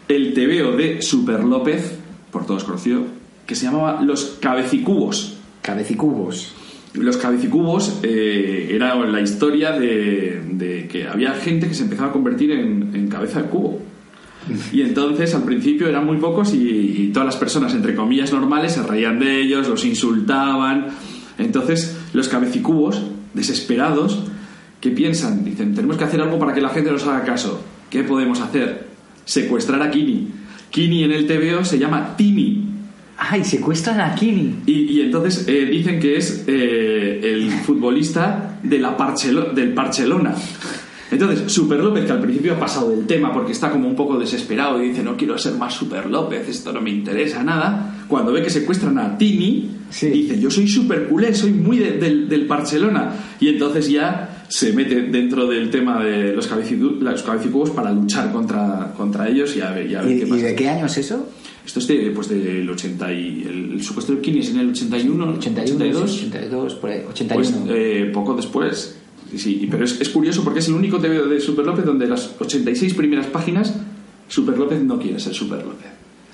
el 0.10 0.34
tebeo 0.34 0.74
de 0.76 1.02
Super 1.02 1.42
López, 1.42 1.98
por 2.32 2.46
todos 2.46 2.66
conocido, 2.66 3.04
que 3.46 3.56
se 3.56 3.66
llamaba 3.66 4.02
Los 4.02 4.38
Cabecicubos. 4.40 5.38
Cabecicubos. 5.62 6.54
Los 6.94 7.18
cabecicubos 7.18 8.00
eh, 8.04 8.70
era 8.72 8.96
la 8.96 9.20
historia 9.20 9.74
de, 9.74 10.42
de 10.52 10.88
que 10.88 11.08
había 11.08 11.34
gente 11.34 11.68
que 11.68 11.74
se 11.74 11.84
empezaba 11.84 12.10
a 12.10 12.14
convertir 12.14 12.52
en, 12.52 12.96
en 12.96 13.08
cabeza 13.10 13.42
de 13.42 13.50
cubo. 13.50 13.82
Y 14.72 14.82
entonces 14.82 15.34
al 15.34 15.44
principio 15.44 15.88
eran 15.88 16.06
muy 16.06 16.18
pocos 16.18 16.54
y, 16.54 16.60
y 16.60 17.12
todas 17.12 17.26
las 17.26 17.36
personas, 17.36 17.74
entre 17.74 17.96
comillas, 17.96 18.32
normales 18.32 18.74
se 18.74 18.84
reían 18.84 19.20
de 19.20 19.42
ellos, 19.42 19.68
los 19.68 19.84
insultaban. 19.86 20.88
Entonces 21.38 21.98
los 22.14 22.30
cabecicubos, 22.30 23.02
desesperados, 23.34 24.24
¿qué 24.80 24.92
piensan? 24.92 25.44
Dicen, 25.44 25.74
tenemos 25.74 25.98
que 25.98 26.04
hacer 26.06 26.22
algo 26.22 26.40
para 26.40 26.54
que 26.54 26.62
la 26.62 26.70
gente 26.70 26.92
nos 26.92 27.06
haga 27.06 27.24
caso. 27.24 27.62
¿Qué 27.90 28.04
podemos 28.04 28.40
hacer? 28.40 28.88
Secuestrar 29.26 29.82
a 29.82 29.92
Kini. 29.92 30.30
Kini 30.70 31.04
en 31.04 31.12
el 31.12 31.28
TVO 31.28 31.66
se 31.66 31.80
llama 31.80 32.16
Tini. 32.16 32.65
¡Ay, 33.18 33.44
secuestran 33.46 34.02
a 34.02 34.14
Kini! 34.14 34.56
Y, 34.66 34.74
y 34.92 35.02
entonces 35.02 35.46
eh, 35.48 35.66
dicen 35.66 36.00
que 36.00 36.18
es 36.18 36.44
eh, 36.48 37.22
el 37.24 37.50
futbolista 37.52 38.60
de 38.62 38.80
la 38.80 38.98
Parchelo- 38.98 39.54
del 39.54 39.74
Barcelona. 39.74 40.36
Entonces, 41.12 41.52
Super 41.52 41.80
López, 41.82 42.04
que 42.06 42.12
al 42.12 42.20
principio 42.20 42.54
ha 42.56 42.60
pasado 42.60 42.90
del 42.90 43.06
tema 43.06 43.32
porque 43.32 43.52
está 43.54 43.70
como 43.72 43.88
un 43.88 43.96
poco 43.96 44.18
desesperado 44.18 44.84
y 44.84 44.90
dice, 44.90 45.04
no 45.04 45.16
quiero 45.16 45.38
ser 45.38 45.54
más 45.54 45.74
Super 45.74 46.08
López, 46.10 46.50
esto 46.50 46.74
no 46.74 46.82
me 46.82 46.90
interesa 46.90 47.44
nada, 47.44 48.04
cuando 48.08 48.34
ve 48.34 48.42
que 48.42 48.50
secuestran 48.50 48.98
a 48.98 49.18
Tini, 49.18 49.70
dice, 50.02 50.40
yo 50.40 50.50
soy 50.52 50.68
super 50.68 51.08
culé, 51.08 51.34
soy 51.34 51.52
muy 51.54 51.78
de- 51.78 51.92
del, 51.92 52.28
del 52.28 52.46
Barcelona. 52.48 53.14
Y 53.40 53.48
entonces 53.50 53.88
ya 53.90 54.35
se 54.48 54.74
mete 54.74 55.02
dentro 55.04 55.48
del 55.48 55.70
tema 55.70 56.04
de 56.04 56.34
los, 56.34 56.50
los 56.50 57.24
cabecicubos 57.24 57.70
para 57.72 57.92
luchar 57.92 58.32
contra, 58.32 58.94
contra 58.96 59.28
ellos 59.28 59.56
y 59.56 59.62
a 59.62 59.72
ver, 59.72 59.90
y 59.90 59.96
a 59.96 60.02
ver 60.02 60.12
¿Y, 60.16 60.20
qué 60.20 60.26
y 60.26 60.30
pasa. 60.30 60.46
de 60.46 60.56
qué 60.56 60.70
año 60.70 60.86
es 60.86 60.98
eso? 60.98 61.30
Esto 61.66 61.80
es 61.80 61.88
de, 61.88 62.12
pues 62.14 62.30
del 62.30 62.70
80 62.70 63.14
y... 63.14 63.44
El, 63.50 63.72
el 63.74 63.84
supuesto 63.84 64.14
de 64.14 64.22
Kini 64.22 64.40
es 64.40 64.50
en 64.52 64.60
el 64.60 64.70
81, 64.70 65.30
81, 65.38 65.76
82. 65.76 66.12
sí, 66.12 66.26
82, 66.28 66.76
por 66.76 66.90
ahí, 66.92 67.02
81. 67.10 67.66
Pues 67.66 67.76
eh, 67.76 68.12
poco 68.14 68.36
después. 68.36 68.98
Sí, 69.32 69.40
sí, 69.40 69.68
pero 69.70 69.84
es, 69.84 70.00
es 70.00 70.10
curioso 70.10 70.44
porque 70.44 70.60
es 70.60 70.68
el 70.68 70.76
único 70.76 71.00
TVO 71.00 71.28
de 71.28 71.40
Super 71.42 71.66
López 71.66 71.84
donde 71.86 72.06
las 72.08 72.36
86 72.40 72.94
primeras 72.94 73.26
páginas 73.26 73.74
Super 74.28 74.58
López 74.58 74.82
no 74.84 75.00
quiere 75.00 75.20
ser 75.20 75.34
Super 75.34 75.60
López. 75.66 75.88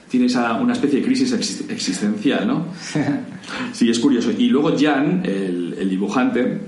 Tiene 0.10 0.26
esa, 0.26 0.60
una 0.60 0.74
especie 0.74 1.00
de 1.00 1.06
crisis 1.06 1.34
exist- 1.34 1.72
existencial, 1.72 2.46
¿no? 2.46 2.66
Sí, 3.74 3.90
es 3.90 4.00
curioso. 4.00 4.32
Y 4.38 4.48
luego 4.48 4.76
Jan, 4.78 5.22
el, 5.26 5.76
el 5.80 5.90
dibujante, 5.90 6.60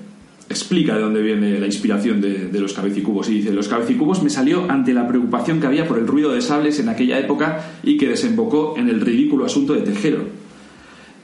explica 0.49 0.95
de 0.95 1.02
dónde 1.02 1.22
viene 1.22 1.60
la 1.60 1.65
inspiración 1.65 2.22
de, 2.22 2.49
los 2.60 2.74
cabecicubos. 2.74 3.30
Y 3.30 3.36
dice, 3.36 3.52
los 3.53 3.68
cabecicubos 3.68 4.22
me 4.22 4.30
salió 4.30 4.70
ante 4.70 4.94
la 4.94 5.07
preocupación 5.07 5.60
que 5.60 5.68
había 5.68 5.88
por 5.88 5.98
el 5.98 6.07
ruido 6.07 6.32
de 6.32 6.41
sables 6.41 6.80
en 6.80 6.90
aquella 6.90 7.20
época 7.20 7.74
y 7.84 7.98
que 7.98 8.07
desembocó 8.07 8.76
en 8.78 8.90
el 8.90 9.02
ridículo 9.02 9.45
asunto 9.45 9.74
de 9.74 9.82
Tejero. 9.82 10.26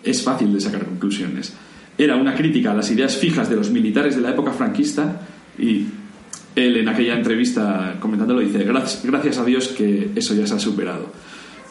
Es 0.04 0.24
fácil 0.24 0.54
de 0.54 0.62
sacar 0.62 0.86
conclusiones. 0.86 1.54
Era 1.98 2.16
una 2.16 2.34
crítica 2.34 2.72
a 2.72 2.76
las 2.76 2.90
ideas 2.92 3.18
fijas 3.18 3.50
de 3.50 3.58
los 3.58 3.70
militares 3.72 4.16
de 4.16 4.22
la 4.22 4.32
época 4.32 4.52
franquista 4.54 5.22
y 5.58 5.86
él 6.56 6.78
en 6.78 6.88
aquella 6.88 7.16
entrevista 7.16 7.98
comentándolo 8.00 8.40
dice, 8.40 8.64
"Gracias- 8.64 9.04
gracias 9.04 9.38
a 9.38 9.46
Dios 9.46 9.68
que 9.70 10.12
eso 10.16 10.34
ya 10.34 10.48
se 10.48 10.54
ha 10.56 10.60
superado. 10.60 11.12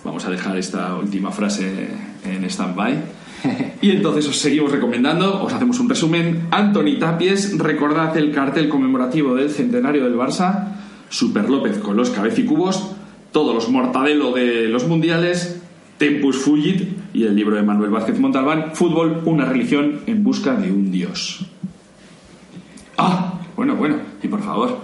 Vamos 0.05 0.25
a 0.27 0.31
dejar 0.31 0.57
esta 0.59 0.95
última 0.97 1.33
frase 1.33 1.89
en 2.25 2.45
stand-by. 2.45 3.03
Y 3.81 3.91
entonces 3.91 4.27
os 4.27 4.39
seguimos 4.39 4.73
recomendando, 4.73 5.43
os 5.43 5.53
hacemos 5.53 5.79
un 5.79 5.89
resumen. 5.89 6.49
Anthony 6.51 6.99
Tapies, 6.99 7.57
recordad 7.59 8.17
el 8.17 8.33
cartel 8.33 8.69
conmemorativo 8.69 9.35
del 9.35 9.51
centenario 9.51 10.05
del 10.05 10.17
Barça, 10.17 10.75
Super 11.09 11.49
López 11.49 11.79
con 11.79 11.97
los 11.97 12.11
cabecicubos, 12.11 12.93
todos 13.33 13.55
los 13.55 13.69
mortadelo 13.69 14.33
de 14.33 14.69
los 14.69 14.87
mundiales, 14.87 15.63
Tempus 15.99 16.39
Fugit 16.39 16.89
y 17.13 17.25
el 17.25 17.35
libro 17.35 17.57
de 17.57 17.63
Manuel 17.63 17.91
Vázquez 17.91 18.19
Montalbán, 18.19 18.75
Fútbol, 18.75 19.23
una 19.25 19.45
religión 19.45 20.01
en 20.07 20.25
busca 20.25 20.55
de 20.55 20.71
un 20.71 20.91
dios. 20.91 21.47
Ah, 22.97 23.41
bueno, 23.57 23.77
bueno, 23.77 23.97
y 24.23 24.29
por 24.29 24.43
favor, 24.43 24.79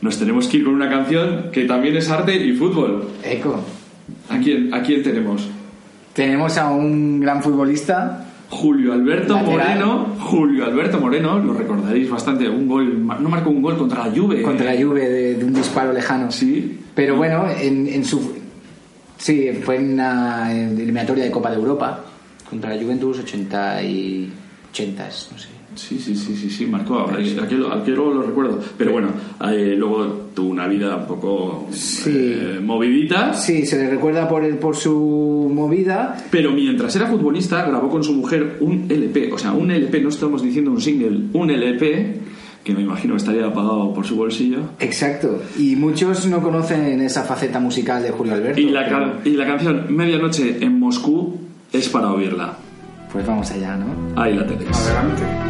nos 0.00 0.18
tenemos 0.18 0.46
que 0.46 0.58
ir 0.58 0.64
con 0.64 0.74
una 0.74 0.88
canción 0.88 1.50
que 1.52 1.64
también 1.64 1.96
es 1.96 2.08
arte 2.08 2.36
y 2.36 2.52
fútbol. 2.52 3.08
Eco. 3.24 3.60
¿A 4.28 4.38
quién, 4.38 4.72
a 4.72 4.82
quién 4.82 5.02
tenemos? 5.02 5.48
Tenemos 6.18 6.58
a 6.58 6.72
un 6.72 7.20
gran 7.20 7.40
futbolista. 7.40 8.26
Julio 8.50 8.92
Alberto 8.92 9.34
Lateral. 9.34 9.78
Moreno. 9.78 10.16
Julio 10.18 10.64
Alberto 10.64 10.98
Moreno, 10.98 11.38
lo 11.38 11.54
recordaréis 11.54 12.10
bastante. 12.10 12.48
Un 12.48 12.66
gol, 12.66 13.06
no 13.06 13.28
marcó 13.28 13.50
un 13.50 13.62
gol 13.62 13.78
contra 13.78 14.04
la 14.04 14.12
Juve. 14.12 14.42
Contra 14.42 14.74
la 14.74 14.82
Juve 14.82 15.08
de, 15.08 15.34
de 15.36 15.44
un 15.44 15.54
disparo 15.54 15.92
lejano. 15.92 16.32
Sí. 16.32 16.80
Pero 16.92 17.14
bueno, 17.14 17.46
en, 17.48 17.86
en 17.86 18.04
su. 18.04 18.36
Sí, 19.16 19.60
fue 19.62 19.76
en 19.76 19.92
una 19.92 20.52
eliminatoria 20.52 21.22
de 21.22 21.30
Copa 21.30 21.50
de 21.50 21.56
Europa 21.56 22.04
contra 22.50 22.74
la 22.74 22.82
Juventus 22.82 23.20
80 23.20 23.82
y. 23.84 24.32
80, 24.72 25.04
no 25.04 25.38
sé. 25.38 25.57
Sí, 25.74 25.98
sí, 25.98 26.16
sí, 26.16 26.34
sí, 26.34 26.50
sí, 26.50 26.66
marcó. 26.66 27.00
Aquí, 27.10 27.36
aquí 27.40 27.54
lo, 27.54 27.72
aquí 27.72 27.90
lo- 27.92 28.12
lo 28.12 28.22
recuerdo. 28.22 28.58
Pero 28.76 28.92
bueno, 28.92 29.08
eh, 29.48 29.74
luego 29.78 30.28
tuvo 30.34 30.50
una 30.50 30.66
vida 30.66 30.96
un 30.96 31.06
poco 31.06 31.68
eh, 32.06 32.58
movidita. 32.62 33.34
Sí, 33.34 33.64
se 33.64 33.76
le 33.78 33.90
recuerda 33.90 34.28
por, 34.28 34.44
el, 34.44 34.54
por 34.58 34.74
su 34.74 35.48
movida. 35.54 36.16
Pero 36.30 36.50
mientras 36.52 36.94
era 36.96 37.06
futbolista, 37.06 37.64
grabó 37.64 37.88
con 37.90 38.02
su 38.02 38.12
mujer 38.14 38.56
un 38.60 38.86
LP. 38.88 39.32
O 39.32 39.38
sea, 39.38 39.52
un 39.52 39.70
LP, 39.70 40.00
no 40.00 40.08
estamos 40.08 40.42
diciendo 40.42 40.70
un 40.72 40.80
single, 40.80 41.28
un 41.34 41.50
LP, 41.50 42.14
que 42.64 42.74
me 42.74 42.82
imagino 42.82 43.14
que 43.14 43.18
estaría 43.18 43.52
pagado 43.52 43.94
por 43.94 44.04
su 44.04 44.16
bolsillo. 44.16 44.58
Exacto. 44.80 45.42
Y 45.58 45.76
muchos 45.76 46.26
no 46.26 46.42
conocen 46.42 47.00
esa 47.02 47.22
faceta 47.22 47.60
musical 47.60 48.02
de 48.02 48.10
Julio 48.10 48.34
Alberto. 48.34 48.60
Y 48.60 48.70
la, 48.70 48.84
pero- 48.84 48.98
can- 48.98 49.12
y 49.24 49.30
la 49.30 49.46
canción 49.46 49.86
Medianoche 49.94 50.56
en 50.60 50.78
Moscú 50.80 51.36
es 51.72 51.88
para 51.88 52.10
oírla. 52.12 52.56
Pues 53.12 53.26
vamos 53.26 53.50
allá, 53.52 53.76
¿no? 53.76 54.20
Ahí 54.20 54.34
la 54.34 54.46
tenéis. 54.46 54.68
Adelante. 54.76 55.47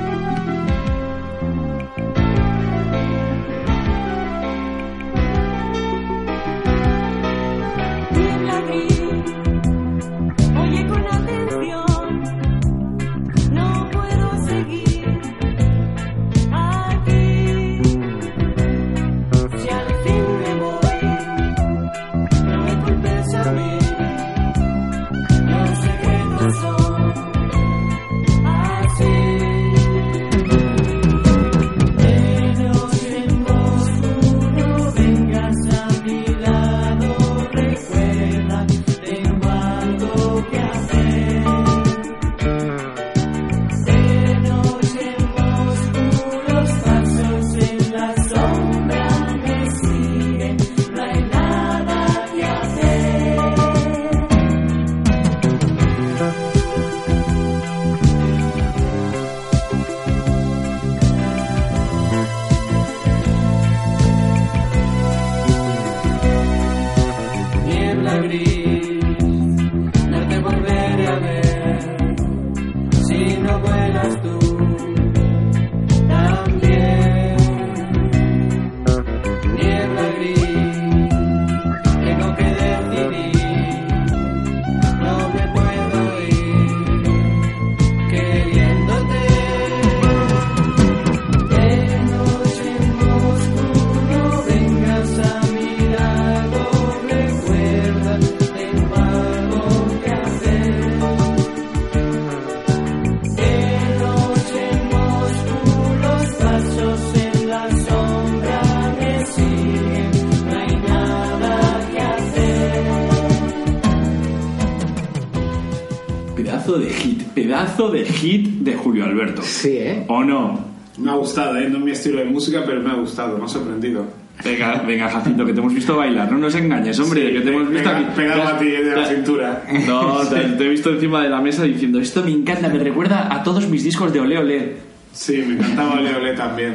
Pedazo 117.78 117.90
de 117.92 118.04
hit 118.04 118.46
de 118.60 118.74
Julio 118.74 119.04
Alberto. 119.04 119.42
Sí, 119.42 119.76
¿eh? 119.78 120.04
¿O 120.08 120.24
no? 120.24 120.58
Me 120.98 121.10
ha 121.10 121.14
gustado, 121.14 121.56
¿eh? 121.56 121.68
No 121.70 121.78
es 121.78 121.84
mi 121.84 121.90
estilo 121.92 122.18
de 122.18 122.24
música, 122.24 122.62
pero 122.66 122.82
me 122.82 122.90
ha 122.90 122.94
gustado, 122.94 123.38
me 123.38 123.44
ha 123.44 123.48
sorprendido. 123.48 124.04
Venga, 124.44 124.82
venga, 124.86 125.08
Jacinto, 125.08 125.44
que 125.44 125.52
te 125.52 125.60
hemos 125.60 125.74
visto 125.74 125.96
bailar. 125.96 126.30
No 126.30 126.38
nos 126.38 126.54
engañes, 126.54 126.98
hombre, 127.00 127.26
Sí, 127.28 127.32
que 127.34 127.40
te 127.40 127.48
hemos 127.54 127.68
visto 127.70 127.88
pega- 127.90 127.98
aquí. 127.98 128.06
pegado 128.16 128.42
a 128.42 128.58
ti 128.58 128.66
de 128.66 128.96
la 128.96 129.04
cintura. 129.06 129.62
No, 129.86 130.18
te, 130.28 130.40
te 130.40 130.64
he 130.64 130.68
visto 130.68 130.90
encima 130.90 131.22
de 131.22 131.28
la 131.28 131.40
mesa 131.40 131.62
diciendo 131.64 132.00
esto 132.00 132.22
me 132.24 132.30
encanta, 132.32 132.68
me 132.68 132.78
recuerda 132.78 133.32
a 133.32 133.42
todos 133.42 133.68
mis 133.68 133.82
discos 133.84 134.12
de 134.12 134.20
Ole 134.20 134.38
Ole. 134.38 134.76
Sí, 135.12 135.42
me 135.46 135.54
encantaba 135.54 135.94
Ole 135.94 136.14
Ole 136.14 136.32
también. 136.34 136.74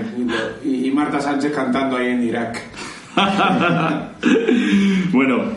Y, 0.63 0.67
y- 0.69 0.87
y 0.87 0.91
Marta 0.91 1.19
Sánchez 1.21 1.51
cantando 1.53 1.97
ahí 1.97 2.07
en 2.07 2.23
Irak. 2.23 2.61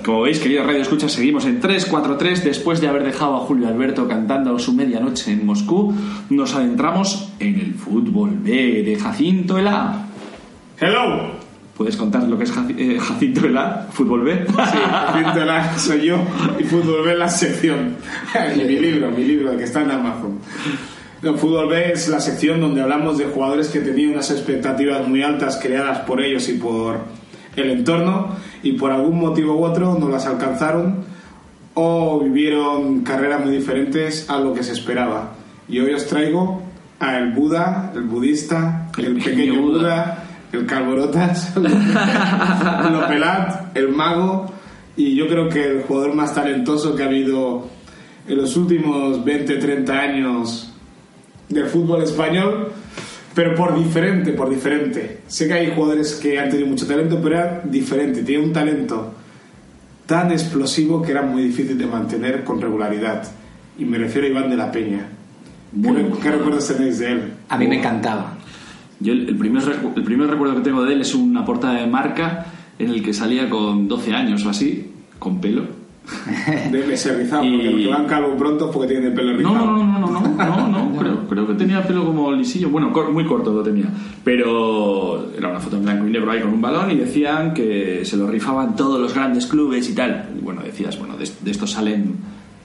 como 0.07 0.23
veis, 0.23 0.39
queridos 0.39 0.65
Radio 0.69 0.83
Escucha, 0.83 1.09
seguimos 1.09 1.47
en 1.47 1.59
343. 1.59 2.45
Después 2.45 2.81
de 2.81 2.87
haber 2.87 3.03
dejado 3.03 3.35
a 3.35 3.41
Julio 3.41 3.67
Alberto 3.67 4.07
cantando 4.07 4.57
su 4.61 4.73
medianoche 4.73 5.33
en 5.33 5.45
Moscú, 5.45 5.93
nos 6.31 6.55
adentramos 6.55 7.33
en 7.41 7.59
el 7.59 7.75
fútbol 7.75 8.39
B 8.39 8.85
de 8.85 8.97
Jacinto 8.97 9.59
Elá. 9.59 10.07
¡Hello! 10.79 11.33
¿Puedes 11.77 11.97
contar 11.97 12.23
lo 12.23 12.39
que 12.39 12.45
es 12.45 12.53
eh, 12.79 12.99
Jacinto 13.01 13.49
Elá, 13.49 13.89
fútbol 13.91 14.23
B? 14.23 14.47
Sí, 14.47 14.55
Jacinto 14.55 15.43
Elá 15.43 15.77
soy 15.77 16.07
yo 16.07 16.19
y 16.57 16.63
Fútbol 16.63 17.05
B 17.05 17.17
la 17.17 17.29
sección. 17.29 17.97
Y 18.55 18.59
mi 18.61 18.79
libro, 18.79 19.11
mi 19.11 19.25
libro, 19.25 19.51
el 19.51 19.59
que 19.59 19.65
está 19.65 19.83
en 19.83 19.91
Amazon. 19.91 20.39
No, 21.21 21.35
Fútbol 21.35 21.69
B 21.69 21.91
es 21.91 22.07
la 22.07 22.21
sección 22.21 22.61
donde 22.61 22.81
hablamos 22.81 23.19
de 23.19 23.25
jugadores 23.25 23.67
que 23.71 23.81
tenían 23.81 24.13
unas 24.13 24.31
expectativas 24.31 25.09
muy 25.09 25.25
altas 25.25 25.59
creadas 25.61 25.99
por 26.01 26.23
ellos 26.23 26.49
y 26.49 26.53
por 26.53 27.01
el 27.57 27.71
entorno 27.71 28.37
y 28.63 28.73
por 28.73 28.93
algún 28.93 29.19
motivo 29.19 29.57
u 29.57 29.65
otro 29.65 29.97
no 29.99 30.09
las 30.09 30.27
alcanzaron 30.27 31.05
o 31.75 32.21
vivieron 32.21 33.01
carreras 33.03 33.45
muy 33.45 33.55
diferentes 33.55 34.31
a 34.31 34.39
lo 34.39 34.55
que 34.55 34.63
se 34.63 34.73
esperaba. 34.73 35.33
Y 35.69 35.81
hoy 35.81 35.93
os 35.93 36.07
traigo 36.07 36.63
a 37.01 37.19
el 37.19 37.33
Buda, 37.33 37.93
el 37.95 38.03
budista, 38.03 38.89
el, 38.97 39.17
pequeño 39.17 39.61
Buda, 39.61 40.25
el 40.53 40.65
Calborotas, 40.67 41.55
Lopelat, 42.91 43.77
el 43.77 43.89
mago 43.91 44.51
y 44.97 45.15
yo 45.15 45.29
creo 45.29 45.49
que 45.49 45.65
el 45.65 45.83
jugador 45.83 46.15
más 46.15 46.35
talentoso 46.35 46.97
que 46.97 47.03
ha 47.03 47.07
habido 47.07 47.69
en 48.27 48.37
los 48.39 48.57
últimos 48.57 49.25
20-30 49.25 49.91
años 49.91 50.73
del 51.49 51.67
fútbol 51.67 52.03
español, 52.03 52.73
pero 53.37 53.55
por 53.55 53.79
diferente, 53.79 54.33
por 54.33 54.49
diferente. 54.49 55.19
Sé 55.29 55.47
que 55.47 55.53
hay 55.53 55.73
jugadores 55.77 56.15
que 56.15 56.39
han 56.41 56.49
tenido 56.49 56.67
mucho 56.69 56.87
talento, 56.87 57.21
pero 57.23 57.37
era 57.37 57.61
diferente, 57.65 58.23
tiene 58.23 58.43
un 58.45 58.53
talento 58.53 59.13
tan 60.07 60.33
explosivo 60.33 61.03
que 61.03 61.11
era 61.13 61.21
muy 61.23 61.43
difícil 61.43 61.77
de 61.77 61.87
mantener 61.87 62.45
con 62.45 62.61
regularidad. 62.63 63.25
Y 63.79 63.85
me 63.85 63.99
refiero 63.99 64.27
a 64.27 64.31
Iván 64.31 64.49
de 64.49 64.57
la 64.57 64.73
Peña. 64.73 65.07
¿Qué, 65.83 65.93
re- 65.93 66.11
qué 66.23 66.31
recuerdos 66.31 66.67
tenéis 66.67 66.99
de 66.99 67.13
él? 67.13 67.33
A 67.51 67.59
mí 67.59 67.67
me 67.67 67.79
encantaba. 67.79 68.39
Yo 69.01 69.13
el, 69.13 69.29
el 69.29 69.37
primer, 69.37 69.63
el 69.97 70.03
primer 70.03 70.31
recuerdo 70.31 70.55
que 70.55 70.63
tengo 70.63 70.83
de 70.85 70.95
él 70.95 71.03
es 71.03 71.15
una 71.15 71.45
portada 71.45 71.75
de 71.75 71.87
marca 71.87 72.47
en 72.79 72.89
el 72.89 73.03
que 73.03 73.13
salía 73.13 73.51
con 73.51 73.87
12 73.87 74.15
años 74.15 74.47
o 74.47 74.49
así, 74.49 74.93
con 75.19 75.43
pelo. 75.43 75.65
Debe 76.71 76.97
ser 76.97 77.17
rizado, 77.19 77.45
Y- 77.45 77.51
porque 77.57 77.71
los 77.71 77.81
que 77.81 77.89
van 77.89 78.07
calvo 78.07 78.37
pronto 78.37 78.71
porque 78.71 78.89
tienen 78.89 79.09
el 79.09 79.15
pelo 79.15 79.33
No, 79.33 79.39
rizado. 79.39 79.67
no, 79.67 79.77
no, 79.85 79.99
no, 79.99 80.11
no, 80.11 80.21
no, 80.21 80.69
no, 80.69 80.91
no, 80.93 80.97
creo, 80.99 81.29
creo 81.29 81.47
que 81.49 81.55
tenía 81.55 81.83
pelo 81.87 82.05
como 82.05 82.31
lisillo, 82.33 82.71
bueno, 82.71 82.93
cor- 82.93 83.11
muy 83.13 83.25
corto 83.27 83.53
lo 83.53 83.63
tenía, 83.63 83.87
pero 84.25 85.31
era 85.37 85.49
una 85.49 85.61
foto 85.61 85.77
en 85.77 85.85
blanco 85.85 86.07
y 86.07 86.11
negro 86.11 86.31
ahí 86.31 86.41
con 86.41 86.53
un 86.53 86.61
balón 86.61 86.91
y 86.91 86.97
decían 86.97 87.53
que 87.55 88.05
se 88.05 88.17
lo 88.17 88.27
rifaban 88.27 88.77
todos 88.77 89.01
los 89.01 89.15
grandes 89.15 89.47
clubes 89.47 89.89
y 89.89 89.95
tal. 89.95 90.29
Y 90.39 90.41
bueno, 90.43 90.63
decías, 90.63 90.99
bueno, 90.99 91.17
de, 91.17 91.29
de 91.41 91.51
estos 91.51 91.71
salen 91.73 92.15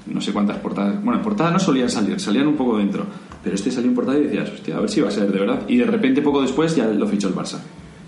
no 0.07 0.19
sé 0.19 0.33
cuántas 0.33 0.57
portadas, 0.57 1.01
bueno, 1.03 1.21
portadas 1.21 1.53
no 1.53 1.59
solían 1.59 1.89
salir, 1.89 2.19
salían 2.19 2.47
un 2.47 2.55
poco 2.55 2.77
dentro, 2.77 3.05
pero 3.43 3.55
este 3.55 3.71
salió 3.71 3.89
en 3.89 3.95
portada 3.95 4.17
y 4.17 4.23
decías, 4.23 4.49
hostia, 4.51 4.75
a 4.77 4.79
ver 4.81 4.89
si 4.89 4.99
va 4.99 5.07
a 5.07 5.11
ser 5.11 5.31
de 5.31 5.39
verdad. 5.39 5.61
Y 5.67 5.77
de 5.77 5.85
repente, 5.85 6.21
poco 6.21 6.41
después, 6.41 6.75
ya 6.75 6.85
lo 6.87 7.07
fichó 7.07 7.27
el 7.27 7.35
Barça. 7.35 7.59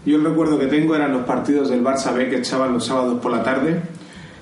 Yo 0.05 0.17
el 0.17 0.23
recuerdo 0.23 0.59
que 0.59 0.65
tengo 0.65 0.95
eran 0.95 1.13
los 1.13 1.21
partidos 1.23 1.69
del 1.69 1.81
Barça 1.83 2.13
B 2.13 2.29
que 2.29 2.37
echaban 2.39 2.73
los 2.73 2.85
sábados 2.85 3.19
por 3.21 3.31
la 3.31 3.41
tarde. 3.43 3.81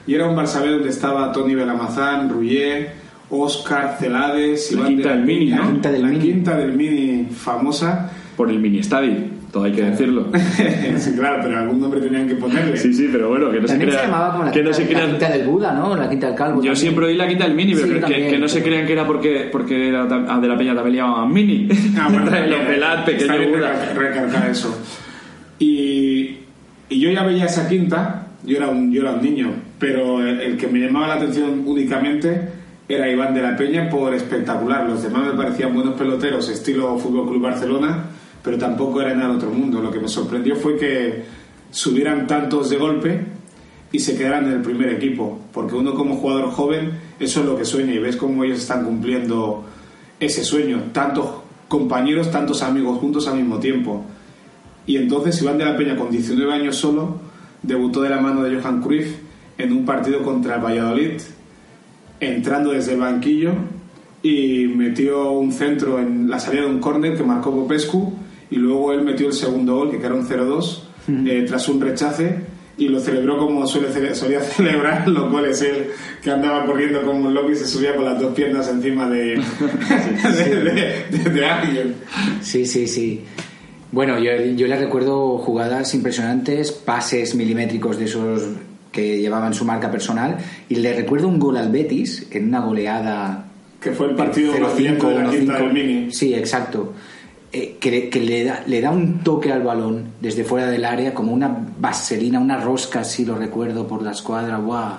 Y 0.08 0.16
era 0.16 0.28
un 0.28 0.36
Barça 0.36 0.62
B 0.62 0.70
donde 0.70 0.90
estaba 0.90 1.32
Tony 1.32 1.56
Belamazán, 1.56 2.30
Rullier, 2.30 2.92
Oscar, 3.30 3.98
Celades, 4.00 4.72
La 4.72 4.80
Iván 4.80 4.88
quinta 4.94 5.10
de- 5.10 5.16
del 5.16 5.26
Mini, 5.26 5.52
¿no? 5.52 5.58
La 5.58 5.68
quinta 5.72 5.92
del, 5.92 6.04
Mini. 6.06 6.20
quinta 6.20 6.58
del 6.58 6.74
Mini 6.74 7.28
famosa. 7.32 8.12
Por 8.36 8.50
el 8.50 8.60
mini 8.60 8.80
estadio, 8.80 9.14
todo 9.52 9.66
hay 9.66 9.74
que 9.74 9.84
decirlo. 9.84 10.28
sí, 10.98 11.12
claro, 11.16 11.42
pero 11.44 11.60
algún 11.60 11.80
nombre 11.80 12.00
tenían 12.00 12.28
que 12.28 12.34
ponerle. 12.36 12.76
Sí, 12.78 12.92
sí, 12.92 13.08
pero 13.12 13.30
bueno, 13.30 13.52
que 13.52 13.60
no 13.60 13.68
se 13.68 13.74
También 13.74 13.92
se 13.92 13.98
crea. 13.98 14.08
llamaba 14.10 14.32
como 14.32 14.46
la, 14.46 14.52
que 14.52 14.64
no 14.64 14.72
quinta, 14.72 14.78
se 14.78 14.82
la 14.94 15.00
crea- 15.00 15.10
quinta 15.12 15.30
del 15.30 15.48
Buda, 15.48 15.74
¿no? 15.74 15.96
La 15.96 16.10
quinta 16.10 16.28
del 16.28 16.36
Calvo. 16.36 16.54
Yo 16.56 16.58
también. 16.58 16.76
siempre 16.78 17.06
oí 17.06 17.16
la 17.18 17.28
quinta 17.28 17.44
del 17.44 17.54
mini, 17.56 17.74
pero 17.76 17.86
Sí, 17.88 17.94
que- 17.94 18.00
también. 18.00 18.30
que 18.32 18.40
no 18.40 18.48
se 18.48 18.64
crean 18.64 18.88
que 18.88 18.94
era 18.94 19.06
porque, 19.06 19.50
porque 19.52 19.90
era 19.90 20.06
de 20.06 20.48
la 20.48 20.58
peña 20.58 20.74
también 20.74 20.96
le 20.96 21.02
llamaban 21.02 21.32
mini. 21.32 21.68
Ah, 22.00 22.08
bueno, 22.10 22.26
Lo 22.26 22.32
también, 22.32 22.66
pelad, 22.66 22.94
está 22.94 23.06
pequeño 23.06 23.50
Buda. 23.50 23.74
recar- 23.94 23.98
recargar 23.98 24.50
eso. 24.50 24.76
Y, 25.60 26.38
y 26.90 27.00
yo 27.00 27.12
ya 27.12 27.24
veía 27.24 27.46
esa 27.46 27.68
quinta, 27.68 28.28
yo 28.44 28.58
era 28.58 28.70
un, 28.70 28.92
yo 28.92 29.02
era 29.02 29.12
un 29.12 29.22
niño, 29.22 29.52
pero 29.82 30.22
el, 30.24 30.58
que 30.58 30.68
me 30.68 30.78
llamaba 30.78 31.08
la 31.08 31.14
atención 31.16 31.64
únicamente 31.66 32.50
era 32.88 33.10
Iván 33.10 33.34
de 33.34 33.42
la 33.42 33.58
Peña 33.58 33.90
por 33.90 34.14
espectacular. 34.14 34.88
Los 34.88 35.02
demás 35.02 35.26
me 35.26 35.34
parecían 35.34 35.74
buenos 35.74 35.96
peloteros, 35.96 36.48
estilo 36.50 37.00
Fútbol 37.00 37.28
Club 37.28 37.42
Barcelona, 37.42 38.06
pero 38.44 38.60
tampoco 38.60 39.02
era 39.02 39.16
nada 39.16 39.30
de 39.30 39.38
otro 39.38 39.50
mundo. 39.50 39.82
Lo 39.82 39.90
que 39.90 40.00
me 40.00 40.08
sorprendió 40.08 40.56
fue 40.56 40.78
que 40.78 41.24
subieran 41.72 42.28
tantos 42.28 42.70
de 42.70 42.78
golpe 42.78 43.22
y 43.92 43.98
se 43.98 44.16
quedaran 44.16 44.46
en 44.46 44.52
el 44.52 44.62
primer 44.62 44.90
equipo, 44.90 45.40
porque 45.52 45.74
uno 45.74 45.96
como 45.96 46.16
jugador 46.18 46.52
joven 46.52 46.92
eso 47.20 47.40
es 47.40 47.46
lo 47.48 47.58
que 47.58 47.66
sueña 47.66 47.92
y 47.92 47.98
ves 47.98 48.18
cómo 48.18 48.44
ellos 48.44 48.60
están 48.60 48.86
cumpliendo 48.86 49.66
ese 50.20 50.44
sueño, 50.44 50.92
tantos 50.94 51.28
compañeros, 51.68 52.30
tantos 52.30 52.62
amigos 52.62 53.00
juntos 53.00 53.28
al 53.28 53.38
mismo 53.38 53.58
tiempo. 53.58 54.06
Y 54.86 54.98
entonces 54.98 55.42
Iván 55.42 55.58
de 55.58 55.66
la 55.66 55.76
Peña 55.76 55.96
con 55.96 56.12
19 56.12 56.54
años 56.54 56.76
solo 56.76 57.18
debutó 57.64 58.04
de 58.04 58.10
la 58.10 58.22
mano 58.22 58.44
de 58.44 58.56
Johan 58.60 58.80
Cruyff 58.84 59.21
en 59.62 59.72
un 59.74 59.86
partido 59.86 60.22
contra 60.24 60.56
el 60.56 60.62
Valladolid, 60.64 61.22
entrando 62.20 62.72
desde 62.72 62.94
el 62.94 63.00
banquillo 63.00 63.54
y 64.24 64.66
metió 64.68 65.32
un 65.32 65.52
centro 65.52 66.00
en 66.00 66.30
la 66.30 66.40
salida 66.40 66.62
de 66.62 66.68
un 66.68 66.80
córner 66.80 67.18
que 67.18 67.24
marcó 67.24 67.52
Popescu 67.52 68.14
y 68.52 68.56
luego 68.58 68.94
él 68.94 69.02
metió 69.04 69.28
el 69.28 69.34
segundo 69.34 69.76
gol 69.78 69.90
que 69.92 69.98
era 70.06 70.14
un 70.14 70.28
0-2 70.28 70.80
eh, 71.26 71.46
tras 71.48 71.68
un 71.70 71.82
rechace 71.82 72.52
y 72.78 72.88
lo 72.88 73.00
celebró 73.00 73.38
como 73.38 73.66
suele 73.66 73.90
cele- 73.90 74.14
solía 74.14 74.40
celebrar 74.42 75.08
los 75.08 75.32
goles 75.32 75.62
él 75.64 75.88
que 76.22 76.30
andaba 76.30 76.66
corriendo 76.66 77.02
como 77.02 77.28
un 77.28 77.34
loco 77.34 77.52
y 77.52 77.56
se 77.56 77.66
subía 77.68 77.96
con 77.96 78.06
las 78.06 78.20
dos 78.20 78.34
piernas 78.36 78.68
encima 78.70 79.10
de, 79.10 79.42
de, 80.38 80.56
de- 80.56 81.06
de- 81.24 81.30
de 81.32 81.46
alguien. 81.46 81.96
Sí, 82.42 82.66
sí, 82.68 82.88
sí. 82.88 83.24
Bueno, 83.92 84.20
yo, 84.20 84.32
yo 84.56 84.68
le 84.68 84.78
recuerdo 84.78 85.38
jugadas 85.40 85.94
impresionantes, 85.96 86.72
pases 86.72 87.34
milimétricos 87.36 87.98
de 87.98 88.06
esos 88.06 88.42
que 88.92 89.20
llevaban 89.20 89.54
su 89.54 89.64
marca 89.66 89.90
personal 89.90 90.38
y 90.70 90.76
le 90.76 90.94
recuerdo 90.94 91.28
un 91.28 91.40
gol 91.40 91.58
al 91.58 91.70
Betis 91.72 92.28
en 92.32 92.48
una 92.50 92.60
goleada 92.60 93.46
que 93.80 93.92
fue 93.92 94.10
el 94.10 94.16
partido 94.16 94.54
0-5, 94.54 94.74
brillante 94.76 95.06
de 95.08 95.14
la 95.24 95.30
quinta 95.32 95.54
1-5. 95.54 95.58
del 95.60 95.74
Mini 95.74 96.12
Sí, 96.12 96.34
exacto. 96.34 96.94
Eh, 97.54 97.78
que 97.80 97.92
le, 97.92 98.10
que 98.10 98.20
le 98.22 98.44
da, 98.46 98.64
le 98.68 98.80
da 98.80 98.92
un 98.92 99.20
toque 99.24 99.52
al 99.52 99.62
balón 99.64 100.06
desde 100.22 100.44
fuera 100.46 100.68
del 100.70 100.86
área, 100.86 101.14
como 101.14 101.34
una 101.34 101.54
vaselina, 101.80 102.40
una 102.40 102.58
rosca, 102.62 103.04
si 103.04 103.26
lo 103.26 103.36
recuerdo, 103.36 103.88
por 103.88 104.02
la 104.04 104.12
escuadra. 104.12 104.58
¡Guau! 104.58 104.94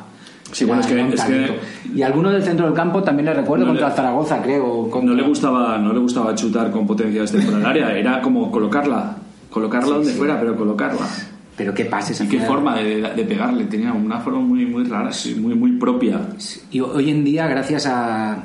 Sí, 0.50 0.66
bueno, 0.66 0.82
es 0.82 0.86
que- 0.88 1.00
es 1.14 1.22
que-. 1.22 1.58
Y 1.94 2.02
alguno 2.02 2.30
del 2.30 2.42
centro 2.42 2.66
del 2.66 2.74
campo 2.74 3.02
también 3.02 3.26
le 3.26 3.34
recuerdo 3.34 3.64
No 3.64 3.70
contra 3.70 3.88
le- 3.88 3.94
Zaragoza, 3.94 4.42
creo. 4.42 4.90
contra- 4.90 5.10
No 5.10 5.14
le 5.16 5.22
gustaba, 5.26 5.78
no 5.78 5.92
le 5.94 5.98
gustaba 6.00 6.34
chutar 6.34 6.70
con 6.70 6.86
potencia 6.86 7.22
desde 7.22 7.40
fuera 7.40 7.56
del 7.58 7.66
área, 7.66 7.96
era 7.96 8.20
como 8.20 8.50
colocarla, 8.50 9.16
colocarla 9.48 9.86
Sí, 9.86 9.92
donde 9.94 10.10
sí. 10.12 10.18
fuera, 10.18 10.38
pero 10.38 10.54
colocarla. 10.54 11.06
Pero 11.56 11.74
qué 11.74 11.84
pases 11.84 12.20
Y 12.20 12.28
qué 12.28 12.36
hacía. 12.38 12.48
forma 12.48 12.76
de, 12.76 13.02
de 13.14 13.24
pegarle, 13.24 13.64
tenía 13.64 13.92
una 13.92 14.20
forma 14.20 14.40
muy, 14.40 14.64
muy 14.64 14.84
rara, 14.84 15.12
sí, 15.12 15.34
muy, 15.34 15.54
muy 15.54 15.72
propia. 15.72 16.20
Y 16.70 16.80
hoy 16.80 17.10
en 17.10 17.24
día, 17.24 17.46
gracias 17.46 17.86
a, 17.86 18.42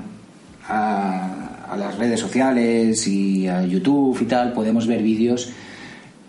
a, 0.67 1.65
a 1.69 1.77
las 1.77 1.97
redes 1.97 2.19
sociales 2.19 3.07
y 3.07 3.47
a 3.47 3.65
YouTube 3.65 4.17
y 4.21 4.25
tal, 4.25 4.51
podemos 4.53 4.87
ver 4.87 5.01
vídeos 5.01 5.51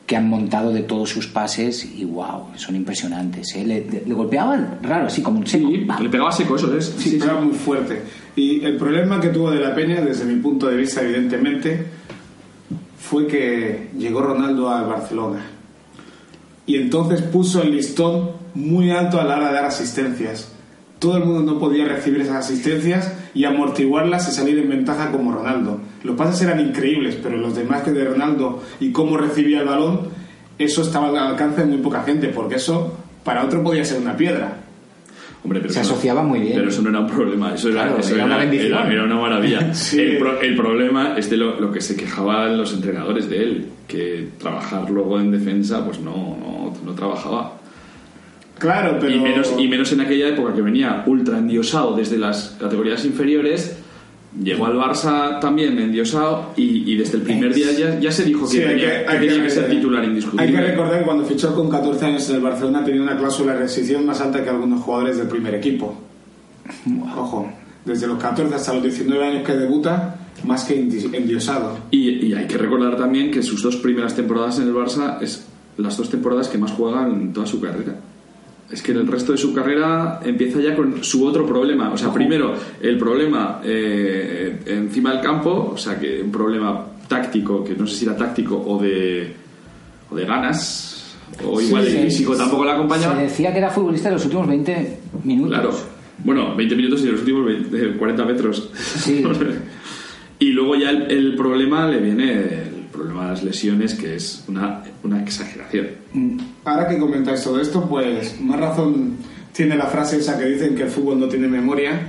que 0.06 0.16
han 0.16 0.28
montado 0.28 0.72
de 0.72 0.82
todos 0.82 1.10
sus 1.10 1.26
pases 1.26 1.84
y 1.84 2.04
wow, 2.04 2.46
son 2.54 2.76
impresionantes. 2.76 3.54
¿eh? 3.56 3.64
Le, 3.66 3.86
le 4.06 4.14
golpeaban 4.14 4.78
raro, 4.82 5.06
así 5.08 5.20
como 5.20 5.38
un 5.40 5.46
seco. 5.46 5.68
Sí, 5.68 5.86
le 6.00 6.08
pegaba 6.08 6.32
seco, 6.32 6.56
eso 6.56 6.74
es. 6.78 6.86
Sí, 6.96 7.18
pegaba 7.18 7.42
muy 7.42 7.54
fuerte. 7.54 8.02
Y 8.34 8.64
el 8.64 8.76
problema 8.78 9.20
que 9.20 9.28
tuvo 9.28 9.50
De 9.50 9.60
La 9.60 9.74
Peña, 9.74 10.00
desde 10.00 10.24
mi 10.24 10.36
punto 10.40 10.66
de 10.68 10.76
vista, 10.76 11.02
evidentemente, 11.02 11.84
fue 12.98 13.26
que 13.26 13.88
llegó 13.98 14.22
Ronaldo 14.22 14.70
al 14.70 14.86
Barcelona. 14.86 15.40
Y 16.68 16.76
entonces 16.76 17.22
puso 17.22 17.62
el 17.62 17.74
listón 17.74 18.32
muy 18.54 18.90
alto 18.90 19.18
a 19.18 19.24
la 19.24 19.38
hora 19.38 19.48
de 19.48 19.54
dar 19.54 19.64
asistencias. 19.64 20.52
Todo 20.98 21.16
el 21.16 21.24
mundo 21.24 21.54
no 21.54 21.58
podía 21.58 21.86
recibir 21.86 22.20
esas 22.20 22.44
asistencias 22.44 23.10
y 23.32 23.44
amortiguarlas 23.44 24.28
y 24.28 24.32
salir 24.32 24.58
en 24.58 24.68
ventaja 24.68 25.10
como 25.10 25.32
Ronaldo. 25.32 25.80
Los 26.04 26.14
pases 26.14 26.42
eran 26.42 26.60
increíbles, 26.60 27.16
pero 27.22 27.38
los 27.38 27.56
demás 27.56 27.84
que 27.84 27.92
de 27.92 28.04
Ronaldo 28.04 28.62
y 28.80 28.92
cómo 28.92 29.16
recibía 29.16 29.60
el 29.60 29.66
balón, 29.66 30.08
eso 30.58 30.82
estaba 30.82 31.08
al 31.08 31.16
alcance 31.16 31.62
de 31.62 31.68
muy 31.68 31.78
poca 31.78 32.02
gente, 32.02 32.28
porque 32.28 32.56
eso 32.56 32.92
para 33.24 33.46
otro 33.46 33.62
podía 33.62 33.86
ser 33.86 34.02
una 34.02 34.18
piedra. 34.18 34.58
Hombre, 35.44 35.60
pero 35.60 35.72
Se 35.72 35.80
eso 35.80 35.92
asociaba 35.92 36.22
muy 36.22 36.40
bien. 36.40 36.54
Pero 36.56 36.68
eso 36.68 36.82
no 36.82 36.90
era 36.90 37.00
un 37.00 37.06
problema, 37.06 37.54
eso 37.54 37.68
era, 37.68 37.82
Claro, 37.84 37.98
eso 38.00 38.14
era 38.16 38.24
una 38.24 38.36
bendición. 38.38 38.72
era- 38.72 38.92
era 38.92 39.04
una 39.04 39.16
maravilla. 39.16 39.72
Sí. 39.74 40.00
el, 40.00 40.18
pro- 40.18 40.40
el 40.40 40.56
problema 40.56 41.14
es 41.16 41.30
de 41.30 41.36
lo, 41.36 41.60
lo 41.60 41.70
que 41.72 41.80
se 41.80 41.96
quejaban 41.96 42.58
los 42.58 42.72
entrenadores 42.74 43.30
de 43.30 43.42
él, 43.42 43.66
que 43.86 44.28
trabajar 44.38 44.90
luego 44.90 45.18
en 45.20 45.30
defensa, 45.30 45.84
pues 45.84 46.00
no, 46.00 46.12
no, 46.40 46.74
no 46.84 46.92
trabajaba. 46.94 47.54
Claro, 48.58 48.98
pero. 49.00 49.14
Y, 49.14 49.20
menos, 49.20 49.54
y 49.56 49.68
menos 49.68 49.92
en 49.92 50.00
aquella 50.00 50.28
época 50.28 50.52
que 50.52 50.62
venía 50.62 51.04
ultra 51.06 51.38
endiosado 51.38 51.94
desde 51.94 52.18
las 52.18 52.56
categorías 52.60 53.04
inferiores. 53.04 53.78
Llegó 54.42 54.66
al 54.66 54.74
Barça 54.74 55.40
también 55.40 55.78
endiosado 55.78 56.52
y, 56.56 56.92
y 56.92 56.96
desde 56.96 57.16
el 57.16 57.22
primer 57.22 57.54
día 57.54 57.72
ya, 57.72 57.98
ya 57.98 58.12
se 58.12 58.24
dijo 58.24 58.42
que 58.46 58.52
Sí, 58.52 58.58
hay 58.58 58.66
tenía, 58.68 58.84
que- 59.00 59.04
que 59.06 59.10
hay 59.10 59.18
tenía 59.20 59.36
que- 59.36 59.42
que 59.44 59.50
ser 59.50 59.70
titular 59.70 60.02
Hay 60.02 60.08
indiscutible. 60.08 60.52
que 60.52 60.60
recordar 60.60 60.98
que 60.98 61.04
cuando 61.06 61.24
fichó 61.24 61.54
con 61.54 61.70
14 61.70 62.04
años 62.06 62.28
en 62.28 62.36
el 62.36 62.42
Barcelona 62.42 62.84
tenía 62.84 63.02
una 63.02 63.16
cláusula 63.16 63.54
de 63.54 63.60
rescisión 63.60 64.04
más 64.04 64.20
alta 64.20 64.44
que 64.44 64.50
algunos 64.50 64.82
jugadores 64.82 65.16
del 65.16 65.28
primer 65.28 65.54
equipo. 65.54 65.94
Ojo, 67.16 67.50
desde 67.84 68.06
los 68.06 68.18
14 68.18 68.54
hasta 68.54 68.74
los 68.74 68.82
19 68.82 69.24
años 69.24 69.46
que 69.46 69.52
debuta, 69.54 70.16
más 70.44 70.64
que 70.64 70.76
endi- 70.80 71.12
endiosado. 71.14 71.78
Y, 71.90 72.26
y 72.26 72.34
hay 72.34 72.46
que 72.46 72.58
recordar 72.58 72.96
también 72.96 73.30
que 73.30 73.42
sus 73.42 73.62
dos 73.62 73.76
primeras 73.76 74.14
temporadas 74.14 74.58
en 74.58 74.68
el 74.68 74.74
Barça 74.74 75.20
es 75.22 75.46
las 75.78 75.96
dos 75.96 76.10
temporadas 76.10 76.48
que 76.48 76.58
más 76.58 76.72
juega 76.72 77.06
en 77.08 77.32
toda 77.32 77.46
su 77.46 77.60
carrera. 77.60 77.96
Es 78.70 78.82
que 78.82 78.92
el 78.92 79.06
resto 79.06 79.32
de 79.32 79.38
su 79.38 79.54
carrera 79.54 80.20
empieza 80.24 80.60
ya 80.60 80.76
con 80.76 81.02
su 81.02 81.24
otro 81.26 81.46
problema. 81.46 81.90
O 81.90 81.96
sea, 81.96 82.12
primero, 82.12 82.54
el 82.82 82.98
problema 82.98 83.60
eh, 83.64 84.58
encima 84.66 85.12
del 85.12 85.20
campo, 85.22 85.72
o 85.74 85.78
sea, 85.78 85.98
que 85.98 86.20
un 86.22 86.30
problema 86.30 86.84
táctico, 87.08 87.64
que 87.64 87.74
no 87.74 87.86
sé 87.86 87.96
si 87.96 88.04
era 88.04 88.14
táctico 88.14 88.62
o 88.66 88.78
de, 88.82 89.32
o 90.10 90.14
de 90.14 90.24
ganas, 90.26 91.16
o 91.46 91.60
igual 91.62 91.84
Sí, 91.86 91.92
el 91.92 91.96
sí. 91.96 92.04
físico 92.10 92.36
tampoco 92.36 92.64
la 92.66 92.72
Se 92.72 92.76
acompañaba. 92.76 93.14
decía 93.14 93.52
que 93.52 93.58
era 93.58 93.70
futbolista 93.70 94.08
en 94.08 94.14
los 94.14 94.24
últimos 94.24 94.46
20 94.46 94.98
minutos. 95.24 95.50
Claro. 95.58 95.70
Bueno, 96.24 96.54
20 96.54 96.76
minutos 96.76 97.02
y 97.04 97.06
los 97.06 97.20
últimos 97.20 97.46
20, 97.46 97.76
eh, 97.86 97.92
40 97.96 98.24
metros. 98.26 98.70
Sí. 98.74 99.24
y 100.40 100.50
luego 100.52 100.74
ya 100.76 100.90
el, 100.90 101.10
el 101.10 101.36
problema 101.36 101.86
le 101.88 102.00
viene 102.00 102.44
problema 102.98 103.24
de 103.24 103.30
las 103.30 103.42
lesiones, 103.42 103.94
que 103.94 104.16
es 104.16 104.44
una, 104.48 104.82
una 105.04 105.22
exageración. 105.22 105.86
Ahora 106.64 106.88
que 106.88 106.98
comentáis 106.98 107.42
todo 107.42 107.60
esto, 107.60 107.88
pues 107.88 108.40
más 108.40 108.58
razón 108.58 109.16
tiene 109.52 109.76
la 109.76 109.86
frase 109.86 110.18
esa 110.18 110.38
que 110.38 110.46
dicen 110.46 110.74
que 110.74 110.82
el 110.82 110.90
fútbol 110.90 111.20
no 111.20 111.28
tiene 111.28 111.48
memoria, 111.48 112.00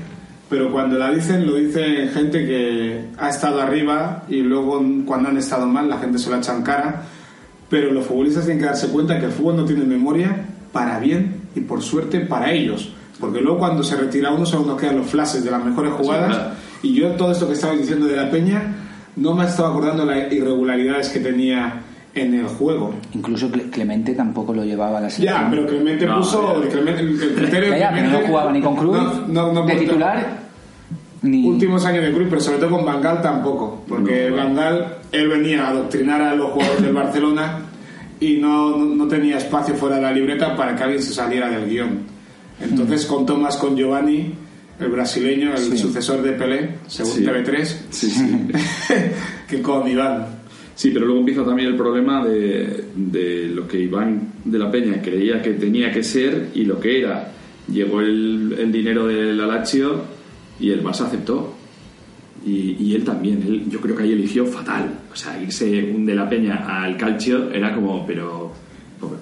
pero 0.50 0.72
cuando 0.72 0.98
la 0.98 1.12
dicen 1.12 1.46
lo 1.46 1.56
dicen 1.56 2.10
gente 2.10 2.46
que 2.46 3.06
ha 3.18 3.30
estado 3.30 3.62
arriba 3.62 4.24
y 4.28 4.42
luego 4.42 4.84
cuando 5.06 5.30
han 5.30 5.38
estado 5.38 5.68
mal 5.68 5.88
la 5.88 6.00
gente 6.00 6.18
se 6.18 6.30
la 6.30 6.38
echan 6.38 6.64
cara, 6.64 7.04
pero 7.70 7.92
los 7.92 8.06
futbolistas 8.06 8.46
tienen 8.46 8.60
que 8.60 8.66
darse 8.66 8.88
cuenta 8.88 9.20
que 9.20 9.28
el 9.28 9.32
fútbol 9.32 9.58
no 9.58 9.66
tiene 9.66 9.84
memoria 9.86 10.46
para 10.72 11.00
bien 11.00 11.42
y 11.56 11.62
por 11.62 11.82
suerte 11.84 12.22
para 12.22 12.52
ellos, 12.52 12.92
porque 13.20 13.42
luego 13.42 13.60
cuando 13.60 13.84
se 13.84 13.96
retira 13.96 14.32
uno 14.32 14.46
solo 14.46 14.66
nos 14.66 14.82
quedan 14.82 14.98
los 14.98 15.08
flashes 15.08 15.44
de 15.44 15.52
las 15.52 15.64
mejores 15.64 15.94
jugadas 15.94 16.36
claro. 16.36 16.52
y 16.82 16.94
yo 16.94 17.12
todo 17.12 17.32
esto 17.32 17.48
que 17.48 17.54
estabais 17.54 17.80
diciendo 17.80 18.08
de 18.08 18.16
la 18.16 18.32
peña 18.32 18.89
no 19.16 19.34
me 19.34 19.46
estaba 19.46 19.70
acordando 19.70 20.06
las 20.06 20.32
irregularidades 20.32 21.10
que 21.10 21.20
tenía 21.20 21.82
en 22.16 22.34
el 22.34 22.46
juego. 22.48 22.94
Incluso 23.14 23.50
Cle- 23.52 23.70
Clemente 23.70 24.14
tampoco 24.14 24.54
lo 24.54 24.64
llevaba 24.66 24.98
a 24.98 25.02
la 25.02 25.10
selección. 25.10 25.42
Ya, 25.44 25.50
pero 25.50 25.66
Clemente 25.68 26.06
No, 26.06 26.18
puso. 26.18 26.64
eh. 26.64 26.68
Clemente- 26.70 27.02
el, 27.02 27.34
criterio 27.36 27.70
Ya, 27.70 27.78
ya, 27.78 27.92
pero 27.94 28.10
no 28.10 28.28
jugaba 28.28 28.52
ni 28.52 28.62
con 28.62 28.76
Cruz 28.76 28.98
No, 28.98 29.28
no, 29.28 29.54
no 29.54 29.66
de 29.66 29.76
titular 29.76 30.40
ni 31.22 31.46
Últimos 31.48 31.86
años 31.86 32.04
de 32.06 32.14
Cruz, 32.14 32.28
pero 32.30 32.42
sobre 32.42 32.60
todo 32.60 32.72
con 32.72 32.86
Bangal 32.86 33.22
tampoco. 33.22 33.84
Porque 33.88 34.30
No, 34.30 34.38
Bangal, 34.38 34.96
él 35.12 35.28
venía 35.28 35.66
a 35.68 35.70
adoctrinar 35.72 36.22
a 36.22 36.34
los 36.34 36.52
jugadores 36.52 36.82
del 36.82 36.94
Barcelona 36.94 37.60
y 38.22 38.38
no, 38.38 38.78
no, 38.78 38.86
no 38.86 39.08
tenía 39.08 39.38
espacio 39.38 39.76
fuera 39.76 39.98
de 39.98 40.02
la 40.02 40.12
libreta 40.14 40.56
para 40.56 40.76
que 40.76 40.84
alguien 40.84 41.02
se 41.04 41.14
saliera 41.14 41.50
del 41.50 41.70
guion. 41.70 42.00
Entonces 42.62 43.06
contó 43.06 43.38
más 43.38 43.58
con 43.58 43.76
Giovanni, 43.76 44.34
el 44.80 44.88
brasileño, 44.90 45.52
el 45.54 45.58
Sí. 45.60 45.78
sucesor 45.78 46.22
de 46.22 46.32
Pelé, 46.34 46.70
según 46.88 47.12
Sí. 47.14 47.24
TV3, 47.24 47.86
Sí, 47.90 48.10
sí. 48.10 48.26
que 49.50 49.62
con 49.62 49.88
Iván. 49.88 50.26
Sí, 50.76 50.92
pero 50.94 51.06
luego 51.06 51.20
empieza 51.20 51.44
también 51.44 51.70
el 51.70 51.76
problema 51.76 52.26
de, 52.26 52.86
de 52.96 53.48
lo 53.54 53.68
que 53.68 53.78
Iván 53.80 54.34
de 54.46 54.58
la 54.60 54.72
Peña 54.72 55.02
creía 55.02 55.42
que 55.42 55.52
tenía 55.52 55.92
que 55.92 56.04
ser 56.04 56.50
y 56.56 56.64
lo 56.64 56.80
que 56.80 57.02
era. 57.02 57.32
Llegó 57.72 58.00
el, 58.02 58.56
el 58.58 58.72
dinero 58.72 59.06
del 59.06 59.40
Alacho 59.42 60.06
y 60.60 60.72
el 60.72 60.82
Barça 60.84 61.02
aceptó. 61.08 61.56
Y, 62.46 62.78
y 62.80 62.96
él 62.96 63.04
también, 63.04 63.44
él, 63.46 63.66
yo 63.70 63.82
creo 63.82 63.98
que 63.98 64.04
ahí 64.04 64.14
eligió 64.14 64.46
fatal. 64.46 64.90
O 65.12 65.16
sea, 65.18 65.38
irse 65.42 65.92
un 65.94 66.06
de 66.06 66.16
la 66.16 66.30
Peña 66.30 66.84
al 66.84 66.96
Calcio 66.96 67.52
era 67.52 67.76
como, 67.76 68.08
pero, 68.08 68.54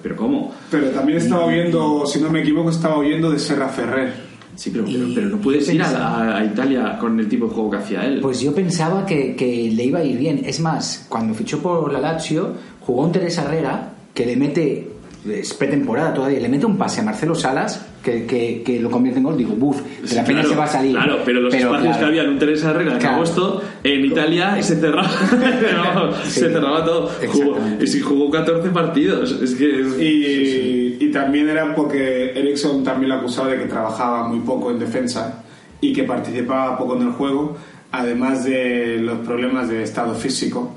pero 0.00 0.14
¿cómo? 0.14 0.54
Pero 0.70 0.90
también 0.90 1.18
estaba 1.18 1.46
oyendo, 1.46 2.04
si 2.06 2.20
no 2.20 2.30
me 2.30 2.42
equivoco, 2.42 2.70
estaba 2.70 2.96
oyendo 2.98 3.32
de 3.32 3.40
Serra 3.40 3.68
Ferrer. 3.68 4.27
Sí, 4.58 4.70
pero, 4.70 4.84
pero, 4.86 5.06
pero 5.14 5.28
no 5.28 5.36
puedes 5.38 5.72
ir 5.72 5.80
a, 5.80 6.36
a 6.38 6.44
Italia 6.44 6.98
con 6.98 7.18
el 7.20 7.28
tipo 7.28 7.46
de 7.46 7.54
juego 7.54 7.70
que 7.70 7.76
hacía 7.76 8.04
él. 8.04 8.18
Pues 8.20 8.40
yo 8.40 8.52
pensaba 8.52 9.06
que, 9.06 9.36
que 9.36 9.70
le 9.72 9.84
iba 9.84 10.00
a 10.00 10.04
ir 10.04 10.18
bien. 10.18 10.42
Es 10.44 10.58
más, 10.58 11.06
cuando 11.08 11.32
fichó 11.32 11.60
por 11.62 11.92
la 11.92 12.00
Lazio, 12.00 12.54
jugó 12.80 13.04
un 13.04 13.12
Teresa 13.12 13.44
Herrera 13.44 13.92
que 14.12 14.26
le 14.26 14.34
mete, 14.34 14.88
es 15.30 15.54
pretemporada 15.54 16.12
todavía, 16.12 16.40
le 16.40 16.48
mete 16.48 16.66
un 16.66 16.76
pase 16.76 17.02
a 17.02 17.04
Marcelo 17.04 17.36
Salas 17.36 17.86
que, 18.02 18.24
que, 18.26 18.62
que 18.64 18.80
lo 18.80 18.90
convierte 18.90 19.18
en 19.20 19.26
gol. 19.26 19.36
Digo, 19.36 19.54
buf, 19.54 19.80
de 20.02 20.08
Sí, 20.08 20.16
la 20.16 20.24
pena 20.24 20.40
claro, 20.40 20.48
se 20.48 20.56
va 20.58 20.64
a 20.64 20.68
salir. 20.68 20.92
Claro, 20.92 21.18
pero 21.24 21.40
los 21.40 21.54
espacios 21.54 21.80
claro, 21.82 21.98
que 22.00 22.04
había 22.06 22.22
en 22.24 22.30
un 22.30 22.38
Teresa 22.40 22.70
Herrera 22.70 22.92
en 22.94 22.98
Claro. 22.98 23.14
agosto, 23.14 23.62
en 23.84 24.04
Italia 24.06 24.60
se 24.60 24.74
cerraba, 24.74 25.08
no, 25.94 26.12
Sí. 26.24 26.30
se 26.40 26.50
cerraba 26.50 26.84
todo. 26.84 27.10
Jugó, 27.28 27.58
y 27.80 27.86
si 27.86 28.00
jugó 28.00 28.28
14 28.28 28.70
partidos, 28.70 29.30
es 29.40 29.54
que 29.54 29.80
es- 29.82 30.00
Y, 30.00 30.87
y 31.00 31.10
también 31.10 31.48
era 31.48 31.74
porque 31.74 32.32
Ericsson 32.38 32.82
también 32.82 33.10
lo 33.10 33.16
acusaba 33.16 33.48
de 33.48 33.58
que 33.58 33.66
trabajaba 33.66 34.28
muy 34.28 34.40
poco 34.40 34.70
en 34.70 34.78
defensa 34.78 35.44
y 35.80 35.92
que 35.92 36.04
participaba 36.04 36.76
poco 36.76 36.96
en 36.96 37.02
el 37.02 37.12
juego, 37.12 37.56
además 37.92 38.44
de 38.44 38.98
los 38.98 39.18
problemas 39.18 39.68
de 39.68 39.82
estado 39.82 40.14
físico. 40.14 40.74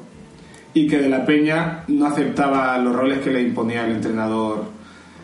Y 0.74 0.88
que 0.88 1.00
de 1.00 1.10
la 1.10 1.26
Peña 1.26 1.84
no 1.88 2.06
aceptaba 2.06 2.78
los 2.78 2.96
roles 2.96 3.20
que 3.20 3.32
le 3.32 3.42
imponía 3.42 3.86
el 3.86 3.94
entrenador 3.94 4.66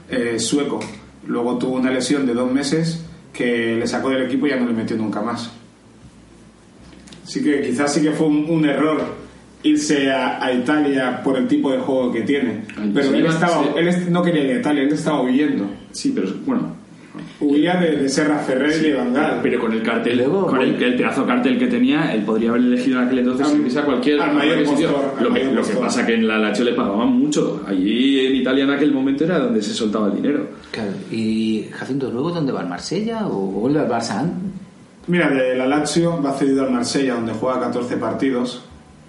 eh, 0.10 0.40
sueco. 0.40 0.80
Luego 1.26 1.58
tuvo 1.58 1.76
una 1.78 1.92
lesión 1.92 2.26
de 2.26 2.34
dos 2.34 2.52
meses 2.52 3.06
que 3.32 3.76
le 3.76 3.88
sacó 3.88 4.10
del 4.10 4.24
equipo 4.24 4.48
y 4.48 4.50
ya 4.50 4.58
no 4.58 4.68
le 4.68 4.74
metió 4.74 4.98
nunca 4.98 5.22
más. 5.22 5.52
Así 7.24 7.44
que 7.44 7.62
quizás 7.62 7.94
sí 7.94 8.02
que 8.02 8.12
fue 8.12 8.28
un, 8.28 8.50
un 8.50 8.66
error 8.66 9.27
irse 9.64 10.12
a, 10.12 10.44
a 10.44 10.54
Italia 10.54 11.22
por 11.24 11.38
el 11.38 11.48
tipo 11.48 11.72
de 11.72 11.80
juego 11.80 12.12
que 12.12 12.22
tiene. 12.22 12.62
Ay, 12.80 12.92
Pero 12.94 13.10
sí, 13.12 13.16
él, 13.18 13.26
estaba, 13.26 13.64
sí. 13.64 13.70
él 13.78 14.12
no 14.12 14.22
quería 14.24 14.44
ir 14.44 14.56
a 14.58 14.60
Italia, 14.60 14.84
él 14.84 14.94
estaba 14.94 15.22
huyendo. 15.22 15.66
sí, 15.92 16.12
pero 16.16 16.30
bueno. 16.46 16.78
Huía 17.40 17.76
de, 17.78 17.98
de 17.98 18.10
Serra 18.10 18.38
Ferrer 18.40 18.80
y 18.84 18.90
de 18.92 18.94
Bangal. 18.96 19.40
Pero 19.42 19.60
con 19.60 19.72
el 19.72 19.82
cartel, 19.82 20.18
Luego, 20.18 20.46
con 20.48 20.62
el, 20.62 20.72
bueno. 20.74 20.86
el 20.86 20.96
pedazo 20.96 21.22
de 21.22 21.28
cartel 21.28 21.58
que 21.58 21.68
tenía, 21.68 22.14
él 22.14 22.22
podría 22.24 22.50
haber 22.50 22.62
elegido 22.62 23.00
en 23.00 23.08
aquel 23.08 23.20
entonces 23.20 23.46
Al- 23.48 23.54
sin 23.54 23.64
pisar 23.64 23.86
cualquier, 23.86 24.22
al 24.22 24.34
mayor 24.36 24.64
cualquier 24.64 24.78
sitio. 24.78 24.92
postor, 24.94 25.14
al 25.18 25.24
Lo 25.24 25.34
que, 25.34 25.44
lo 25.46 25.62
que 25.64 25.74
pasa 25.74 26.06
que 26.06 26.14
en 26.16 26.28
la 26.28 26.38
Lazio 26.38 26.66
le 26.66 26.74
pagaban 26.74 27.10
mucho. 27.10 27.64
Allí 27.68 28.26
en 28.28 28.36
Italia 28.36 28.64
en 28.66 28.70
aquel 28.72 28.92
momento 28.92 29.24
era 29.24 29.40
donde 29.40 29.62
se 29.64 29.74
soltaba 29.74 30.08
el 30.08 30.16
dinero. 30.16 30.48
Claro. 30.72 30.92
¿Y 31.12 31.66
Jacinto 31.72 32.12
luego 32.12 32.32
dónde 32.32 32.52
va? 32.52 32.62
¿Al 32.62 32.70
Marsella 32.70 33.28
o 33.28 33.32
vuelve 33.48 33.80
al 33.80 33.90
Barça? 33.90 34.24
Mira, 35.08 35.30
de 35.30 35.56
la 35.56 35.66
Lazio 35.68 36.22
va 36.22 36.34
cedido 36.34 36.66
al 36.66 36.72
Marsella, 36.72 37.16
donde 37.16 37.34
juega 37.34 37.60
14 37.62 37.98
partidos, 37.98 38.64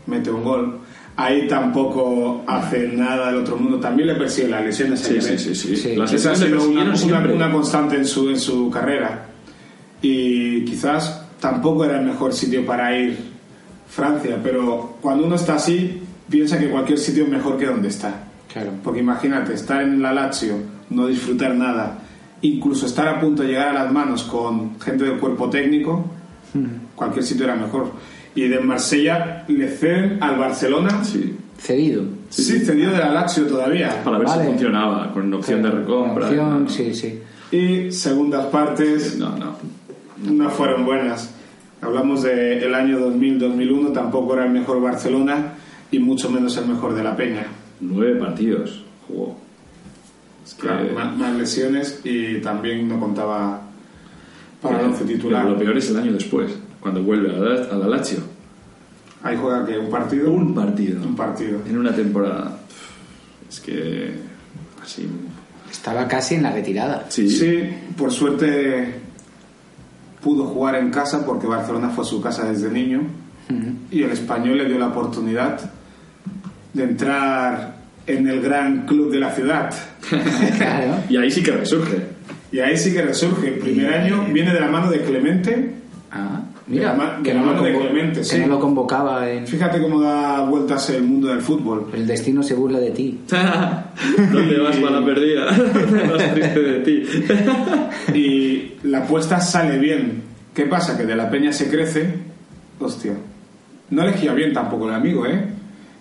mete 0.08 0.30
un 0.30 0.42
gol. 0.42 0.78
Ahí 1.16 1.46
tampoco 1.48 2.42
hace 2.46 2.88
nada 2.88 3.26
del 3.26 3.36
otro 3.42 3.56
mundo. 3.56 3.78
También 3.80 4.08
le 4.08 4.14
persigue 4.14 4.48
las 4.48 4.64
lesiones. 4.64 5.00
Sí, 5.00 5.20
sí, 5.20 5.36
sí, 5.38 5.54
sí. 5.54 5.76
Sí. 5.76 5.96
Las 5.96 6.12
Esa 6.12 6.32
ha 6.32 6.36
sido 6.36 6.68
una, 6.68 6.82
una- 6.94 7.32
una 7.34 7.52
constante 7.52 7.96
en 7.96 8.04
su, 8.04 8.28
en 8.30 8.38
su 8.38 8.70
carrera. 8.70 9.26
Y 10.00 10.64
quizás 10.64 11.24
tampoco 11.40 11.84
era 11.84 11.98
el 12.00 12.06
mejor 12.06 12.32
sitio 12.32 12.64
para 12.64 12.96
ir 12.96 13.18
Francia, 13.88 14.38
pero 14.42 14.96
cuando 15.00 15.24
uno 15.26 15.34
está 15.36 15.54
así, 15.54 16.00
piensa 16.28 16.58
que 16.58 16.68
cualquier 16.68 16.98
sitio 16.98 17.24
es 17.24 17.30
mejor 17.30 17.56
que 17.58 17.66
donde 17.66 17.88
está. 17.88 18.14
Claro. 18.52 18.70
Porque 18.84 19.00
imagínate, 19.00 19.54
estar 19.54 19.82
en 19.82 20.00
la 20.00 20.12
Lazio, 20.12 20.54
no 20.90 21.06
disfrutar 21.06 21.54
nada, 21.54 21.98
incluso 22.42 22.86
estar 22.86 23.08
a 23.08 23.18
punto 23.20 23.42
de 23.42 23.48
llegar 23.48 23.68
a 23.68 23.84
las 23.84 23.92
manos 23.92 24.22
con 24.24 24.78
gente 24.80 25.04
del 25.04 25.18
cuerpo 25.18 25.50
técnico, 25.50 26.04
cualquier 26.94 27.24
sitio 27.24 27.44
era 27.44 27.56
mejor. 27.56 27.90
Y 28.38 28.48
de 28.48 28.60
Marsella 28.60 29.44
le 29.48 29.68
ceden 29.68 30.22
al 30.22 30.38
Barcelona, 30.38 31.02
Sí. 31.04 31.34
Cedido. 31.58 32.04
sí, 32.30 32.60
cedido 32.60 32.92
de 32.92 32.98
la 32.98 33.12
Lazio 33.12 33.46
todavía. 33.46 34.02
Para 34.04 34.18
ver 34.18 34.28
Vale. 34.28 34.42
si 34.44 34.48
funcionaba, 34.50 35.12
con 35.12 35.34
opción 35.34 35.60
de 35.62 35.70
recompra. 35.72 36.26
Opción, 36.28 36.64
no, 36.64 36.70
Sí, 36.70 36.94
sí. 36.94 37.18
Y 37.50 37.90
segundas 37.90 38.46
partes, 38.46 39.18
no, 39.18 39.36
no. 39.36 39.56
no 40.30 40.50
fueron 40.50 40.84
buenas. 40.84 41.34
Hablamos 41.80 42.22
del 42.22 42.62
el 42.62 42.74
año 42.76 43.00
2000-2001, 43.00 43.92
tampoco 43.92 44.34
era 44.34 44.44
el 44.46 44.52
mejor 44.52 44.80
Barcelona 44.80 45.54
y 45.90 45.98
mucho 45.98 46.30
menos 46.30 46.56
el 46.58 46.66
mejor 46.68 46.94
de 46.94 47.02
la 47.02 47.16
Peña. 47.16 47.46
Nueve 47.80 48.20
partidos 48.20 48.84
jugó. 49.08 49.36
Es 50.46 50.54
que- 50.54 50.62
Claro, 50.62 50.92
más, 50.94 51.16
más 51.16 51.36
lesiones 51.36 52.00
y 52.04 52.36
también 52.40 52.88
no 52.88 53.00
contaba 53.00 53.62
para 54.62 54.78
el 54.80 54.86
once 54.86 55.04
titular. 55.04 55.42
Pero 55.42 55.54
lo 55.54 55.58
peor 55.60 55.76
es 55.76 55.90
el 55.90 55.96
año 55.96 56.12
después, 56.12 56.52
cuando 56.80 57.02
vuelve 57.02 57.34
a 57.34 57.38
la, 57.38 57.64
a 57.64 57.76
la 57.76 57.86
Lazio. 57.88 58.18
Ahí 59.22 59.36
juega 59.40 59.66
que 59.66 59.78
un 59.78 59.90
partido. 59.90 60.30
Un 60.30 60.54
partido. 60.54 61.02
Un 61.02 61.16
partido. 61.16 61.60
En 61.66 61.78
una 61.78 61.94
temporada. 61.94 62.58
Es 63.48 63.60
que. 63.60 64.14
Así. 64.82 65.08
Estaba 65.70 66.06
casi 66.08 66.36
en 66.36 66.42
la 66.42 66.52
retirada. 66.52 67.06
Sí. 67.08 67.70
por 67.96 68.12
suerte 68.12 68.94
pudo 70.22 70.46
jugar 70.46 70.74
en 70.76 70.90
casa 70.90 71.24
porque 71.24 71.46
Barcelona 71.46 71.90
fue 71.90 72.04
su 72.04 72.20
casa 72.20 72.44
desde 72.50 72.70
niño 72.70 73.02
y 73.90 74.02
el 74.02 74.10
español 74.10 74.58
le 74.58 74.66
dio 74.66 74.78
la 74.78 74.88
oportunidad 74.88 75.58
de 76.74 76.82
entrar 76.82 77.76
en 78.06 78.28
el 78.28 78.40
gran 78.40 78.84
club 78.86 79.10
de 79.10 79.20
la 79.20 79.30
ciudad. 79.32 79.72
Y 81.08 81.16
ahí 81.16 81.30
sí 81.30 81.42
que 81.42 81.52
resurge. 81.52 81.98
Y 82.52 82.60
ahí 82.60 82.76
sí 82.76 82.92
que 82.92 83.02
resurge. 83.02 83.48
El 83.48 83.58
primer 83.58 83.92
año 83.92 84.24
viene 84.32 84.52
de 84.52 84.60
la 84.60 84.68
mano 84.68 84.90
de 84.90 85.02
Clemente. 85.02 85.74
Ah, 86.10 86.42
de 86.68 87.22
que 87.22 87.34
la 87.34 87.40
no 87.40 87.62
de 87.62 87.78
Clemente, 87.78 88.20
que 88.20 88.24
sí. 88.24 88.38
no 88.40 88.46
lo 88.46 88.60
convocaba 88.60 89.28
en... 89.30 89.46
Fíjate 89.46 89.80
cómo 89.80 90.02
da 90.02 90.44
vueltas 90.44 90.90
el 90.90 91.02
mundo 91.02 91.28
del 91.28 91.40
fútbol. 91.40 91.90
El 91.94 92.06
destino 92.06 92.42
se 92.42 92.54
burla 92.54 92.78
de 92.78 92.90
ti. 92.90 93.20
¿Dónde 94.32 94.58
vas 94.58 94.76
para 94.76 95.00
la 95.00 95.06
perdida? 95.06 95.46
Más 95.50 96.34
triste 96.34 96.60
de 96.60 96.80
ti. 96.80 97.02
y 98.14 98.86
la 98.86 98.98
apuesta 98.98 99.40
sale 99.40 99.78
bien. 99.78 100.22
¿Qué 100.54 100.66
pasa? 100.66 100.98
Que 100.98 101.04
de 101.04 101.16
la 101.16 101.30
peña 101.30 101.52
se 101.52 101.70
crece. 101.70 102.14
Hostia. 102.78 103.14
No 103.90 104.02
elegía 104.02 104.34
bien 104.34 104.52
tampoco 104.52 104.88
el 104.88 104.94
amigo, 104.94 105.24
¿eh? 105.24 105.46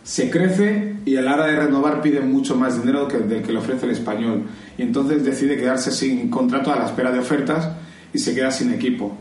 Se 0.04 0.30
crece 0.30 0.96
y 1.06 1.16
a 1.16 1.22
la 1.22 1.36
hora 1.36 1.48
de 1.48 1.56
renovar 1.56 2.02
pide 2.02 2.20
mucho 2.20 2.56
más 2.56 2.82
dinero 2.82 3.08
que 3.08 3.20
del 3.20 3.42
que 3.42 3.54
le 3.54 3.60
ofrece 3.60 3.86
el 3.86 3.94
español. 3.94 4.44
Y 4.78 4.82
entonces 4.82 5.24
decide 5.24 5.56
quedarse 5.56 5.92
sin 5.92 6.30
contrato 6.30 6.74
a 6.74 6.78
la 6.78 6.86
espera 6.86 7.12
de 7.12 7.20
ofertas 7.20 7.70
y 8.14 8.20
se 8.20 8.36
queda 8.36 8.52
sin 8.52 8.74
equipo. 8.74 9.18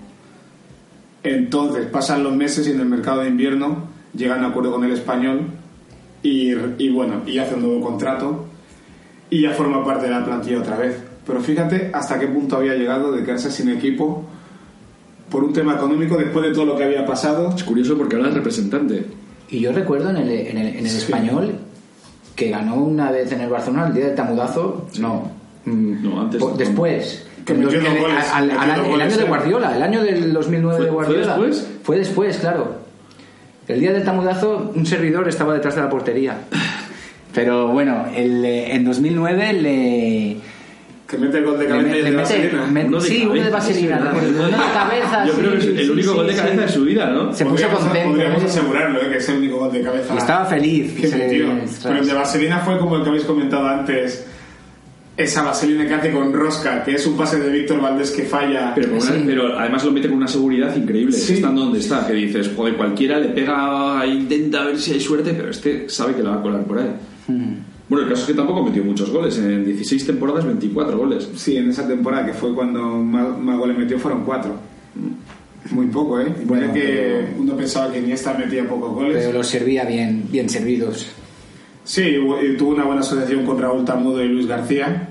Entonces 1.34 1.86
pasan 1.86 2.22
los 2.22 2.34
meses 2.34 2.66
y 2.68 2.70
en 2.72 2.80
el 2.80 2.86
mercado 2.86 3.20
de 3.22 3.28
invierno 3.28 3.84
llegan 4.14 4.44
a 4.44 4.48
acuerdo 4.48 4.72
con 4.72 4.84
el 4.84 4.92
español 4.92 5.42
y, 6.22 6.52
y 6.78 6.88
bueno, 6.90 7.22
y 7.26 7.38
hace 7.38 7.54
un 7.54 7.62
nuevo 7.62 7.80
contrato 7.80 8.46
y 9.30 9.42
ya 9.42 9.50
forma 9.52 9.84
parte 9.84 10.06
de 10.06 10.12
la 10.12 10.24
plantilla 10.24 10.58
otra 10.60 10.76
vez. 10.76 10.96
Pero 11.26 11.40
fíjate 11.40 11.90
hasta 11.92 12.18
qué 12.18 12.28
punto 12.28 12.56
había 12.56 12.74
llegado 12.74 13.12
de 13.12 13.24
quedarse 13.24 13.50
sin 13.50 13.68
equipo 13.70 14.24
por 15.30 15.42
un 15.42 15.52
tema 15.52 15.74
económico 15.74 16.16
después 16.16 16.46
de 16.46 16.52
todo 16.52 16.64
lo 16.66 16.76
que 16.76 16.84
había 16.84 17.04
pasado. 17.04 17.52
Es 17.54 17.64
curioso 17.64 17.96
porque 17.98 18.16
ahora 18.16 18.28
es 18.28 18.34
representante. 18.34 19.04
Y 19.50 19.60
yo 19.60 19.72
recuerdo 19.72 20.10
en 20.10 20.16
el, 20.18 20.30
en 20.30 20.56
el, 20.58 20.66
en 20.68 20.78
el 20.78 20.88
Sí. 20.88 20.98
español 20.98 21.52
que 22.36 22.50
ganó 22.50 22.76
una 22.76 23.10
vez 23.10 23.32
en 23.32 23.40
el 23.40 23.48
Barcelona 23.50 23.88
el 23.88 23.94
día 23.94 24.06
del 24.06 24.14
tamudazo. 24.14 24.86
No. 25.00 25.30
mm, 25.64 26.02
No, 26.04 26.20
antes 26.20 26.40
después. 26.56 27.25
Que 27.46 27.54
goles, 27.54 28.24
al- 28.32 28.50
al- 28.50 28.74
dos 28.76 28.86
el 28.94 29.00
año 29.00 29.16
de. 29.16 29.24
Guardiola, 29.24 29.76
el 29.76 29.82
año 29.82 30.02
del 30.02 30.32
2009 30.32 30.74
de 30.84 30.90
¿Fue- 30.90 31.04
fue 31.04 31.14
Guardiola. 31.14 31.26
después? 31.38 31.68
Fue 31.84 31.96
después, 31.98 32.36
claro. 32.38 32.76
El 33.68 33.80
día 33.80 33.92
del 33.92 34.04
tamudazo, 34.04 34.72
un 34.74 34.84
servidor 34.86 35.28
estaba 35.28 35.54
detrás 35.54 35.74
de 35.76 35.80
la 35.82 35.88
portería. 35.88 36.38
Pero 37.34 37.68
bueno, 37.68 38.06
el, 38.14 38.44
eh, 38.44 38.74
en 38.74 38.84
2009 38.84 39.52
le. 39.52 40.36
Que 41.06 41.18
mete 41.18 41.38
el 41.38 41.44
gol 41.44 41.56
de 41.58 41.64
le 41.66 41.70
cabeza 41.70 41.96
y 41.96 42.02
le 42.02 42.10
de 42.10 42.16
vaselina. 42.16 42.66
me- 42.66 42.84
Uno 42.86 43.00
de 43.00 43.06
sí, 43.08 43.22
uno 43.22 43.34
de 43.34 43.38
cabeza, 43.38 43.56
vaselina. 43.58 43.98
sí, 44.12 44.26
de 44.26 44.72
cabeza. 44.72 45.26
Yo 45.26 45.32
creo 45.34 45.52
que 45.52 45.60
sí, 45.60 45.68
es 45.68 45.78
el 45.78 45.84
sí, 45.86 45.90
único 45.92 46.10
sí, 46.10 46.16
gol 46.16 46.26
de 46.26 46.32
sí. 46.32 46.38
cabeza 46.40 46.60
de 46.62 46.68
su 46.68 46.84
vida, 46.84 47.06
¿no? 47.10 47.32
Se 47.32 47.44
puso 47.44 47.54
Podríamos- 47.54 47.78
contento. 47.84 48.10
Podríamos 48.10 48.42
¿eh? 48.42 48.46
asegurarlo, 48.46 49.00
¿eh? 49.02 49.08
que 49.10 49.16
es 49.18 49.28
el 49.28 49.36
único 49.36 49.56
gol 49.58 49.72
de 49.72 49.82
cabeza. 49.82 50.14
Y 50.14 50.16
estaba 50.18 50.44
feliz. 50.46 50.94
Qué 51.00 51.06
Se-. 51.06 51.46
Pero 51.84 51.98
el 51.98 52.06
de 52.08 52.12
vaselina 52.14 52.58
fue 52.58 52.78
como 52.78 52.96
el 52.96 53.02
que 53.04 53.08
habéis 53.10 53.24
comentado 53.24 53.68
antes. 53.68 54.26
Esa 55.16 55.42
vaselina 55.42 55.86
que 55.88 55.94
hace 55.94 56.12
con 56.12 56.30
rosca, 56.32 56.84
que 56.84 56.94
es 56.94 57.06
un 57.06 57.16
pase 57.16 57.40
de 57.40 57.50
Víctor 57.50 57.80
Valdés 57.80 58.10
que 58.10 58.24
falla. 58.24 58.72
Pero, 58.74 58.88
con 58.90 58.98
una- 58.98 59.12
Sí. 59.12 59.22
pero 59.24 59.58
además 59.58 59.84
lo 59.84 59.92
mete 59.92 60.08
con 60.08 60.18
una 60.18 60.28
seguridad 60.28 60.76
increíble, 60.76 61.12
Sí. 61.16 61.34
estando 61.34 61.62
donde 61.62 61.78
está, 61.78 62.06
que 62.06 62.12
dices, 62.12 62.50
joder, 62.54 62.76
cualquiera 62.76 63.18
le 63.18 63.28
pega, 63.28 64.04
intenta 64.06 64.64
ver 64.66 64.78
si 64.78 64.92
hay 64.92 65.00
suerte, 65.00 65.32
pero 65.32 65.50
este 65.50 65.88
sabe 65.88 66.14
que 66.14 66.22
la 66.22 66.30
va 66.30 66.36
a 66.36 66.42
colar 66.42 66.64
por 66.64 66.78
ahí. 66.78 66.90
Bueno, 67.88 68.04
el 68.04 68.10
caso 68.10 68.22
es 68.22 68.26
que 68.28 68.34
tampoco 68.34 68.62
metió 68.64 68.84
muchos 68.84 69.10
goles, 69.10 69.38
en 69.38 69.64
16 69.64 70.04
temporadas 70.04 70.44
24 70.44 70.98
goles. 70.98 71.30
Sí, 71.36 71.56
en 71.56 71.70
esa 71.70 71.86
temporada 71.88 72.26
que 72.26 72.32
fue 72.34 72.52
cuando 72.54 72.80
más, 72.98 73.38
más 73.38 73.56
goles 73.58 73.78
metió 73.78 73.98
fueron 73.98 74.22
cuatro. 74.24 74.54
Muy 75.70 75.86
poco, 75.86 76.20
¿eh? 76.20 76.26
Bueno, 76.44 76.72
que 76.72 76.80
pero- 76.80 77.42
uno 77.42 77.56
pensaba 77.56 77.90
que 77.92 77.98
Iniesta 78.00 78.34
metía 78.34 78.68
pocos 78.68 78.92
goles. 78.92 79.16
Pero 79.24 79.38
los 79.38 79.46
servía 79.46 79.84
bien, 79.84 80.24
bien 80.30 80.48
servidos. 80.48 81.08
Sí, 81.86 82.16
tuvo 82.58 82.70
una 82.70 82.84
buena 82.84 83.00
asociación 83.00 83.46
con 83.46 83.60
Raúl 83.60 83.84
Tamudo 83.84 84.22
y 84.22 84.28
Luis 84.28 84.46
García. 84.48 85.08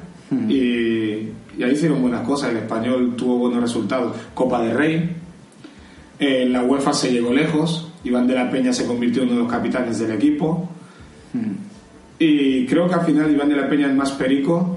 Y, 0.50 1.30
y 1.58 1.64
ahí 1.64 1.72
hicieron 1.72 2.02
buenas 2.02 2.28
cosas. 2.28 2.52
El 2.52 2.58
español 2.58 3.16
tuvo 3.16 3.38
buenos 3.38 3.62
resultados. 3.62 4.14
Copa 4.34 4.62
de 4.62 4.74
Rey. 4.74 5.16
En 6.20 6.52
la 6.52 6.64
UEFA 6.64 6.92
se 6.92 7.14
llegó 7.14 7.32
lejos. 7.34 7.92
Iván 8.04 8.28
de 8.28 8.36
la 8.36 8.52
Peña 8.52 8.74
se 8.74 8.86
convirtió 8.86 9.24
en 9.24 9.30
uno 9.30 9.38
de 9.38 9.44
los 9.44 9.52
capitanes 9.52 10.00
del 10.00 10.12
equipo. 10.12 10.70
Y 12.20 12.66
creo 12.66 12.90
que 12.90 12.94
al 12.94 13.06
final 13.06 13.32
Iván 13.32 13.50
de 13.50 13.56
la 13.56 13.70
Peña 13.70 13.88
es 13.88 13.96
más 13.96 14.12
perico 14.12 14.75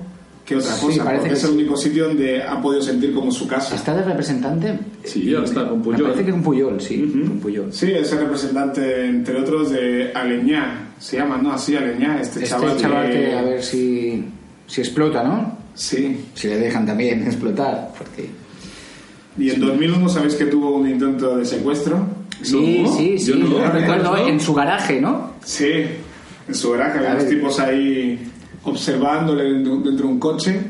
que 0.48 0.56
otra 0.56 0.72
Sí, 0.72 0.86
cosa. 0.86 1.04
parece 1.04 1.20
Porque 1.20 1.28
que 1.28 1.34
es 1.38 1.44
el 1.44 1.50
sí. 1.50 1.54
único 1.56 1.76
sitio 1.76 2.08
donde 2.08 2.42
ha 2.42 2.62
podido 2.62 2.82
sentir 2.82 3.12
como 3.12 3.30
su 3.30 3.46
casa. 3.46 3.74
¿Está 3.74 3.94
de 3.94 4.02
representante? 4.02 4.78
Sí, 5.04 5.34
ahora 5.34 5.46
está 5.46 5.68
con 5.68 5.78
Me 5.80 5.84
Puyol. 5.84 6.02
parece 6.04 6.24
que 6.24 6.30
con 6.30 6.42
Puyol, 6.42 6.80
sí. 6.80 7.00
Con 7.26 7.38
Puyol. 7.40 7.70
Sí, 7.72 7.90
es 7.92 8.10
el 8.12 8.18
representante, 8.20 9.04
entre 9.06 9.36
otros, 9.40 9.70
de 9.70 10.10
Aleñá. 10.14 10.88
Se 10.98 11.18
llama, 11.18 11.36
¿no? 11.36 11.52
Así, 11.52 11.76
Aleñá. 11.76 12.18
Este, 12.20 12.42
Este 12.42 12.48
chaval, 12.50 12.76
chaval, 12.78 13.10
que- 13.10 13.20
que 13.26 13.32
a 13.34 13.42
ver 13.42 13.62
si, 13.62 14.24
si 14.66 14.80
explota, 14.80 15.22
¿no? 15.22 15.58
Sí. 15.74 16.18
Si 16.34 16.48
le 16.48 16.56
dejan 16.56 16.86
también 16.86 17.22
explotar. 17.26 17.92
Porque... 17.98 18.30
Y 19.38 19.50
en 19.50 19.60
2001 19.60 20.08
sabéis 20.08 20.34
que 20.34 20.46
tuvo 20.46 20.76
un 20.76 20.88
intento 20.88 21.36
de 21.36 21.44
secuestro. 21.44 22.06
Sí, 22.42 22.80
No, 22.82 22.96
sí, 22.96 23.18
sí. 23.18 23.26
yo 23.32 23.36
no, 23.36 23.70
recuerdo 23.70 24.16
¿no? 24.16 24.26
en 24.26 24.40
su 24.40 24.54
garaje, 24.54 25.00
¿no? 25.00 25.34
Sí, 25.44 25.70
en 26.48 26.54
su 26.54 26.70
garaje 26.72 26.98
había 27.00 27.12
unos 27.12 27.28
tipos 27.28 27.60
ahí 27.60 28.18
observándole 28.69 29.45
dentro 29.45 29.77
de 29.90 30.03
un 30.03 30.19
coche 30.19 30.61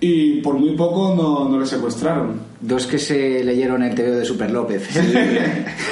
y 0.00 0.40
por 0.40 0.54
muy 0.58 0.76
poco 0.76 1.14
no, 1.16 1.48
no 1.48 1.60
le 1.60 1.66
secuestraron. 1.66 2.48
Dos 2.60 2.86
que 2.86 2.98
se 2.98 3.42
leyeron 3.44 3.82
el 3.82 3.94
TV 3.94 4.10
de 4.10 4.24
Super 4.24 4.50
López. 4.50 4.88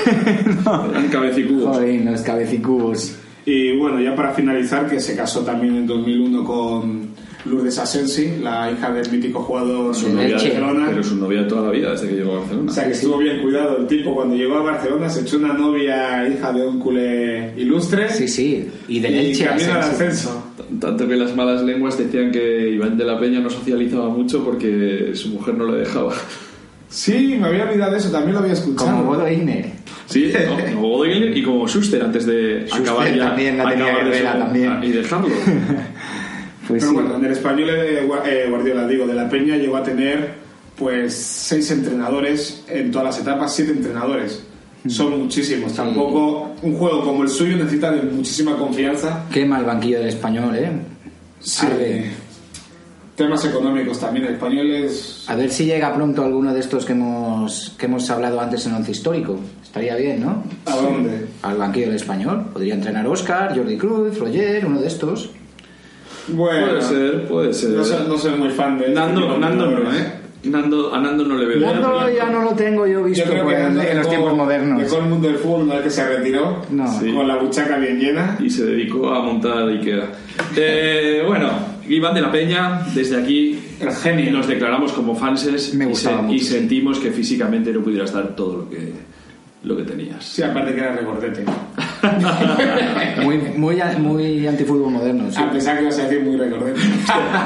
Eran 0.05 1.09
cabecicubos. 1.11 1.77
Joder, 1.77 2.05
los 2.05 2.21
cabecicubos. 2.23 3.17
Y 3.45 3.77
bueno, 3.77 4.01
ya 4.01 4.15
para 4.17 4.33
finalizar, 4.33 4.89
que 4.89 5.01
se 5.01 5.15
casó 5.17 5.41
también 5.43 5.77
en 5.77 5.87
2001 5.87 6.45
con 6.45 7.07
Lourdes 7.45 7.79
Asensi, 7.79 8.39
la 8.43 8.73
hija 8.73 8.91
del 8.93 9.09
mítico 9.11 9.41
jugador 9.41 9.95
Su 9.95 10.09
novia 10.13 10.27
de- 10.27 10.33
Barcelona. 10.35 10.87
pero 10.89 11.05
su 11.05 11.15
novia 11.17 11.47
toda 11.47 11.63
la 11.69 11.71
vida, 11.71 11.93
desde 11.93 12.09
que 12.09 12.15
llegó 12.17 12.33
a 12.33 12.39
Barcelona. 12.41 12.71
O 12.73 12.75
sea 12.75 12.85
que 12.87 12.93
estuvo 12.93 13.19
bien 13.19 13.41
cuidado 13.41 13.77
el 13.79 13.87
tipo 13.87 14.15
cuando 14.17 14.35
llegó 14.35 14.57
a 14.57 14.63
Barcelona, 14.63 15.09
se 15.09 15.21
echó 15.21 15.37
una 15.37 15.53
novia 15.53 16.29
hija 16.29 16.53
de 16.53 16.67
un 16.67 16.81
culé 16.81 17.55
ilustre. 17.57 18.09
Sí, 18.11 18.27
sí. 18.27 18.69
Y 18.89 18.99
del 18.99 19.15
y 19.15 19.19
Elche. 19.19 19.45
camino 19.45 19.73
al 19.75 19.81
ascenso. 19.81 20.43
Tanto 20.81 21.07
que 21.09 21.17
las 21.17 21.35
malas 21.37 21.63
lenguas 21.63 21.99
decían 21.99 22.31
que 22.33 22.71
Iván 22.71 22.97
de 22.97 23.05
la 23.05 23.19
Peña 23.21 23.41
no 23.41 23.51
socializaba 23.51 24.09
mucho 24.09 24.45
porque 24.45 25.11
su 25.15 25.29
mujer 25.31 25.55
no 25.55 25.67
le 25.71 25.79
dejaba. 25.81 26.15
Sí, 26.89 27.37
me 27.41 27.49
había 27.49 27.65
olvidado 27.69 27.93
de 27.93 27.99
eso, 27.99 28.11
también 28.11 28.33
lo 28.35 28.39
había 28.41 28.53
escuchado. 28.53 28.91
Como 28.91 29.05
Bodo 29.05 29.31
Igner. 29.31 29.73
Sí, 30.07 30.33
no, 30.47 30.75
como 30.77 30.89
Godoy 30.89 31.33
y 31.39 31.43
como 31.43 31.67
Schuster 31.67 32.01
antes 32.03 32.27
de 32.27 32.63
Schuster 32.69 32.81
acabar 32.83 33.13
ya 33.15 33.27
también 33.29 33.59
la 33.59 33.69
tenía 33.71 33.87
acabar 33.87 34.05
de 34.05 34.11
Herrera 34.17 34.31
eso 34.31 34.39
también. 34.39 34.85
y 34.85 34.89
dejarlo. 34.93 35.29
Pues 36.69 36.83
Pero 36.83 36.89
sí. 36.91 36.95
bueno, 36.97 37.17
en 37.17 37.25
el 37.25 37.31
español 37.31 37.69
de 37.69 38.09
Gua- 38.09 38.23
eh, 38.27 38.47
Guardiola, 38.51 38.89
digo, 38.89 39.07
de 39.07 39.15
la 39.15 39.29
Peña 39.29 39.57
llegó 39.57 39.77
a 39.77 39.85
tener 39.85 40.31
pues 40.77 41.15
seis 41.15 41.71
entrenadores 41.71 42.65
en 42.69 42.91
todas 42.91 43.07
las 43.07 43.21
etapas, 43.21 43.55
siete 43.55 43.71
entrenadores. 43.71 44.45
Son 44.89 45.19
muchísimos. 45.19 45.73
Tampoco 45.75 46.53
un 46.63 46.77
juego 46.77 47.03
como 47.05 47.23
el 47.23 47.29
suyo 47.29 47.57
necesita 47.57 47.91
de 47.93 48.03
muchísima 48.03 48.57
confianza. 48.57 49.25
Quema 49.33 49.59
el 49.59 49.65
banquillo 49.65 49.99
del 49.99 50.09
español, 50.09 50.55
¿eh? 50.57 50.71
Sí. 51.41 51.67
Arde. 51.67 52.11
Temas 53.15 53.45
económicos 53.47 53.99
también. 53.99 54.27
El 54.27 54.35
español 54.35 54.71
es. 54.71 55.25
A 55.29 55.35
ver 55.37 55.51
si 55.51 55.65
llega 55.65 55.95
pronto 55.95 56.23
alguno 56.23 56.53
de 56.53 56.61
estos 56.61 56.85
que 56.85 56.93
hemos, 56.93 57.75
que 57.79 57.87
hemos 57.87 58.09
hablado 58.11 58.41
antes 58.41 58.67
en 58.67 58.75
Once 58.75 58.91
Histórico. 58.91 59.39
Estaría 59.63 59.97
bien, 59.97 60.21
¿no? 60.21 60.43
¿A 60.67 60.77
dónde? 60.77 61.27
Al 61.43 61.57
banquillo 61.57 61.87
del 61.87 61.97
español. 61.97 62.47
Podría 62.53 62.75
entrenar 62.75 63.07
Oscar, 63.07 63.57
Jordi 63.57 63.77
Cruz, 63.79 64.19
Roger, 64.19 64.67
uno 64.67 64.81
de 64.81 64.87
estos. 64.87 65.31
Bueno, 66.29 66.67
Puede 66.69 66.83
ser, 66.83 67.29
puede 67.29 67.55
ser. 67.55 67.71
No 67.71 67.85
soy, 67.85 68.07
no 68.09 68.19
soy 68.19 68.39
muy 68.39 68.51
fan 68.51 68.79
de. 68.79 68.89
Nando, 68.91 69.39
Nando 69.39 69.67
no. 69.71 69.95
¿eh? 69.95 70.13
Nando, 70.51 70.95
a 70.95 71.01
Nando 71.01 71.25
no 71.25 71.37
le 71.37 71.47
veo. 71.47 71.61
Nando 71.61 72.09
ya 72.11 72.27
no 72.31 72.43
lo 72.43 72.51
tengo 72.53 72.87
yo 72.87 73.01
Yo 73.01 73.05
visto 73.05 73.31
creo 73.31 73.45
por 73.45 73.53
que 73.55 73.61
en, 73.63 73.81
en 73.81 73.97
los 73.99 74.09
tiempos 74.09 74.37
modernos. 74.37 74.81
Dejó 74.83 74.99
el 74.99 75.07
mundo 75.07 75.29
del 75.29 75.37
fútbol 75.39 75.63
una 75.63 75.75
vez 75.75 75.85
que 75.85 75.91
se 75.91 76.09
retiró. 76.17 76.63
No. 76.71 77.01
Sí. 77.01 77.13
Con 77.13 77.27
la 77.29 77.37
buchaca 77.37 77.77
bien 77.79 77.99
llena. 77.99 78.37
Y 78.41 78.51
se 78.51 78.65
dedicó 78.65 79.11
a 79.13 79.23
montar 79.23 79.69
Ikea. 79.69 80.13
Eh, 80.57 81.23
bueno, 81.27 81.51
Iván 81.89 82.15
de 82.15 82.21
la 82.21 82.31
Peña, 82.33 82.81
desde 82.95 83.17
aquí 83.23 83.59
El 83.81 83.93
genio. 83.93 84.33
nos 84.33 84.47
declaramos 84.49 84.93
como 84.93 85.15
fanses 85.15 85.75
Me 85.75 85.91
y, 85.91 85.95
se- 85.95 86.11
mucho, 86.15 86.35
y 86.35 86.41
sentimos 86.41 86.99
que 86.99 87.11
físicamente 87.11 87.73
no 87.73 87.81
pudieras 87.81 88.13
dar 88.13 88.35
todo 88.35 88.57
lo 88.59 88.71
que, 88.71 88.93
lo 89.67 89.77
que 89.77 89.83
tenías. 89.83 90.25
Sí, 90.25 90.43
aparte 90.43 90.73
que 90.75 90.81
era 90.81 90.93
recordete. 90.95 91.45
Muy, 93.25 93.39
muy, 93.57 93.77
muy 93.99 94.47
antifútbol 94.47 94.93
moderno. 94.93 95.25
sí. 95.31 95.43
A 95.43 95.51
pesar 95.51 95.77
que 95.79 95.83
ibas 95.85 95.99
a 95.99 96.03
decir 96.03 96.23
muy 96.23 96.37
recordete. 96.37 96.79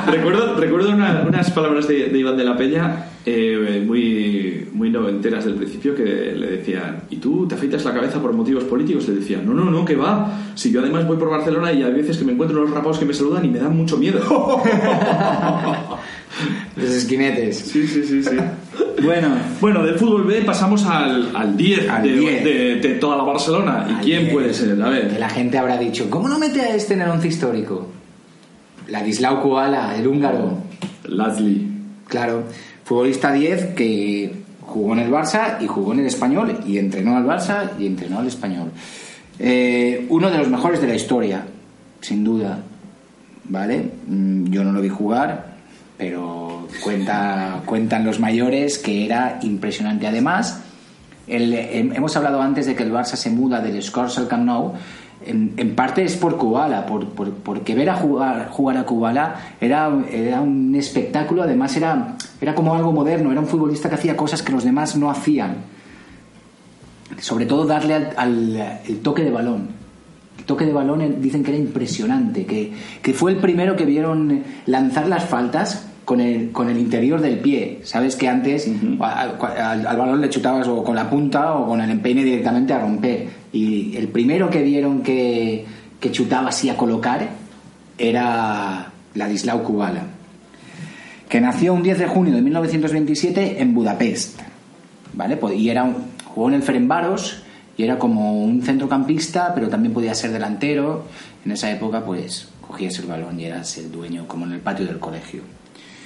recuerdo 0.06 0.56
recuerdo 0.56 0.90
una- 0.90 1.22
unas 1.26 1.50
palabras 1.50 1.88
de, 1.88 2.08
de 2.08 2.18
Iván 2.18 2.36
de 2.36 2.44
la 2.44 2.56
Peña 2.56 3.06
eh, 3.26 3.82
muy, 3.86 4.68
muy 4.72 4.90
noventeras 4.90 5.44
del 5.44 5.54
principio 5.54 5.94
que 5.94 6.04
le 6.04 6.46
decían, 6.58 7.02
¿y 7.10 7.16
tú 7.16 7.46
te 7.46 7.54
afeitas 7.54 7.84
la 7.84 7.92
cabeza 7.94 8.20
por 8.20 8.32
motivos 8.32 8.64
políticos? 8.64 9.06
Le 9.08 9.16
decían, 9.16 9.44
no, 9.46 9.52
no, 9.54 9.70
no, 9.70 9.84
que 9.84 9.94
va. 9.96 10.38
Si 10.54 10.70
yo 10.72 10.80
además 10.80 11.06
voy 11.06 11.16
por 11.18 11.28
Barcelona 11.30 11.72
y 11.72 11.82
hay 11.82 11.92
veces 11.92 12.16
que 12.18 12.24
me 12.24 12.32
encuentro 12.32 12.60
unos 12.60 12.74
rapados 12.74 12.98
que 12.98 13.04
me 13.04 13.12
saludan 13.14 13.44
y 13.44 13.48
me 13.48 13.58
dan 13.58 13.76
mucho 13.76 13.96
miedo. 13.98 14.20
Los 16.76 16.90
esquinetes. 16.90 17.58
Sí, 17.58 17.86
sí, 17.86 18.04
sí, 18.04 18.22
sí. 18.22 18.36
Bueno, 19.02 19.28
Bueno, 19.62 19.82
del 19.82 19.94
fútbol 19.94 20.24
B 20.24 20.42
pasamos 20.42 20.84
al, 20.84 21.34
al 21.34 21.56
10 21.56 21.88
Al 21.88 22.02
de, 22.02 22.12
10. 22.12 22.44
de- 22.44 22.76
de 22.88 22.94
toda 22.96 23.16
la 23.16 23.22
Barcelona. 23.22 23.86
¿Y 23.88 23.92
Al 23.94 24.00
quién 24.02 24.20
10. 24.24 24.32
puede 24.32 24.52
ser? 24.54 24.82
A 24.82 24.84
que 24.84 24.90
ver. 24.90 25.16
la 25.18 25.28
gente 25.30 25.56
habrá 25.56 25.78
dicho, 25.78 26.10
¿cómo 26.10 26.28
no 26.28 26.38
mete 26.38 26.60
a 26.60 26.74
este 26.74 26.92
en 26.94 27.00
el 27.02 27.08
once 27.08 27.28
histórico? 27.28 27.88
Ladislau 28.88 29.40
Koala, 29.40 29.96
el 29.96 30.06
húngaro. 30.06 30.58
Laszli. 31.04 31.66
Claro, 32.08 32.42
futbolista 32.94 33.32
10 33.32 33.66
que 33.76 34.32
jugó 34.62 34.94
en 34.94 34.98
el 34.98 35.12
Barça 35.12 35.58
y 35.60 35.68
jugó 35.68 35.92
en 35.92 36.00
el 36.00 36.06
Español 36.06 36.58
y 36.66 36.76
entrenó 36.76 37.16
al 37.16 37.24
Barça 37.24 37.70
y 37.78 37.86
entrenó 37.86 38.18
al 38.18 38.26
Español. 38.26 38.72
Eh, 39.38 40.06
uno 40.08 40.28
de 40.28 40.38
los 40.38 40.48
mejores 40.48 40.80
de 40.80 40.88
la 40.88 40.96
historia, 40.96 41.44
sin 42.00 42.24
duda. 42.24 42.58
¿Vale? 43.44 43.92
Mm, 44.08 44.46
Yo 44.50 44.64
no 44.64 44.72
lo 44.72 44.80
vi 44.80 44.88
jugar, 44.88 45.54
pero 45.96 46.66
cuenta, 46.82 47.62
cuentan 47.64 48.04
los 48.04 48.18
mayores 48.18 48.78
que 48.78 49.04
era 49.06 49.38
impresionante. 49.42 50.08
Además, 50.08 50.60
hem- 51.28 51.94
hemos 51.96 52.16
hablado 52.16 52.42
antes 52.42 52.66
de 52.66 52.74
que 52.74 52.82
el 52.82 52.92
Barça 52.92 53.14
se 53.14 53.30
muda 53.30 53.60
del 53.60 53.80
Scores 53.80 54.18
al 54.18 54.26
Camp 54.26 54.44
Nou. 54.46 54.72
En, 55.26 55.52
en 55.58 55.74
parte 55.74 56.02
es 56.02 56.16
por 56.16 56.38
Kubala, 56.38 56.86
por, 56.86 57.06
por- 57.10 57.30
porque 57.34 57.74
ver 57.74 57.90
a 57.90 57.96
jugar, 57.96 58.48
jugar 58.50 58.78
a 58.78 58.84
Kubala 58.86 59.34
era, 59.60 59.90
era 60.10 60.40
un 60.40 60.74
espectáculo, 60.74 61.42
además 61.42 61.76
era, 61.76 62.16
era 62.40 62.54
como 62.54 62.74
algo 62.74 62.90
moderno, 62.92 63.30
era 63.30 63.40
un 63.40 63.46
futbolista 63.46 63.88
que 63.90 63.96
hacía 63.96 64.16
cosas 64.16 64.42
que 64.42 64.50
los 64.52 64.64
demás 64.64 64.96
no 64.96 65.10
hacían. 65.10 65.56
Sobre 67.18 67.44
todo 67.44 67.66
darle 67.66 67.94
al, 67.94 68.10
al- 68.16 68.78
el 68.88 69.00
toque 69.00 69.22
de 69.24 69.30
balón. 69.30 69.68
El 70.38 70.44
toque 70.44 70.64
de 70.64 70.72
balón 70.72 71.02
eh, 71.02 71.14
dicen 71.20 71.42
que 71.44 71.50
era 71.50 71.58
impresionante, 71.60 72.46
que, 72.46 72.72
que 73.02 73.12
fue 73.12 73.32
el 73.32 73.38
primero 73.38 73.76
que 73.76 73.84
vieron 73.84 74.42
lanzar 74.66 75.06
las 75.06 75.24
faltas 75.24 75.86
con 76.06 76.20
el, 76.20 76.50
con 76.50 76.70
el 76.70 76.78
interior 76.78 77.20
del 77.20 77.40
pie. 77.40 77.80
Sabes 77.84 78.16
que 78.16 78.26
antes 78.28 78.70
al, 79.00 79.86
al 79.86 79.96
balón 79.98 80.20
le 80.20 80.30
chutabas 80.30 80.66
o 80.68 80.82
con 80.82 80.96
la 80.96 81.10
punta 81.10 81.52
o 81.54 81.66
con 81.66 81.80
el 81.82 81.90
empeine 81.90 82.24
directamente 82.24 82.72
a 82.72 82.80
romper. 82.80 83.39
Y 83.52 83.96
el 83.96 84.08
primero 84.08 84.48
que 84.50 84.62
vieron 84.62 85.02
que, 85.02 85.64
que 85.98 86.10
chutaba 86.12 86.48
así 86.50 86.68
a 86.68 86.76
colocar 86.76 87.28
era 87.98 88.92
Ladislau 89.14 89.62
Kubala, 89.62 90.02
que 91.28 91.40
nació 91.40 91.74
un 91.74 91.82
10 91.82 91.98
de 91.98 92.06
junio 92.06 92.34
de 92.34 92.42
1927 92.42 93.60
en 93.62 93.74
Budapest. 93.74 94.40
¿Vale? 95.12 95.36
Pues- 95.36 95.56
Y 95.58 95.68
era 95.68 95.84
un- 95.84 95.96
jugó 96.24 96.48
en 96.48 96.54
el 96.54 96.62
Ferencváros 96.62 97.42
y 97.76 97.82
era 97.82 97.98
como 97.98 98.42
un 98.44 98.62
centrocampista, 98.62 99.52
pero 99.54 99.68
también 99.68 99.92
podía 99.92 100.14
ser 100.14 100.30
delantero. 100.32 101.04
En 101.44 101.52
esa 101.52 101.70
época, 101.70 102.04
pues 102.04 102.48
cogías 102.60 102.98
el 103.00 103.06
balón 103.06 103.38
y 103.40 103.44
eras 103.46 103.76
el 103.78 103.90
dueño, 103.90 104.28
como 104.28 104.46
en 104.46 104.52
el 104.52 104.60
patio 104.60 104.86
del 104.86 104.98
colegio. 105.00 105.42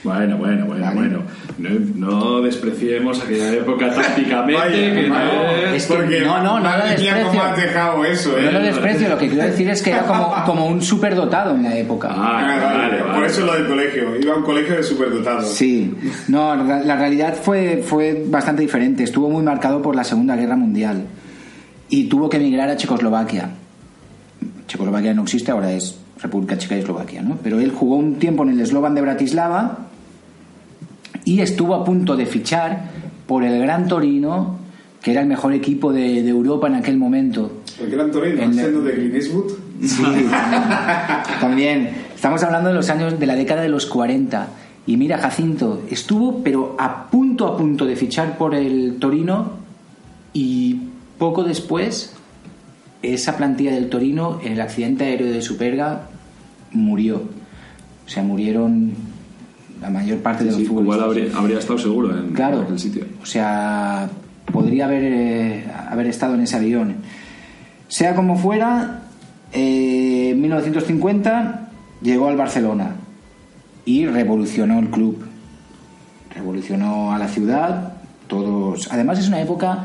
Bueno, 0.04 0.36
bueno, 0.36 0.66
bueno, 0.66 0.84
Vale. 0.84 0.94
bueno. 0.96 1.22
No, 1.56 1.70
no 1.96 2.42
despreciemos 2.42 3.22
aquella 3.22 3.54
época 3.54 3.90
tácticamente. 3.94 4.60
Vaya, 4.60 4.92
que 4.94 5.08
no 5.08 5.14
vaya. 5.14 5.70
es- 5.70 5.82
Es 5.82 5.86
que 5.86 5.94
Porque, 5.94 6.20
no, 6.20 6.42
no, 6.42 6.60
no 6.60 6.76
lo 6.76 6.84
desprecio. 6.84 7.26
cómo 7.26 7.42
has 7.42 7.56
dejado 7.56 8.04
eso, 8.04 8.30
No 8.32 8.36
¿eh? 8.38 8.52
lo 8.52 8.60
desprecio, 8.60 9.08
lo 9.08 9.18
que 9.18 9.28
quiero 9.28 9.44
decir 9.44 9.70
es 9.70 9.82
que 9.82 9.90
era 9.90 10.02
como, 10.02 10.34
como 10.44 10.66
un 10.66 10.82
superdotado 10.82 11.54
en 11.54 11.62
la 11.62 11.76
época. 11.76 12.08
Ah, 12.10 12.38
Ah, 12.38 12.74
vale, 12.76 13.00
vale. 13.02 13.14
Por 13.14 13.24
eso 13.24 13.46
lo 13.46 13.54
del 13.54 13.66
colegio. 13.66 14.20
Iba 14.20 14.34
a 14.34 14.36
un 14.36 14.42
colegio 14.44 14.76
de 14.76 14.82
superdotados. 14.82 15.48
Sí, 15.48 15.94
no, 16.28 16.54
la 16.54 16.80
la 16.80 16.96
realidad 16.96 17.34
fue, 17.40 17.82
fue 17.84 18.24
bastante 18.28 18.60
diferente. 18.62 19.02
Estuvo 19.04 19.30
muy 19.30 19.42
marcado 19.42 19.80
por 19.80 19.96
la 19.96 20.04
Segunda 20.04 20.36
Guerra 20.36 20.56
Mundial 20.56 21.04
y 21.88 22.04
tuvo 22.08 22.28
que 22.28 22.36
emigrar 22.36 22.68
a 22.68 22.76
Checoslovaquia. 22.76 23.48
Checoslovaquia 24.66 25.14
no 25.14 25.22
existe, 25.22 25.50
ahora 25.50 25.72
es 25.72 25.98
República 26.20 26.56
Checa 26.58 26.76
y 26.76 26.80
Eslovaquia, 26.80 27.22
¿no? 27.22 27.38
Pero 27.42 27.58
él 27.60 27.70
jugó 27.70 27.96
un 27.96 28.16
tiempo 28.18 28.42
en 28.44 28.50
el 28.58 28.66
Slovan 28.66 28.94
de 28.94 29.00
Bratislava 29.02 29.78
y 31.24 31.40
estuvo 31.40 31.74
a 31.74 31.84
punto 31.84 32.16
de 32.16 32.26
fichar 32.26 32.90
por 33.26 33.44
el 33.44 33.60
Gran 33.60 33.88
Torino, 33.88 34.56
que 35.02 35.12
era 35.12 35.20
el 35.22 35.26
mejor 35.26 35.52
equipo 35.52 35.92
de, 35.92 36.22
de 36.22 36.28
Europa 36.30 36.66
en 36.66 36.74
aquel 36.74 36.96
momento. 36.96 37.62
El 37.80 37.90
gran 37.90 38.10
Torino, 38.10 38.42
El- 38.42 38.54
siendo 38.54 38.82
de 38.82 38.92
Clint 38.94 39.14
Eastwood. 39.14 39.52
Sí, 39.82 40.02
también. 41.40 41.90
Estamos 42.14 42.42
hablando 42.42 42.68
de 42.70 42.74
los 42.74 42.88
años 42.90 43.18
de 43.18 43.26
la 43.26 43.34
década 43.34 43.62
de 43.62 43.68
los 43.68 43.86
40. 43.86 44.48
Y 44.86 44.96
mira, 44.96 45.18
Jacinto, 45.18 45.82
estuvo 45.90 46.42
pero 46.42 46.76
a 46.78 47.10
punto 47.10 47.46
a 47.46 47.56
punto 47.56 47.84
de 47.86 47.96
fichar 47.96 48.36
por 48.38 48.54
el 48.54 48.96
Torino 48.98 49.52
y 50.32 50.78
poco 51.18 51.42
después 51.44 52.12
esa 53.02 53.36
plantilla 53.36 53.72
del 53.72 53.88
Torino 53.90 54.40
en 54.42 54.52
el 54.52 54.60
accidente 54.60 55.04
aéreo 55.04 55.30
de 55.30 55.42
Superga 55.42 56.02
murió. 56.72 57.22
O 58.06 58.08
sea, 58.08 58.22
murieron 58.22 58.92
la 59.84 59.90
mayor 59.90 60.18
parte 60.20 60.44
de 60.44 60.50
los 60.50 60.56
Sí, 60.58 60.62
igual 60.64 60.84
futbolistas. 60.86 61.06
habría, 61.08 61.38
habría 61.38 61.58
estado 61.58 61.78
seguro 61.78 62.18
en, 62.18 62.30
Claro. 62.32 62.64
en 62.66 62.72
el 62.72 62.78
sitio. 62.78 63.04
O 63.22 63.26
sea, 63.26 64.08
podría 64.50 64.86
haber, 64.86 65.02
eh, 65.04 65.64
haber 65.90 66.06
estado 66.06 66.34
en 66.34 66.40
ese 66.40 66.56
avión. 66.56 66.96
Sea 67.88 68.14
como 68.14 68.36
fuera, 68.38 69.02
eh, 69.52 70.30
en 70.32 70.40
1950 70.40 71.68
llegó 72.00 72.28
al 72.28 72.36
Barcelona 72.36 72.96
y 73.84 74.06
revolucionó 74.06 74.78
el 74.78 74.88
club. 74.88 75.22
Revolucionó 76.34 77.12
a 77.12 77.18
la 77.18 77.28
ciudad. 77.28 77.92
Todos. 78.26 78.88
Además 78.90 79.18
es 79.18 79.28
una 79.28 79.40
época 79.42 79.84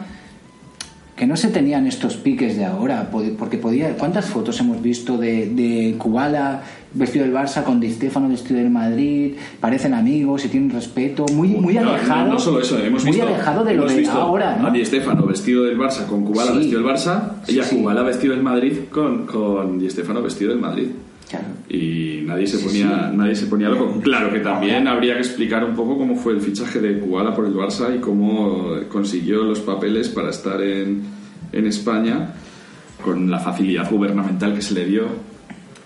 que 1.17 1.27
no 1.27 1.35
se 1.35 1.49
tenían 1.49 1.85
estos 1.85 2.15
piques 2.15 2.55
de 2.55 2.63
ahora, 2.63 3.09
porque 3.11 3.57
podía. 3.57 3.97
¿Cuántas 3.97 4.25
fotos 4.27 4.57
hemos 4.61 4.81
visto 4.81 5.17
de, 5.17 5.49
de 5.49 5.95
Kubala 5.97 6.61
vestido 6.93 7.25
del 7.25 7.33
Barça 7.33 7.63
con 7.63 7.79
Di 7.79 7.89
Stefano 7.91 8.29
vestido 8.29 8.59
del 8.59 8.69
Madrid? 8.69 9.33
Parecen 9.59 9.93
amigos, 9.93 10.41
se 10.41 10.49
tienen 10.49 10.69
respeto, 10.69 11.25
muy, 11.33 11.49
muy 11.49 11.73
No, 11.75 11.89
alejado. 11.89 12.25
No, 12.27 12.33
no 12.33 12.39
solo 12.39 12.61
eso, 12.61 12.77
hemos 12.79 13.03
muy 13.03 13.13
visto, 13.13 13.27
alejado 13.27 13.63
de 13.63 13.73
lo 13.75 13.85
de 13.85 14.05
ahora, 14.07 14.57
¿no? 14.59 14.67
A 14.67 14.71
Di 14.71 14.83
Stefano 14.85 15.25
vestido 15.25 15.63
del 15.63 15.77
Barça 15.77 16.05
con 16.07 16.23
Kubala 16.25 16.51
Sí. 16.51 16.57
vestido 16.59 16.81
del 16.81 16.89
Barça 16.91 17.31
Sí, 17.45 17.55
y 17.55 17.59
a 17.59 17.63
sí. 17.63 17.75
Kubala 17.77 18.03
vestido 18.03 18.33
del 18.33 18.43
Madrid 18.43 18.73
con, 18.91 19.25
con 19.25 19.77
Di 19.79 19.89
Stefano 19.89 20.21
vestido 20.21 20.51
del 20.51 20.59
Madrid. 20.59 20.87
Claro. 21.29 21.45
Y 21.69 22.23
nadie 22.25 22.47
se 22.47 22.57
ponía, 22.57 23.11
nadie 23.13 23.35
se 23.35 23.45
ponía 23.45 23.69
loco. 23.69 23.99
Claro 24.01 24.33
que 24.33 24.39
también 24.39 24.87
habría 24.87 25.13
que 25.13 25.19
explicar 25.19 25.63
un 25.63 25.75
poco 25.75 25.95
cómo 25.95 26.15
fue 26.15 26.33
el 26.33 26.41
fichaje 26.41 26.79
de 26.79 26.99
Kubala 26.99 27.35
por 27.35 27.45
el 27.45 27.53
Barça 27.53 27.95
y 27.95 27.99
cómo 27.99 28.71
consiguió 28.89 29.43
los 29.43 29.59
papeles 29.59 30.09
para 30.09 30.31
estar 30.31 30.59
en, 30.59 31.03
en 31.51 31.67
España 31.67 32.33
con 33.03 33.29
la 33.29 33.37
facilidad 33.37 33.89
gubernamental 33.91 34.55
que 34.55 34.61
se 34.63 34.73
le 34.73 34.85
dio. 34.85 35.03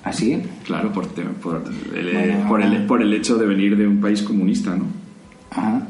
¿Así? 0.04 0.42
Claro, 0.66 0.92
por, 0.92 1.08
por, 1.08 1.64
el, 1.96 2.14
Bueno, 2.14 2.48
por, 2.48 2.62
el, 2.62 2.86
por 2.86 3.02
el 3.02 3.14
hecho 3.14 3.38
de 3.38 3.46
venir 3.46 3.78
de 3.78 3.88
un 3.88 4.02
país 4.02 4.22
comunista, 4.22 4.76
¿no? 4.76 4.86
Ajá. 5.50 5.82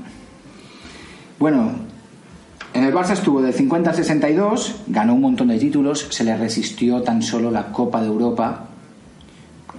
Bueno, 1.40 1.72
en 2.74 2.84
el 2.84 2.94
Barça 2.94 3.12
estuvo 3.12 3.42
del 3.42 3.54
50 3.54 3.90
al 3.90 3.96
62, 3.96 4.84
ganó 4.88 5.16
un 5.16 5.22
montón 5.22 5.48
de 5.48 5.58
títulos, 5.58 6.08
se 6.10 6.24
le 6.24 6.38
resistió 6.38 7.02
tan 7.02 7.22
solo 7.22 7.52
la 7.52 7.72
Copa 7.72 8.02
de 8.02 8.08
Europa, 8.08 8.68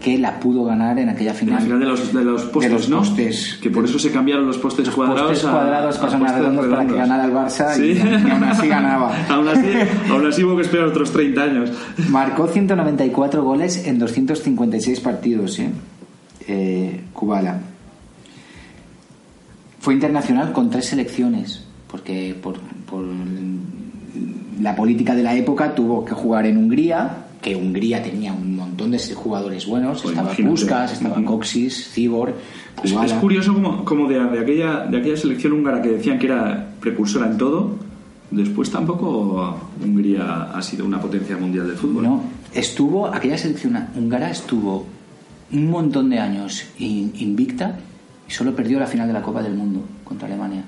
que 0.00 0.18
la 0.18 0.38
pudo 0.38 0.64
ganar 0.64 0.98
en 0.98 1.08
aquella 1.08 1.30
En 1.30 1.36
final. 1.36 1.54
la 1.54 1.60
final 1.62 1.80
de 1.80 1.86
los, 1.86 2.12
de 2.12 2.24
los 2.24 2.42
postes, 2.44 2.72
los 2.72 2.88
¿no? 2.90 2.98
postes. 2.98 3.58
Que 3.62 3.70
por 3.70 3.84
eso 3.84 3.98
se 3.98 4.10
cambiaron 4.10 4.46
los 4.46 4.58
postes 4.58 4.90
cuadrados 4.90 5.22
Postes 5.30 5.44
a- 5.46 5.50
cuadrados 5.50 5.96
a 5.96 6.00
pasaron 6.02 6.22
a 6.22 6.26
postes 6.26 6.40
redondos 6.42 6.66
para 6.66 6.82
que 6.82 6.92
redondos. 6.92 7.08
ganara 7.08 7.24
el 7.24 7.32
Barça 7.32 7.74
Sí. 7.74 7.82
y, 7.82 8.26
y 8.26 8.30
aún 8.30 8.44
así 8.44 8.68
ganaba. 8.68 9.12
aún, 9.30 9.48
así, 9.48 9.66
aún 10.10 10.26
así 10.26 10.44
hubo 10.44 10.56
que 10.56 10.62
esperar 10.62 10.86
otros 10.88 11.10
30 11.12 11.42
años. 11.42 11.70
Marcó 12.10 12.46
194 12.48 13.42
goles 13.42 13.86
en 13.86 13.98
256 13.98 15.00
partidos, 15.00 15.58
¿eh? 15.58 15.70
Eh, 16.48 17.00
Kubala. 17.14 17.60
Fue 19.80 19.94
internacional 19.94 20.52
con 20.52 20.70
tres 20.70 20.86
selecciones, 20.86 21.64
porque 21.90 22.34
por, 22.42 22.58
por 22.90 23.04
la 24.60 24.74
política 24.76 25.14
de 25.14 25.22
la 25.22 25.34
época 25.34 25.74
tuvo 25.74 26.04
que 26.04 26.12
jugar 26.14 26.46
en 26.46 26.56
Hungría, 26.56 27.23
que 27.44 27.54
Hungría 27.54 28.02
tenía 28.02 28.32
un 28.32 28.56
montón 28.56 28.90
de 28.92 28.98
jugadores 29.14 29.66
buenos, 29.66 30.00
Pues 30.02 30.16
estaba. 30.16 30.34
Puskas, 30.34 30.92
estaba 30.94 31.22
Coxis, 31.24 31.90
Cibor, 31.92 32.32
Es, 32.82 32.90
es 32.92 33.12
curioso 33.14 33.52
como, 33.52 33.84
como 33.84 34.08
de, 34.08 34.18
de 34.18 34.38
aquella, 34.40 34.86
de 34.86 34.96
aquella 34.98 35.16
selección 35.18 35.52
húngara 35.52 35.82
que 35.82 35.90
decían 35.90 36.18
que 36.18 36.26
era 36.26 36.70
precursora 36.80 37.26
en 37.26 37.36
todo, 37.36 37.76
después 38.30 38.70
tampoco 38.70 39.58
Hungría 39.84 40.44
ha 40.54 40.62
sido 40.62 40.86
una 40.86 40.98
potencia 40.98 41.36
mundial 41.36 41.66
del 41.66 41.76
fútbol. 41.76 42.02
No, 42.02 42.22
estuvo, 42.54 43.06
aquella 43.06 43.36
selección 43.36 43.76
húngara 43.94 44.30
estuvo 44.30 44.86
un 45.52 45.70
montón 45.70 46.08
de 46.08 46.18
años 46.18 46.64
in- 46.78 47.12
invicta 47.18 47.78
y 48.26 48.32
solo 48.32 48.56
perdió 48.56 48.78
la 48.80 48.86
final 48.86 49.06
de 49.06 49.12
la 49.12 49.20
Copa 49.22 49.42
del 49.42 49.52
Mundo 49.54 49.82
contra 50.02 50.26
Alemania. 50.26 50.64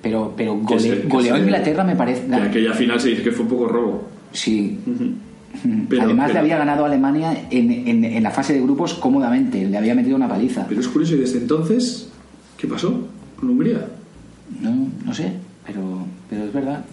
Pero, 0.00 0.32
pero 0.36 0.54
Que 0.66 0.74
gole- 0.76 0.80
se- 0.80 1.00
que 1.02 1.08
goleó 1.08 1.34
a 1.34 1.38
Inglaterra, 1.40 1.82
me 1.84 1.96
parece. 1.96 2.26
Que 2.28 2.34
aquella 2.36 2.74
final 2.74 3.00
se 3.00 3.08
dice 3.08 3.22
que 3.24 3.32
fue 3.32 3.42
un 3.44 3.50
poco 3.50 3.66
robo. 3.66 4.04
Sí. 4.32 4.78
Pero- 5.88 6.02
Además, 6.04 6.26
pero- 6.28 6.34
le 6.34 6.38
había 6.40 6.58
ganado 6.58 6.84
a 6.84 6.86
Alemania 6.88 7.46
en, 7.50 7.70
en- 7.70 8.04
en 8.04 8.22
la 8.22 8.30
fase 8.30 8.54
de 8.54 8.60
grupos 8.62 8.94
cómodamente. 8.94 9.66
Le 9.68 9.76
había 9.78 9.94
metido 9.94 10.16
una 10.16 10.28
paliza. 10.28 10.66
Pero 10.68 10.80
es 10.80 10.88
curioso, 10.88 11.14
y 11.14 11.18
desde 11.18 11.38
entonces, 11.38 12.08
¿qué 12.56 12.66
pasó 12.66 13.06
con 13.38 13.50
Hungría? 13.50 13.86
No, 14.60 14.88
no 15.04 15.14
sé, 15.14 15.32
pero, 15.66 16.06
pero 16.28 16.44
es 16.44 16.52
verdad. 16.52 16.84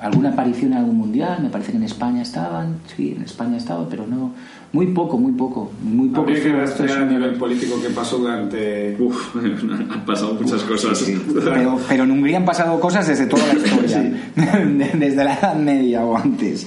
Alguna 0.00 0.28
aparición 0.30 0.72
en 0.72 0.78
algún 0.78 0.96
mundial, 0.96 1.42
me 1.42 1.48
parece 1.48 1.72
que 1.72 1.76
en 1.76 1.82
España 1.82 2.22
estaban, 2.22 2.76
sí, 2.96 3.14
en 3.16 3.22
España 3.24 3.56
estaban, 3.56 3.86
pero 3.90 4.06
no. 4.06 4.32
Muy 4.72 4.86
poco, 4.88 5.18
muy 5.18 5.32
poco. 5.32 5.72
Muy 5.82 6.08
poco. 6.08 6.20
Habría 6.20 6.36
que 6.42 6.50
futbolistas 6.50 6.78
rastrear 6.80 7.02
a 7.02 7.10
nivel 7.10 7.34
político 7.34 7.80
que 7.82 7.88
pasó 7.88 8.18
durante... 8.18 8.96
Uf, 9.00 9.34
han 9.90 10.04
pasado 10.06 10.34
muchas 10.34 10.62
cosas. 10.62 11.04
Pero, 11.34 11.78
pero 11.88 12.04
en 12.04 12.10
Hungría 12.12 12.36
han 12.36 12.44
pasado 12.44 12.78
cosas 12.78 13.08
desde 13.08 13.26
toda 13.26 13.44
la 13.48 13.54
historia, 13.58 14.12
desde 14.94 15.24
la 15.24 15.34
Edad 15.34 15.56
Media 15.56 16.04
o 16.04 16.16
antes. 16.16 16.66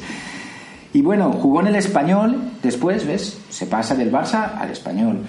Y 0.94 1.02
bueno, 1.02 1.32
jugó 1.32 1.62
en 1.62 1.68
el 1.68 1.76
español, 1.76 2.38
después, 2.62 3.08
¿ves? 3.08 3.40
Se 3.50 3.66
pasa 3.66 3.96
del 3.96 4.12
Barça 4.12 4.58
al 4.58 4.72
español. 4.72 5.20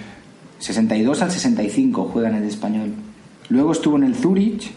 62 0.58 1.22
al 1.22 1.30
65 1.30 2.10
juega 2.12 2.28
en 2.28 2.36
el 2.36 2.44
español. 2.44 2.92
Luego 3.48 3.72
estuvo 3.72 3.96
en 3.96 4.04
el 4.04 4.14
Zurich, 4.14 4.72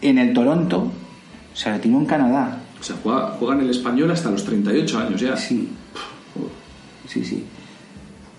en 0.00 0.18
el 0.18 0.32
Toronto, 0.32 0.90
se 1.54 1.70
retiró 1.70 1.98
en 1.98 2.06
Canadá. 2.06 2.58
O 2.80 2.82
sea, 2.82 2.96
juega, 3.02 3.36
juega 3.38 3.54
en 3.54 3.60
el 3.60 3.70
español 3.70 4.10
hasta 4.10 4.30
los 4.30 4.44
38 4.44 4.98
años 4.98 5.20
ya. 5.20 5.36
Sí. 5.36 5.68
Sí, 7.06 7.24
sí. 7.24 7.44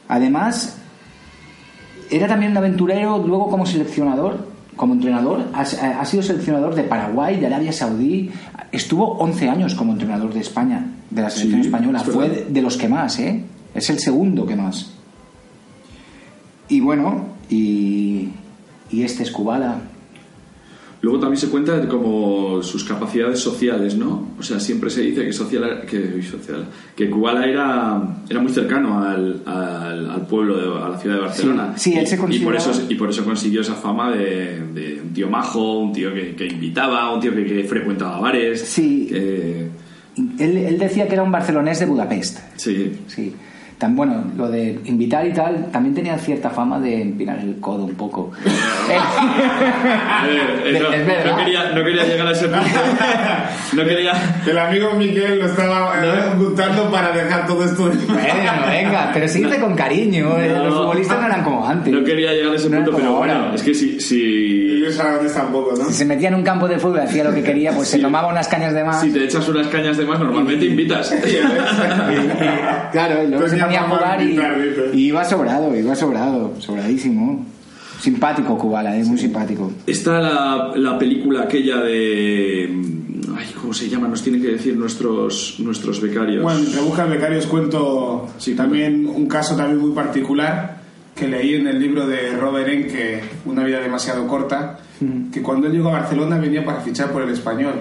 Además, 0.07 0.77
era 2.09 2.27
también 2.27 2.51
un 2.51 2.57
aventurero, 2.57 3.17
luego 3.25 3.49
como 3.49 3.65
seleccionador, 3.65 4.47
como 4.75 4.93
entrenador, 4.93 5.45
ha, 5.53 5.61
ha 5.61 6.05
sido 6.05 6.23
seleccionador 6.23 6.75
de 6.75 6.83
Paraguay, 6.83 7.39
de 7.39 7.45
Arabia 7.45 7.71
Saudí, 7.71 8.31
estuvo 8.71 9.17
11 9.19 9.49
años 9.49 9.75
como 9.75 9.93
entrenador 9.93 10.33
de 10.33 10.39
España, 10.39 10.87
de 11.13 11.21
la 11.21 11.29
selección 11.29 11.61
Sí, 11.61 11.67
española, 11.67 11.99
es 11.99 12.05
fue 12.05 12.29
de, 12.29 12.45
de 12.49 12.61
los 12.61 12.77
que 12.77 12.87
más, 12.89 13.19
¿eh? 13.19 13.43
Es 13.73 13.89
el 13.89 13.99
segundo 13.99 14.45
que 14.45 14.55
más. 14.55 14.93
Y 16.69 16.79
bueno, 16.79 17.27
y, 17.49 18.29
y 18.89 19.03
este 19.03 19.23
es 19.23 19.31
Kubala. 19.31 19.81
Luego 21.01 21.19
también 21.19 21.37
se 21.37 21.49
cuenta 21.49 21.77
de 21.77 21.87
como 21.89 22.63
sus 22.63 22.85
capacidades 22.85 23.37
sociales, 23.39 23.97
¿no? 23.97 24.29
O 24.39 24.43
sea, 24.43 24.57
siempre 24.61 24.89
se 24.89 25.01
dice 25.01 25.25
que 25.25 25.33
social, 25.33 25.85
que, 25.85 26.21
social, 26.23 26.65
que 26.95 27.09
Kubala 27.09 27.45
era, 27.45 28.01
era 28.29 28.39
muy 28.39 28.49
cercano 28.53 29.03
al, 29.03 29.41
al, 29.45 30.09
al 30.09 30.21
pueblo, 30.27 30.55
de, 30.55 30.81
a 30.85 30.87
la 30.87 30.97
ciudad 30.97 31.15
de 31.17 31.21
Barcelona. 31.21 31.73
Sí, 31.75 31.91
sí, 31.91 31.99
él 31.99 32.07
se 32.07 32.15
y, 32.15 32.17
por 32.19 32.25
consideraba- 32.29 32.57
eso, 32.71 32.85
y 32.87 32.95
por 32.95 33.09
eso 33.09 33.25
consiguió 33.25 33.59
esa 33.61 33.73
fama 33.75 34.11
de, 34.11 34.61
de 34.73 35.01
un 35.03 35.09
tío 35.13 35.29
majo, 35.29 35.79
un 35.79 35.91
tío 35.91 36.13
que, 36.13 36.35
que 36.37 36.47
invitaba, 36.47 37.13
un 37.13 37.19
tío 37.19 37.35
que, 37.35 37.43
que 37.45 37.63
frecuentaba 37.65 38.21
bares. 38.21 38.61
Sí. 38.61 39.07
que- 39.09 39.82
Él, 40.17 40.57
él 40.57 40.77
decía 40.77 41.07
que 41.07 41.13
era 41.13 41.23
un 41.23 41.31
barcelonés 41.31 41.79
de 41.79 41.85
Budapest. 41.85 42.39
sí. 42.55 42.99
Sí. 43.07 43.35
Tan 43.83 43.97
bueno, 43.97 44.23
lo 44.37 44.49
de 44.49 44.79
invitar 44.85 45.27
y 45.27 45.33
tal, 45.33 45.65
también 45.69 45.93
tenía 45.93 46.17
cierta 46.17 46.49
fama 46.49 46.79
de 46.79 47.01
empinar 47.01 47.37
el 47.39 47.59
codo 47.59 47.83
un 47.83 47.95
poco. 47.95 48.31
A 48.89 50.25
ver, 50.25 50.67
eh, 50.75 50.79
no, 50.79 50.93
Es 50.93 51.05
verdad. 51.05 51.31
no 51.31 51.37
quería, 51.37 51.69
no 51.71 51.83
quería 51.83 52.03
llegar 52.05 52.27
a 52.27 52.31
ese 52.31 52.47
punto. 52.47 52.65
No 53.73 53.83
quería. 53.83 54.13
El 54.45 54.57
amigo 54.57 54.91
Miguel 54.93 55.39
lo 55.39 55.47
estaba 55.47 55.95
eh, 56.01 56.31
ocultando 56.35 56.89
para 56.91 57.11
dejar 57.11 57.47
todo 57.47 57.65
esto 57.65 57.89
de... 57.89 57.95
Bueno, 58.05 58.51
venga, 58.69 59.09
pero 59.13 59.27
síguete 59.27 59.59
con 59.59 59.75
cariño. 59.75 60.39
eh, 60.39 60.49
No. 60.55 60.63
Los 60.65 60.75
futbolistas 60.75 61.19
no 61.19 61.25
eran 61.25 61.43
como 61.43 61.67
antes. 61.67 61.91
No 61.91 62.03
quería 62.03 62.31
llegar 62.33 62.53
a 62.53 62.55
ese 62.55 62.69
No 62.69 62.77
punto, 62.77 62.91
pero 62.91 63.05
como 63.07 63.17
bueno, 63.19 63.33
ahora. 63.33 63.55
es 63.55 63.63
que 63.63 63.73
si, 63.73 63.99
si, 63.99 64.85
Aragonés 64.99 65.33
tampoco, 65.33 65.71
¿no? 65.75 65.85
Si 65.85 65.93
se 65.93 66.05
metía 66.05 66.27
en 66.29 66.35
un 66.35 66.43
campo 66.43 66.67
de 66.67 66.77
fútbol, 66.77 66.99
hacía 67.01 67.23
lo 67.23 67.33
que 67.33 67.41
quería, 67.43 67.71
pues 67.71 67.87
se 67.89 67.97
Sí. 67.97 68.01
tomaba 68.03 68.27
unas 68.27 68.47
cañas 68.47 68.73
de 68.75 68.83
más. 68.83 69.01
si 69.01 69.11
te 69.11 69.23
echas 69.25 69.47
unas 69.49 69.67
cañas 69.67 69.97
de 69.97 70.05
más, 70.05 70.19
normalmente 70.19 70.65
invitas. 70.65 71.13
Claro, 72.91 73.23
y 73.23 73.27
luego 73.27 73.47
se 73.49 73.55
Tenía 73.57 73.72
ponía 73.79 73.81
a 73.81 73.89
jugar 73.89 74.21
y, 74.93 74.97
y 74.97 75.07
iba 75.07 75.23
sobrado, 75.25 75.75
iba 75.75 75.95
sobrado, 75.95 76.53
sobradísimo. 76.59 77.45
Simpático 77.99 78.57
Kubala, 78.57 78.97
eh, 78.97 79.03
muy 79.05 79.17
simpático. 79.17 79.71
Está 79.87 80.19
la, 80.19 80.71
la 80.75 80.97
película 80.99 81.43
aquella 81.43 81.77
de. 81.77 82.67
mm, 82.69 83.35
Ay, 83.37 83.45
¿cómo 83.61 83.73
se 83.73 83.87
llama? 83.87 84.09
Nos 84.09 84.21
tienen 84.21 84.41
que 84.41 84.49
decir 84.49 84.75
nuestros, 84.75 85.55
nuestros 85.59 86.01
becarios. 86.01 86.43
Bueno, 86.43 86.59
entre 86.59 86.81
Busca 86.81 87.05
Becarios 87.05 87.45
cuento 87.47 88.27
Sí, 88.37 88.55
también 88.55 89.07
un 89.07 89.25
caso 89.27 89.55
también 89.55 89.79
muy 89.79 89.91
particular 89.91 90.81
que 91.15 91.27
leí 91.29 91.55
en 91.55 91.67
el 91.67 91.79
libro 91.79 92.05
de 92.05 92.31
Robert 92.35 92.67
Enke, 92.67 93.21
Una 93.45 93.63
vida 93.63 93.79
demasiado 93.79 94.27
corta, 94.27 94.79
que 95.31 95.41
cuando 95.41 95.67
él 95.67 95.73
llegó 95.73 95.89
a 95.89 95.93
Barcelona 96.01 96.37
venía 96.39 96.65
para 96.65 96.81
fichar 96.81 97.11
por 97.11 97.21
el 97.21 97.29
español. 97.29 97.75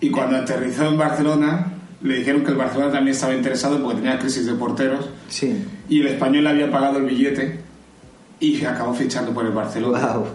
Y 0.00 0.10
cuando 0.10 0.36
aterrizó 0.36 0.86
en 0.88 0.98
Barcelona 0.98 1.77
le 2.02 2.18
dijeron 2.18 2.44
que 2.44 2.50
el 2.50 2.56
Barcelona 2.56 2.92
también 2.92 3.14
estaba 3.14 3.34
interesado 3.34 3.82
porque 3.82 3.96
tenía 4.00 4.18
crisis 4.18 4.46
de 4.46 4.54
porteros 4.54 5.08
Sí. 5.28 5.64
y 5.88 6.00
el 6.00 6.06
español 6.08 6.44
le 6.44 6.50
había 6.50 6.70
pagado 6.70 6.98
el 6.98 7.04
billete 7.06 7.58
y 8.40 8.64
acabó 8.64 8.94
fichando 8.94 9.32
por 9.32 9.44
el 9.46 9.52
Barcelona. 9.52 10.12
Wow. 10.14 10.26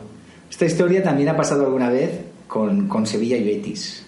Esta 0.49 0.65
historia 0.65 1.01
también 1.03 1.29
ha 1.29 1.37
pasado 1.37 1.65
alguna 1.65 1.89
vez 1.89 2.19
con, 2.47 2.87
con 2.87 3.05
Sevilla 3.07 3.37
y 3.37 3.43
Betis. 3.43 4.05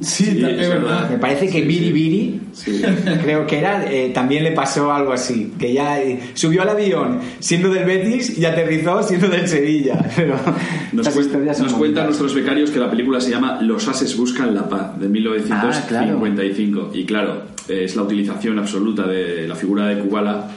Sí, 0.00 0.24
Sí, 0.24 0.30
es 0.30 0.36
es 0.36 0.68
verdad. 0.68 0.82
verdad. 0.82 1.10
Me 1.10 1.18
parece 1.18 1.48
que 1.48 1.62
Biri 1.62 1.90
Biri, 1.92 2.40
Sí. 2.52 2.82
creo 3.22 3.46
que 3.46 3.58
era, 3.58 3.90
eh, 3.90 4.10
también 4.12 4.44
le 4.44 4.52
pasó 4.52 4.92
algo 4.92 5.12
así. 5.12 5.52
Que 5.58 5.72
ya 5.72 6.00
eh, 6.02 6.20
subió 6.34 6.62
al 6.62 6.68
avión 6.70 7.20
siendo 7.38 7.70
del 7.70 7.84
Betis 7.84 8.38
y 8.38 8.44
aterrizó 8.44 9.02
siendo 9.02 9.28
del 9.28 9.48
Sevilla. 9.48 9.98
Pero 10.16 10.36
Nos, 10.92 11.06
son 11.06 11.44
nos 11.46 11.72
cuentan 11.74 12.04
nuestros 12.06 12.34
becarios 12.34 12.70
que 12.70 12.78
la 12.78 12.90
película 12.90 13.20
se 13.20 13.30
llama 13.30 13.58
Los 13.62 13.88
ases 13.88 14.16
buscan 14.16 14.54
la 14.54 14.68
paz, 14.68 14.98
de 15.00 15.08
1955. 15.08 16.90
Y 16.94 17.04
claro, 17.04 17.42
es 17.68 17.96
la 17.96 18.02
utilización 18.02 18.58
absoluta 18.58 19.06
de 19.06 19.48
la 19.48 19.54
figura 19.54 19.86
de 19.88 19.98
Kubala 20.00 20.48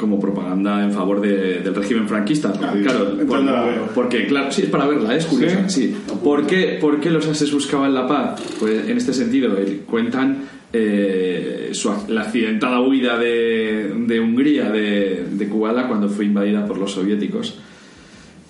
como 0.00 0.18
propaganda 0.18 0.82
en 0.82 0.92
favor 0.92 1.20
de- 1.20 1.60
del 1.60 1.74
régimen 1.74 2.08
franquista. 2.08 2.50
Ah, 2.62 2.72
claro, 2.82 3.18
por- 3.28 3.92
porque, 3.94 4.26
claro, 4.26 4.50
sí, 4.50 4.62
es 4.62 4.68
para 4.70 4.86
verla, 4.86 5.14
es 5.14 5.26
curiosa. 5.26 5.68
Sí. 5.68 5.94
¿Por, 6.24 6.46
qué, 6.46 6.78
por 6.80 6.98
qué 7.00 7.10
los 7.10 7.28
ases 7.28 7.52
buscaban 7.52 7.92
la 7.92 8.06
paz? 8.08 8.40
Pues 8.58 8.88
en 8.88 8.96
este 8.96 9.12
sentido, 9.12 9.56
eh, 9.58 9.82
cuentan 9.86 10.44
eh, 10.72 11.70
su, 11.72 11.92
la 12.08 12.22
accidentada 12.22 12.80
huida 12.80 13.18
de, 13.18 13.92
de 14.06 14.20
Hungría, 14.20 14.70
de, 14.70 15.26
de 15.30 15.48
Kubala, 15.48 15.86
cuando 15.88 16.08
fue 16.08 16.24
invadida 16.24 16.64
por 16.66 16.78
los 16.78 16.92
soviéticos. 16.92 17.58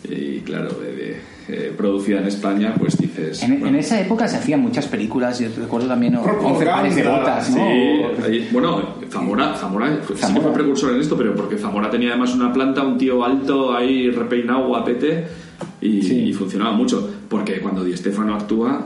Y 0.05 0.41
claro, 0.41 0.71
de- 0.75 0.93
de- 0.97 1.17
eh, 1.49 1.73
producida 1.77 2.21
en 2.21 2.29
España, 2.29 2.75
pues 2.79 2.97
dices. 2.97 3.43
En, 3.43 3.75
esa 3.75 4.01
época 4.01 4.29
se 4.29 4.37
hacían 4.37 4.61
muchas 4.61 4.87
películas, 4.87 5.41
yo 5.41 5.49
recuerdo 5.59 5.89
también 5.89 6.15
o- 6.17 6.23
11 6.23 6.65
pares 6.65 6.95
de 6.95 7.03
botas, 7.03 7.51
¿no? 7.51 7.57
Sí, 7.57 8.03
ahí- 8.25 8.49
bueno, 8.53 8.95
Zamora, 9.11 9.55
Zamora, 9.57 9.99
Zamora. 10.17 10.43
fue 10.43 10.53
precursor 10.53 10.95
en 10.95 11.01
esto, 11.01 11.17
pero 11.17 11.35
porque 11.35 11.57
Zamora 11.59 11.91
tenía 11.91 12.11
además 12.11 12.33
una 12.35 12.53
planta, 12.53 12.83
un 12.83 12.97
tío 12.99 13.25
alto 13.25 13.75
ahí 13.77 14.11
repeinado, 14.11 14.69
guapete, 14.69 15.27
y, 15.81 16.03
Sí. 16.03 16.15
y 16.27 16.33
funcionaba 16.33 16.73
mucho. 16.73 17.11
Porque 17.29 17.59
cuando 17.61 17.83
Di 17.85 17.97
Stefano 17.97 18.35
actúa, 18.37 18.85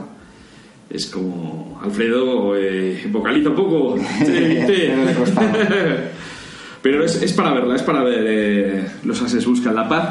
es 0.89 1.05
como 1.05 1.79
Alfredo, 1.83 2.55
eh, 2.57 3.05
vocaliza 3.11 3.49
un 3.49 3.55
poco. 3.55 3.95
Pero 6.81 7.03
es, 7.03 7.21
es 7.21 7.33
para 7.33 7.53
verla, 7.53 7.75
es 7.75 7.83
para 7.83 8.01
ver 8.03 8.23
eh, 8.27 8.87
los 9.03 9.21
ases 9.21 9.45
buscan 9.45 9.75
la 9.75 9.87
paz, 9.89 10.09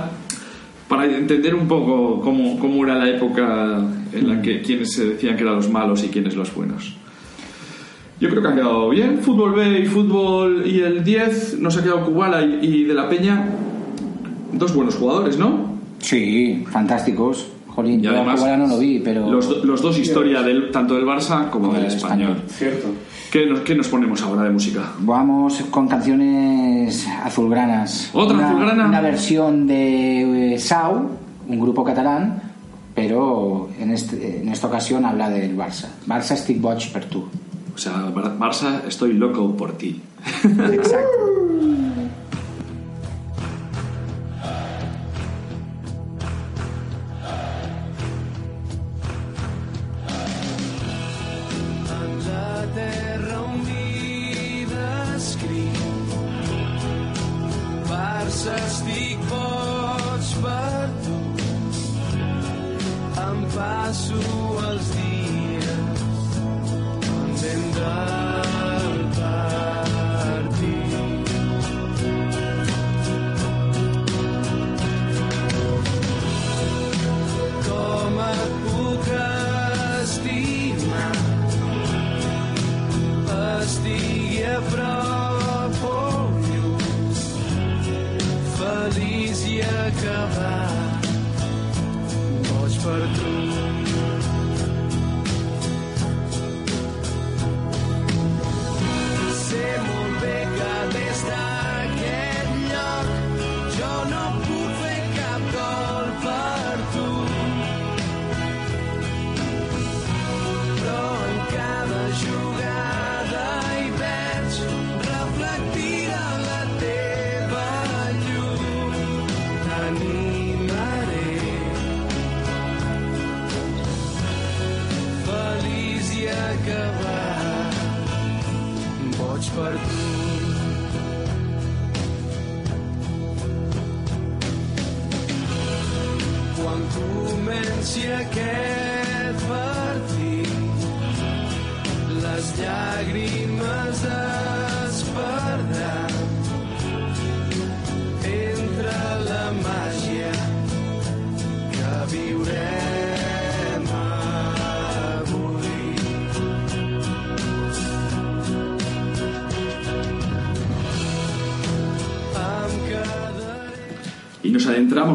para 0.97 1.17
entender 1.17 1.55
un 1.55 1.67
poco 1.67 2.21
cómo, 2.21 2.59
cómo 2.59 2.85
era 2.85 2.95
la 2.95 3.09
época 3.09 3.85
en 4.13 4.29
la 4.29 4.41
que 4.41 4.63
quienes 4.63 4.93
se 4.93 5.07
decían 5.07 5.37
que 5.37 5.43
eran 5.43 5.57
los 5.57 5.69
malos 5.69 6.05
y 6.05 6.09
quienes 6.09 6.37
los 6.37 6.55
buenos. 6.55 6.95
Yo 8.21 8.29
creo 8.31 8.43
que 8.43 8.49
ha 8.49 8.55
quedado 8.55 8.89
bien. 8.91 9.19
Fútbol 9.19 9.55
B 9.55 9.81
y 9.81 9.87
fútbol 9.87 10.63
y 10.65 10.81
el 10.81 11.03
10 11.03 11.59
nos 11.59 11.77
ha 11.77 11.83
quedado 11.83 12.05
Kubala 12.05 12.43
y, 12.43 12.61
y 12.63 12.85
De 12.85 12.95
La 12.95 13.09
Peña. 13.09 13.45
Dos 14.53 14.73
buenos 14.73 14.95
jugadores, 14.95 15.37
¿no? 15.37 15.75
Sí, 15.99 16.65
fantásticos. 16.71 17.49
Jolín, 17.75 18.01
Y 18.01 18.03
yo 18.05 18.11
además, 18.11 18.37
Kubala 18.41 18.57
no 18.57 18.67
lo 18.69 18.79
vi, 18.79 19.01
pero... 19.01 19.31
Los, 19.31 19.65
los 19.65 19.83
dos 19.83 19.99
historia 19.99 20.43
del, 20.43 20.71
tanto 20.71 20.95
del 20.95 21.05
Barça 21.05 21.51
como 21.51 21.69
Como 21.69 21.73
del 21.75 21.87
español. 21.87 22.37
español. 22.37 22.43
Cierto. 22.49 22.87
¿Qué 23.33 23.47
nos, 23.47 23.61
qué 23.61 23.75
nos 23.75 23.89
ponemos 23.89 24.23
ahora 24.23 24.43
de 24.45 24.51
música? 24.51 24.93
Vamos 25.01 25.61
con 25.71 25.89
canciones 25.89 27.07
azulgranas. 27.25 28.11
¿Otra 28.13 28.37
Una- 28.37 28.49
azulgrana? 28.49 28.87
Una 28.87 29.01
versión 29.01 29.67
de 29.67 30.55
eh, 30.55 30.59
Sau, 30.61 31.11
un 31.49 31.61
grupo 31.61 31.83
catalán, 31.83 32.41
pero 32.95 33.69
en, 33.81 33.91
este- 33.91 34.41
en 34.43 34.49
esta 34.51 34.69
ocasión 34.69 35.05
habla 35.05 35.29
del 35.31 35.57
Barça. 35.57 35.89
Barça 36.07 36.35
estic 36.35 36.61
boig 36.61 36.93
per 36.93 37.07
tu. 37.07 37.25
O 37.75 37.77
sea, 37.79 37.93
Bar- 38.15 38.39
Barça, 38.39 38.83
estoy 38.87 39.15
loco 39.15 39.57
por 39.57 39.73
ti. 39.77 40.01
Exacto. 40.45 41.19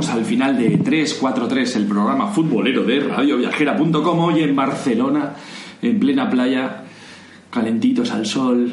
al 0.07 0.23
final 0.23 0.57
de 0.57 0.77
343, 0.77 1.76
el 1.76 1.85
programa 1.85 2.27
futbolero 2.27 2.84
de 2.84 3.01
radioviajera.com, 3.01 4.19
hoy 4.19 4.43
en 4.43 4.55
Barcelona, 4.55 5.34
en 5.81 5.99
plena 5.99 6.30
playa, 6.30 6.84
calentitos 7.51 8.11
al 8.11 8.26
sol, 8.26 8.71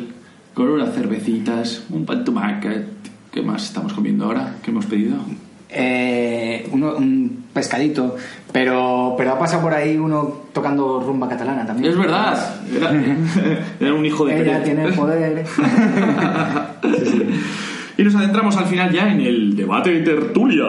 con 0.55 0.69
unas 0.69 0.95
cervecitas, 0.95 1.83
un 1.91 2.07
pan. 2.07 2.25
¿Qué 3.33 3.43
más 3.43 3.65
estamos 3.65 3.93
comiendo 3.93 4.27
ahora? 4.27 4.55
¿Qué 4.63 4.71
hemos 4.71 4.87
pedido? 4.87 5.17
Eh, 5.69 6.69
uno- 6.73 6.95
un 6.97 7.45
pescadito, 7.53 8.15
pero, 8.53 9.15
pero 9.19 9.33
ha 9.33 9.39
pasado 9.39 9.63
por 9.63 9.75
ahí 9.75 9.97
uno 9.97 10.43
tocando 10.53 11.01
rumba 11.01 11.29
catalana 11.29 11.67
también. 11.67 11.91
Es 11.93 11.99
verdad, 11.99 12.55
era, 12.75 12.93
era 13.81 13.93
un 13.95 14.07
hijo 14.07 14.25
de 14.25 14.35
Ella 14.41 14.53
Pérez. 14.53 14.65
tiene 14.65 14.85
el 14.85 14.95
poder. 14.95 15.45
Y 17.99 18.03
nos 18.03 18.15
adentramos 18.15 18.57
al 18.57 18.67
final 18.67 18.93
ya 18.93 19.11
en 19.11 19.21
el 19.23 19.57
debate 19.57 19.91
de 19.91 20.01
tertulia. 20.01 20.65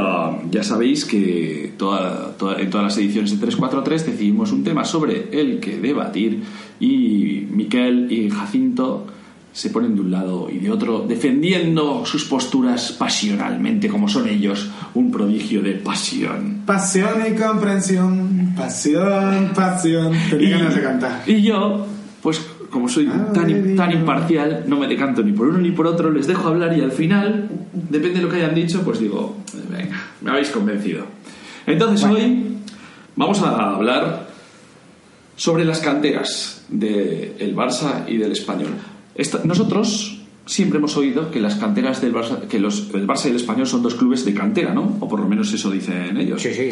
Ya 0.49 0.63
sabéis 0.63 1.03
que 1.05 1.73
toda- 1.77 2.37
toda- 2.37 2.59
en 2.61 2.69
todas 2.69 2.85
las 2.85 2.97
ediciones 2.97 3.31
de 3.31 3.37
343 3.37 4.05
decidimos 4.05 4.51
un 4.53 4.63
tema 4.63 4.85
sobre 4.85 5.27
el 5.31 5.59
que 5.59 5.77
debatir 5.77 6.41
y 6.79 7.45
Miquel 7.51 8.09
y 8.11 8.29
Jacinto 8.29 9.07
se 9.51 9.71
ponen 9.71 9.95
de 9.95 10.01
un 10.01 10.11
lado 10.11 10.49
y 10.51 10.59
de 10.59 10.69
otro 10.71 11.05
defendiendo 11.07 12.05
sus 12.05 12.25
posturas 12.25 12.91
pasionalmente 12.91 13.89
como 13.89 14.07
son 14.07 14.27
ellos, 14.29 14.69
un 14.93 15.11
prodigio 15.11 15.61
de 15.63 15.71
pasión. 15.73 16.61
Pasión 16.65 17.23
y 17.27 17.35
comprensión, 17.35 18.53
pasión, 18.55 19.51
pasión. 19.55 20.13
Tenía 20.29 20.59
ganas 20.59 20.75
de 20.75 20.81
cantar. 20.81 21.23
Y 21.25 21.41
yo, 21.41 21.87
pues 22.21 22.39
como 22.69 22.87
soy 22.89 23.07
tan, 23.33 23.75
tan 23.75 23.91
imparcial, 23.91 24.63
no 24.67 24.77
me 24.79 24.87
decanto 24.87 25.23
ni 25.23 25.31
por 25.31 25.47
uno 25.47 25.57
ni 25.59 25.71
por 25.71 25.87
otro, 25.87 26.11
les 26.11 26.27
dejo 26.27 26.47
hablar 26.47 26.77
y 26.77 26.81
al 26.81 26.91
final, 26.91 27.49
depende 27.73 28.19
de 28.19 28.25
lo 28.25 28.29
que 28.29 28.37
hayan 28.37 28.55
dicho, 28.55 28.81
pues 28.83 28.99
digo, 28.99 29.37
venga, 29.71 29.97
me 30.21 30.31
habéis 30.31 30.49
convencido. 30.49 31.05
Entonces 31.65 32.03
hoy 32.05 32.57
vamos 33.15 33.41
a 33.41 33.75
hablar 33.75 34.27
sobre 35.35 35.65
las 35.65 35.79
canteras 35.79 36.63
del 36.69 37.55
Barça 37.55 38.03
y 38.07 38.17
del 38.17 38.31
Español. 38.31 38.69
Esta- 39.15 39.41
nosotros 39.43 40.21
siempre 40.45 40.79
hemos 40.79 40.95
oído 40.97 41.29
que 41.31 41.39
las 41.41 41.55
canteras 41.55 42.01
del 42.01 42.13
Barça, 42.13 42.47
que 42.47 42.59
los, 42.59 42.89
el 42.93 43.05
Barça 43.05 43.25
y 43.25 43.29
el 43.29 43.35
Español 43.35 43.67
son 43.67 43.83
dos 43.83 43.95
clubes 43.95 44.23
de 44.25 44.33
cantera, 44.33 44.73
¿no? 44.73 44.97
O 45.01 45.07
por 45.07 45.19
lo 45.19 45.27
menos 45.27 45.51
eso 45.53 45.69
dicen 45.69 46.17
ellos. 46.17 46.41
Sí, 46.41 46.53
sí. 46.53 46.69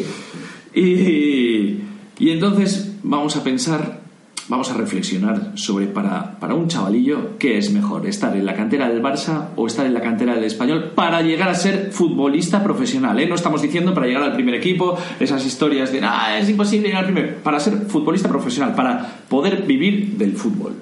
Y, 0.74 1.78
y 2.18 2.30
entonces 2.30 2.92
vamos 3.02 3.36
a 3.36 3.44
pensar, 3.44 4.00
vamos 4.48 4.70
a 4.70 4.74
reflexionar 4.74 5.52
sobre 5.54 5.86
para, 5.86 6.38
para 6.38 6.54
un 6.54 6.68
chavalillo 6.68 7.36
qué 7.38 7.58
es 7.58 7.72
mejor, 7.72 8.06
estar 8.06 8.36
en 8.36 8.46
la 8.46 8.54
cantera 8.54 8.88
del 8.88 9.02
Barça 9.02 9.48
o 9.56 9.66
estar 9.66 9.86
en 9.86 9.94
la 9.94 10.00
cantera 10.00 10.34
del 10.34 10.44
Español 10.44 10.92
para 10.94 11.22
llegar 11.22 11.48
a 11.48 11.54
ser 11.54 11.90
futbolista 11.92 12.62
profesional. 12.62 13.18
¿eh? 13.18 13.26
No 13.26 13.34
estamos 13.34 13.62
diciendo 13.62 13.94
para 13.94 14.06
llegar 14.06 14.22
al 14.22 14.34
primer 14.34 14.54
equipo, 14.54 14.96
esas 15.18 15.44
historias 15.44 15.92
de, 15.92 16.00
ah, 16.02 16.38
es 16.38 16.48
imposible 16.48 16.88
llegar 16.88 17.04
al 17.04 17.12
primer, 17.12 17.36
para 17.38 17.58
ser 17.58 17.86
futbolista 17.86 18.28
profesional, 18.28 18.74
para 18.74 19.24
poder 19.28 19.62
vivir 19.62 20.16
del 20.16 20.36
fútbol. 20.36 20.74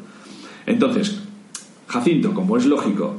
Entonces, 0.67 1.21
Jacinto, 1.89 2.35
como 2.35 2.57
es 2.57 2.67
lógico, 2.67 3.17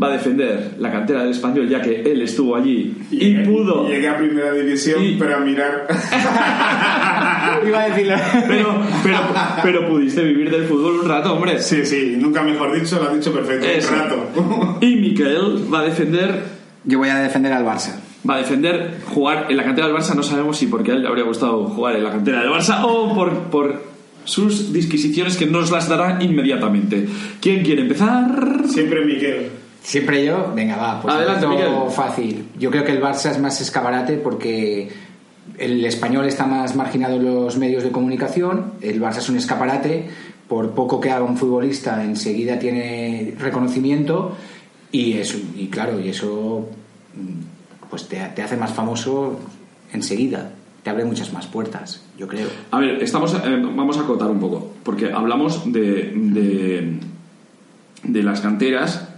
va 0.00 0.08
a 0.08 0.12
defender 0.12 0.74
la 0.78 0.90
cantera 0.90 1.20
del 1.20 1.30
español 1.30 1.68
ya 1.68 1.82
que 1.82 2.00
él 2.00 2.22
estuvo 2.22 2.56
allí 2.56 2.96
y, 3.10 3.34
pudo. 3.38 3.88
Llegué 3.88 4.08
a 4.08 4.16
primera 4.16 4.52
división, 4.52 5.02
pero 5.18 5.36
a 5.36 5.40
mirar. 5.40 5.86
Iba 7.66 7.82
a 7.82 7.88
decirlo. 7.88 8.14
Pero, 8.48 8.82
pero, 9.02 9.18
pero 9.62 9.88
pudiste 9.88 10.22
vivir 10.22 10.50
del 10.50 10.64
fútbol 10.64 11.00
un 11.00 11.08
rato, 11.08 11.34
hombre. 11.34 11.60
Sí, 11.60 11.84
sí, 11.84 12.16
nunca 12.18 12.42
mejor 12.42 12.72
dicho, 12.78 12.96
lo 12.96 13.10
has 13.10 13.14
dicho 13.14 13.32
perfecto. 13.32 13.66
Eso. 13.66 13.92
Un 13.92 13.98
rato. 13.98 14.78
Y 14.80 14.96
Miquel 14.96 15.72
va 15.72 15.80
a 15.80 15.84
defender. 15.84 16.42
Yo 16.84 16.98
voy 16.98 17.10
a 17.10 17.16
defender 17.16 17.52
al 17.52 17.64
Barça. 17.64 18.00
Va 18.28 18.36
a 18.36 18.38
defender 18.38 18.98
jugar 19.06 19.46
en 19.50 19.56
la 19.56 19.64
cantera 19.64 19.88
del 19.88 19.96
Barça. 19.96 20.14
No 20.14 20.22
sabemos 20.22 20.56
si 20.56 20.66
porque 20.66 20.92
a 20.92 20.94
él 20.94 21.02
le 21.02 21.08
habría 21.08 21.24
gustado 21.24 21.64
jugar 21.66 21.96
en 21.96 22.04
la 22.04 22.10
cantera 22.10 22.40
del 22.40 22.50
Barça 22.50 22.82
o 22.84 23.14
por, 23.14 23.32
por 23.50 23.82
sus 24.24 24.72
disquisiciones 24.72 25.36
que 25.36 25.46
nos 25.46 25.70
las 25.70 25.88
dará 25.88 26.22
inmediatamente. 26.22 27.06
¿Quién 27.40 27.62
quiere 27.62 27.82
empezar? 27.82 28.62
Siempre 28.68 29.04
Miguel. 29.04 29.61
Siempre 29.82 30.24
yo, 30.24 30.52
venga, 30.54 30.76
va, 30.76 31.00
pues 31.02 31.14
Adelante, 31.14 31.46
fácil. 31.90 32.48
Yo 32.58 32.70
creo 32.70 32.84
que 32.84 32.92
el 32.92 33.02
Barça 33.02 33.30
es 33.30 33.38
más 33.38 33.60
escaparate 33.60 34.16
porque 34.16 34.90
el 35.58 35.84
español 35.84 36.26
está 36.26 36.46
más 36.46 36.76
marginado 36.76 37.16
en 37.16 37.24
los 37.24 37.56
medios 37.58 37.82
de 37.82 37.90
comunicación, 37.90 38.74
el 38.80 39.00
Barça 39.00 39.18
es 39.18 39.28
un 39.28 39.36
escaparate, 39.36 40.08
por 40.48 40.70
poco 40.72 41.00
que 41.00 41.10
haga 41.10 41.24
un 41.24 41.36
futbolista 41.36 42.04
enseguida 42.04 42.58
tiene 42.58 43.34
reconocimiento 43.38 44.36
y 44.90 45.14
eso, 45.14 45.38
y 45.56 45.66
claro, 45.68 45.98
y 45.98 46.08
eso 46.08 46.68
mm, 47.14 47.88
pues 47.88 48.06
te, 48.06 48.18
te 48.34 48.42
hace 48.42 48.56
más 48.56 48.72
famoso 48.72 49.40
enseguida, 49.92 50.50
te 50.82 50.90
abre 50.90 51.04
muchas 51.04 51.32
más 51.32 51.46
puertas, 51.46 52.02
yo 52.18 52.28
creo. 52.28 52.48
A 52.70 52.78
ver, 52.78 53.02
estamos, 53.02 53.34
eh, 53.34 53.62
vamos 53.74 53.98
a 53.98 54.02
acotar 54.02 54.30
un 54.30 54.40
poco, 54.40 54.72
porque 54.82 55.12
hablamos 55.12 55.72
de, 55.72 56.12
de, 56.14 56.98
de 58.04 58.22
las 58.22 58.40
canteras, 58.40 59.08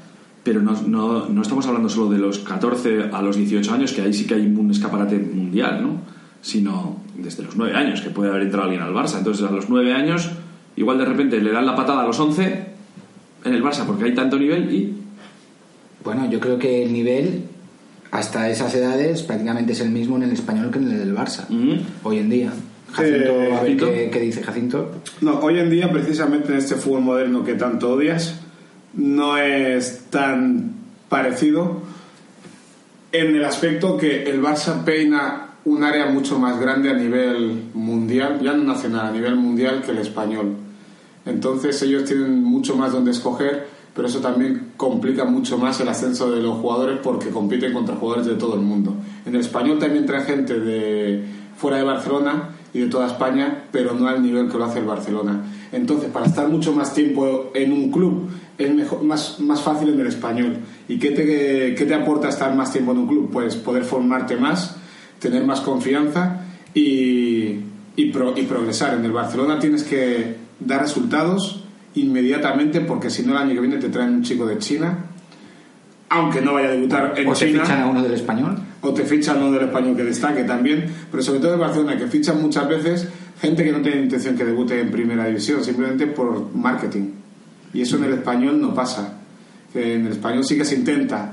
pero 0.45 0.61
no, 0.63 0.81
no, 0.87 1.29
no 1.29 1.43
estamos 1.43 1.67
hablando 1.67 1.89
solo 1.89 2.11
de 2.11 2.19
los 2.19 2.39
14 2.39 3.11
a 3.13 3.21
los 3.23 3.37
18 3.37 3.73
años, 3.75 3.93
que 3.93 4.03
ahí 4.03 4.13
sí 4.13 4.27
que 4.27 4.35
hay 4.35 4.43
un 4.47 4.71
escaparate 4.71 5.17
mundial, 5.19 5.83
¿no? 5.83 6.01
Sino 6.43 7.01
desde 7.17 7.43
los 7.43 7.57
9 7.57 7.75
años, 7.75 8.01
que 8.03 8.11
puede 8.11 8.31
haber 8.31 8.43
entrado 8.43 8.65
alguien 8.65 8.83
al 8.83 8.93
Barça. 8.93 9.19
Entonces, 9.19 9.45
a 9.47 9.51
los 9.51 9.69
9 9.71 9.93
años, 9.93 10.31
igual 10.77 10.99
de 10.99 11.07
repente 11.07 11.41
le 11.41 11.51
dan 11.51 11.65
la 11.67 11.75
patada 11.75 12.03
a 12.03 12.07
los 12.07 12.21
11 12.21 12.67
en 13.45 13.55
el 13.55 13.63
Barça, 13.63 13.85
porque 13.87 14.05
hay 14.05 14.15
tanto 14.15 14.39
nivel 14.39 14.73
y 14.73 14.95
Bueno, 16.05 16.31
yo 16.31 16.39
creo 16.41 16.59
que 16.59 16.85
el 16.85 16.93
nivel 16.93 17.45
hasta 18.11 18.49
esas 18.51 18.75
edades 18.75 19.23
prácticamente 19.23 19.73
es 19.73 19.81
el 19.81 19.91
mismo 19.91 20.17
en 20.17 20.25
el 20.25 20.33
español 20.33 20.71
que 20.71 20.79
en 20.79 20.91
el 20.91 20.99
del 20.99 21.15
Barça, 21.17 21.47
hoy 22.03 22.19
en 22.19 22.29
día. 22.31 22.53
Jacinto, 22.93 23.25
Eh, 23.25 23.47
a 23.47 23.49
ver 23.49 23.59
Jacinto. 23.61 23.87
qué, 23.87 24.11
qué 24.13 24.21
dice 24.21 24.43
Jacinto. 24.43 24.91
No, 25.23 25.41
hoy 25.41 25.59
en 25.59 25.71
día, 25.71 25.91
precisamente 25.91 26.53
en 26.53 26.59
este 26.59 26.77
fútbol 26.77 27.01
moderno 27.01 27.43
que 27.43 27.55
tanto 27.55 27.93
odias, 27.95 28.39
no 28.97 29.37
es 29.37 30.07
tan 30.11 30.75
parecido 31.09 31.83
en 33.15 33.37
el 33.37 33.45
aspecto 33.45 33.97
que 33.97 34.25
el 34.25 34.43
Barça 34.43 34.83
peina 34.85 35.51
un 35.65 35.85
área 35.85 36.07
mucho 36.07 36.39
más 36.39 36.59
grande 36.61 36.91
a 36.91 36.95
nivel 36.95 37.71
mundial, 37.73 38.41
ya 38.43 38.53
no 38.53 38.65
nacional, 38.65 39.07
a 39.07 39.13
nivel 39.13 39.37
mundial 39.37 39.83
que 39.83 39.93
el 39.93 39.99
español. 39.99 40.57
Entonces 41.25 41.81
ellos 41.83 42.05
tienen 42.05 42.43
mucho 42.43 42.77
más 42.77 42.93
donde 42.93 43.13
escoger, 43.13 43.69
pero 43.95 44.09
eso 44.09 44.19
también 44.19 44.73
complica 44.77 45.25
mucho 45.25 45.57
más 45.57 45.81
el 45.81 45.89
ascenso 45.89 46.31
de 46.33 46.43
los 46.43 46.59
jugadores 46.59 46.99
porque 47.03 47.31
compiten 47.31 47.73
contra 47.73 47.95
jugadores 47.95 48.27
de 48.27 48.35
todo 48.35 48.55
el 48.55 48.63
mundo. 48.63 48.95
En 49.25 49.35
el 49.35 49.41
español 49.41 49.79
también 49.79 50.07
trae 50.07 50.25
gente 50.25 50.59
de 50.59 51.25
fuera 51.57 51.77
de 51.77 51.85
Barcelona 51.85 52.51
y 52.75 52.81
de 52.81 52.87
toda 52.89 53.07
España, 53.07 53.65
pero 53.71 53.95
no 53.95 54.09
al 54.09 54.23
nivel 54.23 54.51
que 54.51 54.59
lo 54.59 54.65
hace 54.65 54.81
el 54.81 54.87
Barcelona. 54.87 55.41
Entonces, 55.75 56.11
para 56.11 56.27
estar 56.27 56.49
mucho 56.49 56.73
más 56.73 56.95
tiempo 56.95 57.51
en 57.55 57.73
un 57.73 57.91
club 57.91 58.29
es 58.57 58.73
mejor, 58.73 59.03
más, 59.03 59.41
más 59.41 59.61
fácil 59.61 59.89
en 59.91 60.01
el 60.01 60.07
español. 60.07 60.57
¿Y 60.89 60.99
qué 60.99 61.11
te, 61.11 61.75
qué 61.75 61.85
te 61.87 61.95
aporta 61.95 62.29
estar 62.29 62.55
más 62.55 62.73
tiempo 62.73 62.93
en 62.93 62.99
un 62.99 63.07
club? 63.09 63.31
Pues 63.33 63.57
poder 63.57 63.85
formarte 63.85 64.37
más, 64.37 64.77
tener 65.19 65.45
más 65.45 65.61
confianza 65.61 66.43
y, 66.73 67.57
y, 67.97 68.11
pro- 68.13 68.35
y 68.37 68.43
progresar. 68.43 68.95
En 68.95 69.05
el 69.05 69.13
Barcelona 69.13 69.59
tienes 69.59 69.83
que 69.83 70.37
dar 70.61 70.81
resultados 70.83 71.65
inmediatamente 71.97 72.81
porque 72.81 73.11
si 73.11 73.23
no 73.23 73.33
el 73.33 73.39
año 73.39 73.55
que 73.55 73.61
viene 73.61 73.77
te 73.79 73.89
traen 73.89 74.15
un 74.15 74.23
chico 74.23 74.47
de 74.47 74.59
China, 74.59 74.99
aunque 76.11 76.41
no 76.41 76.55
vaya 76.55 76.69
a 76.69 76.73
debutar 76.73 77.15
en 77.17 77.27
o 77.29 77.35
se 77.35 77.47
China. 77.49 77.63
fichan 77.63 77.83
a 77.83 77.87
uno 77.87 78.03
del 78.03 78.13
español. 78.15 78.57
o 78.83 78.93
te 78.93 79.03
fichan 79.05 79.39
uno 79.43 79.53
del 79.53 79.65
español 79.69 79.97
que 79.97 80.05
destaque 80.05 80.45
también, 80.45 80.85
pero 81.11 81.23
sobre 81.23 81.41
todo 81.41 81.55
en 81.55 81.61
Barcelona, 81.61 81.97
que 81.97 82.07
fichan 82.07 82.41
muchas 82.43 82.69
veces 82.69 83.09
gente 83.41 83.65
que 83.65 83.73
no 83.73 83.83
tiene 83.83 84.03
intención 84.03 84.37
que 84.37 84.45
debute 84.45 84.81
en 84.81 84.91
primera 84.91 85.27
división, 85.27 85.63
simplemente 85.65 86.07
por 86.07 86.55
marketing. 86.55 87.11
Y 87.73 87.83
eso 87.83 87.97
en 87.97 88.05
el 88.05 88.15
español 88.15 88.61
no 88.61 88.75
pasa. 88.75 89.19
En 89.75 90.07
el 90.07 90.13
español 90.13 90.45
sí 90.45 90.57
que 90.57 90.65
se 90.65 90.77
intenta 90.77 91.33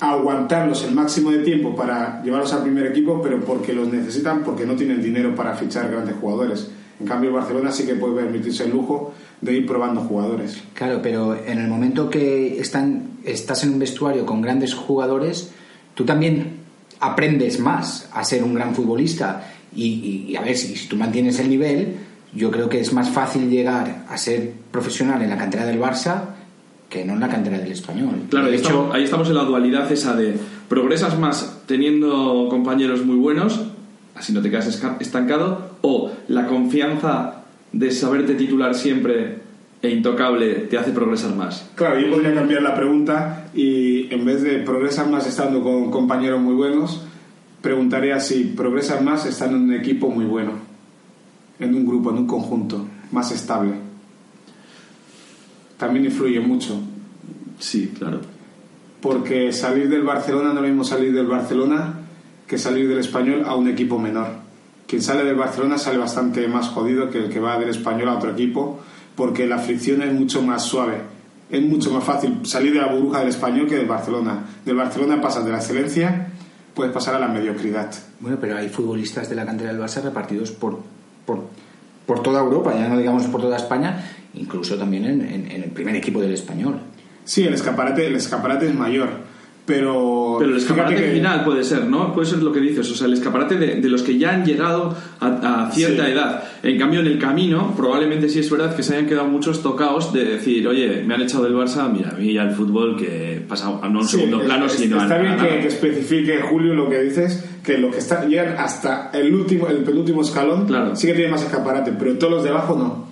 aguantarlos 0.00 0.82
el 0.84 0.94
máximo 0.94 1.30
de 1.30 1.38
tiempo 1.38 1.76
para 1.76 2.22
llevarlos 2.24 2.52
al 2.52 2.62
primer 2.62 2.86
equipo, 2.86 3.20
pero 3.22 3.40
porque 3.44 3.72
los 3.72 3.86
necesitan, 3.86 4.42
porque 4.42 4.66
no 4.66 4.74
tienen 4.74 5.02
dinero 5.02 5.34
para 5.34 5.54
fichar 5.54 5.90
grandes 5.90 6.16
jugadores. 6.20 6.68
En 6.98 7.06
cambio, 7.06 7.30
el 7.30 7.36
Barcelona 7.36 7.70
sí 7.70 7.84
que 7.84 7.94
puede 7.94 8.22
permitirse 8.22 8.64
el 8.64 8.70
lujo 8.70 9.14
de 9.40 9.52
ir 9.52 9.66
probando 9.66 10.00
jugadores. 10.02 10.62
Claro, 10.74 11.00
pero 11.02 11.36
en 11.36 11.58
el 11.58 11.68
momento 11.68 12.08
que 12.08 12.60
están, 12.60 13.18
estás 13.24 13.64
en 13.64 13.70
un 13.70 13.78
vestuario 13.78 14.24
con 14.24 14.40
grandes 14.40 14.74
jugadores, 14.74 15.50
tú 15.94 16.04
también 16.04 16.62
aprendes 17.00 17.58
más 17.58 18.08
a 18.12 18.24
ser 18.24 18.44
un 18.44 18.54
gran 18.54 18.74
futbolista. 18.74 19.51
Y, 19.74 19.84
y- 19.84 20.26
y 20.30 20.36
a 20.36 20.42
ver, 20.42 20.56
si, 20.56 20.76
si 20.76 20.88
tú 20.88 20.96
mantienes 20.96 21.38
el 21.40 21.48
nivel, 21.48 21.94
yo 22.34 22.50
creo 22.50 22.68
que 22.68 22.80
es 22.80 22.92
más 22.92 23.08
fácil 23.10 23.48
llegar 23.50 24.04
a 24.08 24.16
ser 24.18 24.52
profesional 24.70 25.20
en 25.22 25.30
la 25.30 25.36
cantera 25.36 25.64
del 25.66 25.80
Barça 25.80 26.22
que 26.88 27.04
no 27.06 27.14
en 27.14 27.20
la 27.20 27.28
cantera 27.28 27.58
del 27.58 27.72
español. 27.72 28.16
Claro, 28.28 28.46
de 28.46 28.52
ahí, 28.52 28.58
hecho, 28.58 28.68
estamos, 28.68 28.94
ahí 28.94 29.04
estamos 29.04 29.28
en 29.28 29.34
la 29.34 29.44
dualidad 29.44 29.90
esa 29.90 30.14
de 30.14 30.34
progresas 30.68 31.18
más 31.18 31.62
teniendo 31.66 32.48
compañeros 32.50 33.02
muy 33.04 33.16
buenos, 33.16 33.62
así 34.14 34.32
no 34.34 34.42
te 34.42 34.50
quedas 34.50 34.66
estancado, 35.00 35.70
o 35.80 36.10
la 36.28 36.46
confianza 36.46 37.44
de 37.72 37.90
saberte 37.90 38.34
titular 38.34 38.74
siempre 38.74 39.38
e 39.80 39.88
intocable 39.90 40.54
te 40.68 40.76
hace 40.76 40.90
progresar 40.92 41.34
más. 41.34 41.66
Claro, 41.76 41.98
yo 41.98 42.10
podría 42.10 42.34
cambiar 42.34 42.60
la 42.62 42.74
pregunta 42.74 43.46
y 43.54 44.12
en 44.12 44.24
vez 44.26 44.42
de 44.42 44.58
progresar 44.58 45.08
más 45.08 45.26
estando 45.26 45.62
con 45.62 45.90
compañeros 45.90 46.40
muy 46.42 46.54
buenos, 46.54 47.00
preguntaría 47.62 48.20
si 48.20 48.44
progresan 48.44 49.04
más 49.04 49.24
estando 49.24 49.56
en 49.56 49.62
un 49.64 49.72
equipo 49.74 50.10
muy 50.10 50.24
bueno, 50.24 50.52
en 51.58 51.74
un 51.74 51.86
grupo, 51.86 52.10
en 52.10 52.18
un 52.18 52.26
conjunto, 52.26 52.84
más 53.12 53.30
estable. 53.30 53.72
También 55.78 56.04
influye 56.04 56.40
mucho. 56.40 56.80
Sí, 57.58 57.92
claro. 57.96 58.20
Porque 59.00 59.52
salir 59.52 59.88
del 59.88 60.02
Barcelona 60.02 60.48
no 60.52 60.56
es 60.56 60.62
lo 60.62 60.68
mismo 60.68 60.84
salir 60.84 61.12
del 61.12 61.26
Barcelona 61.26 61.94
que 62.46 62.58
salir 62.58 62.88
del 62.88 62.98
español 62.98 63.44
a 63.46 63.54
un 63.54 63.68
equipo 63.68 63.98
menor. 63.98 64.28
Quien 64.86 65.02
sale 65.02 65.24
del 65.24 65.36
Barcelona 65.36 65.78
sale 65.78 65.98
bastante 65.98 66.46
más 66.48 66.68
jodido 66.68 67.08
que 67.10 67.18
el 67.18 67.30
que 67.30 67.40
va 67.40 67.58
del 67.58 67.70
español 67.70 68.10
a 68.10 68.16
otro 68.16 68.30
equipo 68.30 68.80
porque 69.16 69.46
la 69.46 69.58
fricción 69.58 70.02
es 70.02 70.12
mucho 70.12 70.42
más 70.42 70.64
suave. 70.64 70.98
Es 71.50 71.62
mucho 71.62 71.90
más 71.90 72.04
fácil 72.04 72.40
salir 72.44 72.72
de 72.72 72.80
la 72.80 72.88
burbuja 72.88 73.20
del 73.20 73.28
español 73.28 73.66
que 73.68 73.76
del 73.76 73.86
Barcelona. 73.86 74.44
Del 74.64 74.76
Barcelona 74.76 75.20
pasas 75.20 75.44
de 75.44 75.52
la 75.52 75.58
excelencia, 75.58 76.31
puedes 76.74 76.92
pasar 76.92 77.14
a 77.14 77.18
la 77.18 77.28
mediocridad. 77.28 77.92
Bueno, 78.20 78.38
pero 78.40 78.56
hay 78.56 78.68
futbolistas 78.68 79.28
de 79.28 79.36
la 79.36 79.44
cantera 79.44 79.72
del 79.72 79.80
Barça 79.80 80.02
repartidos 80.02 80.50
por, 80.52 80.80
por, 81.26 81.44
por 82.06 82.22
toda 82.22 82.40
Europa, 82.40 82.72
ya 82.74 82.88
no 82.88 82.98
digamos 82.98 83.24
por 83.26 83.40
toda 83.40 83.56
España, 83.56 84.04
incluso 84.34 84.76
también 84.76 85.04
en, 85.04 85.20
en- 85.22 85.50
en 85.50 85.62
el 85.62 85.70
primer 85.70 85.94
equipo 85.96 86.20
del 86.20 86.32
español. 86.32 86.78
Sí, 87.24 87.44
el 87.44 87.54
escaparate, 87.54 88.06
el 88.06 88.16
escaparate 88.16 88.66
es 88.68 88.74
mayor, 88.74 89.10
pero... 89.64 90.36
Pero 90.38 90.50
el 90.50 90.56
escaparate 90.56 90.96
que- 90.96 91.10
final 91.12 91.44
puede 91.44 91.62
ser, 91.64 91.84
¿no? 91.84 92.12
Puede 92.12 92.26
ser 92.26 92.42
lo 92.42 92.52
que 92.52 92.60
dices, 92.60 92.90
o 92.90 92.94
sea, 92.94 93.06
el 93.06 93.12
escaparate 93.12 93.56
de, 93.56 93.76
de 93.80 93.88
los 93.88 94.02
que 94.02 94.18
ya 94.18 94.32
han 94.34 94.44
llegado 94.44 94.94
a, 95.20 95.64
a 95.66 95.70
cierta 95.70 96.06
Sí. 96.06 96.12
edad. 96.12 96.42
En 96.62 96.78
cambio, 96.78 97.00
en 97.00 97.06
el 97.06 97.18
camino, 97.18 97.72
probablemente 97.76 98.28
sí 98.28 98.40
es 98.40 98.50
verdad 98.50 98.74
que 98.74 98.82
se 98.82 98.94
hayan 98.94 99.06
quedado 99.06 99.28
muchos 99.28 99.62
tocados 99.62 100.12
de 100.12 100.24
decir, 100.24 100.66
oye, 100.66 101.02
me 101.06 101.14
han 101.14 101.22
echado 101.22 101.44
del 101.44 101.54
Barça, 101.54 101.88
mira, 101.92 102.10
a 102.10 102.12
mí 102.14 102.32
ya 102.32 102.42
el 102.42 102.50
fútbol 102.52 102.96
que 102.96 103.40
pasa 103.48 103.68
a 103.82 103.88
no 103.88 103.98
a 104.00 104.02
un 104.02 104.08
Sí, 104.08 104.16
segundo 104.16 104.38
es- 104.40 104.46
plano, 104.46 104.66
es- 104.66 104.72
sino 104.72 104.98
a 105.00 105.02
Está 105.04 105.18
bien 105.18 105.32
a- 105.34 105.42
que, 105.48 105.60
que 105.60 105.68
especifique 105.68 106.40
Julio 106.42 106.74
lo 106.74 106.88
que 106.88 107.00
dices, 107.02 107.44
que 107.64 107.78
los 107.78 107.92
que 107.92 107.98
están, 107.98 108.28
llegan 108.28 108.56
hasta 108.58 109.10
el 109.12 109.32
último, 109.34 109.68
el 109.68 109.78
penúltimo 109.78 110.22
escalón, 110.22 110.66
sí 110.96 111.06
que 111.06 111.12
tienen 111.14 111.30
más 111.30 111.42
escaparate, 111.42 111.92
pero 111.98 112.14
todos 112.18 112.32
los 112.32 112.42
de 112.44 112.50
abajo 112.50 112.76
no. 112.76 113.11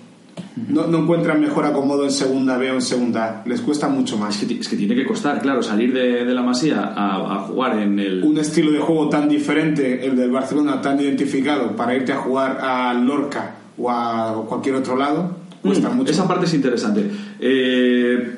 No, 0.67 0.87
no 0.87 0.99
encuentran 0.99 1.39
mejor 1.39 1.65
acomodo 1.65 2.03
en 2.03 2.11
segunda 2.11 2.57
B 2.57 2.71
o 2.71 2.75
en 2.75 2.81
segunda 2.81 3.25
A. 3.25 3.47
Les 3.47 3.61
cuesta 3.61 3.87
mucho 3.87 4.17
más. 4.17 4.35
Es 4.35 4.41
que, 4.41 4.45
ti- 4.47 4.57
es 4.61 4.67
que 4.67 4.75
tiene 4.75 4.95
que 4.95 5.05
costar, 5.05 5.41
claro, 5.41 5.61
salir 5.63 5.93
de, 5.93 6.25
de 6.25 6.33
la 6.33 6.41
masía 6.43 6.81
a, 6.95 7.35
a 7.35 7.39
jugar 7.39 7.79
en 7.79 7.99
el... 7.99 8.23
Un 8.23 8.37
estilo 8.37 8.71
de 8.71 8.79
juego 8.79 9.09
tan 9.09 9.29
diferente, 9.29 10.05
el 10.05 10.15
del 10.17 10.31
Barcelona, 10.31 10.81
tan 10.81 10.99
identificado, 10.99 11.75
para 11.75 11.95
irte 11.95 12.11
a 12.13 12.17
jugar 12.17 12.59
a 12.61 12.93
Lorca 12.93 13.55
o 13.77 13.89
a 13.89 14.45
cualquier 14.47 14.75
otro 14.75 14.95
lado, 14.95 15.37
cuesta 15.61 15.89
Mm, 15.89 15.95
mucho. 15.97 16.11
Esa 16.11 16.27
parte 16.27 16.45
es 16.45 16.53
interesante. 16.53 17.09
Eh, 17.39 18.35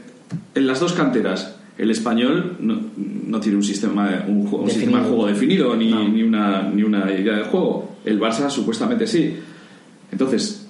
en 0.55 0.67
las 0.67 0.80
dos 0.80 0.93
canteras, 0.93 1.55
el 1.77 1.89
español 1.89 2.57
no, 2.59 2.80
no 3.27 3.39
tiene 3.39 3.57
un 3.57 3.63
sistema, 3.63 4.23
un, 4.27 4.69
sistema 4.69 4.99
de 4.99 5.05
juego 5.07 5.25
definido 5.27 5.75
ni, 5.75 5.91
ni, 5.91 6.21
una, 6.23 6.63
ni 6.69 6.84
una 6.84 7.11
idea 7.11 7.38
de 7.38 7.43
juego. 7.45 7.95
El 8.05 8.19
Barça 8.19 8.49
supuestamente 8.49 9.07
sí. 9.07 9.35
Entonces, 10.11 10.62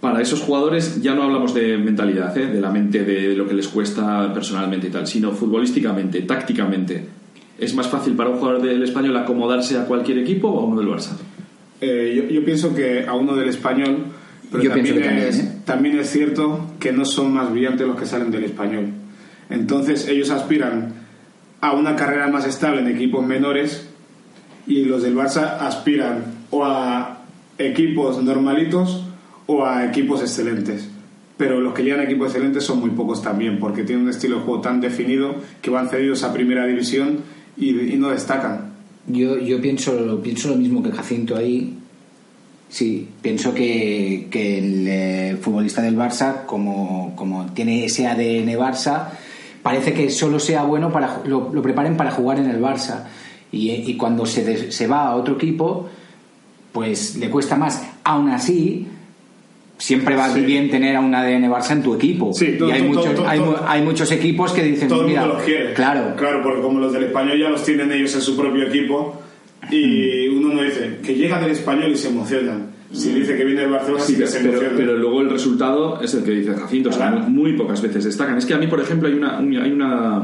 para 0.00 0.20
esos 0.20 0.40
jugadores 0.40 1.00
ya 1.02 1.14
no 1.14 1.22
hablamos 1.22 1.54
de 1.54 1.78
mentalidad, 1.78 2.36
¿eh? 2.36 2.46
de 2.46 2.60
la 2.60 2.70
mente, 2.70 3.04
de 3.04 3.34
lo 3.34 3.46
que 3.48 3.54
les 3.54 3.68
cuesta 3.68 4.32
personalmente 4.32 4.88
y 4.88 4.90
tal, 4.90 5.06
sino 5.06 5.32
futbolísticamente, 5.32 6.22
tácticamente. 6.22 7.04
¿Es 7.58 7.74
más 7.74 7.88
fácil 7.88 8.14
para 8.14 8.30
un 8.30 8.36
jugador 8.36 8.62
del 8.62 8.82
español 8.82 9.16
acomodarse 9.16 9.78
a 9.78 9.86
cualquier 9.86 10.18
equipo 10.18 10.48
o 10.48 10.60
a 10.60 10.64
uno 10.64 10.80
del 10.80 10.88
Barça? 10.90 11.16
Eh, 11.80 12.14
yo, 12.16 12.34
yo 12.34 12.44
pienso 12.44 12.74
que 12.74 13.06
a 13.06 13.14
uno 13.14 13.34
del 13.34 13.48
español, 13.48 14.04
pero 14.50 14.62
Yo 14.62 14.70
también, 14.70 14.94
pienso 14.94 15.00
que 15.00 15.08
también, 15.08 15.28
es, 15.28 15.38
¿eh? 15.38 15.52
también 15.64 15.98
es 15.98 16.10
cierto 16.10 16.74
que 16.78 16.92
no 16.92 17.04
son 17.04 17.32
más 17.32 17.50
brillantes 17.50 17.86
los 17.86 17.98
que 17.98 18.06
salen 18.06 18.30
del 18.30 18.44
español. 18.44 18.90
Entonces 19.48 20.06
ellos 20.08 20.30
aspiran 20.30 20.92
a 21.60 21.72
una 21.72 21.96
carrera 21.96 22.28
más 22.28 22.46
estable 22.46 22.80
en 22.80 22.88
equipos 22.88 23.26
menores 23.26 23.88
y 24.66 24.84
los 24.84 25.02
del 25.02 25.16
Barça 25.16 25.58
aspiran 25.60 26.24
o 26.50 26.64
a 26.64 27.20
equipos 27.58 28.22
normalitos 28.22 29.05
o 29.46 29.64
a 29.64 29.84
equipos 29.86 30.20
excelentes. 30.20 30.88
Pero 31.36 31.60
los 31.60 31.74
que 31.74 31.82
llegan 31.82 32.00
a 32.00 32.04
equipos 32.04 32.28
excelentes 32.28 32.64
son 32.64 32.80
muy 32.80 32.90
pocos 32.90 33.22
también, 33.22 33.58
porque 33.58 33.84
tienen 33.84 34.04
un 34.04 34.10
estilo 34.10 34.36
de 34.38 34.42
juego 34.44 34.60
tan 34.62 34.80
definido 34.80 35.34
que 35.60 35.70
van 35.70 35.88
cedidos 35.90 36.22
a 36.22 36.32
primera 36.32 36.64
división 36.66 37.18
y, 37.56 37.78
y 37.92 37.96
no 37.96 38.08
destacan. 38.08 38.72
Yo, 39.06 39.38
yo 39.38 39.60
pienso, 39.60 40.20
pienso 40.22 40.48
lo 40.48 40.56
mismo 40.56 40.82
que 40.82 40.90
Jacinto 40.92 41.36
ahí. 41.36 41.74
Sí, 42.68 43.08
pienso 43.22 43.54
que, 43.54 44.26
que 44.30 44.58
el 44.58 44.88
eh, 44.88 45.36
futbolista 45.40 45.82
del 45.82 45.96
Barça, 45.96 46.44
como, 46.46 47.14
como 47.14 47.46
tiene 47.52 47.84
ese 47.84 48.06
ADN 48.08 48.48
Barça, 48.58 49.10
parece 49.62 49.92
que 49.92 50.10
solo 50.10 50.40
sea 50.40 50.64
bueno 50.64 50.90
para 50.90 51.22
lo, 51.26 51.50
lo 51.52 51.62
preparen 51.62 51.96
para 51.96 52.10
jugar 52.10 52.38
en 52.40 52.46
el 52.50 52.60
Barça. 52.60 53.04
Y, 53.52 53.70
y 53.70 53.96
cuando 53.96 54.26
se, 54.26 54.42
des- 54.44 54.74
se 54.74 54.86
va 54.88 55.06
a 55.08 55.14
otro 55.14 55.34
equipo, 55.36 55.88
pues 56.72 57.16
le 57.16 57.30
cuesta 57.30 57.56
más. 57.56 57.82
Aún 58.02 58.30
así, 58.30 58.88
siempre 59.78 60.14
va 60.16 60.28
Sí. 60.32 60.40
bien 60.40 60.70
tener 60.70 60.96
a 60.96 61.00
un 61.00 61.14
ADN 61.14 61.48
Barça 61.50 61.72
en 61.72 61.82
tu 61.82 61.94
equipo. 61.94 62.32
Sí, 62.32 62.56
todo- 62.58 62.68
y 62.68 62.72
hay, 62.72 62.80
todo- 62.82 62.88
muchos, 62.88 63.14
todo- 63.14 63.28
hay, 63.28 63.40
hay 63.66 63.82
muchos 63.82 64.10
equipos 64.12 64.52
que 64.52 64.62
dicen, 64.62 64.88
todo 64.88 65.02
el 65.02 65.08
mira, 65.08 65.20
mundo 65.22 65.34
los 65.36 65.44
quiere. 65.44 65.74
claro, 65.74 66.14
Claro, 66.16 66.40
porque 66.42 66.60
como 66.62 66.80
los 66.80 66.92
del 66.92 67.04
español 67.04 67.38
ya 67.38 67.48
los 67.50 67.62
tienen 67.64 67.92
ellos 67.92 68.14
en 68.14 68.20
su 68.22 68.36
propio 68.36 68.66
equipo 68.66 69.20
y 69.70 70.28
uno 70.28 70.54
no 70.54 70.62
dice 70.62 70.98
que 71.04 71.14
llega 71.14 71.40
del 71.40 71.50
español 71.50 71.90
y 71.92 71.96
se 71.96 72.08
emocionan. 72.08 72.74
Si 72.92 73.10
dice 73.12 73.36
que 73.36 73.44
viene 73.44 73.62
del 73.62 73.70
Barcelona, 73.70 74.02
sí, 74.02 74.12
Sí, 74.14 74.18
que 74.20 74.26
se 74.28 74.38
pero, 74.38 74.50
emociona. 74.52 74.74
pero 74.76 74.96
luego 74.96 75.20
el 75.20 75.28
resultado 75.30 76.00
es 76.00 76.14
el 76.14 76.22
que 76.22 76.30
dice 76.30 76.54
Jacinto, 76.54 76.88
o 76.90 76.92
sea, 76.92 77.10
muy 77.10 77.52
pocas 77.54 77.82
veces 77.82 78.04
destacan. 78.04 78.38
Es 78.38 78.46
que 78.46 78.54
a 78.54 78.58
mí, 78.58 78.68
por 78.68 78.80
ejemplo, 78.80 79.08
hay 79.08 79.14
una, 79.14 79.38
un- 79.40 79.56
hay 79.56 79.72
una 79.72 80.22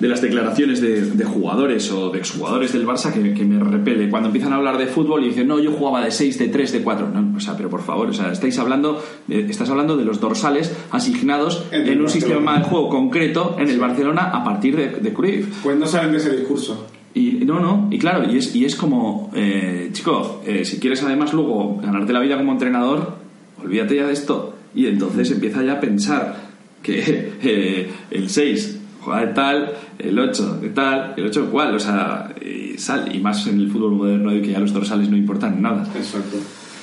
de 0.00 0.08
las 0.08 0.20
declaraciones 0.20 0.80
de, 0.80 1.02
de 1.02 1.24
jugadores 1.24 1.90
o 1.92 2.10
de 2.10 2.18
exjugadores 2.18 2.72
del 2.72 2.86
Barça 2.86 3.12
que, 3.12 3.32
que 3.32 3.44
me 3.44 3.62
repele. 3.62 4.10
Cuando 4.10 4.28
empiezan 4.28 4.52
a 4.52 4.56
hablar 4.56 4.76
de 4.76 4.86
fútbol 4.86 5.24
y 5.24 5.28
dicen, 5.28 5.46
no, 5.46 5.58
yo 5.60 5.70
jugaba 5.72 6.04
de 6.04 6.10
6, 6.10 6.38
de 6.38 6.48
3, 6.48 6.72
de 6.72 6.82
4. 6.82 7.08
No, 7.10 7.36
o 7.36 7.40
sea, 7.40 7.56
pero 7.56 7.70
por 7.70 7.82
favor, 7.82 8.08
o 8.08 8.12
sea, 8.12 8.32
estáis 8.32 8.58
hablando, 8.58 9.02
de- 9.28 9.46
estás 9.48 9.70
hablando 9.70 9.96
de 9.96 10.04
los 10.04 10.20
dorsales 10.20 10.74
asignados 10.90 11.64
En 11.70 12.00
un 12.00 12.08
sistema 12.08 12.58
de 12.58 12.64
juego 12.64 12.88
concreto 12.88 13.56
en 13.58 13.68
el 13.68 13.78
Barcelona 13.78 14.30
a 14.32 14.42
partir 14.44 14.76
de, 14.76 14.88
de 14.88 15.12
Cruyff. 15.12 15.62
Pues 15.62 15.76
no 15.78 15.86
salen 15.86 16.12
de 16.12 16.18
ese 16.18 16.36
discurso. 16.36 16.86
Y 17.14 17.44
no, 17.44 17.60
no, 17.60 17.86
y 17.92 17.98
claro, 17.98 18.28
y 18.28 18.38
es, 18.38 18.56
y 18.56 18.64
es 18.64 18.74
como, 18.74 19.30
eh, 19.36 19.90
chico, 19.92 20.42
eh, 20.44 20.64
si 20.64 20.80
quieres 20.80 21.00
además 21.04 21.32
luego 21.32 21.78
ganarte 21.80 22.12
la 22.12 22.18
vida 22.18 22.36
como 22.36 22.50
entrenador, 22.50 23.14
olvídate 23.62 23.94
ya 23.94 24.06
de 24.08 24.12
esto. 24.12 24.56
Y 24.74 24.86
entonces 24.86 25.30
empieza 25.30 25.62
ya 25.62 25.74
a 25.74 25.80
pensar 25.80 26.36
que 26.82 27.32
eh, 27.44 27.88
el 28.10 28.28
6 28.28 28.80
juega 29.04 29.20
de 29.26 29.32
tal, 29.34 29.72
el 29.98 30.18
8 30.18 30.58
de 30.62 30.68
tal, 30.70 31.14
el 31.16 31.26
8 31.26 31.42
de 31.42 31.48
cual, 31.48 31.74
o 31.74 31.78
sea, 31.78 32.34
y, 32.44 32.78
sal, 32.78 33.14
y 33.14 33.18
más 33.20 33.46
en 33.46 33.60
el 33.60 33.70
fútbol 33.70 33.92
moderno 33.92 34.30
de 34.32 34.40
que 34.42 34.52
ya 34.52 34.58
los 34.60 34.72
dorsales 34.72 35.08
no 35.08 35.16
importan 35.16 35.60
nada. 35.62 35.86
Exacto. 35.96 36.36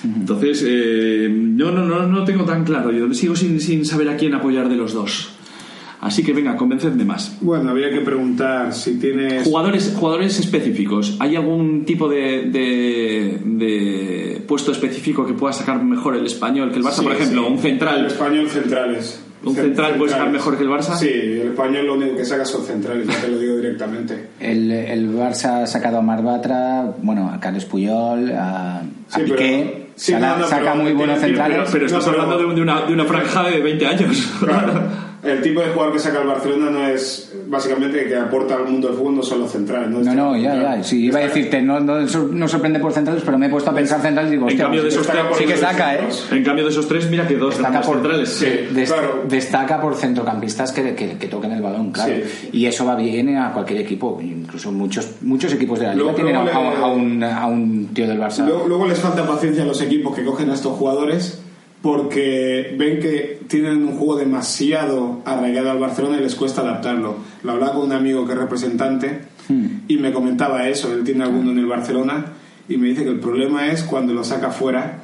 Entonces, 0.04 0.64
eh, 0.68 1.30
no, 1.32 1.72
no, 1.72 1.86
no, 1.86 2.08
no 2.08 2.24
tengo 2.24 2.44
tan 2.44 2.64
claro, 2.64 2.92
yo 2.92 3.14
sigo 3.14 3.36
sin, 3.36 3.60
sin 3.60 3.86
saber 3.86 4.10
a 4.10 4.18
quién 4.18 4.34
apoyar 4.34 4.68
de 4.70 4.76
los 4.76 4.94
dos. 4.94 5.30
Así 6.00 6.24
que 6.24 6.34
venga, 6.34 6.56
convencedme 6.58 7.06
más. 7.06 7.38
Bueno, 7.42 7.70
habría 7.70 7.92
que 7.92 8.00
preguntar 8.02 8.74
si 8.74 8.98
tienes. 8.98 9.44
Jugadores, 9.44 9.94
jugadores 9.96 10.40
específicos. 10.40 11.16
¿Hay 11.20 11.36
algún 11.36 11.86
tipo 11.86 12.10
de, 12.10 12.50
de- 12.50 13.40
de 13.46 14.44
puesto 14.48 14.72
específico 14.72 15.28
que 15.28 15.34
pueda 15.34 15.54
sacar 15.54 15.84
mejor 15.84 16.16
el 16.16 16.26
español 16.26 16.72
que 16.72 16.78
el 16.80 16.84
Barça? 16.84 16.94
Sí, 17.00 17.04
por 17.04 17.14
ejemplo, 17.14 17.44
sí. 17.46 17.52
un 17.54 17.60
central. 17.60 18.00
El 18.00 18.06
español 18.08 18.50
centrales. 18.50 19.24
¿Un 19.44 19.56
central 19.56 19.96
puede 19.96 20.12
sacar 20.12 20.30
mejor 20.30 20.56
que 20.58 20.64
el 20.64 20.70
Barça? 20.70 20.96
Sí, 20.96 21.08
el 21.10 21.48
español 21.50 21.88
lo 21.88 21.94
único 21.96 22.16
que 22.18 22.26
saca 22.26 22.46
son 22.46 22.64
centrales, 22.64 23.08
ya 23.08 23.20
te 23.22 23.28
lo 23.28 23.40
digo 23.40 23.56
directamente. 23.58 24.28
El, 24.40 24.72
el 24.72 25.10
Barça 25.16 25.64
ha 25.64 25.68
sacado 25.68 25.98
a 25.98 26.02
Marbatra, 26.02 26.94
bueno, 27.02 27.30
a 27.34 27.40
Carles 27.40 27.66
Puyol, 27.66 28.32
a, 28.34 28.78
a 28.80 28.82
Sí, 28.82 28.88
pero- 29.24 29.26
Piqué, 29.36 29.88
sí, 29.96 30.12
Sala- 30.12 30.34
no, 30.34 30.38
no, 30.40 30.48
saca 30.48 30.74
pero- 30.74 30.84
muy 30.84 30.94
buenos 30.94 31.16
pero- 31.20 31.28
centrales. 31.28 31.58
Pero, 31.58 31.72
pero 31.72 31.86
estás 31.88 32.06
No, 32.06 32.12
pero- 32.12 32.24
hablando 32.24 32.48
de, 32.50 32.56
de 32.56 32.62
una, 32.62 32.82
de 32.86 32.94
una 32.94 33.06
franja 33.06 33.44
de 33.50 33.60
20 33.62 33.88
años. 33.88 34.32
Claro. 34.46 35.11
El 35.24 35.42
tipo 35.44 35.62
de 35.62 35.68
jugador 35.68 35.94
que 35.94 36.00
saca 36.00 36.22
el 36.22 36.28
Barcelona 36.28 36.72
no 36.72 36.88
es 36.88 37.32
básicamente 37.46 38.08
que 38.08 38.16
aporta 38.16 38.56
al 38.56 38.66
mundo 38.68 38.88
del 38.88 38.98
fútbol, 38.98 39.18
no 39.18 39.22
son 39.24 39.42
los 39.42 39.52
centrales. 39.52 39.90
No, 39.90 40.00
No, 40.02 40.14
no, 40.16 40.38
ya, 40.38 40.56
ya. 40.56 40.84
Sí, 40.84 41.06
iba 41.06 41.20
a 41.20 41.24
decirte, 41.24 41.62
no, 41.62 41.80
no, 41.80 42.00
no 42.02 42.48
sorprende 42.48 42.80
por 42.80 42.92
centrales, 42.92 43.22
pero 43.24 43.38
me 43.38 43.46
he 43.46 43.50
puesto 43.50 43.70
a 43.70 43.74
pensar 43.76 44.02
centrales 44.02 44.30
y 44.32 44.36
digo, 44.36 44.46
En 44.48 44.54
hostia, 44.54 44.66
cambio 44.66 44.82
de 44.82 44.90
esos 44.90 45.06
tres, 45.06 45.22
sí 45.38 45.46
que 45.46 45.58
saca, 45.58 45.96
¿eh? 45.96 46.00
En 46.32 46.44
cambio 46.44 46.64
de 46.66 46.72
esos 46.72 46.88
tres, 46.88 47.08
mira 47.10 47.28
que 47.28 47.36
dos 47.36 47.56
Destaca 47.56 47.82
por, 47.82 47.96
centrales. 47.98 48.30
Sí. 48.30 48.46
des- 48.74 48.92
claro. 48.92 49.24
destaca 49.28 49.80
por 49.80 49.96
centrocampistas 49.96 50.72
que, 50.72 50.96
que, 50.96 51.18
que 51.18 51.28
toquen 51.28 51.52
el 51.52 51.62
balón, 51.62 51.92
claro. 51.92 52.14
Sí. 52.16 52.50
Y 52.54 52.66
eso 52.66 52.86
va 52.86 52.96
bien 52.96 53.38
a 53.38 53.52
cualquier 53.54 53.82
equipo. 53.82 54.20
Incluso 54.22 54.72
muchos 54.72 55.08
muchos 55.22 55.54
equipos 55.54 55.80
de 55.80 55.86
la 55.86 55.94
liga 55.94 56.04
Luego- 56.06 56.16
tienen 56.16 56.36
a, 56.36 56.44
luego 56.44 56.60
le- 56.62 56.68
a- 56.78 56.80
a 56.80 56.88
un, 56.88 57.24
a 57.24 57.46
un 57.46 57.88
tío 57.94 58.08
del 58.08 58.20
Barça. 58.20 58.46
Luego, 58.46 58.68
luego 58.68 58.88
les 58.88 58.98
falta 58.98 59.28
paciencia 59.28 59.64
a 59.64 59.68
los 59.68 59.82
equipos 59.82 60.16
que 60.16 60.24
cogen 60.26 60.50
a 60.50 60.56
estos 60.56 60.74
jugadores 60.78 61.42
porque 61.82 62.76
ven 62.78 63.00
que 63.00 63.40
tienen 63.48 63.84
un 63.84 63.98
juego 63.98 64.16
demasiado 64.18 65.22
arraigado 65.26 65.72
al 65.72 65.80
Barcelona 65.80 66.18
y 66.18 66.22
les 66.22 66.36
cuesta 66.36 66.62
adaptarlo. 66.62 67.16
Lo 67.44 67.52
hablaba 67.54 67.74
con 67.74 67.84
un 67.86 67.92
amigo 67.94 68.26
que 68.26 68.34
es 68.34 68.38
representante 68.38 69.20
y 69.88 69.98
me 69.98 70.14
comentaba 70.14 70.70
eso, 70.70 70.94
él 70.94 71.04
tiene 71.04 71.24
alguno 71.26 71.52
en 71.52 71.58
el 71.58 71.66
Barcelona 71.66 72.26
y 72.70 72.78
me 72.78 72.88
dice 72.88 73.04
que 73.04 73.10
el 73.10 73.20
problema 73.20 73.68
es 73.72 73.84
cuando 73.84 74.14
lo 74.14 74.24
saca 74.24 74.50
fuera 74.52 75.00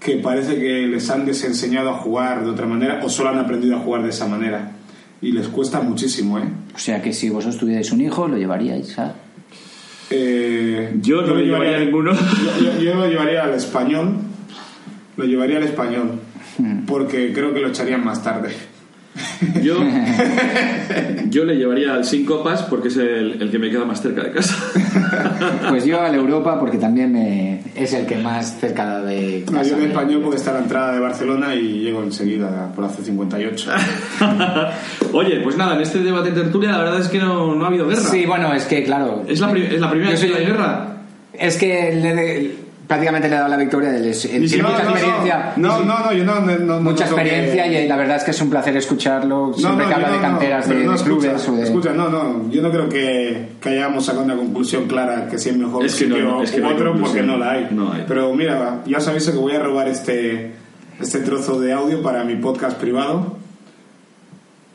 que 0.00 0.16
parece 0.16 0.58
que 0.58 0.86
les 0.88 1.08
han 1.10 1.24
desenseñado 1.24 1.90
a 1.90 1.94
jugar 1.94 2.42
de 2.44 2.50
otra 2.50 2.66
manera 2.66 3.00
o 3.04 3.08
solo 3.08 3.28
han 3.28 3.38
aprendido 3.38 3.76
a 3.76 3.78
jugar 3.80 4.02
de 4.02 4.08
esa 4.10 4.26
manera 4.26 4.72
y 5.22 5.30
les 5.32 5.46
cuesta 5.48 5.80
muchísimo, 5.80 6.38
¿eh? 6.38 6.44
O 6.74 6.78
sea 6.78 7.00
que 7.00 7.12
si 7.12 7.30
vosotros 7.30 7.56
tuvierais 7.58 7.92
un 7.92 8.00
hijo, 8.00 8.26
lo 8.26 8.36
llevaríais 8.36 8.98
a... 8.98 9.14
Eh, 10.10 10.94
Yo 11.00 11.22
no 11.22 11.28
lo 11.28 11.36
le 11.36 11.44
llevaría 11.46 11.76
a 11.76 11.80
ninguno. 11.80 12.12
Yo, 12.12 12.64
yo- 12.72 12.80
yo 12.82 12.94
lo 12.94 13.06
llevaría 13.06 13.44
al 13.44 13.54
español. 13.54 14.16
Lo 15.16 15.24
llevaría 15.24 15.56
al 15.58 15.64
español. 15.64 16.20
Porque 16.86 17.32
creo 17.32 17.52
que 17.54 17.60
lo 17.60 17.68
echarían 17.68 18.04
más 18.04 18.22
tarde. 18.22 18.50
Yo, 19.62 19.76
yo 21.30 21.44
le 21.44 21.54
llevaría 21.56 21.94
al 21.94 22.04
Sin 22.04 22.24
Copas 22.26 22.62
porque 22.64 22.88
es 22.88 22.96
el, 22.96 23.40
el 23.40 23.48
que 23.50 23.58
me 23.60 23.70
queda 23.70 23.84
más 23.84 24.02
cerca 24.02 24.22
de 24.22 24.32
casa. 24.32 24.54
Pues 25.68 25.84
yo 25.84 26.00
al 26.00 26.14
Europa 26.14 26.58
porque 26.60 26.78
también 26.78 27.12
me, 27.12 27.62
es 27.74 27.92
el 27.94 28.06
que 28.06 28.16
más 28.16 28.58
cerca 28.60 29.00
de 29.00 29.44
No, 29.46 29.58
casa 29.58 29.70
yo 29.70 29.76
en 29.76 29.82
me- 29.82 29.88
español 29.88 30.20
porque 30.22 30.36
está 30.36 30.50
a 30.50 30.54
la 30.54 30.60
entrada 30.60 30.92
de 30.94 31.00
Barcelona 31.00 31.54
y 31.54 31.80
llego 31.80 32.02
enseguida 32.02 32.72
por 32.74 32.84
la 32.84 32.90
C58. 32.96 34.72
Oye, 35.12 35.40
pues 35.40 35.56
nada, 35.56 35.74
en 35.76 35.82
este 35.82 35.98
debate 36.00 36.30
de 36.30 36.42
tertulia 36.42 36.70
la 36.72 36.78
verdad 36.78 37.00
es 37.00 37.08
que 37.08 37.18
no, 37.18 37.54
no 37.54 37.64
ha 37.64 37.68
habido 37.68 37.86
guerra. 37.88 38.02
Sí, 38.02 38.24
bueno, 38.26 38.52
es 38.54 38.64
que 38.64 38.82
claro. 38.84 39.24
¿Es 39.28 39.40
la, 39.40 39.50
pri- 39.50 39.66
es 39.74 39.80
la 39.80 39.90
primera 39.90 40.14
Yo 40.14 40.20
vez 40.20 40.30
que 40.32 40.38
hay 40.38 40.46
guerra? 40.46 40.96
Es 41.32 41.56
que 41.56 41.92
le 42.00 42.63
prácticamente 42.86 43.28
le 43.28 43.34
he 43.34 43.38
dado 43.38 43.48
la 43.50 43.56
victoria. 43.56 43.96
Él 43.96 44.06
es- 44.06 44.24
él 44.26 44.42
Ni 44.42 44.48
tiene 44.48 44.62
mucha 44.64 44.82
no, 44.82 44.90
experiencia. 44.90 45.52
No, 45.56 45.80
no, 45.84 45.98
no, 46.00 46.12
yo 46.12 46.24
no. 46.24 46.40
no, 46.40 46.58
no 46.58 46.80
mucha 46.80 47.06
no 47.06 47.14
creo 47.14 47.24
que- 47.24 47.38
experiencia 47.40 47.66
y 47.84 47.88
la 47.88 47.96
verdad 47.96 48.16
es 48.16 48.24
que 48.24 48.30
es 48.32 48.40
un 48.42 48.50
placer 48.50 48.76
escucharlo 48.76 49.52
siempre 49.54 49.84
no, 49.84 49.88
que 49.88 49.94
habla 49.94 50.10
de 50.10 50.18
canteras 50.20 50.68
de, 50.68 50.74
no, 50.74 50.90
de 50.90 50.96
escucha, 50.96 51.04
clubes 51.04 51.48
o 51.48 51.52
de... 51.52 51.62
Escucha, 51.62 51.92
no, 51.92 52.08
no, 52.08 52.50
yo 52.50 52.62
no 52.62 52.70
creo 52.70 52.88
que, 52.88 53.48
que 53.60 53.68
hayamos 53.70 54.04
sacado 54.04 54.24
una 54.24 54.36
conclusión 54.36 54.86
clara 54.86 55.26
que 55.28 55.38
si 55.38 55.50
es 55.50 55.56
mejor 55.56 55.84
Es 55.84 55.94
que 55.94 56.04
sitio 56.04 56.42
es 56.42 56.50
que 56.50 56.60
u 56.60 56.66
otro 56.68 56.94
porque 56.98 57.22
no 57.22 57.36
la 57.36 57.52
hay. 57.52 57.68
No 57.70 57.92
hay. 57.92 58.04
Pero 58.06 58.32
mira, 58.34 58.80
ya 58.86 58.98
os 58.98 59.08
aviso 59.08 59.32
que 59.32 59.38
voy 59.38 59.52
a 59.52 59.60
robar 59.60 59.88
este, 59.88 60.52
este 61.00 61.20
trozo 61.20 61.60
de 61.60 61.72
audio 61.72 62.02
para 62.02 62.24
mi 62.24 62.36
podcast 62.36 62.78
privado. 62.78 63.36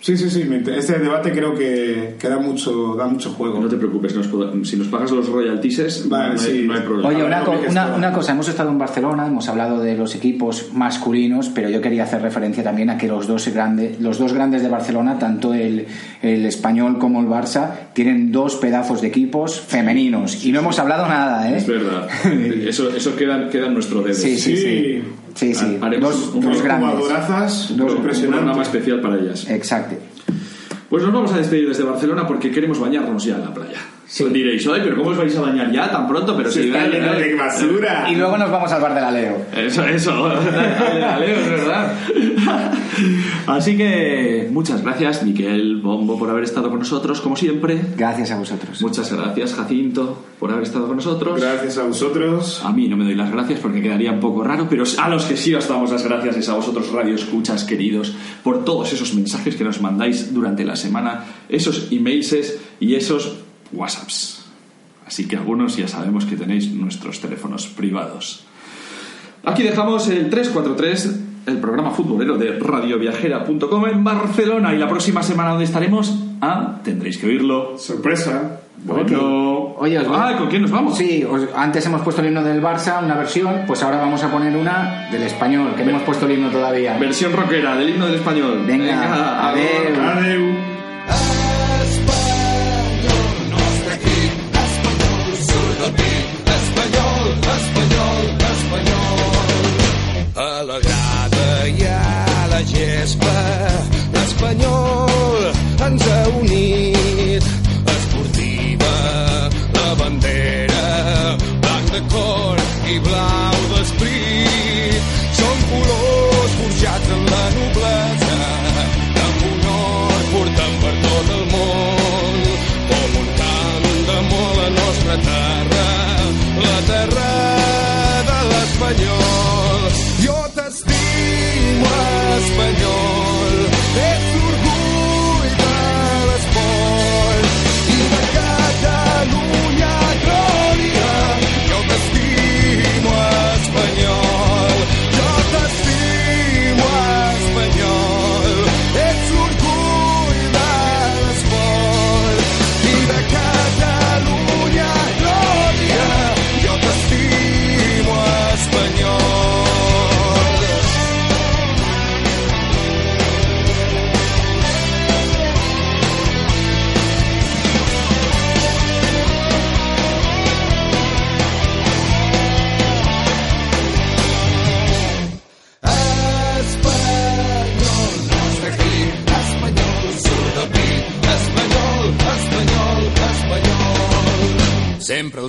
Sí, 0.02 0.16
sí, 0.16 0.30
sí, 0.30 0.48
este 0.78 0.98
debate 1.00 1.32
creo 1.34 1.54
que, 1.56 2.16
que 2.18 2.30
da, 2.30 2.40
mucho, 2.40 2.96
da 2.96 3.06
mucho 3.08 3.32
juego. 3.32 3.60
No 3.60 3.68
te 3.68 3.76
preocupes, 3.76 4.16
nos 4.16 4.32
pod- 4.32 4.64
si 4.64 4.78
nos 4.78 4.88
pagas 4.88 5.12
los 5.12 5.28
royalties, 5.28 6.08
Vale, 6.08 6.36
no, 6.36 6.42
hay, 6.42 6.48
sí. 6.48 6.64
no 6.66 6.74
hay 6.74 6.82
problema. 6.82 7.10
Oye, 7.10 7.24
una, 7.24 7.40
co- 7.42 7.46
¿cómo 7.48 7.62
que 7.62 7.68
una, 7.68 7.96
una 7.96 8.14
cosa, 8.14 8.32
hemos 8.32 8.48
estado 8.48 8.70
en 8.70 8.78
Barcelona, 8.78 9.28
hemos 9.28 9.50
hablado 9.50 9.82
de 9.82 9.98
los 9.98 10.16
equipos 10.16 10.70
masculinos, 10.74 11.50
pero 11.54 11.70
yo 11.70 11.82
quería 11.82 12.04
hacer 12.04 12.22
referencia 12.22 12.64
también 12.64 12.90
a 12.90 12.98
que 12.98 13.08
los 13.10 13.28
dos, 13.28 13.48
grandes 13.50 14.00
los 14.00 14.18
dos 14.20 14.32
grandes 14.32 14.62
de 14.64 14.70
Barcelona, 14.70 15.20
tanto 15.20 15.54
el, 15.54 15.86
el 16.22 16.46
español 16.46 16.98
como 16.98 17.20
el 17.20 17.28
Barça, 17.28 17.70
tienen 17.94 18.32
dos 18.32 18.56
pedazos 18.56 19.02
de 19.02 19.08
equipos 19.10 19.60
femeninos. 19.60 20.46
Y 20.46 20.54
no 20.54 20.60
hemos 20.60 20.80
hablado 20.80 21.08
nada, 21.10 21.52
¿eh? 21.52 21.58
Es 21.58 21.68
verdad. 21.68 22.08
Eso, 22.70 22.90
eso 22.96 23.16
queda, 23.18 23.50
queda 23.50 23.68
en 23.68 23.74
nuestro 23.74 24.02
dedo. 24.02 24.14
Sí, 24.14 24.38
sí, 24.38 24.56
sí. 24.56 24.64
Sí. 24.64 25.04
Sí, 25.40 25.54
sí. 25.54 25.78
Haremos 25.82 26.14
Dos, 26.20 26.36
un- 26.36 26.42
dos 26.42 26.58
un 26.58 26.64
grandes. 26.64 26.90
Jugadorazas, 26.92 27.72
Un, 27.72 27.82
un 27.82 27.90
impresionante. 27.92 28.38
programa 28.44 28.62
especial 28.64 29.00
para 29.02 29.16
ellas. 29.18 29.50
Exacto. 29.50 29.96
Pues 30.90 31.04
nos 31.04 31.14
vamos 31.14 31.32
a 31.32 31.38
despedir 31.38 31.68
desde 31.68 31.84
Barcelona 31.84 32.28
porque 32.28 32.52
queremos 32.52 32.80
bañarnos 32.80 33.24
ya 33.24 33.36
en 33.36 33.42
la 33.46 33.54
playa. 33.54 33.78
Pues 34.18 34.34
diréis, 34.34 34.66
oye, 34.68 34.82
pero 34.84 34.98
¿cómo 34.98 35.12
os 35.12 35.18
vais 35.18 35.36
a 35.38 35.42
bañar 35.42 35.72
ya 35.72 35.92
tan 35.92 36.08
pronto? 36.08 36.36
Pero 36.36 36.50
si 36.50 36.62
está 36.62 36.88
lleno 36.88 37.14
de 37.14 37.36
basura. 37.36 38.08
Y 38.10 38.16
luego 38.16 38.38
nos 38.38 38.50
vamos 38.50 38.72
al 38.72 38.82
bar 38.82 38.96
de 38.96 39.02
la 39.02 39.12
Leo. 39.12 39.46
Eso, 39.56 39.86
eso, 39.86 40.28
dale, 40.28 41.00
dale, 41.00 41.40
es 41.40 41.50
verdad. 41.50 41.94
Así 43.46 43.78
que 43.78 44.50
muchas 44.52 44.82
gracias, 44.82 45.24
Miquel 45.24 45.78
Bombo, 45.78 46.18
por 46.18 46.30
haber 46.30 46.44
estado 46.44 46.70
con 46.70 46.80
nosotros, 46.80 47.22
como 47.22 47.36
siempre. 47.36 47.80
Gracias 47.96 48.32
a 48.32 48.40
vosotros. 48.40 48.82
Muchas 48.82 49.14
gracias, 49.14 49.54
Jacinto, 49.54 50.26
por 50.40 50.52
haber 50.52 50.64
estado 50.64 50.88
con 50.88 50.96
nosotros. 50.96 51.40
Gracias 51.40 51.78
a 51.78 51.84
vosotros. 51.84 52.64
A 52.66 52.74
mí 52.74 52.88
no 52.88 52.98
me 52.98 53.04
doy 53.06 53.16
las 53.16 53.32
gracias 53.32 53.60
porque 53.60 53.80
quedaría 53.80 54.12
un 54.12 54.20
poco 54.20 54.44
raro, 54.44 54.66
pero 54.68 54.86
a 54.98 55.10
los 55.10 55.26
que 55.26 55.38
sí 55.38 55.54
os 55.54 55.68
damos 55.68 55.92
las 55.92 56.04
gracias 56.04 56.36
es 56.36 56.50
a 56.50 56.56
vosotros, 56.56 56.92
radio 56.92 57.14
escuchas 57.14 57.64
queridos, 57.64 58.16
por 58.44 58.66
todos 58.66 58.92
esos 58.92 59.14
mensajes 59.14 59.56
que 59.56 59.64
nos 59.64 59.82
mandáis 59.82 60.34
durante 60.34 60.66
la 60.66 60.76
semana, 60.76 61.26
esos 61.48 61.92
emails 61.92 62.58
y 62.80 62.96
esos 62.96 63.49
WhatsApps. 63.74 64.46
Así 65.08 65.28
que 65.28 65.36
algunos 65.38 65.76
ya 65.76 65.88
sabemos 65.88 66.26
que 66.26 66.36
tenéis 66.36 66.72
nuestros 66.72 67.20
teléfonos 67.20 67.66
privados. 67.68 68.44
Aquí 69.46 69.64
dejamos 69.64 70.08
el 70.10 70.30
343, 70.30 71.20
el 71.48 71.58
programa 71.58 71.92
futbolero 71.92 72.38
de 72.38 72.60
radioviajera.com 72.60 73.88
en 73.88 74.04
Barcelona. 74.04 74.74
Y 74.76 74.78
la 74.78 74.88
próxima 74.88 75.24
semana, 75.24 75.50
¿dónde 75.52 75.66
estaremos? 75.66 76.14
Ah, 76.42 76.80
tendréis 76.84 77.18
que 77.18 77.28
oírlo. 77.28 77.78
Sorpresa. 77.78 78.60
Bueno. 78.84 79.76
Oye, 79.78 79.98
os 80.00 80.08
ah, 80.10 80.36
¿con 80.38 80.48
quién 80.48 80.62
nos 80.62 80.72
vamos? 80.72 80.98
Sí, 80.98 81.24
os- 81.30 81.48
antes 81.56 81.86
hemos 81.86 82.02
puesto 82.02 82.22
el 82.22 82.28
himno 82.28 82.44
del 82.44 82.62
Barça, 82.62 83.04
una 83.04 83.16
versión, 83.16 83.64
pues 83.68 83.82
ahora 83.84 83.98
vamos 83.98 84.24
a 84.24 84.32
poner 84.32 84.56
una 84.56 85.08
del 85.12 85.24
español, 85.24 85.74
que 85.76 85.84
no 85.84 85.90
hemos 85.92 86.04
puesto 86.04 86.26
el 86.26 86.34
himno 86.34 86.50
todavía. 86.50 86.98
Versión 86.98 87.34
rockera 87.34 87.76
del 87.76 87.90
himno 87.90 88.06
del 88.06 88.16
español. 88.16 88.64
Venga, 88.66 89.50
adeu. 89.50 90.02
Adeu. 90.02 90.79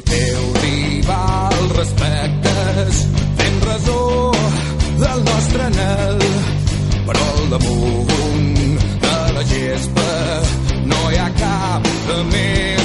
teu 0.02 0.42
rival 0.62 1.68
respectes. 1.76 3.06
ten 3.36 3.60
resó 3.70 4.32
del 4.98 5.24
nostre 5.24 5.62
anel, 5.62 6.18
però 7.06 7.24
al 7.36 7.50
damunt 7.50 8.78
de 9.06 9.32
la 9.36 9.44
gespa 9.54 10.10
no 10.84 11.10
hi 11.10 11.16
ha 11.16 11.30
cap 11.38 11.82
de 12.08 12.22
més 12.34 12.79